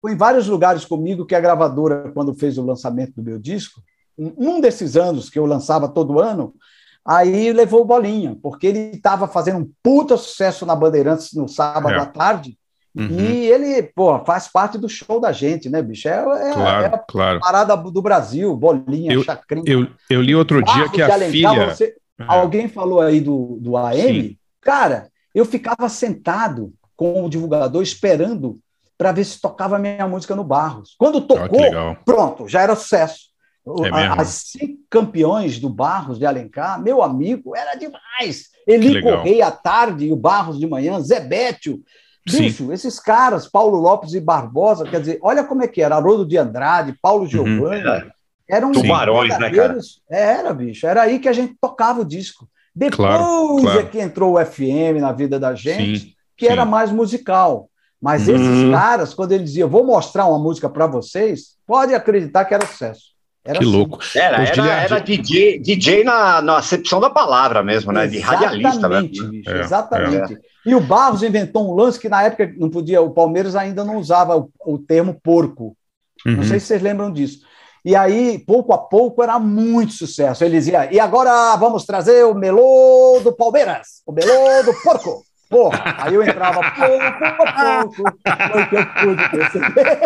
Foi 0.00 0.12
em 0.12 0.16
vários 0.16 0.46
lugares 0.46 0.84
comigo 0.84 1.26
que 1.26 1.34
a 1.34 1.40
gravadora, 1.40 2.12
quando 2.12 2.34
fez 2.34 2.56
o 2.56 2.64
lançamento 2.64 3.14
do 3.16 3.22
meu 3.22 3.38
disco, 3.38 3.82
um 4.16 4.60
desses 4.60 4.96
anos 4.96 5.28
que 5.28 5.38
eu 5.38 5.44
lançava 5.44 5.88
todo 5.88 6.20
ano, 6.20 6.54
aí 7.04 7.52
levou 7.52 7.84
bolinha, 7.84 8.36
porque 8.40 8.66
ele 8.68 8.78
estava 8.96 9.26
fazendo 9.26 9.58
um 9.58 9.70
puta 9.82 10.16
sucesso 10.16 10.64
na 10.64 10.76
Bandeirantes 10.76 11.32
no 11.32 11.48
sábado 11.48 11.94
é. 11.94 11.98
à 11.98 12.06
tarde, 12.06 12.56
uhum. 12.96 13.18
e 13.18 13.46
ele, 13.46 13.82
pô, 13.94 14.24
faz 14.24 14.48
parte 14.48 14.78
do 14.78 14.88
show 14.88 15.20
da 15.20 15.32
gente, 15.32 15.68
né, 15.68 15.82
bicho? 15.82 16.08
É, 16.08 16.18
é, 16.18 16.52
claro, 16.52 16.84
é 16.84 16.86
a 16.86 16.98
claro. 16.98 17.40
parada 17.40 17.76
do 17.76 18.02
Brasil, 18.02 18.56
bolinha, 18.56 19.12
eu, 19.12 19.22
chacrinha. 19.22 19.64
Eu, 19.66 19.86
eu 20.10 20.22
li 20.22 20.34
outro 20.34 20.62
dia 20.62 20.88
que 20.88 21.02
a 21.02 21.12
Alencar, 21.12 21.30
filha... 21.30 21.74
Você, 21.74 21.94
é. 22.18 22.24
alguém 22.26 22.68
falou 22.68 23.00
aí 23.00 23.20
do, 23.20 23.58
do 23.60 23.76
AM, 23.76 24.22
Sim. 24.22 24.38
cara, 24.60 25.08
eu 25.34 25.44
ficava 25.44 25.88
sentado 25.88 26.72
com 26.96 27.24
o 27.24 27.30
divulgador 27.30 27.82
esperando 27.82 28.58
para 28.96 29.12
ver 29.12 29.24
se 29.24 29.40
tocava 29.40 29.76
a 29.76 29.78
minha 29.78 30.08
música 30.08 30.34
no 30.34 30.42
Barros. 30.42 30.96
Quando 30.98 31.20
tocou, 31.20 31.60
oh, 31.60 32.04
pronto, 32.04 32.48
já 32.48 32.62
era 32.62 32.74
sucesso. 32.74 33.28
É 33.84 34.20
As 34.20 34.28
cinco 34.28 34.82
campeões 34.90 35.58
do 35.60 35.68
Barros 35.68 36.18
de 36.18 36.26
Alencar, 36.26 36.82
meu 36.82 37.02
amigo, 37.02 37.54
era 37.54 37.74
demais. 37.74 38.48
Eli 38.66 39.00
Correia 39.00 39.46
à 39.46 39.50
tarde 39.50 40.06
e 40.06 40.12
o 40.12 40.16
Barros 40.16 40.58
de 40.58 40.66
manhã, 40.66 41.00
Zé 41.00 41.20
Bétio. 41.20 41.80
Bicho, 42.30 42.66
Sim. 42.66 42.72
esses 42.72 43.00
caras, 43.00 43.48
Paulo 43.48 43.78
Lopes 43.78 44.14
e 44.14 44.20
Barbosa, 44.20 44.84
quer 44.84 45.00
dizer, 45.00 45.18
olha 45.22 45.44
como 45.44 45.62
é 45.62 45.68
que 45.68 45.82
era, 45.82 45.96
Haroldo 45.96 46.26
de 46.26 46.36
Andrade, 46.36 46.96
Paulo 47.00 47.22
uhum. 47.22 47.28
Giovanni, 47.28 47.86
uhum. 47.86 48.10
eram 48.48 48.72
tubarões, 48.72 49.38
né, 49.38 49.50
cara? 49.50 49.78
Era, 50.10 50.52
bicho, 50.52 50.86
era 50.86 51.02
aí 51.02 51.18
que 51.18 51.28
a 51.28 51.32
gente 51.32 51.56
tocava 51.60 52.00
o 52.00 52.04
disco. 52.04 52.48
Depois 52.74 52.96
claro, 52.96 53.56
claro. 53.60 53.80
é 53.80 53.84
que 53.84 54.00
entrou 54.00 54.38
o 54.38 54.44
FM 54.44 55.00
na 55.00 55.12
vida 55.12 55.38
da 55.38 55.54
gente, 55.54 56.00
Sim. 56.00 56.12
que 56.36 56.46
Sim. 56.46 56.52
era 56.52 56.64
mais 56.64 56.92
musical. 56.92 57.68
Mas 58.00 58.28
esses 58.28 58.46
uhum. 58.46 58.70
caras, 58.70 59.12
quando 59.12 59.32
ele 59.32 59.42
dizia, 59.42 59.66
vou 59.66 59.84
mostrar 59.84 60.26
uma 60.26 60.38
música 60.38 60.68
para 60.68 60.86
vocês, 60.86 61.56
pode 61.66 61.92
acreditar 61.94 62.44
que 62.44 62.54
era 62.54 62.64
sucesso. 62.64 63.17
Era 63.48 63.58
que 63.58 63.64
assim. 63.64 63.72
louco. 63.74 63.98
Era, 64.14 64.42
era, 64.42 64.82
era 64.82 64.98
DJ, 64.98 65.58
DJ 65.58 66.04
na, 66.04 66.42
na 66.42 66.58
acepção 66.58 67.00
da 67.00 67.08
palavra 67.08 67.62
mesmo, 67.62 67.90
né? 67.90 68.06
De 68.06 68.18
radialista, 68.18 68.86
né? 68.90 69.00
Bicho, 69.00 69.30
é, 69.46 69.60
exatamente. 69.60 70.34
É. 70.34 70.38
E 70.66 70.74
o 70.74 70.80
Barros 70.82 71.22
inventou 71.22 71.66
um 71.66 71.74
lance 71.74 71.98
que 71.98 72.10
na 72.10 72.22
época 72.22 72.52
não 72.58 72.68
podia, 72.68 73.00
o 73.00 73.10
Palmeiras 73.10 73.56
ainda 73.56 73.82
não 73.82 73.96
usava 73.96 74.36
o, 74.36 74.50
o 74.66 74.78
termo 74.78 75.18
porco. 75.22 75.74
Uhum. 76.26 76.36
Não 76.36 76.42
sei 76.42 76.60
se 76.60 76.66
vocês 76.66 76.82
lembram 76.82 77.10
disso. 77.10 77.38
E 77.82 77.96
aí, 77.96 78.38
pouco 78.38 78.74
a 78.74 78.78
pouco, 78.78 79.22
era 79.22 79.38
muito 79.38 79.94
sucesso. 79.94 80.44
Ele 80.44 80.58
dizia, 80.58 80.92
e 80.92 81.00
agora 81.00 81.56
vamos 81.56 81.86
trazer 81.86 82.26
o 82.26 82.34
melô 82.34 83.18
do 83.24 83.32
Palmeiras, 83.32 84.02
o 84.04 84.12
melô 84.12 84.62
do 84.62 84.74
porco. 84.82 85.22
Porra, 85.48 85.96
aí 85.98 86.14
eu 86.14 86.22
entrava 86.22 86.60
pouco 86.72 87.02
a 87.02 87.80
pouco, 87.80 87.94
foi 87.94 88.66
que 88.66 88.76
eu 88.76 88.86
pude 89.00 89.30
perceber. 89.30 89.96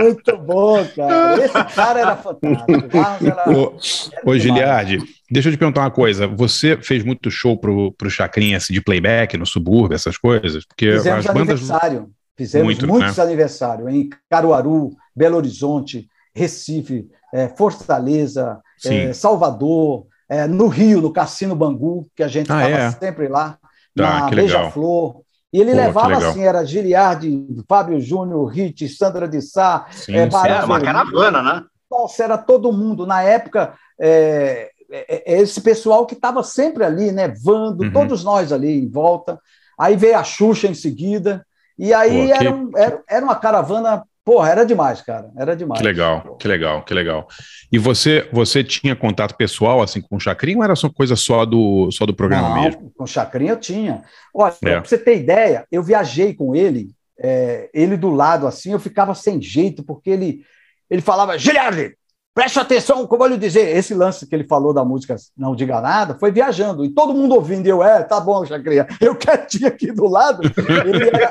Muito 0.00 0.38
bom, 0.38 0.82
cara. 0.96 1.44
Esse 1.44 1.64
cara 1.74 2.00
era 2.00 2.16
fantástico. 2.16 2.96
Era... 3.26 3.50
Ô, 3.50 3.76
ô 4.24 4.38
Giliardi, 4.38 4.98
deixa 5.30 5.50
eu 5.50 5.52
te 5.52 5.58
perguntar 5.58 5.82
uma 5.82 5.90
coisa. 5.90 6.26
Você 6.26 6.78
fez 6.78 7.04
muito 7.04 7.30
show 7.30 7.58
pro, 7.58 7.92
pro 7.92 8.10
Chacrinha 8.10 8.56
assim, 8.56 8.72
de 8.72 8.80
playback 8.80 9.36
no 9.36 9.44
subúrbio, 9.44 9.94
essas 9.94 10.16
coisas? 10.16 10.64
Porque 10.64 10.92
Fizemos 10.92 11.26
as 11.26 11.34
bandas. 11.34 11.60
Aniversário. 11.70 12.10
Fizemos 12.34 12.64
muito, 12.64 12.86
muitos 12.86 13.16
né? 13.16 13.24
aniversários 13.24 13.88
em 13.92 14.08
Caruaru, 14.30 14.90
Belo 15.14 15.36
Horizonte, 15.36 16.06
Recife, 16.34 17.06
é, 17.32 17.48
Fortaleza, 17.48 18.58
é, 18.84 19.12
Salvador 19.12 20.06
é, 20.28 20.46
no 20.46 20.68
Rio, 20.68 21.00
no 21.00 21.12
Cassino 21.12 21.54
Bangu, 21.54 22.08
que 22.14 22.22
a 22.22 22.28
gente 22.28 22.44
estava 22.44 22.64
ah, 22.64 22.70
é? 22.70 22.90
sempre 22.92 23.28
lá, 23.28 23.58
ah, 23.98 24.20
na 24.20 24.30
Beija-Flor. 24.30 25.22
E 25.52 25.60
ele 25.60 25.70
Pô, 25.70 25.76
levava 25.76 26.16
assim, 26.16 26.42
era 26.42 26.64
Giliardi, 26.64 27.46
Fábio 27.68 28.00
Júnior, 28.00 28.46
Rit, 28.46 28.88
Sandra 28.88 29.28
de 29.28 29.40
Sá, 29.40 29.86
sim, 29.90 30.16
é, 30.16 30.28
era 30.44 30.66
uma 30.66 30.80
caravana, 30.80 31.42
né? 31.42 31.64
Nossa, 31.90 32.24
era 32.24 32.36
todo 32.36 32.72
mundo. 32.72 33.06
Na 33.06 33.22
época, 33.22 33.74
é, 33.98 34.70
é, 34.90 35.34
é 35.34 35.40
esse 35.40 35.60
pessoal 35.60 36.04
que 36.04 36.14
estava 36.14 36.42
sempre 36.42 36.84
ali, 36.84 37.12
né? 37.12 37.28
Vando, 37.28 37.84
uhum. 37.84 37.92
todos 37.92 38.24
nós 38.24 38.52
ali 38.52 38.80
em 38.80 38.88
volta. 38.88 39.38
Aí 39.78 39.96
veio 39.96 40.18
a 40.18 40.24
Xuxa 40.24 40.66
em 40.66 40.74
seguida. 40.74 41.46
E 41.78 41.94
aí 41.94 42.28
Pô, 42.28 42.34
era, 42.34 42.52
que... 42.52 42.70
era, 42.76 43.02
era 43.08 43.24
uma 43.24 43.36
caravana 43.36 44.04
Porra, 44.26 44.50
era 44.50 44.66
demais, 44.66 45.00
cara. 45.02 45.30
Era 45.36 45.54
demais. 45.54 45.80
Que 45.80 45.86
legal, 45.86 46.36
que 46.36 46.48
legal, 46.48 46.82
que 46.84 46.92
legal. 46.92 47.28
E 47.70 47.78
você, 47.78 48.28
você 48.32 48.64
tinha 48.64 48.96
contato 48.96 49.36
pessoal 49.36 49.80
assim 49.80 50.00
com 50.00 50.16
o 50.16 50.20
Chacrinho 50.20 50.58
ou 50.58 50.64
era 50.64 50.74
só 50.74 50.90
coisa 50.90 51.14
só 51.14 51.44
do, 51.44 51.88
só 51.92 52.04
do 52.04 52.12
programa 52.12 52.48
Não, 52.48 52.62
mesmo? 52.64 52.92
Com 52.96 53.04
o 53.04 53.06
Chacrinho 53.06 53.52
eu 53.52 53.60
tinha. 53.60 54.02
Olha, 54.34 54.52
é. 54.64 54.80
pra 54.80 54.84
você 54.84 54.98
ter 54.98 55.18
ideia, 55.18 55.64
eu 55.70 55.80
viajei 55.80 56.34
com 56.34 56.56
ele, 56.56 56.88
é, 57.16 57.70
ele 57.72 57.96
do 57.96 58.10
lado 58.10 58.48
assim, 58.48 58.72
eu 58.72 58.80
ficava 58.80 59.14
sem 59.14 59.40
jeito, 59.40 59.84
porque 59.84 60.10
ele, 60.10 60.44
ele 60.90 61.00
falava, 61.00 61.38
Giliardi, 61.38 61.96
Preste 62.36 62.60
atenção, 62.60 63.06
como 63.06 63.24
eu 63.24 63.28
lhe 63.28 63.38
dizer, 63.38 63.74
esse 63.74 63.94
lance 63.94 64.26
que 64.26 64.34
ele 64.34 64.44
falou 64.44 64.74
da 64.74 64.84
música 64.84 65.16
Não 65.34 65.56
Diga 65.56 65.80
Nada 65.80 66.18
foi 66.20 66.30
viajando, 66.30 66.84
e 66.84 66.90
todo 66.90 67.14
mundo 67.14 67.34
ouvindo, 67.34 67.64
e 67.64 67.70
eu, 67.70 67.82
é, 67.82 68.02
tá 68.02 68.20
bom, 68.20 68.44
Chacrinha, 68.44 68.86
eu 69.00 69.16
quietinho 69.16 69.66
aqui 69.66 69.90
do 69.90 70.06
lado. 70.06 70.42
Ele, 70.44 71.08
era, 71.08 71.30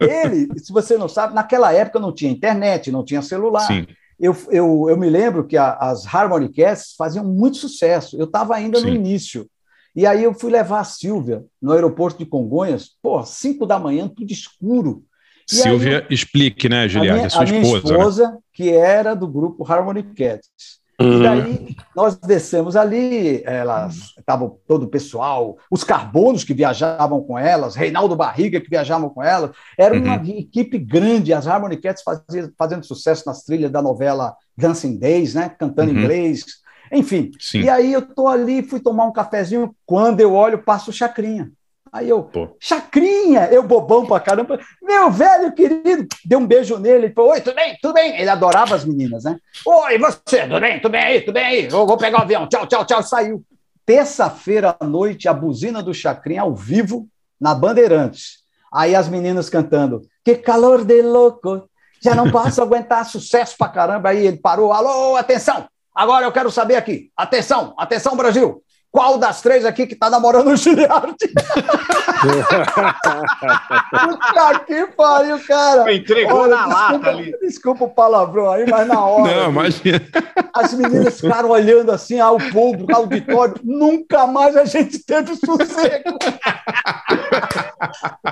ele, 0.00 0.48
se 0.58 0.72
você 0.72 0.98
não 0.98 1.08
sabe, 1.08 1.32
naquela 1.32 1.72
época 1.72 2.00
não 2.00 2.12
tinha 2.12 2.28
internet, 2.28 2.90
não 2.90 3.04
tinha 3.04 3.22
celular. 3.22 3.68
Sim. 3.68 3.86
Eu, 4.18 4.36
eu, 4.50 4.86
eu 4.88 4.96
me 4.96 5.08
lembro 5.08 5.46
que 5.46 5.56
a, 5.56 5.74
as 5.74 6.12
Harmony 6.12 6.52
Casts 6.52 6.96
faziam 6.98 7.24
muito 7.24 7.56
sucesso, 7.58 8.16
eu 8.18 8.24
estava 8.24 8.56
ainda 8.56 8.80
Sim. 8.80 8.86
no 8.86 8.94
início. 8.96 9.48
E 9.94 10.04
aí 10.04 10.24
eu 10.24 10.34
fui 10.34 10.50
levar 10.50 10.80
a 10.80 10.84
Silvia 10.84 11.44
no 11.60 11.70
aeroporto 11.70 12.18
de 12.18 12.26
Congonhas, 12.26 12.90
pô, 13.00 13.22
cinco 13.22 13.64
da 13.64 13.78
manhã, 13.78 14.08
tudo 14.08 14.32
escuro. 14.32 15.04
E 15.52 15.62
Silvia, 15.62 15.98
aí, 15.98 16.14
explique, 16.14 16.68
né, 16.68 16.88
Juliana, 16.88 17.26
a, 17.26 17.30
sua 17.30 17.42
a 17.42 17.46
minha 17.46 17.62
esposa. 17.62 17.88
Né? 17.88 17.98
esposa, 17.98 18.30
né? 18.30 18.38
que 18.52 18.70
era 18.70 19.14
do 19.14 19.28
grupo 19.28 19.70
Harmony 19.70 20.02
Cats. 20.02 20.82
Uhum. 21.00 21.18
E 21.18 21.22
daí 21.22 21.76
nós 21.96 22.16
descemos 22.16 22.76
ali, 22.76 23.42
elas 23.44 24.14
estavam 24.16 24.58
todo 24.68 24.84
o 24.84 24.88
pessoal, 24.88 25.56
os 25.70 25.82
carbonos 25.82 26.44
que 26.44 26.54
viajavam 26.54 27.22
com 27.22 27.38
elas, 27.38 27.74
Reinaldo 27.74 28.14
Barriga 28.14 28.60
que 28.60 28.70
viajavam 28.70 29.08
com 29.08 29.22
elas, 29.22 29.50
era 29.76 29.94
uma 29.94 30.18
uhum. 30.18 30.38
equipe 30.38 30.78
grande, 30.78 31.32
as 31.32 31.46
Harmony 31.46 31.76
Cats 31.76 32.02
faziam, 32.02 32.50
fazendo 32.56 32.84
sucesso 32.84 33.24
nas 33.26 33.42
trilhas 33.42 33.70
da 33.70 33.82
novela 33.82 34.36
Dancing 34.56 34.98
Days, 34.98 35.34
né, 35.34 35.50
cantando 35.58 35.90
uhum. 35.92 35.98
inglês, 35.98 36.44
enfim. 36.92 37.30
Sim. 37.40 37.62
E 37.62 37.70
aí 37.70 37.92
eu 37.92 38.02
tô 38.02 38.28
ali, 38.28 38.62
fui 38.62 38.78
tomar 38.78 39.06
um 39.06 39.12
cafezinho, 39.12 39.74
quando 39.86 40.20
eu 40.20 40.34
olho, 40.34 40.62
passo 40.62 40.90
o 40.90 40.94
Chacrinha. 40.94 41.50
Aí 41.92 42.08
eu, 42.08 42.22
Pô. 42.22 42.56
chacrinha, 42.58 43.48
eu 43.52 43.62
bobão 43.62 44.06
pra 44.06 44.18
caramba, 44.18 44.58
meu 44.82 45.10
velho 45.10 45.52
querido, 45.52 46.08
deu 46.24 46.38
um 46.38 46.46
beijo 46.46 46.78
nele, 46.78 47.04
ele 47.04 47.14
falou, 47.14 47.32
oi, 47.32 47.42
tudo 47.42 47.54
bem, 47.54 47.76
tudo 47.82 47.92
bem, 47.92 48.18
ele 48.18 48.30
adorava 48.30 48.74
as 48.74 48.82
meninas, 48.82 49.24
né? 49.24 49.36
Oi, 49.66 49.98
você, 49.98 50.42
tudo 50.44 50.60
bem, 50.60 50.80
tudo 50.80 50.92
bem 50.92 51.02
aí, 51.02 51.20
tudo 51.20 51.34
bem 51.34 51.44
aí, 51.44 51.64
eu 51.64 51.86
vou 51.86 51.98
pegar 51.98 52.20
o 52.20 52.22
avião, 52.22 52.48
tchau, 52.48 52.66
tchau, 52.66 52.86
tchau, 52.86 53.02
saiu. 53.02 53.44
Terça-feira 53.84 54.74
à 54.80 54.86
noite, 54.86 55.28
a 55.28 55.34
buzina 55.34 55.82
do 55.82 55.92
Chacrinha 55.92 56.40
ao 56.40 56.54
vivo, 56.54 57.06
na 57.38 57.54
Bandeirantes. 57.54 58.38
Aí 58.72 58.94
as 58.94 59.06
meninas 59.06 59.50
cantando, 59.50 60.00
que 60.24 60.36
calor 60.36 60.86
de 60.86 61.02
louco, 61.02 61.68
já 62.00 62.14
não 62.14 62.30
posso 62.30 62.62
aguentar, 62.62 63.04
sucesso 63.04 63.54
pra 63.58 63.68
caramba. 63.68 64.08
Aí 64.08 64.26
ele 64.26 64.38
parou, 64.38 64.72
alô, 64.72 65.14
atenção, 65.16 65.68
agora 65.94 66.24
eu 66.24 66.32
quero 66.32 66.50
saber 66.50 66.76
aqui, 66.76 67.10
atenção, 67.14 67.74
atenção 67.76 68.16
Brasil, 68.16 68.62
qual 68.92 69.16
das 69.16 69.40
três 69.40 69.64
aqui 69.64 69.86
que 69.86 69.96
tá 69.96 70.10
namorando 70.10 70.48
o 70.48 70.56
Giliardi? 70.56 71.32
Puta 73.90 74.58
que 74.66 74.86
pariu, 74.88 75.40
cara. 75.46 75.94
Entregou 75.94 76.40
Olha, 76.40 76.56
na 76.56 76.66
desculpa, 76.66 76.92
lata 76.92 77.08
ali. 77.08 77.38
Desculpa 77.40 77.84
o 77.84 77.88
palavrão 77.88 78.52
aí, 78.52 78.68
mas 78.68 78.86
na 78.86 79.02
hora. 79.02 79.34
Não, 79.34 79.50
imagina. 79.50 80.02
As 80.54 80.74
meninas 80.74 81.18
ficaram 81.18 81.48
olhando 81.48 81.90
assim 81.90 82.20
ao 82.20 82.36
público, 82.36 82.94
ao 82.94 83.04
auditório. 83.04 83.54
Nunca 83.64 84.26
mais 84.26 84.54
a 84.58 84.66
gente 84.66 84.98
teve 84.98 85.36
sossego. 85.36 86.18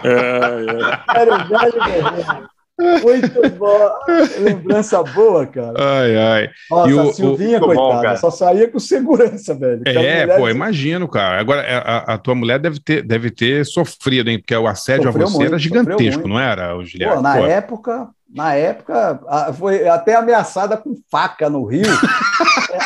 É, 0.02 1.16
é. 1.16 1.20
Era 1.20 1.34
o 1.34 1.48
velho 1.48 1.84
guerreiro. 1.84 2.48
Muito 2.80 3.50
bom. 3.58 3.90
Lembrança 4.40 5.02
boa, 5.02 5.46
cara. 5.46 5.74
Ai, 5.78 6.16
ai. 6.16 6.50
Nossa, 6.70 6.94
o, 6.94 7.00
a 7.00 7.12
Silvinha, 7.12 7.58
o... 7.58 7.60
coitada, 7.60 8.10
bom, 8.10 8.16
só 8.16 8.30
saía 8.30 8.68
com 8.68 8.78
segurança, 8.78 9.54
velho. 9.54 9.82
É, 9.86 10.26
pô, 10.38 10.48
imagino, 10.48 11.06
cara. 11.08 11.40
Agora, 11.40 11.62
é, 11.62 11.76
a, 11.76 11.98
a, 12.14 12.18
tua 12.18 12.34
mulher 12.34 12.58
deve 12.58 12.80
ter, 12.80 13.02
deve 13.02 13.30
ter 13.30 13.64
sofrido, 13.66 14.30
hein? 14.30 14.38
Porque 14.38 14.54
o 14.54 14.66
assédio 14.66 15.04
sofreu 15.04 15.26
a 15.26 15.30
você 15.30 15.36
muito, 15.36 15.48
era 15.48 15.58
gigantesco, 15.58 16.28
não 16.28 16.38
era, 16.38 16.76
o 16.76 16.82
Guilherme? 16.82 17.16
Pô, 17.16 17.22
na 17.22 17.36
pô. 17.36 17.46
época, 17.46 18.08
na 18.32 18.54
época, 18.54 19.20
foi 19.58 19.88
até 19.88 20.14
ameaçada 20.14 20.76
com 20.76 20.94
faca 21.10 21.50
no 21.50 21.64
Rio. 21.64 21.82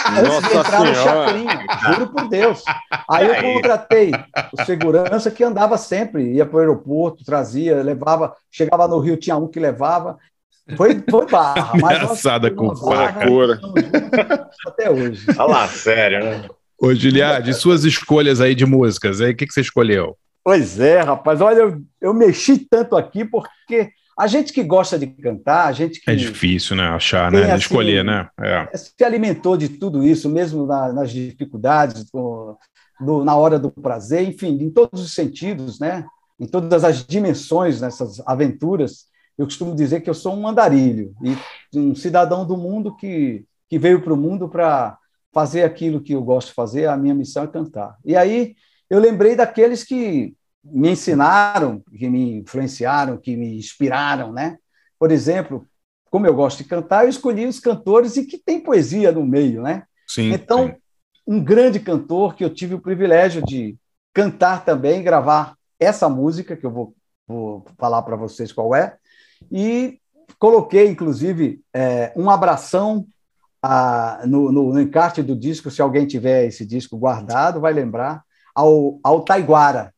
antes 0.09 0.49
de 0.49 0.57
entrar 0.57 0.81
no 0.81 0.95
chacrinho, 0.95 1.51
juro 1.87 2.07
por 2.09 2.29
Deus. 2.29 2.63
Aí 3.11 3.27
eu 3.27 3.55
contratei 3.55 4.13
o 4.53 4.65
segurança 4.65 5.31
que 5.31 5.45
andava 5.45 5.77
sempre, 5.77 6.33
ia 6.33 6.47
para 6.47 6.57
o 6.57 6.61
aeroporto, 6.61 7.25
trazia, 7.25 7.83
levava, 7.83 8.35
chegava 8.51 8.89
no 8.89 8.99
Rio, 8.99 9.17
tinha 9.17 9.37
um 9.37 9.49
que 9.49 9.61
levava. 9.61 10.17
Foi, 10.77 11.03
foi 11.11 11.27
barra. 11.27 11.73
Mas 11.79 11.99
Ameaçada 11.99 12.51
com 12.51 12.75
faca. 12.75 13.27
Até 14.67 14.91
hoje. 14.91 15.27
Olha 15.39 15.45
lá, 15.45 15.69
sério, 15.69 16.25
né? 16.25 16.49
Ô, 16.79 16.93
Giliard, 16.95 17.53
suas 17.55 17.85
escolhas 17.85 18.41
aí 18.41 18.55
de 18.55 18.65
músicas, 18.65 19.21
aí 19.21 19.33
o 19.33 19.37
que, 19.37 19.47
que 19.47 19.53
você 19.53 19.61
escolheu? 19.61 20.17
Pois 20.43 20.81
é, 20.81 21.01
rapaz, 21.01 21.41
olha, 21.41 21.61
eu, 21.61 21.83
eu 22.01 22.15
mexi 22.15 22.59
tanto 22.59 22.97
aqui 22.97 23.25
porque 23.25 23.91
A 24.17 24.27
gente 24.27 24.53
que 24.53 24.63
gosta 24.63 24.99
de 24.99 25.07
cantar, 25.07 25.67
a 25.67 25.73
gente 25.73 26.01
que. 26.01 26.11
É 26.11 26.15
difícil, 26.15 26.77
né? 26.77 26.85
Achar, 26.89 27.33
né? 27.33 27.45
Assim, 27.45 27.63
Escolher, 27.63 28.05
né? 28.05 28.29
É. 28.41 28.77
Se 28.77 29.05
alimentou 29.05 29.57
de 29.57 29.69
tudo 29.69 30.05
isso, 30.05 30.29
mesmo 30.29 30.67
na, 30.67 30.93
nas 30.93 31.11
dificuldades, 31.11 32.07
no, 32.13 32.57
no, 33.01 33.25
na 33.25 33.35
hora 33.37 33.59
do 33.59 33.71
prazer, 33.71 34.27
enfim, 34.27 34.57
em 34.61 34.71
todos 34.71 35.03
os 35.03 35.15
sentidos, 35.15 35.81
né? 35.81 36.07
Em 36.39 36.47
todas 36.47 36.85
as 36.85 37.05
dimensões 37.05 37.81
nessas 37.81 38.21
aventuras. 38.27 39.07
Eu 39.37 39.47
costumo 39.47 39.75
dizer 39.75 40.01
que 40.01 40.09
eu 40.09 40.15
sou 40.15 40.37
um 40.37 40.47
andarilho 40.47 41.13
e 41.23 41.37
um 41.79 41.95
cidadão 41.95 42.47
do 42.47 42.57
mundo 42.57 42.97
que, 42.97 43.45
que 43.69 43.79
veio 43.79 44.01
para 44.01 44.13
o 44.13 44.17
mundo 44.17 44.49
para 44.49 44.97
fazer 45.33 45.65
aquilo 45.65 46.01
que 46.01 46.13
eu 46.13 46.23
gosto 46.23 46.49
de 46.49 46.55
fazer, 46.55 46.87
a 46.87 46.97
minha 46.97 47.15
missão 47.15 47.43
é 47.43 47.49
cantar. 47.49 47.97
E 48.05 48.17
aí 48.17 48.55
eu 48.89 49.01
lembrei 49.01 49.35
daqueles 49.35 49.83
que 49.83 50.35
me 50.65 50.91
ensinaram, 50.91 51.83
que 51.97 52.09
me 52.09 52.39
influenciaram, 52.39 53.17
que 53.17 53.37
me 53.37 53.59
inspiraram, 53.59 54.33
né? 54.33 54.57
Por 54.99 55.11
exemplo, 55.13 55.67
como 56.11 56.27
eu 56.27 56.35
gosto 56.35 56.59
de 56.59 56.69
cantar, 56.69 57.05
eu 57.05 57.11
escolhi 57.11 57.47
os 57.47 57.61
cantores 57.61 58.17
e 58.17 58.25
que 58.25 58.39
tem 58.39 58.61
poesia 58.61 59.13
no 59.13 59.27
meio, 59.27 59.63
né? 59.63 59.85
Sim. 60.07 60.33
Então, 60.33 60.69
sim. 60.69 60.75
um 61.27 61.43
grande 61.43 61.81
cantor 61.81 62.35
que 62.35 62.45
eu 62.45 62.51
tive 62.51 62.75
o 62.75 62.81
privilégio 62.81 63.45
de 63.45 63.77
cantar 64.13 64.65
também, 64.65 65.03
gravar 65.03 65.57
essa 65.79 66.09
música 66.09 66.57
que 66.57 66.65
eu 66.65 66.71
vou, 66.71 66.95
vou 67.27 67.65
falar 67.77 68.03
para 68.03 68.17
vocês 68.17 68.53
qual 68.53 68.75
é, 68.75 68.97
e 69.51 69.99
coloquei, 70.39 70.89
inclusive, 70.89 71.61
é, 71.73 72.13
um 72.17 72.31
abração 72.31 73.07
a, 73.63 74.23
no, 74.27 74.53
no, 74.53 74.73
no 74.73 74.81
encarte 74.81 75.23
do 75.23 75.35
disco, 75.35 75.71
se 75.71 75.83
alguém 75.83 76.07
tiver 76.07 76.47
esse 76.47 76.65
disco 76.65 76.97
guardado, 76.97 77.61
vai 77.61 77.73
lembrar, 77.73 78.23
ao, 78.55 79.01
ao 79.03 79.23
Taiguara, 79.23 79.94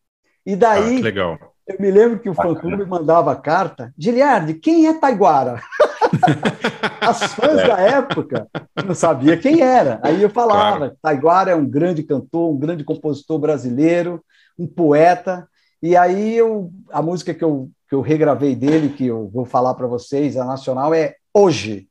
e 0.47 0.56
daí, 0.56 0.98
ah, 0.98 1.02
legal. 1.02 1.39
eu 1.66 1.77
me 1.78 1.90
lembro 1.90 2.18
que 2.18 2.28
o 2.28 2.35
fã-clube 2.35 2.86
mandava 2.86 3.35
carta, 3.36 3.93
Giliardi, 3.98 4.55
quem 4.55 4.86
é 4.86 4.94
Taiguara? 4.94 5.60
As 7.01 7.35
fãs 7.35 7.59
é. 7.59 7.66
da 7.66 7.81
época 7.81 8.47
não 8.86 8.94
sabia 8.94 9.36
quem 9.36 9.60
era. 9.60 10.01
Aí 10.02 10.23
eu 10.23 10.31
falava, 10.31 10.78
claro. 10.78 10.97
Taiguara 11.02 11.51
é 11.51 11.55
um 11.55 11.68
grande 11.68 12.02
cantor, 12.02 12.51
um 12.51 12.59
grande 12.59 12.85
compositor 12.85 13.39
brasileiro, 13.39 14.23
um 14.59 14.66
poeta. 14.66 15.47
E 15.82 15.97
aí 15.97 16.36
eu, 16.36 16.70
a 16.90 17.02
música 17.02 17.35
que 17.35 17.44
eu, 17.44 17.68
que 17.89 17.94
eu 17.94 18.01
regravei 18.01 18.55
dele, 18.55 18.89
que 18.89 19.06
eu 19.06 19.28
vou 19.28 19.44
falar 19.44 19.74
para 19.74 19.86
vocês, 19.86 20.36
a 20.36 20.44
nacional, 20.44 20.94
é 20.94 21.16
Hoje. 21.36 21.86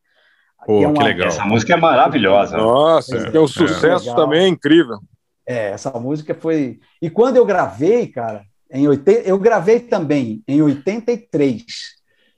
Pô, 0.65 0.81
é 0.81 0.87
uma... 0.87 0.93
que 0.95 1.03
legal. 1.03 1.27
Essa 1.27 1.45
música 1.45 1.73
é 1.73 1.77
maravilhosa. 1.77 2.57
Nossa, 2.57 3.15
é, 3.15 3.37
é 3.37 3.39
um 3.39 3.47
sucesso 3.47 4.09
é 4.09 4.15
também 4.15 4.47
incrível. 4.47 4.97
É, 5.45 5.69
essa 5.69 5.91
música 5.91 6.33
foi. 6.33 6.79
E 7.01 7.09
quando 7.09 7.37
eu 7.37 7.45
gravei, 7.45 8.07
cara, 8.07 8.43
em 8.71 8.87
80... 8.87 9.27
eu 9.27 9.37
gravei 9.37 9.79
também 9.79 10.43
em 10.47 10.61
83. 10.61 11.63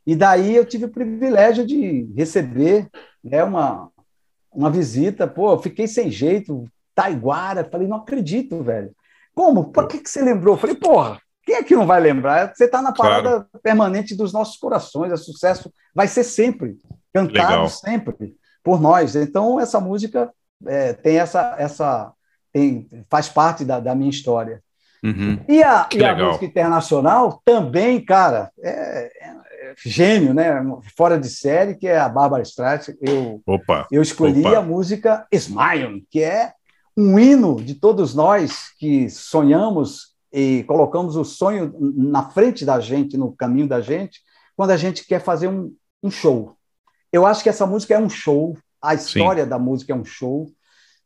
E 0.06 0.16
daí 0.16 0.56
eu 0.56 0.66
tive 0.66 0.86
o 0.86 0.92
privilégio 0.92 1.66
de 1.66 2.10
receber 2.16 2.90
né, 3.24 3.44
uma, 3.44 3.90
uma 4.52 4.70
visita. 4.70 5.28
Pô, 5.28 5.52
eu 5.52 5.60
fiquei 5.60 5.88
sem 5.88 6.10
jeito, 6.10 6.66
Taiguara. 6.96 7.68
Falei, 7.70 7.88
não 7.88 7.98
acredito, 7.98 8.64
velho. 8.64 8.92
Como? 9.34 9.72
Por 9.72 9.88
que, 9.88 10.00
que 10.00 10.10
você 10.10 10.22
lembrou? 10.22 10.56
Eu 10.56 10.60
falei, 10.60 10.76
porra, 10.76 11.20
quem 11.46 11.56
é 11.56 11.64
que 11.64 11.76
não 11.76 11.86
vai 11.86 12.00
lembrar? 12.02 12.54
Você 12.54 12.66
está 12.66 12.82
na 12.82 12.92
parada 12.92 13.30
claro. 13.30 13.48
permanente 13.62 14.16
dos 14.16 14.34
nossos 14.34 14.58
corações. 14.58 15.12
É 15.12 15.18
sucesso 15.18 15.72
vai 15.94 16.08
ser 16.08 16.24
sempre, 16.24 16.78
cantado 17.14 17.52
Legal. 17.52 17.70
sempre 17.70 18.36
por 18.64 18.82
nós. 18.82 19.16
Então, 19.16 19.60
essa 19.60 19.80
música 19.80 20.32
é, 20.66 20.94
tem 20.94 21.20
essa, 21.20 21.56
essa 21.58 22.12
tem, 22.58 22.88
faz 23.08 23.30
parte 23.30 23.64
da, 23.64 23.80
da 23.80 23.94
minha 23.94 24.10
história. 24.10 24.64
Uhum. 25.04 25.40
E, 25.48 25.62
a, 25.62 25.88
e 25.94 26.04
a 26.04 26.16
música 26.16 26.46
internacional 26.46 27.40
também, 27.46 28.04
cara, 28.04 28.52
é, 28.60 29.12
é, 29.22 29.36
gênio, 29.86 30.34
né? 30.34 30.52
Fora 30.98 31.20
de 31.20 31.30
série, 31.30 31.76
que 31.76 31.88
é 31.88 32.00
a 32.00 32.10
Barbara 32.10 32.42
Streisand. 32.42 32.96
Eu, 33.00 33.42
opa, 33.46 33.88
eu 33.92 34.02
escolhi 34.02 34.40
opa. 34.40 34.58
a 34.58 34.62
música 34.62 35.28
Smile, 35.32 36.04
que 36.10 36.24
é 36.24 36.54
um 36.98 37.20
hino 37.20 37.58
de 37.58 37.76
todos 37.76 38.16
nós 38.16 38.72
que 38.80 39.08
sonhamos 39.08 40.16
e 40.34 40.64
colocamos 40.68 41.16
o 41.16 41.24
sonho 41.24 41.72
na 41.80 42.28
frente 42.30 42.66
da 42.66 42.80
gente, 42.80 43.16
no 43.16 43.32
caminho 43.32 43.68
da 43.68 43.82
gente, 43.82 44.22
quando 44.56 44.72
a 44.72 44.78
gente 44.78 45.06
quer 45.06 45.22
fazer 45.22 45.48
um, 45.48 45.72
um 46.02 46.10
show. 46.10 46.56
Eu 47.14 47.24
acho 47.24 47.44
que 47.44 47.50
essa 47.50 47.68
música 47.68 47.94
é 47.94 48.00
um 48.00 48.10
show, 48.10 48.58
a 48.82 48.96
história 48.96 49.44
Sim. 49.44 49.50
da 49.50 49.60
música 49.60 49.94
é 49.94 49.96
um 49.96 50.04
show, 50.04 50.52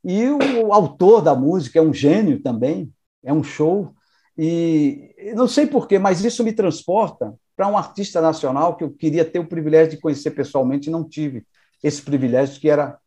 e 0.04 0.28
o 0.30 0.74
autor 0.74 1.22
da 1.22 1.36
música 1.36 1.80
é 1.80 1.82
um 1.82 1.94
gênio 1.94 2.42
também, 2.42 2.92
é 3.24 3.32
um 3.32 3.44
show. 3.44 3.94
E 4.38 5.14
não 5.36 5.48
sei 5.48 5.68
porquê, 5.68 6.00
mas 6.00 6.24
isso 6.24 6.44
me 6.44 6.54
transporta 6.54 7.34
para 7.56 7.68
um 7.68 7.78
artista 7.78 8.20
nacional 8.20 8.76
que 8.76 8.84
eu 8.84 8.92
queria 8.92 9.24
ter 9.24 9.40
o 9.40 9.48
privilégio 9.48 9.92
de 9.92 10.02
conhecer 10.02 10.32
pessoalmente 10.32 10.90
e 10.90 10.92
não 10.92 11.08
tive 11.08 11.46
esse 11.84 12.02
privilégio, 12.02 12.60
que 12.60 12.70
era 12.70 12.98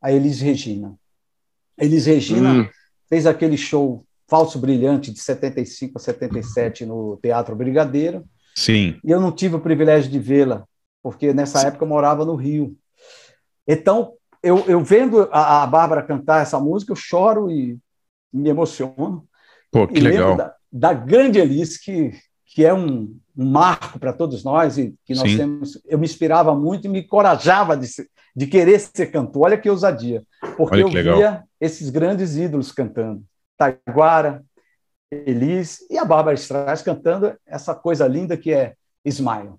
a 0.00 0.12
Elis 0.12 0.40
Regina. 0.40 0.94
Elis 1.78 2.06
Regina 2.06 2.52
hum. 2.52 2.68
fez 3.08 3.26
aquele 3.26 3.56
show 3.56 4.04
Falso 4.28 4.58
Brilhante 4.58 5.10
de 5.10 5.20
75 5.20 5.96
a 5.96 6.00
77 6.00 6.86
no 6.86 7.18
Teatro 7.22 7.54
Brigadeiro. 7.54 8.24
Sim. 8.54 8.98
E 9.04 9.10
eu 9.10 9.20
não 9.20 9.32
tive 9.32 9.56
o 9.56 9.60
privilégio 9.60 10.10
de 10.10 10.18
vê-la, 10.18 10.66
porque 11.02 11.32
nessa 11.32 11.60
Sim. 11.60 11.66
época 11.68 11.84
eu 11.84 11.88
morava 11.88 12.24
no 12.24 12.34
Rio. 12.34 12.76
Então, 13.66 14.14
eu, 14.42 14.58
eu 14.66 14.82
vendo 14.82 15.28
a, 15.30 15.62
a 15.62 15.66
Bárbara 15.66 16.02
cantar 16.02 16.42
essa 16.42 16.58
música, 16.58 16.92
eu 16.92 16.96
choro 16.96 17.50
e 17.50 17.78
me 18.32 18.48
emociono. 18.48 19.26
Pô, 19.70 19.86
que 19.86 20.00
legal. 20.00 20.36
Da, 20.36 20.54
da, 20.70 20.92
grande 20.92 21.38
Elis, 21.38 21.78
que, 21.78 22.12
que 22.46 22.64
é 22.64 22.74
um, 22.74 23.16
um 23.36 23.50
marco 23.50 23.98
para 23.98 24.12
todos 24.12 24.42
nós 24.42 24.78
e 24.78 24.94
que 25.04 25.14
nós 25.14 25.30
Sim. 25.30 25.36
temos. 25.36 25.80
Eu 25.86 25.98
me 25.98 26.04
inspirava 26.04 26.54
muito 26.54 26.86
e 26.86 26.90
me 26.90 27.00
encorajava 27.00 27.76
de, 27.76 27.88
de 28.34 28.46
querer 28.46 28.80
ser 28.80 29.06
cantor. 29.12 29.44
Olha 29.44 29.58
que 29.58 29.70
ousadia, 29.70 30.22
porque 30.56 30.82
eu 30.82 30.88
legal. 30.88 31.16
via 31.16 31.44
esses 31.60 31.88
grandes 31.90 32.36
ídolos 32.36 32.72
cantando. 32.72 33.22
Taiguara, 33.56 34.42
Elis 35.10 35.78
e 35.90 35.98
a 35.98 36.04
Bárbara 36.04 36.34
Streisand 36.34 36.84
cantando 36.84 37.36
essa 37.46 37.74
coisa 37.74 38.08
linda 38.08 38.36
que 38.36 38.52
é 38.52 38.74
Smile. 39.04 39.54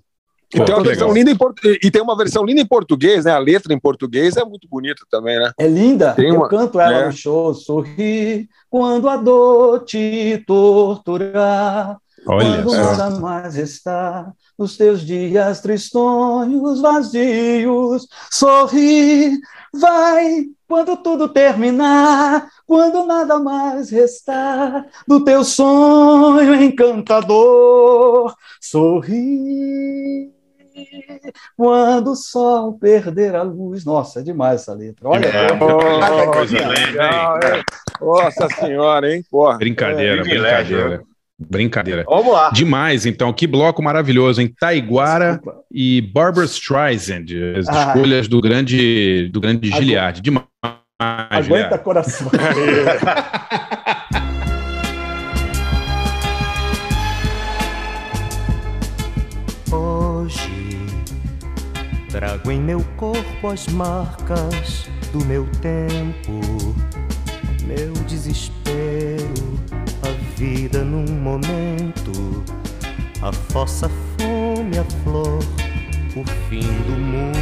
E 0.54 0.64
tem, 0.64 0.76
uma 0.76 0.84
versão 0.84 1.12
linda 1.12 1.32
em 1.32 1.38
e 1.82 1.92
tem 1.92 2.02
uma 2.02 2.16
versão 2.16 2.46
linda 2.46 2.62
em 2.62 2.66
português, 2.66 3.26
né? 3.26 3.32
A 3.32 3.40
letra 3.40 3.74
em 3.74 3.80
português 3.80 4.38
é 4.38 4.46
muito 4.46 4.68
bonita 4.70 5.04
também, 5.10 5.40
né? 5.40 5.52
É 5.58 5.68
linda. 5.68 6.14
Tem 6.14 6.30
Eu 6.30 6.36
uma... 6.36 6.48
canto 6.48 6.80
ela 6.80 7.00
é. 7.00 7.06
no 7.08 7.12
show. 7.12 7.54
Sorri 7.54 8.48
quando 8.70 9.10
a 9.10 9.18
dor 9.18 9.84
te 9.84 10.44
torturar. 10.46 11.98
Olha 12.26 12.64
quando 12.64 12.76
nada 12.76 13.10
mais 13.20 13.56
está 13.58 14.32
nos 14.58 14.78
teus 14.78 15.02
dias 15.02 15.60
tristonhos, 15.60 16.80
vazios. 16.80 18.08
Sorri, 18.32 19.40
vai 19.74 20.46
quando 20.68 20.96
tudo 20.98 21.28
terminar, 21.28 22.48
quando 22.66 23.06
nada 23.06 23.40
mais 23.40 23.90
restar 23.90 24.88
do 25.08 25.24
teu 25.24 25.44
sonho 25.44 26.56
encantador. 26.56 28.34
Sorri 28.62 30.32
quando 31.58 32.12
o 32.12 32.16
sol 32.16 32.74
perder 32.78 33.36
a 33.36 33.42
luz. 33.44 33.86
Nossa, 33.86 34.20
é 34.20 34.24
demais 34.24 34.62
essa 34.62 34.74
letra. 34.74 35.08
Olha, 35.08 35.26
é, 35.28 35.48
oh, 35.54 36.32
coisa 36.32 36.58
linda, 36.58 37.64
Nossa 38.02 38.48
senhora, 38.50 39.14
hein? 39.14 39.24
Porra. 39.30 39.58
Brincadeira, 39.58 40.22
é, 40.22 40.24
brincadeira. 40.24 41.04
Brincadeira. 41.40 42.06
Vamos 42.08 42.32
lá. 42.32 42.52
Demais, 42.52 43.06
então. 43.06 43.34
Que 43.34 43.48
bloco 43.48 43.82
maravilhoso, 43.82 44.42
hein? 44.42 44.54
Taiguara 44.60 45.34
Desculpa. 45.34 45.60
e 45.72 46.02
Barbara 46.02 46.46
Streisand, 46.46 47.26
as 47.58 47.68
ah. 47.68 47.88
escolhas 47.88 48.28
do 48.28 48.42
grande, 48.42 49.30
do 49.30 49.42
grande 49.42 49.70
Giliard. 49.70 50.22
Demais. 50.22 50.46
Aguenta 51.00 51.44
Giliard. 51.44 51.84
coração. 51.84 52.32
Trago 62.24 62.52
em 62.54 62.62
meu 62.62 62.80
corpo 62.96 63.50
as 63.50 63.68
marcas 63.68 64.88
do 65.12 65.26
meu 65.26 65.46
tempo, 65.62 66.40
meu 67.68 67.92
desespero, 68.08 69.60
a 70.02 70.08
vida 70.38 70.86
num 70.86 71.06
momento, 71.16 72.42
a 73.22 73.34
fossa, 73.52 73.92
fome, 74.18 74.80
a 74.80 74.86
flor, 75.04 75.44
o 76.16 76.24
fim 76.48 76.62
do 76.62 76.98
mundo. 76.98 77.34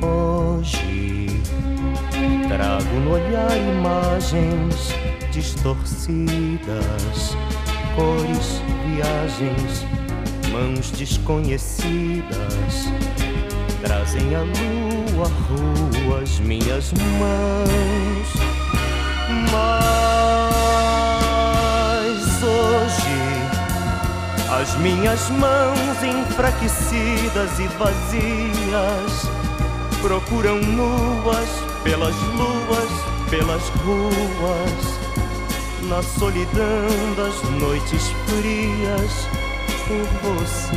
Hoje 0.00 1.42
trago 2.48 2.94
no 3.00 3.12
olhar 3.12 3.58
imagens 3.58 4.88
distorcidas, 5.30 7.36
cores, 7.94 8.62
viagens 8.86 9.84
mãos 10.54 10.90
desconhecidas 10.92 12.38
trazem 13.82 14.36
a 14.36 14.40
lua 14.40 15.26
rua 15.48 16.22
as 16.22 16.38
minhas 16.38 16.92
mãos. 16.92 18.28
Mas 19.50 19.82
hoje 22.42 23.18
As 24.60 24.76
minhas 24.76 25.28
mãos 25.30 26.02
enfraquecidas 26.04 27.58
e 27.58 27.66
vazias 27.76 29.28
procuram 30.00 30.58
nuas 30.58 31.48
pelas 31.82 32.14
luas, 32.14 32.90
pelas 33.28 33.68
ruas, 33.82 34.84
na 35.88 36.00
solidão 36.02 37.14
das 37.16 37.42
noites 37.60 38.08
frias 38.26 39.43
por 39.86 40.06
você. 40.22 40.76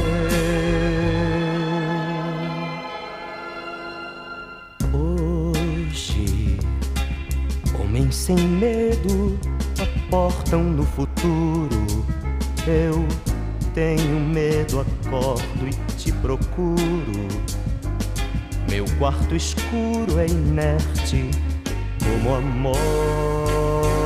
Hoje, 4.93 6.57
homens 7.79 8.15
sem 8.15 8.38
medo 8.38 9.39
aportam 9.79 10.63
no 10.63 10.84
futuro. 10.84 11.85
Eu 12.67 13.07
tenho 13.73 14.19
medo, 14.19 14.81
acordo 14.81 15.67
e 15.67 15.95
te 15.95 16.11
procuro. 16.11 17.27
Meu 18.69 18.85
quarto 18.97 19.35
escuro 19.35 20.19
é 20.19 20.27
inerte 20.27 21.31
como 22.03 22.35
a 22.35 22.41
morte. 22.41 23.97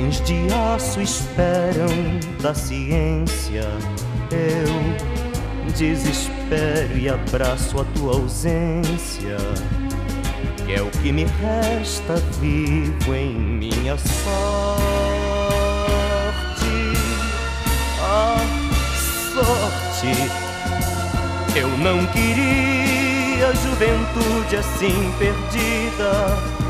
Homens 0.00 0.20
de 0.22 0.34
aço 0.74 1.00
esperam 1.00 1.88
da 2.40 2.54
ciência. 2.54 3.64
Eu 4.30 5.72
desespero 5.76 6.96
e 6.96 7.08
abraço 7.08 7.80
a 7.80 7.84
tua 7.84 8.14
ausência 8.14 9.36
que 10.66 10.74
é 10.74 10.82
o 10.82 10.90
que 10.90 11.12
me 11.12 11.24
resta 11.24 12.16
vivo 12.40 13.14
em 13.14 13.34
minha 13.34 13.96
sorte. 13.98 14.80
A 18.02 18.36
sorte, 19.34 20.12
eu 21.56 21.68
não 21.78 22.06
queria 22.06 23.52
juventude 23.54 24.56
assim 24.56 25.12
perdida. 25.18 26.69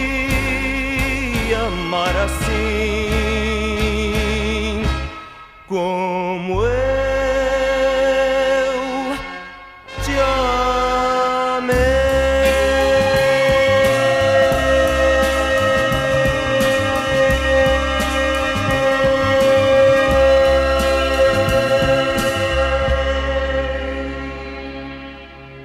amar 1.53 2.15
assim 2.17 3.11
como 5.67 6.65
eu. 6.65 6.91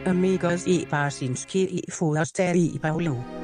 Amigas 0.06 0.66
i 0.66 0.86
Barsinski 0.86 1.82
i 1.84 1.90
Forster 1.90 2.56
i 2.56 2.78
Paulo. 2.78 3.35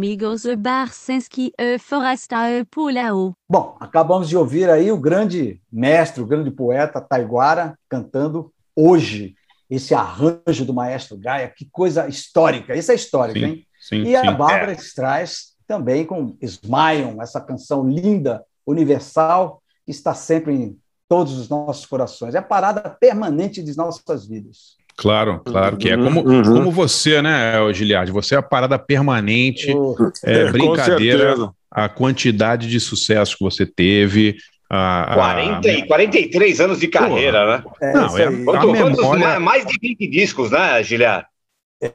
Amigos 0.00 0.46
e 0.46 0.56
Barsinski 0.56 1.52
e 1.58 1.78
Forasta 1.78 2.50
e 2.50 2.64
Pulao. 2.64 3.34
Bom, 3.46 3.76
acabamos 3.78 4.30
de 4.30 4.34
ouvir 4.34 4.70
aí 4.70 4.90
o 4.90 4.96
grande 4.96 5.60
mestre, 5.70 6.22
o 6.22 6.26
grande 6.26 6.50
poeta 6.50 7.02
Taiguara 7.02 7.78
cantando 7.86 8.50
hoje 8.74 9.34
esse 9.68 9.94
arranjo 9.94 10.64
do 10.64 10.72
maestro 10.72 11.18
Gaia. 11.18 11.52
Que 11.54 11.68
coisa 11.70 12.08
histórica! 12.08 12.74
Isso 12.74 12.90
é 12.90 12.94
histórico, 12.94 13.40
Sim, 13.40 13.44
hein? 13.44 13.66
sim, 13.78 14.02
e 14.04 14.16
a 14.16 14.22
sim. 14.22 14.34
Bárbara 14.38 14.72
É. 14.72 14.76
Streis 14.76 15.54
também 15.66 16.06
com 16.06 16.34
Smile, 16.40 17.20
essa 17.20 17.38
canção 17.38 17.86
linda, 17.86 18.42
universal, 18.66 19.62
que 19.84 19.90
está 19.90 20.14
sempre 20.14 20.54
em 20.54 20.78
todos 21.10 21.38
os 21.38 21.50
nossos 21.50 21.84
corações. 21.84 22.34
É 22.34 22.38
a 22.38 22.42
parada 22.42 22.88
permanente 22.88 23.62
de 23.62 23.76
nossas 23.76 24.26
vidas. 24.26 24.79
Claro, 25.00 25.40
claro 25.40 25.78
que 25.78 25.88
é. 25.88 25.96
Uhum, 25.96 26.04
Como, 26.04 26.20
uhum. 26.28 26.42
como 26.42 26.70
você, 26.70 27.22
né, 27.22 27.54
Giliard? 27.72 28.12
Você 28.12 28.34
é 28.34 28.38
a 28.38 28.42
parada 28.42 28.78
permanente, 28.78 29.70
é, 30.24 30.44
Com 30.44 30.52
brincadeira, 30.52 31.34
a 31.70 31.88
quantidade 31.88 32.68
de 32.68 32.78
sucesso 32.78 33.38
que 33.38 33.42
você 33.42 33.64
teve. 33.64 34.36
A, 34.68 35.12
a- 35.12 35.14
40, 35.14 35.68
e 35.68 35.86
43 35.86 36.60
anos 36.60 36.78
de 36.78 36.86
carreira, 36.86 37.46
né? 37.58 37.64
É, 37.80 37.92
Não, 37.94 38.18
é 38.18 38.24
a 38.24 38.30
quantos 38.30 38.72
memória- 38.72 39.18
mais, 39.18 39.40
mais 39.40 39.66
de 39.66 39.78
20 39.80 40.06
discos, 40.06 40.50
né, 40.50 40.82
Giliar? 40.82 41.26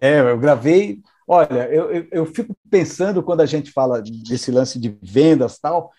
É, 0.02 0.20
eu 0.22 0.38
gravei. 0.40 0.98
Olha, 1.28 1.70
eu, 1.72 1.92
eu, 1.92 2.08
eu 2.12 2.26
fico 2.26 2.56
pensando 2.72 3.22
quando 3.22 3.42
a 3.42 3.46
gente 3.46 3.72
fala 3.72 4.02
desse 4.28 4.50
lance 4.50 4.80
de 4.80 4.96
vendas 5.02 5.56
e 5.58 5.62
tal. 5.62 5.92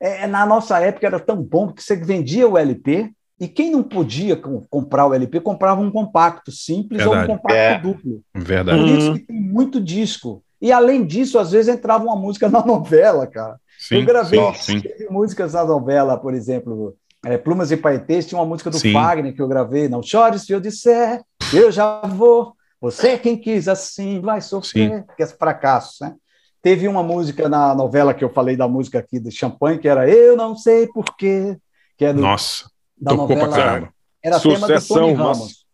É, 0.00 0.26
na 0.28 0.46
nossa 0.46 0.78
época 0.78 1.06
era 1.06 1.18
tão 1.18 1.36
bom 1.36 1.72
que 1.72 1.82
você 1.82 1.96
vendia 1.96 2.46
o 2.48 2.56
LP 2.56 3.10
e 3.40 3.48
quem 3.48 3.70
não 3.70 3.82
podia 3.82 4.36
com- 4.36 4.62
comprar 4.70 5.06
o 5.06 5.14
LP 5.14 5.40
comprava 5.40 5.80
um 5.80 5.90
compacto 5.90 6.52
simples 6.52 7.04
ou 7.04 7.12
um 7.12 7.16
Verdade. 7.16 7.32
compacto 7.40 7.58
É. 7.58 7.78
duplo. 7.78 8.20
Verdade. 8.34 8.78
Por 8.78 8.88
isso 8.88 9.12
que 9.14 9.18
tem 9.20 9.40
muito 9.40 9.80
disco. 9.80 10.42
E 10.60 10.70
além 10.72 11.04
disso, 11.04 11.38
às 11.38 11.50
vezes 11.52 11.74
entrava 11.74 12.04
uma 12.04 12.16
música 12.16 12.48
na 12.50 12.64
novela, 12.64 13.26
cara. 13.26 13.58
Sim, 13.78 13.96
eu 13.96 14.04
gravei 14.06 14.40
sim, 14.54 14.78
sim. 14.78 14.80
teve 14.80 15.08
músicas 15.10 15.52
na 15.52 15.64
novela, 15.64 16.16
por 16.16 16.32
exemplo, 16.32 16.96
é, 17.24 17.36
Plumas 17.36 17.70
e 17.72 17.76
Paetês, 17.76 18.26
tinha 18.26 18.38
uma 18.40 18.46
música 18.46 18.70
do 18.70 18.78
Sim. 18.78 18.92
Fagner 18.92 19.34
que 19.34 19.42
eu 19.42 19.48
gravei, 19.48 19.88
Não 19.88 20.02
Chore 20.02 20.38
se 20.38 20.52
eu 20.52 20.60
disser, 20.60 21.22
eu 21.52 21.70
já 21.72 22.00
vou, 22.02 22.54
você 22.80 23.18
quem 23.18 23.36
quis 23.36 23.66
assim 23.66 24.20
vai 24.20 24.40
sofrer, 24.40 25.04
que 25.16 25.22
é 25.22 25.26
fracasso, 25.26 26.04
né? 26.04 26.14
Teve 26.62 26.86
uma 26.88 27.02
música 27.02 27.46
na 27.48 27.74
novela 27.74 28.14
que 28.14 28.24
eu 28.24 28.30
falei 28.30 28.56
da 28.56 28.66
música 28.68 28.98
aqui 28.98 29.18
do 29.18 29.30
Champanhe, 29.30 29.78
que 29.78 29.88
era 29.88 30.08
Eu 30.08 30.34
Não 30.36 30.56
Sei 30.56 30.86
Porquê, 30.86 31.58
que 31.98 32.04
é 32.06 32.12
do, 32.12 32.22
Nossa, 32.22 32.70
da 32.96 33.10
tocou 33.12 33.36
novela. 33.36 33.88
Era 34.22 34.40
tema 34.40 34.54
do 34.54 34.60
Sucessão, 34.60 34.96
Tony. 34.96 35.12
Ramos. 35.12 35.64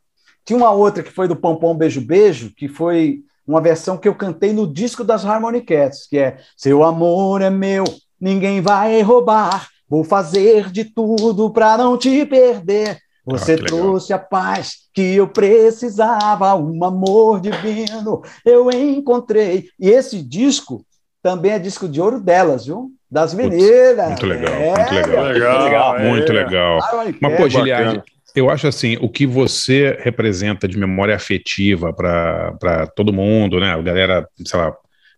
Tinha 0.45 0.57
uma 0.57 0.73
outra 0.73 1.03
que 1.03 1.11
foi 1.13 1.29
do 1.29 1.37
Pompom 1.37 1.75
Beijo 1.75 2.01
Beijo, 2.01 2.53
que 2.57 2.67
foi 2.69 3.23
uma 3.47 3.61
versão 3.61 3.97
que 3.97 4.09
eu 4.09 4.15
cantei 4.15 4.53
no 4.53 4.67
disco 4.73 5.05
das 5.05 5.25
Harmony 5.25 5.61
Cats, 5.61 6.07
que 6.09 6.19
é 6.19 6.39
Seu 6.57 6.83
amor 6.83 7.43
é 7.43 7.51
meu, 7.51 7.85
ninguém 8.21 8.61
vai 8.61 9.01
roubar, 9.03 9.69
vou 9.89 10.03
fazer 10.05 10.71
de 10.71 10.85
tudo 10.85 11.51
para 11.51 11.77
não 11.79 11.97
te 11.97 12.25
perder. 12.27 12.99
Você 13.25 13.53
Ah, 13.53 13.57
que 13.57 13.63
legal. 13.63 13.79
trouxe 13.79 14.13
a 14.13 14.19
paz 14.19 14.89
que 14.95 15.03
eu 15.15 15.29
precisava, 15.29 16.55
um 16.57 16.83
amor 16.85 17.41
divino 17.41 18.23
eu 18.45 18.71
encontrei. 18.71 19.69
E 19.79 19.89
esse 19.89 20.23
disco 20.23 20.85
também 21.23 21.53
é 21.53 21.59
disco 21.59 21.89
de 21.89 22.01
ouro 22.01 22.21
delas, 22.21 22.67
viu? 22.67 22.91
Das 23.11 23.35
meninas. 23.35 24.07
Muito 24.09 24.27
legal, 24.27 24.53
É, 24.53 24.77
muito 24.77 24.95
legal. 24.95 25.25
Legal, 25.25 25.65
Legal, 25.65 25.97
é. 25.99 26.09
Muito 26.09 26.33
legal. 26.33 26.81
Harmony 26.83 27.17
Mas, 27.21 27.37
pô. 27.37 27.49
Giliard, 27.49 28.03
eu 28.37 28.49
acho 28.49 28.69
assim, 28.69 28.97
o 29.01 29.09
que 29.09 29.27
você 29.27 29.99
representa 30.01 30.69
de 30.69 30.79
memória 30.79 31.15
afetiva 31.17 31.93
para 31.93 32.87
todo 32.95 33.13
mundo, 33.13 33.59
né? 33.59 33.73
A 33.73 33.81
galera, 33.83 34.29
sei 34.45 34.59
lá, 34.61 34.73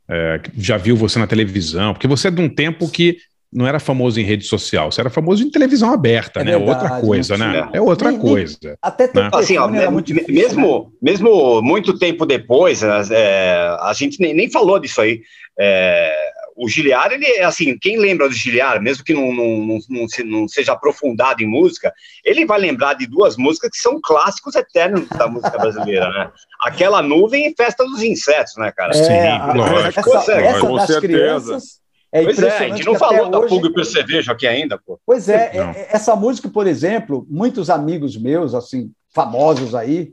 é, 0.09 0.39
que 0.43 0.51
já 0.57 0.77
viu 0.79 0.97
você 0.97 1.19
na 1.19 1.27
televisão, 1.27 1.93
porque 1.93 2.07
você 2.09 2.29
é 2.29 2.31
de 2.31 2.41
um 2.41 2.49
tempo 2.49 2.89
que 2.89 3.19
não 3.53 3.67
era 3.67 3.79
famoso 3.79 4.19
em 4.19 4.25
rede 4.25 4.45
social, 4.47 4.91
você 4.91 4.99
era 5.03 5.11
famoso 5.11 5.43
em 5.45 5.51
televisão 5.51 5.93
aberta, 5.93 6.41
É 6.41 6.45
né? 6.45 6.53
verdade, 6.53 6.71
outra 6.71 7.01
coisa, 7.03 7.37
né? 7.37 7.69
É 7.75 7.81
outra 7.83 8.09
Nem- 8.11 8.19
nem- 8.19 8.27
coisa. 8.27 8.57
Até 8.81 9.11
Né? 9.15 9.29
Assim, 9.31 9.59
ó, 9.59 9.69
me- 9.69 9.87
muito 9.91 10.07
difícil, 10.07 10.33
né? 10.35 10.41
mesmo, 10.43 10.93
mesmo 11.03 11.61
muito 11.61 11.99
tempo 11.99 12.25
depois, 12.25 12.83
é, 12.83 13.77
a 13.81 13.93
gente 13.95 14.19
nem, 14.19 14.33
nem 14.33 14.51
falou 14.51 14.79
disso 14.79 15.03
aí. 15.03 15.21
É, 15.61 16.32
o 16.57 16.69
Giliar, 16.69 17.11
ele 17.13 17.27
é 17.27 17.45
assim, 17.45 17.77
quem 17.79 17.99
lembra 17.99 18.29
do 18.29 18.35
Giliar, 18.35 18.81
mesmo 18.81 19.03
que 19.05 19.15
não, 19.15 19.33
não, 19.33 19.59
não, 19.59 19.79
não 19.89 20.09
se- 20.09 20.23
não 20.25 20.47
seja 20.47 20.73
aprofundado 20.73 21.43
em 21.43 21.47
música, 21.47 21.93
ele 22.25 22.45
vai 22.45 22.61
lembrar 22.61 22.95
de 22.95 23.07
duas 23.07 23.37
músicas 23.37 23.71
que 23.71 23.79
são 23.79 24.01
clássicos 24.03 24.55
eternos 24.55 25.09
da 25.09 25.27
música 25.29 25.59
brasileira, 25.59 26.09
né? 26.11 26.31
Aquela 26.61 27.03
nuvem 27.03 27.47
e 27.47 27.55
Festa 27.57 27.85
dos 27.85 28.03
Insetos, 28.03 28.55
né, 28.59 28.71
cara? 28.71 28.93
Sim, 28.93 29.13
a- 29.13 29.53
lógico, 29.55 30.01
essa, 30.17 30.33
essa 30.35 30.61
Com 30.61 30.77
das 30.77 30.87
certeza. 30.87 31.01
crianças 31.01 31.81
é 32.13 32.23
pois 32.25 32.39
é, 32.43 32.59
a 32.59 32.69
gente 32.69 32.85
não 32.85 32.95
falou 32.97 33.31
da 33.31 33.39
hoje- 33.39 33.49
Pulga 33.49 33.69
e 33.69 33.73
Percevejo 33.73 34.31
aqui 34.31 34.47
ainda, 34.47 34.79
pô. 34.79 35.01
Pois 35.07 35.29
é, 35.31 35.53
Não. 35.55 35.71
é- 35.71 35.89
essa 35.93 36.15
música, 36.15 36.49
por 36.51 36.67
exemplo, 36.67 37.27
muitos 37.31 37.71
amigos 37.71 38.17
meus, 38.17 38.55
assim, 38.55 38.91
famosos 39.15 39.75
aí, 39.75 40.13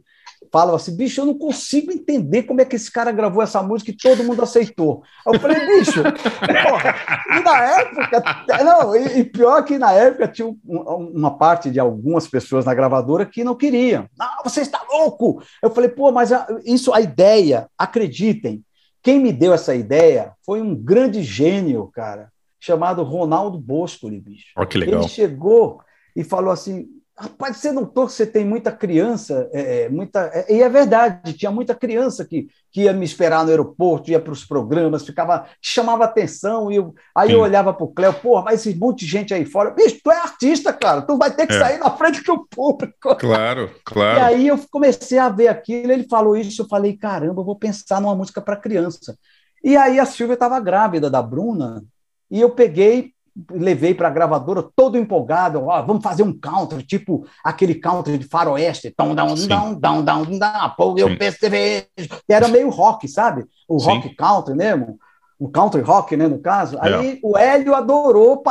falam 0.52 0.76
assim, 0.76 0.96
bicho, 0.96 1.22
eu 1.22 1.26
não 1.26 1.38
consigo 1.38 1.92
entender 1.92 2.44
como 2.44 2.60
é 2.62 2.66
que 2.66 2.76
esse 2.76 2.92
cara 2.92 3.12
gravou 3.12 3.42
essa 3.44 3.62
música 3.62 3.92
e 3.92 3.96
todo 3.98 4.24
mundo 4.24 4.42
aceitou. 4.42 5.04
Aí 5.26 5.34
Eu 5.36 5.40
falei, 5.40 5.58
bicho, 5.78 6.02
porra, 6.04 6.96
e 7.38 7.40
na 7.44 7.64
época, 7.64 8.46
não, 8.64 8.96
e, 8.96 9.24
pior 9.24 9.64
que 9.64 9.78
na 9.78 9.92
época 9.94 10.28
tinha 10.28 10.48
um- 10.48 10.58
um- 10.66 11.12
uma 11.16 11.38
parte 11.38 11.70
de 11.70 11.80
algumas 11.80 12.28
pessoas 12.28 12.66
na 12.66 12.74
gravadora 12.74 13.26
que 13.26 13.44
não 13.44 13.56
queriam. 13.56 14.08
Não, 14.18 14.28
você 14.44 14.62
está 14.62 14.82
louco! 14.92 15.42
Eu 15.62 15.70
falei, 15.70 15.90
pô, 15.90 16.12
mas 16.12 16.32
a- 16.32 16.48
isso, 16.66 16.94
a 16.94 17.00
ideia, 17.02 17.68
acreditem, 17.78 18.64
quem 19.02 19.20
me 19.20 19.32
deu 19.32 19.54
essa 19.54 19.74
ideia 19.76 20.34
foi 20.46 20.62
um 20.62 20.76
grande 20.76 21.24
gênio, 21.24 21.90
cara, 21.94 22.30
chamado 22.60 23.04
Ronaldo 23.04 23.58
Boscoli, 23.58 24.20
bicho. 24.20 24.48
Ó, 24.58 24.66
que 24.66 24.78
legal. 24.78 25.02
Ele 25.02 25.10
chegou 25.10 25.80
e 26.16 26.24
falou 26.24 26.52
assim: 26.52 26.88
rapaz, 27.20 27.58
você 27.58 27.72
notou 27.72 28.06
que 28.08 28.14
você 28.14 28.26
tem 28.26 28.46
muita 28.46 28.72
criança, 28.72 29.50
é, 29.54 29.84
é, 29.84 29.90
muita. 29.90 30.30
é, 30.34 30.54
e 30.56 30.62
é 30.62 30.70
verdade, 30.70 31.34
tinha 31.34 31.52
muita 31.52 31.76
criança 31.76 32.26
que, 32.26 32.48
que 32.72 32.84
ia 32.84 32.94
me 32.94 33.06
esperar 33.06 33.44
no 33.44 33.50
aeroporto, 33.52 34.10
ia 34.10 34.20
para 34.20 34.32
os 34.34 34.46
programas, 34.46 35.06
ficava, 35.06 35.46
chamava 35.62 36.06
atenção, 36.06 36.72
e 36.72 36.78
eu, 36.78 36.94
aí 37.16 37.32
Sim. 37.32 37.34
eu 37.34 37.42
olhava 37.42 37.74
para 37.74 37.84
o 37.84 37.94
Cléo, 37.94 38.14
porra, 38.14 38.44
mas 38.46 38.66
esse 38.66 38.78
monte 38.78 39.00
de 39.02 39.08
gente 39.12 39.34
aí 39.34 39.46
fora, 39.46 39.72
bicho, 39.72 40.00
tu 40.04 40.12
é 40.12 40.18
artista, 40.18 40.72
cara, 40.74 41.02
tu 41.02 41.18
vai 41.18 41.32
ter 41.36 41.48
que 41.48 41.54
É. 41.54 41.56
sair 41.56 41.78
na 41.80 41.92
frente 41.92 42.24
do 42.24 42.48
público. 42.48 43.16
Claro, 43.18 43.70
E 44.12 44.18
claro. 44.18 44.20
aí 44.20 44.48
eu 44.48 44.58
comecei 44.72 45.18
a 45.20 45.30
ver 45.30 45.48
aquilo, 45.50 45.92
ele 45.92 46.08
falou 46.10 46.36
isso, 46.36 46.62
eu 46.64 46.68
falei, 46.68 46.98
caramba, 46.98 47.42
eu 47.42 47.46
vou 47.46 47.56
pensar 47.58 48.02
numa 48.02 48.16
música 48.16 48.42
para 48.42 48.56
criança. 48.58 49.18
E 49.64 49.78
aí 49.78 50.00
a 50.00 50.06
Silvia 50.06 50.34
estava 50.34 50.60
grávida 50.60 51.10
da 51.10 51.22
Bruna, 51.22 51.84
e 52.32 52.40
eu 52.42 52.50
peguei, 52.52 53.14
levei 53.52 53.94
para 53.94 54.08
a 54.08 54.12
gravadora 54.12 54.64
todo 54.76 54.98
empolgado, 54.98 55.66
ó, 55.66 55.82
vamos 55.82 56.04
fazer 56.04 56.24
um 56.24 56.38
country, 56.38 56.84
tipo 56.84 57.26
aquele 57.44 57.76
country 57.76 58.18
de 58.18 58.26
faroeste, 58.26 58.94
dão, 58.98 59.36
Sim. 59.36 59.48
dão, 59.48 59.74
dão, 59.76 60.04
dão, 60.04 60.40
dão, 60.40 60.74
pô, 60.78 60.96
eu 60.98 61.10
Sim. 61.10 61.18
percevejo. 61.18 61.88
Era 62.28 62.48
meio 62.48 62.70
rock, 62.70 63.08
sabe? 63.08 63.46
O 63.68 63.80
Sim. 63.80 63.86
rock 63.86 64.16
country 64.16 64.56
mesmo. 64.56 65.00
um 65.40 65.50
country 65.50 65.82
rock, 65.82 66.18
né, 66.18 66.28
no 66.28 66.40
caso. 66.40 66.78
É. 66.78 66.96
Aí 66.96 67.20
o 67.24 67.38
Hélio 67.38 67.74
adorou, 67.74 68.44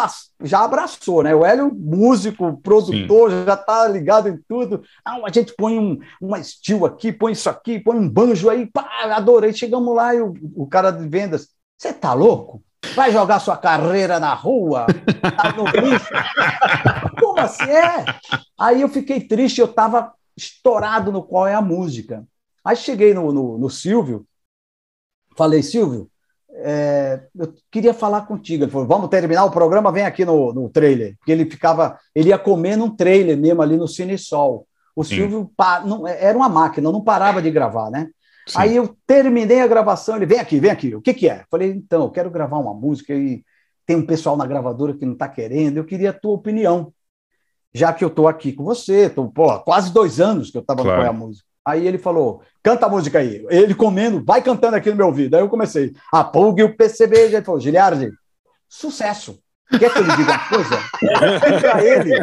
já 0.43 0.65
abraçou, 0.65 1.23
né? 1.23 1.35
O 1.35 1.44
Hélio, 1.44 1.70
músico, 1.74 2.59
produtor, 2.62 3.31
já 3.44 3.56
tá 3.56 3.86
ligado 3.86 4.28
em 4.28 4.39
tudo. 4.48 4.82
Ah, 5.05 5.19
a 5.23 5.31
gente 5.31 5.55
põe 5.55 5.78
um, 5.78 5.98
uma 6.20 6.43
steel 6.43 6.86
aqui, 6.86 7.12
põe 7.12 7.32
isso 7.32 7.51
aqui, 7.51 7.78
põe 7.78 7.97
um 7.97 8.09
banjo 8.09 8.48
aí, 8.48 8.65
pá, 8.65 8.89
adorei. 9.12 9.52
Chegamos 9.52 9.94
lá 9.94 10.15
e 10.15 10.20
o, 10.23 10.32
o 10.56 10.66
cara 10.66 10.90
de 10.90 11.06
vendas, 11.06 11.48
você 11.77 11.93
tá 11.93 12.15
louco? 12.15 12.62
Vai 12.94 13.12
jogar 13.12 13.40
sua 13.40 13.56
carreira 13.56 14.20
na 14.20 14.34
rua? 14.34 14.86
Tá 15.36 15.52
no 15.52 15.64
lixo? 15.66 16.09
Como 17.20 17.40
assim 17.40 17.64
é? 17.70 18.05
Aí 18.59 18.80
eu 18.80 18.88
fiquei 18.88 19.20
triste, 19.20 19.60
eu 19.60 19.68
tava 19.68 20.12
estourado 20.36 21.10
no 21.10 21.22
qual 21.22 21.46
é 21.46 21.55
a 21.55 21.60
música. 21.60 22.24
Aí 22.64 22.76
cheguei 22.76 23.14
no, 23.14 23.32
no, 23.32 23.59
no 23.59 23.70
Silvio, 23.70 24.26
falei, 25.36 25.62
Silvio, 25.62 26.10
é, 26.52 27.20
eu 27.36 27.55
queria 27.70 27.94
falar 27.94 28.22
contigo. 28.22 28.64
Ele 28.64 28.70
falou, 28.70 28.86
vamos 28.86 29.09
terminar 29.09 29.44
o 29.44 29.50
programa, 29.50 29.92
vem 29.92 30.05
aqui 30.05 30.24
no, 30.24 30.52
no 30.52 30.68
trailer. 30.68 31.16
Porque 31.18 31.32
ele 31.32 31.48
ficava, 31.50 31.98
ele 32.14 32.30
ia 32.30 32.38
comer 32.38 32.76
num 32.76 32.94
trailer 32.94 33.36
mesmo 33.36 33.62
ali 33.62 33.76
no 33.76 33.88
Cine 33.88 34.18
Sol. 34.18 34.66
O. 34.94 35.05
Silvio 35.05 35.50
pa- 35.56 35.80
não, 35.80 36.06
era 36.09 36.36
uma 36.36 36.48
máquina, 36.48 36.90
não 36.90 37.02
parava 37.02 37.40
de 37.40 37.50
gravar, 37.50 37.88
né? 37.90 38.09
Aí 38.57 38.77
eu 38.77 38.97
terminei 39.07 39.61
a 39.61 39.66
gravação, 39.66 40.16
ele 40.16 40.27
vem 40.27 40.39
aqui, 40.39 40.59
vem 40.61 40.70
aqui, 40.70 40.95
o 40.95 41.01
que, 41.01 41.12
que 41.15 41.29
é? 41.29 41.45
Falei, 41.51 41.70
então, 41.70 42.03
eu 42.03 42.11
quero 42.11 42.31
gravar 42.31 42.59
uma 42.59 42.75
música 42.75 43.15
e 43.15 43.45
tem 43.87 43.97
um 43.97 44.07
pessoal 44.07 44.37
na 44.37 44.47
gravadora 44.47 44.95
que 44.95 45.07
não 45.07 45.15
está 45.15 45.29
querendo, 45.29 45.79
eu 45.79 45.85
queria 45.85 46.11
a 46.11 46.12
tua 46.12 46.33
opinião. 46.33 46.93
Já 47.75 47.93
que 47.93 48.03
eu 48.03 48.09
estou 48.09 48.27
aqui 48.27 48.53
com 48.53 48.65
você, 48.65 49.11
tô, 49.11 49.29
pô, 49.29 49.59
quase 49.61 49.93
dois 49.93 50.20
anos 50.20 50.51
que 50.51 50.57
eu 50.57 50.62
estava 50.62 50.83
Claro. 50.83 50.97
no 50.97 51.03
Qual 51.03 51.07
é 51.07 51.16
a 51.16 51.19
Música. 51.19 51.47
Aí 51.65 51.87
ele 51.87 51.99
falou, 51.99 52.41
canta 52.62 52.87
a 52.87 52.89
música 52.89 53.19
aí. 53.19 53.45
Ele 53.51 53.75
comendo, 53.75 54.25
vai 54.25 54.41
cantando 54.41 54.75
aqui 54.77 54.89
no 54.89 54.97
meu 54.97 55.07
ouvido. 55.07 55.35
Aí 55.35 55.43
eu 55.43 55.51
comecei, 55.51 55.93
a 56.11 56.25
pulga 56.25 56.62
e 56.62 56.65
o 56.65 56.75
PCB. 56.75 57.19
Ele 57.19 57.43
falou, 57.43 57.61
Giliardi, 57.61 58.11
sucesso. 58.66 59.39
Quer 59.79 59.93
que 59.93 59.99
eu 59.99 60.03
lhe 60.03 60.16
diga 60.16 60.31
uma 60.33 60.49
coisa? 60.49 60.79
Pra 61.61 61.85
ele. 61.85 62.15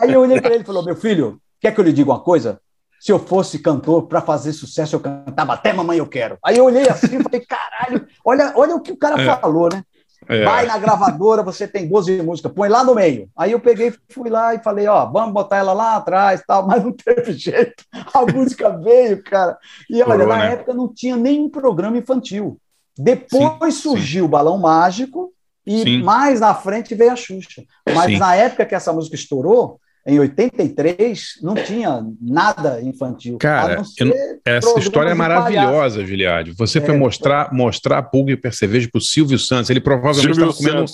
Aí 0.00 0.12
eu 0.12 0.20
olhei 0.20 0.40
para 0.40 0.54
ele 0.54 0.64
e 0.64 0.66
falou, 0.66 0.84
meu 0.84 0.96
filho, 0.96 1.40
quer 1.60 1.72
que 1.72 1.80
eu 1.80 1.84
lhe 1.84 1.92
diga 1.92 2.10
uma 2.10 2.18
coisa? 2.18 2.60
Se 3.00 3.10
eu 3.10 3.18
fosse 3.18 3.58
cantor 3.58 4.06
para 4.06 4.20
fazer 4.20 4.52
sucesso, 4.52 4.94
eu 4.94 5.00
cantava 5.00 5.54
até 5.54 5.72
mamãe 5.72 5.98
eu 5.98 6.06
quero. 6.06 6.36
Aí 6.44 6.58
eu 6.58 6.66
olhei 6.66 6.86
assim 6.86 7.18
e 7.18 7.22
falei, 7.22 7.40
caralho, 7.40 8.06
olha, 8.22 8.52
olha 8.54 8.76
o 8.76 8.80
que 8.80 8.92
o 8.92 8.96
cara 8.96 9.20
É. 9.20 9.36
falou, 9.40 9.70
né? 9.72 9.82
É. 10.28 10.44
Vai 10.44 10.66
na 10.66 10.76
gravadora, 10.76 11.42
você 11.42 11.66
tem 11.66 11.88
12 11.88 12.22
músicas, 12.22 12.52
põe 12.52 12.68
lá 12.68 12.84
no 12.84 12.94
meio. 12.94 13.28
Aí 13.34 13.52
eu 13.52 13.58
peguei, 13.58 13.92
fui 14.10 14.28
lá 14.28 14.54
e 14.54 14.58
falei, 14.62 14.86
ó, 14.86 15.06
vamos 15.06 15.32
botar 15.32 15.56
ela 15.56 15.72
lá 15.72 15.96
atrás, 15.96 16.42
tal, 16.46 16.64
mas 16.68 16.84
não 16.84 16.92
teve 16.92 17.32
jeito. 17.32 17.82
A 18.12 18.20
música 18.30 18.68
veio, 18.68 19.24
cara. 19.24 19.56
E 19.88 20.02
olha, 20.02 20.26
na 20.26 20.36
né? 20.36 20.52
época 20.52 20.74
não 20.74 20.92
tinha 20.92 21.16
nenhum 21.16 21.48
programa 21.48 21.96
infantil. 21.96 22.60
Depois 22.96 23.76
surgiu 23.76 24.26
o 24.26 24.28
Balão 24.28 24.58
Mágico 24.58 25.32
e 25.66 25.82
Sim. 25.82 26.02
mais 26.02 26.38
na 26.38 26.54
frente 26.54 26.94
veio 26.94 27.12
a 27.12 27.16
Xuxa. 27.16 27.64
Mas 27.88 28.12
Sim. 28.12 28.18
na 28.18 28.34
época 28.36 28.66
que 28.66 28.74
essa 28.74 28.92
música 28.92 29.16
estourou, 29.16 29.80
em 30.06 30.18
83, 30.18 31.38
não 31.42 31.54
tinha 31.54 32.02
nada 32.20 32.80
infantil. 32.80 33.36
Cara, 33.38 33.76
não 33.76 33.84
eu 33.98 34.40
essa 34.44 34.78
história 34.78 35.10
é 35.10 35.14
maravilhosa, 35.14 36.04
Giliardi. 36.04 36.52
Você 36.52 36.78
É, 36.78 36.80
foi 36.80 36.96
mostrar, 36.96 37.52
mostrar 37.52 37.98
a 37.98 38.02
pulga 38.02 38.30
e 38.30 38.34
o 38.34 38.40
percevejo 38.40 38.90
pro 38.90 39.00
Silvio 39.00 39.38
Santos. 39.38 39.68
Ele 39.68 39.80
provavelmente 39.80 40.32
estava 40.32 40.52
comendo. 40.54 40.84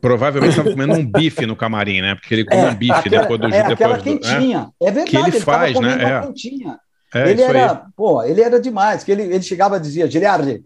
Provavelmente 0.00 0.50
estava 0.50 0.70
comendo 0.70 0.94
um 0.94 1.06
bife 1.06 1.46
no 1.46 1.54
camarim, 1.54 2.00
né? 2.00 2.16
Porque 2.16 2.34
ele 2.34 2.44
come 2.44 2.60
É, 2.60 2.70
um 2.70 2.74
bife 2.74 2.92
aquela, 2.92 3.22
depois 3.22 3.40
do 3.40 3.46
é, 3.46 3.60
aquela 3.60 3.96
depois 3.96 3.98
do, 3.98 4.02
quentinha. 4.02 4.70
É, 4.80 4.84
verdade, 4.86 5.10
Que 5.10 5.16
ele 5.16 5.30
tava 5.30 5.44
faz, 5.44 5.80
né? 5.80 6.02
É. 6.02 6.20
quentinha. 6.22 6.80
É, 7.14 7.30
ele 7.30 7.42
isso 7.42 7.50
aí. 7.50 7.56
era, 7.56 7.86
pô, 7.96 8.22
ele 8.24 8.40
era 8.40 8.58
demais, 8.58 9.04
que 9.04 9.12
ele, 9.12 9.22
ele 9.22 9.42
chegava 9.42 9.76
e 9.76 9.80
dizia, 9.80 10.10
Giliardi, 10.10 10.64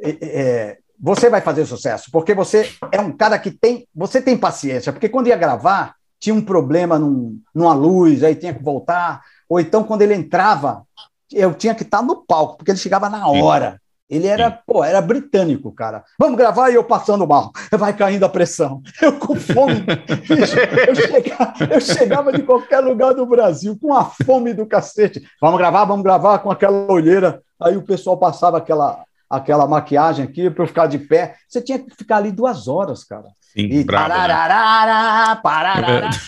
é, 0.00 0.10
é, 0.22 0.78
você 1.00 1.30
vai 1.30 1.40
fazer 1.40 1.64
sucesso, 1.64 2.10
porque 2.12 2.34
você 2.34 2.70
é 2.92 3.00
um 3.00 3.10
cara 3.10 3.38
que 3.38 3.50
tem, 3.50 3.86
você 3.94 4.20
tem 4.20 4.36
paciência, 4.36 4.92
porque 4.92 5.08
quando 5.08 5.28
ia 5.28 5.36
gravar, 5.36 5.94
tinha 6.20 6.34
um 6.34 6.44
problema 6.44 6.98
num, 6.98 7.40
numa 7.54 7.74
luz, 7.74 8.22
aí 8.22 8.34
tinha 8.34 8.54
que 8.54 8.62
voltar, 8.62 9.22
ou 9.48 9.60
então 9.60 9.84
quando 9.84 10.02
ele 10.02 10.14
entrava, 10.14 10.86
eu 11.32 11.54
tinha 11.54 11.74
que 11.74 11.82
estar 11.82 12.02
no 12.02 12.24
palco, 12.24 12.56
porque 12.56 12.70
ele 12.70 12.78
chegava 12.78 13.08
na 13.08 13.26
hora. 13.28 13.80
Ele 14.08 14.26
era, 14.26 14.50
pô, 14.50 14.82
era 14.82 15.02
britânico, 15.02 15.70
cara. 15.70 16.02
Vamos 16.18 16.38
gravar 16.38 16.70
e 16.70 16.74
eu 16.74 16.82
passando 16.82 17.26
mal. 17.26 17.52
Vai 17.70 17.94
caindo 17.94 18.24
a 18.24 18.28
pressão. 18.28 18.80
Eu 19.02 19.18
com 19.18 19.34
fome. 19.36 19.84
Eu, 20.88 20.94
chegava, 20.94 21.54
eu 21.70 21.80
chegava 21.80 22.32
de 22.32 22.42
qualquer 22.42 22.80
lugar 22.80 23.12
do 23.12 23.26
Brasil 23.26 23.78
com 23.78 23.92
a 23.92 24.04
fome 24.04 24.54
do 24.54 24.64
cacete. 24.64 25.22
Vamos 25.40 25.58
gravar, 25.58 25.84
vamos 25.84 26.02
gravar 26.02 26.38
com 26.38 26.50
aquela 26.50 26.90
olheira. 26.90 27.42
Aí 27.60 27.76
o 27.76 27.82
pessoal 27.82 28.16
passava 28.16 28.56
aquela, 28.56 29.04
aquela 29.28 29.66
maquiagem 29.66 30.24
aqui 30.24 30.48
para 30.48 30.64
eu 30.64 30.68
ficar 30.68 30.86
de 30.86 30.98
pé. 30.98 31.36
Você 31.46 31.60
tinha 31.60 31.78
que 31.78 31.94
ficar 31.94 32.16
ali 32.16 32.32
duas 32.32 32.66
horas, 32.66 33.04
cara. 33.04 33.26
Sim, 33.52 33.68
E 33.70 33.84
brabo, 33.84 34.08
né? 34.08 34.14
tarararara, 34.14 35.36
pararará. 35.36 36.10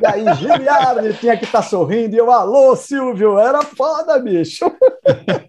E 0.00 0.06
aí, 0.06 0.34
Giliardi 0.34 1.14
tinha 1.14 1.36
que 1.36 1.44
estar 1.44 1.62
sorrindo. 1.62 2.14
E 2.14 2.18
eu, 2.18 2.30
alô, 2.30 2.74
Silvio, 2.76 3.38
era 3.38 3.62
foda, 3.62 4.18
bicho. 4.18 4.64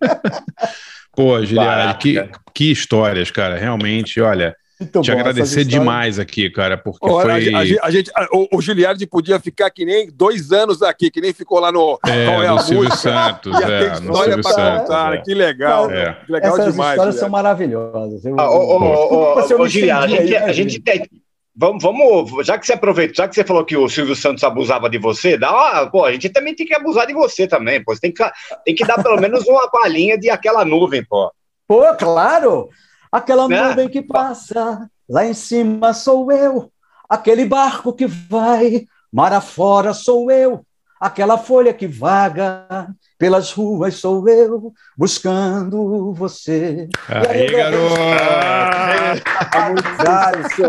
Pô, 1.15 1.43
Giliardi, 1.43 1.97
que, 1.97 2.29
que 2.53 2.71
histórias, 2.71 3.31
cara. 3.31 3.57
Realmente, 3.57 4.21
olha. 4.21 4.55
Muito 4.79 5.01
te 5.01 5.09
bom, 5.11 5.17
agradecer 5.17 5.63
demais 5.63 6.19
aqui, 6.19 6.49
cara, 6.49 6.77
porque 6.77 6.99
Olha, 7.09 7.21
foi. 7.41 7.53
a, 7.53 7.57
a 7.59 7.65
gente- 7.65 7.79
a 7.81 7.91
gente- 7.91 8.11
a- 8.13 8.27
o, 8.33 8.57
o 8.57 8.61
Giliardi 8.61 9.07
podia 9.07 9.39
ficar 9.39 9.69
que 9.69 9.85
nem 9.85 10.09
dois 10.11 10.51
anos 10.51 10.81
aqui, 10.81 11.09
que 11.09 11.21
nem 11.21 11.31
ficou 11.33 11.59
lá 11.59 11.71
no 11.71 11.97
É, 12.05 12.25
Qual 12.25 12.43
é 12.43 12.47
a 12.49 12.57
Silvio 12.59 12.89
Música. 12.89 12.97
Santos, 13.09 13.57
Ia 13.59 13.65
é, 13.65 13.79
ter 13.79 13.89
no 14.01 14.11
história 14.11 14.33
Silvio 14.33 14.41
pra 14.43 14.51
Santos, 14.51 14.81
contar, 14.81 15.13
é. 15.13 15.17
que 15.21 15.33
legal. 15.33 15.89
É. 15.91 16.17
Que 16.25 16.31
legal 16.31 16.53
Essas 16.53 16.71
demais. 16.73 16.89
histórias 16.91 17.15
Giliardi. 17.15 17.19
são 17.19 17.29
maravilhosas. 17.29 18.25
Eu, 18.25 18.35
Ah, 18.37 18.49
ô, 18.51 19.61
ô, 19.61 19.67
Giliardi, 19.67 20.15
a 20.17 20.19
aí, 20.21 20.29
né, 20.47 20.53
gente? 20.53 20.81
tem. 20.81 21.09
Vamos, 21.57 21.81
vamos, 21.81 22.45
já 22.45 22.57
que 22.57 22.65
você 22.65 22.73
aproveitou, 22.73 23.15
já 23.15 23.29
que 23.29 23.35
você 23.35 23.45
falou 23.45 23.63
que 23.63 23.77
o 23.77 23.87
Silvio 23.87 24.13
Santos 24.13 24.43
abusava 24.43 24.89
de 24.89 24.97
você, 24.97 25.37
dá 25.37 25.51
uma, 25.53 25.89
pô, 25.89 26.03
a 26.03 26.11
gente 26.11 26.27
também 26.27 26.53
tem 26.53 26.65
que 26.67 26.75
abusar 26.75 27.07
de 27.07 27.13
você 27.13 27.47
também, 27.47 27.81
pô. 27.81 27.95
Você 27.95 28.01
tem 28.01 28.11
que, 28.11 28.21
tem 28.65 28.75
que 28.75 28.85
dar 28.85 29.01
pelo 29.01 29.21
menos 29.21 29.47
uma 29.47 29.69
palhinha 29.71 30.17
de 30.17 30.29
aquela 30.29 30.65
nuvem, 30.65 31.01
pô. 31.05 31.31
Pô, 31.65 31.81
claro! 31.97 32.67
Aquela 33.15 33.47
Né? 33.47 33.61
nuvem 33.69 33.87
que 33.87 34.01
passa, 34.01 34.89
lá 35.09 35.25
em 35.25 35.33
cima 35.33 35.93
sou 35.93 36.29
eu. 36.31 36.69
Aquele 37.09 37.45
barco 37.45 37.93
que 37.93 38.05
vai, 38.07 38.85
mar 39.11 39.31
afora 39.31 39.93
sou 39.93 40.29
eu. 40.29 40.65
Aquela 40.99 41.37
folha 41.37 41.73
que 41.73 41.87
vaga 41.87 42.87
pelas 43.17 43.51
ruas 43.51 43.95
sou 43.95 44.27
eu, 44.27 44.73
buscando 44.97 46.13
você. 46.13 46.89
Aí, 47.07 47.51
garoto! 47.51 47.95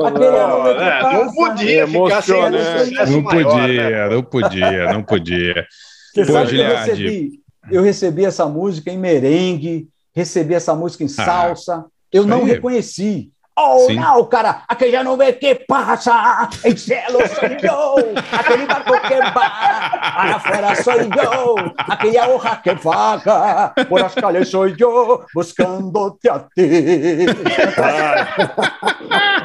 Aquele 0.06 0.30
nuvem 0.46 0.74
que 0.76 0.82
É, 0.82 1.00
passa, 1.00 1.24
não 1.24 1.34
podia 1.34 1.86
ficar 1.86 2.22
sem 2.22 3.12
Não 3.16 3.22
maior, 3.22 3.54
né? 3.54 3.66
podia, 3.66 4.08
não 4.08 4.22
podia, 4.22 4.92
não 4.92 5.02
podia. 5.02 5.66
Você 6.14 6.26
Pô, 6.26 6.32
sabe 6.32 6.50
que 6.50 6.56
eu 6.56 6.76
recebi, 6.76 7.30
eu 7.70 7.82
recebi 7.82 8.24
essa 8.24 8.46
música 8.46 8.90
em 8.90 8.98
merengue, 8.98 9.88
recebi 10.14 10.54
essa 10.54 10.74
música 10.74 11.02
em 11.04 11.06
Ah, 11.06 11.24
salsa. 11.24 11.84
Eu 12.12 12.22
isso 12.22 12.28
não 12.28 12.40
aí. 12.42 12.50
reconheci. 12.50 13.30
Oh, 13.58 13.86
Sim. 13.86 13.94
não, 13.98 14.22
cara, 14.26 14.64
aquela 14.68 15.02
nuvem 15.02 15.32
que 15.32 15.54
passa, 15.54 16.46
em 16.62 16.76
céu 16.76 17.08
sou 17.10 17.48
eu, 17.48 18.14
aquele 18.30 18.66
barco 18.66 18.92
que 19.00 19.14
vai, 19.14 19.32
para 19.32 20.40
fora 20.40 20.74
sou 20.82 20.92
eu, 20.92 21.54
aquela 21.78 22.28
hoja 22.28 22.56
que 22.56 22.74
vaga, 22.74 23.72
por 23.88 24.04
as 24.04 24.14
calles 24.14 24.48
sou 24.50 24.68
eu, 24.68 25.24
buscando-te 25.34 26.28
a 26.28 26.40
ti. 26.40 27.26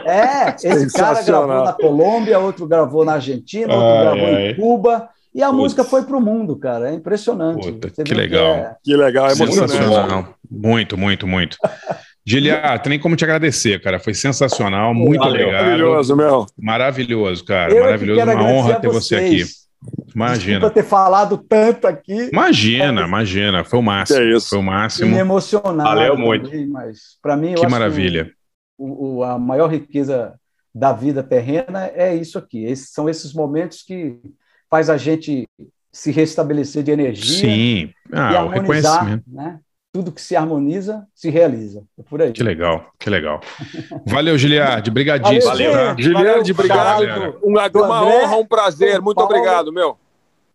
É, 0.05 0.55
esse 0.55 0.91
cara 0.91 1.21
gravou 1.23 1.63
na 1.63 1.73
Colômbia, 1.73 2.39
outro 2.39 2.67
gravou 2.67 3.05
na 3.05 3.13
Argentina, 3.13 3.73
outro 3.73 3.87
Ai, 3.89 4.01
gravou 4.03 4.25
ai. 4.35 4.47
em 4.49 4.55
Cuba, 4.55 5.09
e 5.33 5.41
a 5.41 5.47
Putz. 5.47 5.57
música 5.59 5.83
foi 5.85 6.03
pro 6.03 6.19
mundo, 6.19 6.57
cara. 6.57 6.89
É 6.89 6.93
impressionante. 6.93 7.71
Puta, 7.71 7.89
que 8.03 8.13
vê 8.13 8.19
legal. 8.19 8.45
é- 8.55 8.75
Que 8.83 8.95
legal, 8.97 9.27
é 9.29 9.31
emocionante. 9.31 9.71
Sensacional. 9.71 10.27
Muito, 10.49 10.97
muito, 10.97 11.25
muito. 11.25 11.57
Giliar, 12.25 12.79
tem 12.81 12.91
nem 12.91 12.99
como 12.99 13.15
te 13.15 13.23
agradecer, 13.23 13.81
cara. 13.81 13.99
Foi 13.99 14.13
sensacional. 14.13 14.93
Muito 14.93 15.19
Valeu. 15.19 15.47
obrigado. 15.47 15.63
Maravilhoso, 15.63 16.15
meu. 16.15 16.45
Maravilhoso, 16.57 17.45
cara. 17.45 17.71
Eu 17.71 17.77
é 17.77 17.79
que 17.79 17.85
Maravilhoso. 17.85 18.21
Uma 18.21 18.43
honra 18.43 18.79
ter 18.79 18.87
você 18.89 19.15
aqui. 19.15 19.35
Desculpa 19.37 20.11
Imagina. 20.15 20.69
ter 20.69 20.83
falado 20.83 21.37
tanto 21.37 21.87
aqui. 21.87 22.29
Imagina, 22.31 23.01
imagina. 23.01 23.63
Foi 23.63 23.79
o 23.79 23.81
máximo. 23.81 24.19
Que 24.19 24.25
é 24.25 24.35
isso. 24.37 24.49
Foi 24.49 24.59
o 24.59 24.61
E 24.61 24.63
me 24.65 24.69
máximo. 24.69 25.17
emocionado. 25.17 25.89
Valeu 25.89 26.17
muito. 26.17 26.49
também, 26.49 26.67
mas 26.67 27.17
para 27.21 27.35
mim, 27.35 27.49
eu 27.53 27.55
Que 27.59 27.65
acho 27.65 27.71
maravilha. 27.71 28.25
que 28.25 28.31
o, 28.77 29.17
o- 29.17 29.23
a 29.23 29.39
maior 29.39 29.67
riqueza 29.71 30.35
da 30.73 30.93
vida 30.93 31.23
terrena 31.23 31.89
é 31.95 32.13
isso 32.15 32.37
aqui. 32.37 32.63
Esses, 32.63 32.91
são 32.91 33.09
esses 33.09 33.33
momentos 33.33 33.81
que 33.81 34.17
faz 34.69 34.89
a 34.89 34.97
gente 34.97 35.47
se 35.91 36.11
restabelecer 36.11 36.83
de 36.83 36.91
energia 36.91 37.39
Sim. 37.41 37.49
e 37.49 37.93
Ah, 38.13 38.45
o 38.45 38.49
harmonizar, 38.51 38.99
reconhecimento. 39.03 39.23
né? 39.27 39.59
Tudo 39.93 40.11
que 40.11 40.21
se 40.21 40.35
harmoniza, 40.37 41.05
se 41.13 41.29
realiza. 41.29 41.83
É 41.99 42.03
por 42.03 42.21
aí. 42.21 42.31
Que 42.31 42.41
legal, 42.43 42.85
que 42.97 43.09
legal. 43.09 43.41
Valeu, 44.05 44.37
Giliardi. 44.37 44.89
Brigadíssimo. 44.89 45.51
Valeu, 45.51 45.71
tá? 45.73 45.95
Valeu, 46.13 46.41
obrigado. 46.41 47.05
galera. 47.05 47.33
Uma, 47.43 47.67
uma 47.67 47.99
André, 47.99 48.23
honra, 48.23 48.35
um 48.37 48.45
prazer. 48.45 49.01
Muito 49.01 49.17
Paulo. 49.17 49.31
obrigado, 49.35 49.73
meu. 49.73 49.97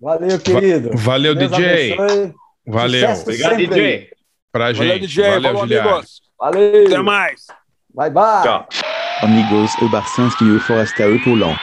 Valeu, 0.01 0.39
querido. 0.39 0.91
Valeu, 0.97 1.35
Deus 1.35 1.51
DJ. 1.51 1.93
abençoe. 1.93 2.35
Valeu. 2.67 3.01
Sucesso 3.01 3.23
Obrigado, 3.23 3.51
sempre 3.51 3.67
DJ. 3.67 3.85
aí. 3.85 4.09
Pra 4.51 4.65
Valeu, 4.73 4.75
gente. 4.95 5.01
DJ. 5.07 5.25
Valeu, 5.25 5.43
Falou, 5.43 5.63
Giliardi. 5.67 5.89
amigos. 5.91 6.23
Valeu. 6.39 6.87
Até 6.87 6.99
mais. 7.03 7.47
Bye, 7.95 8.11
bye. 8.11 8.43
Tchau. 8.43 8.69
Amigos, 9.23 9.75
o 9.83 9.89
Barcinski 9.91 10.45
e 10.45 10.51
o 10.53 10.61
Forasta 10.61 11.07
e 11.09 11.19
Paulão. 11.23 11.55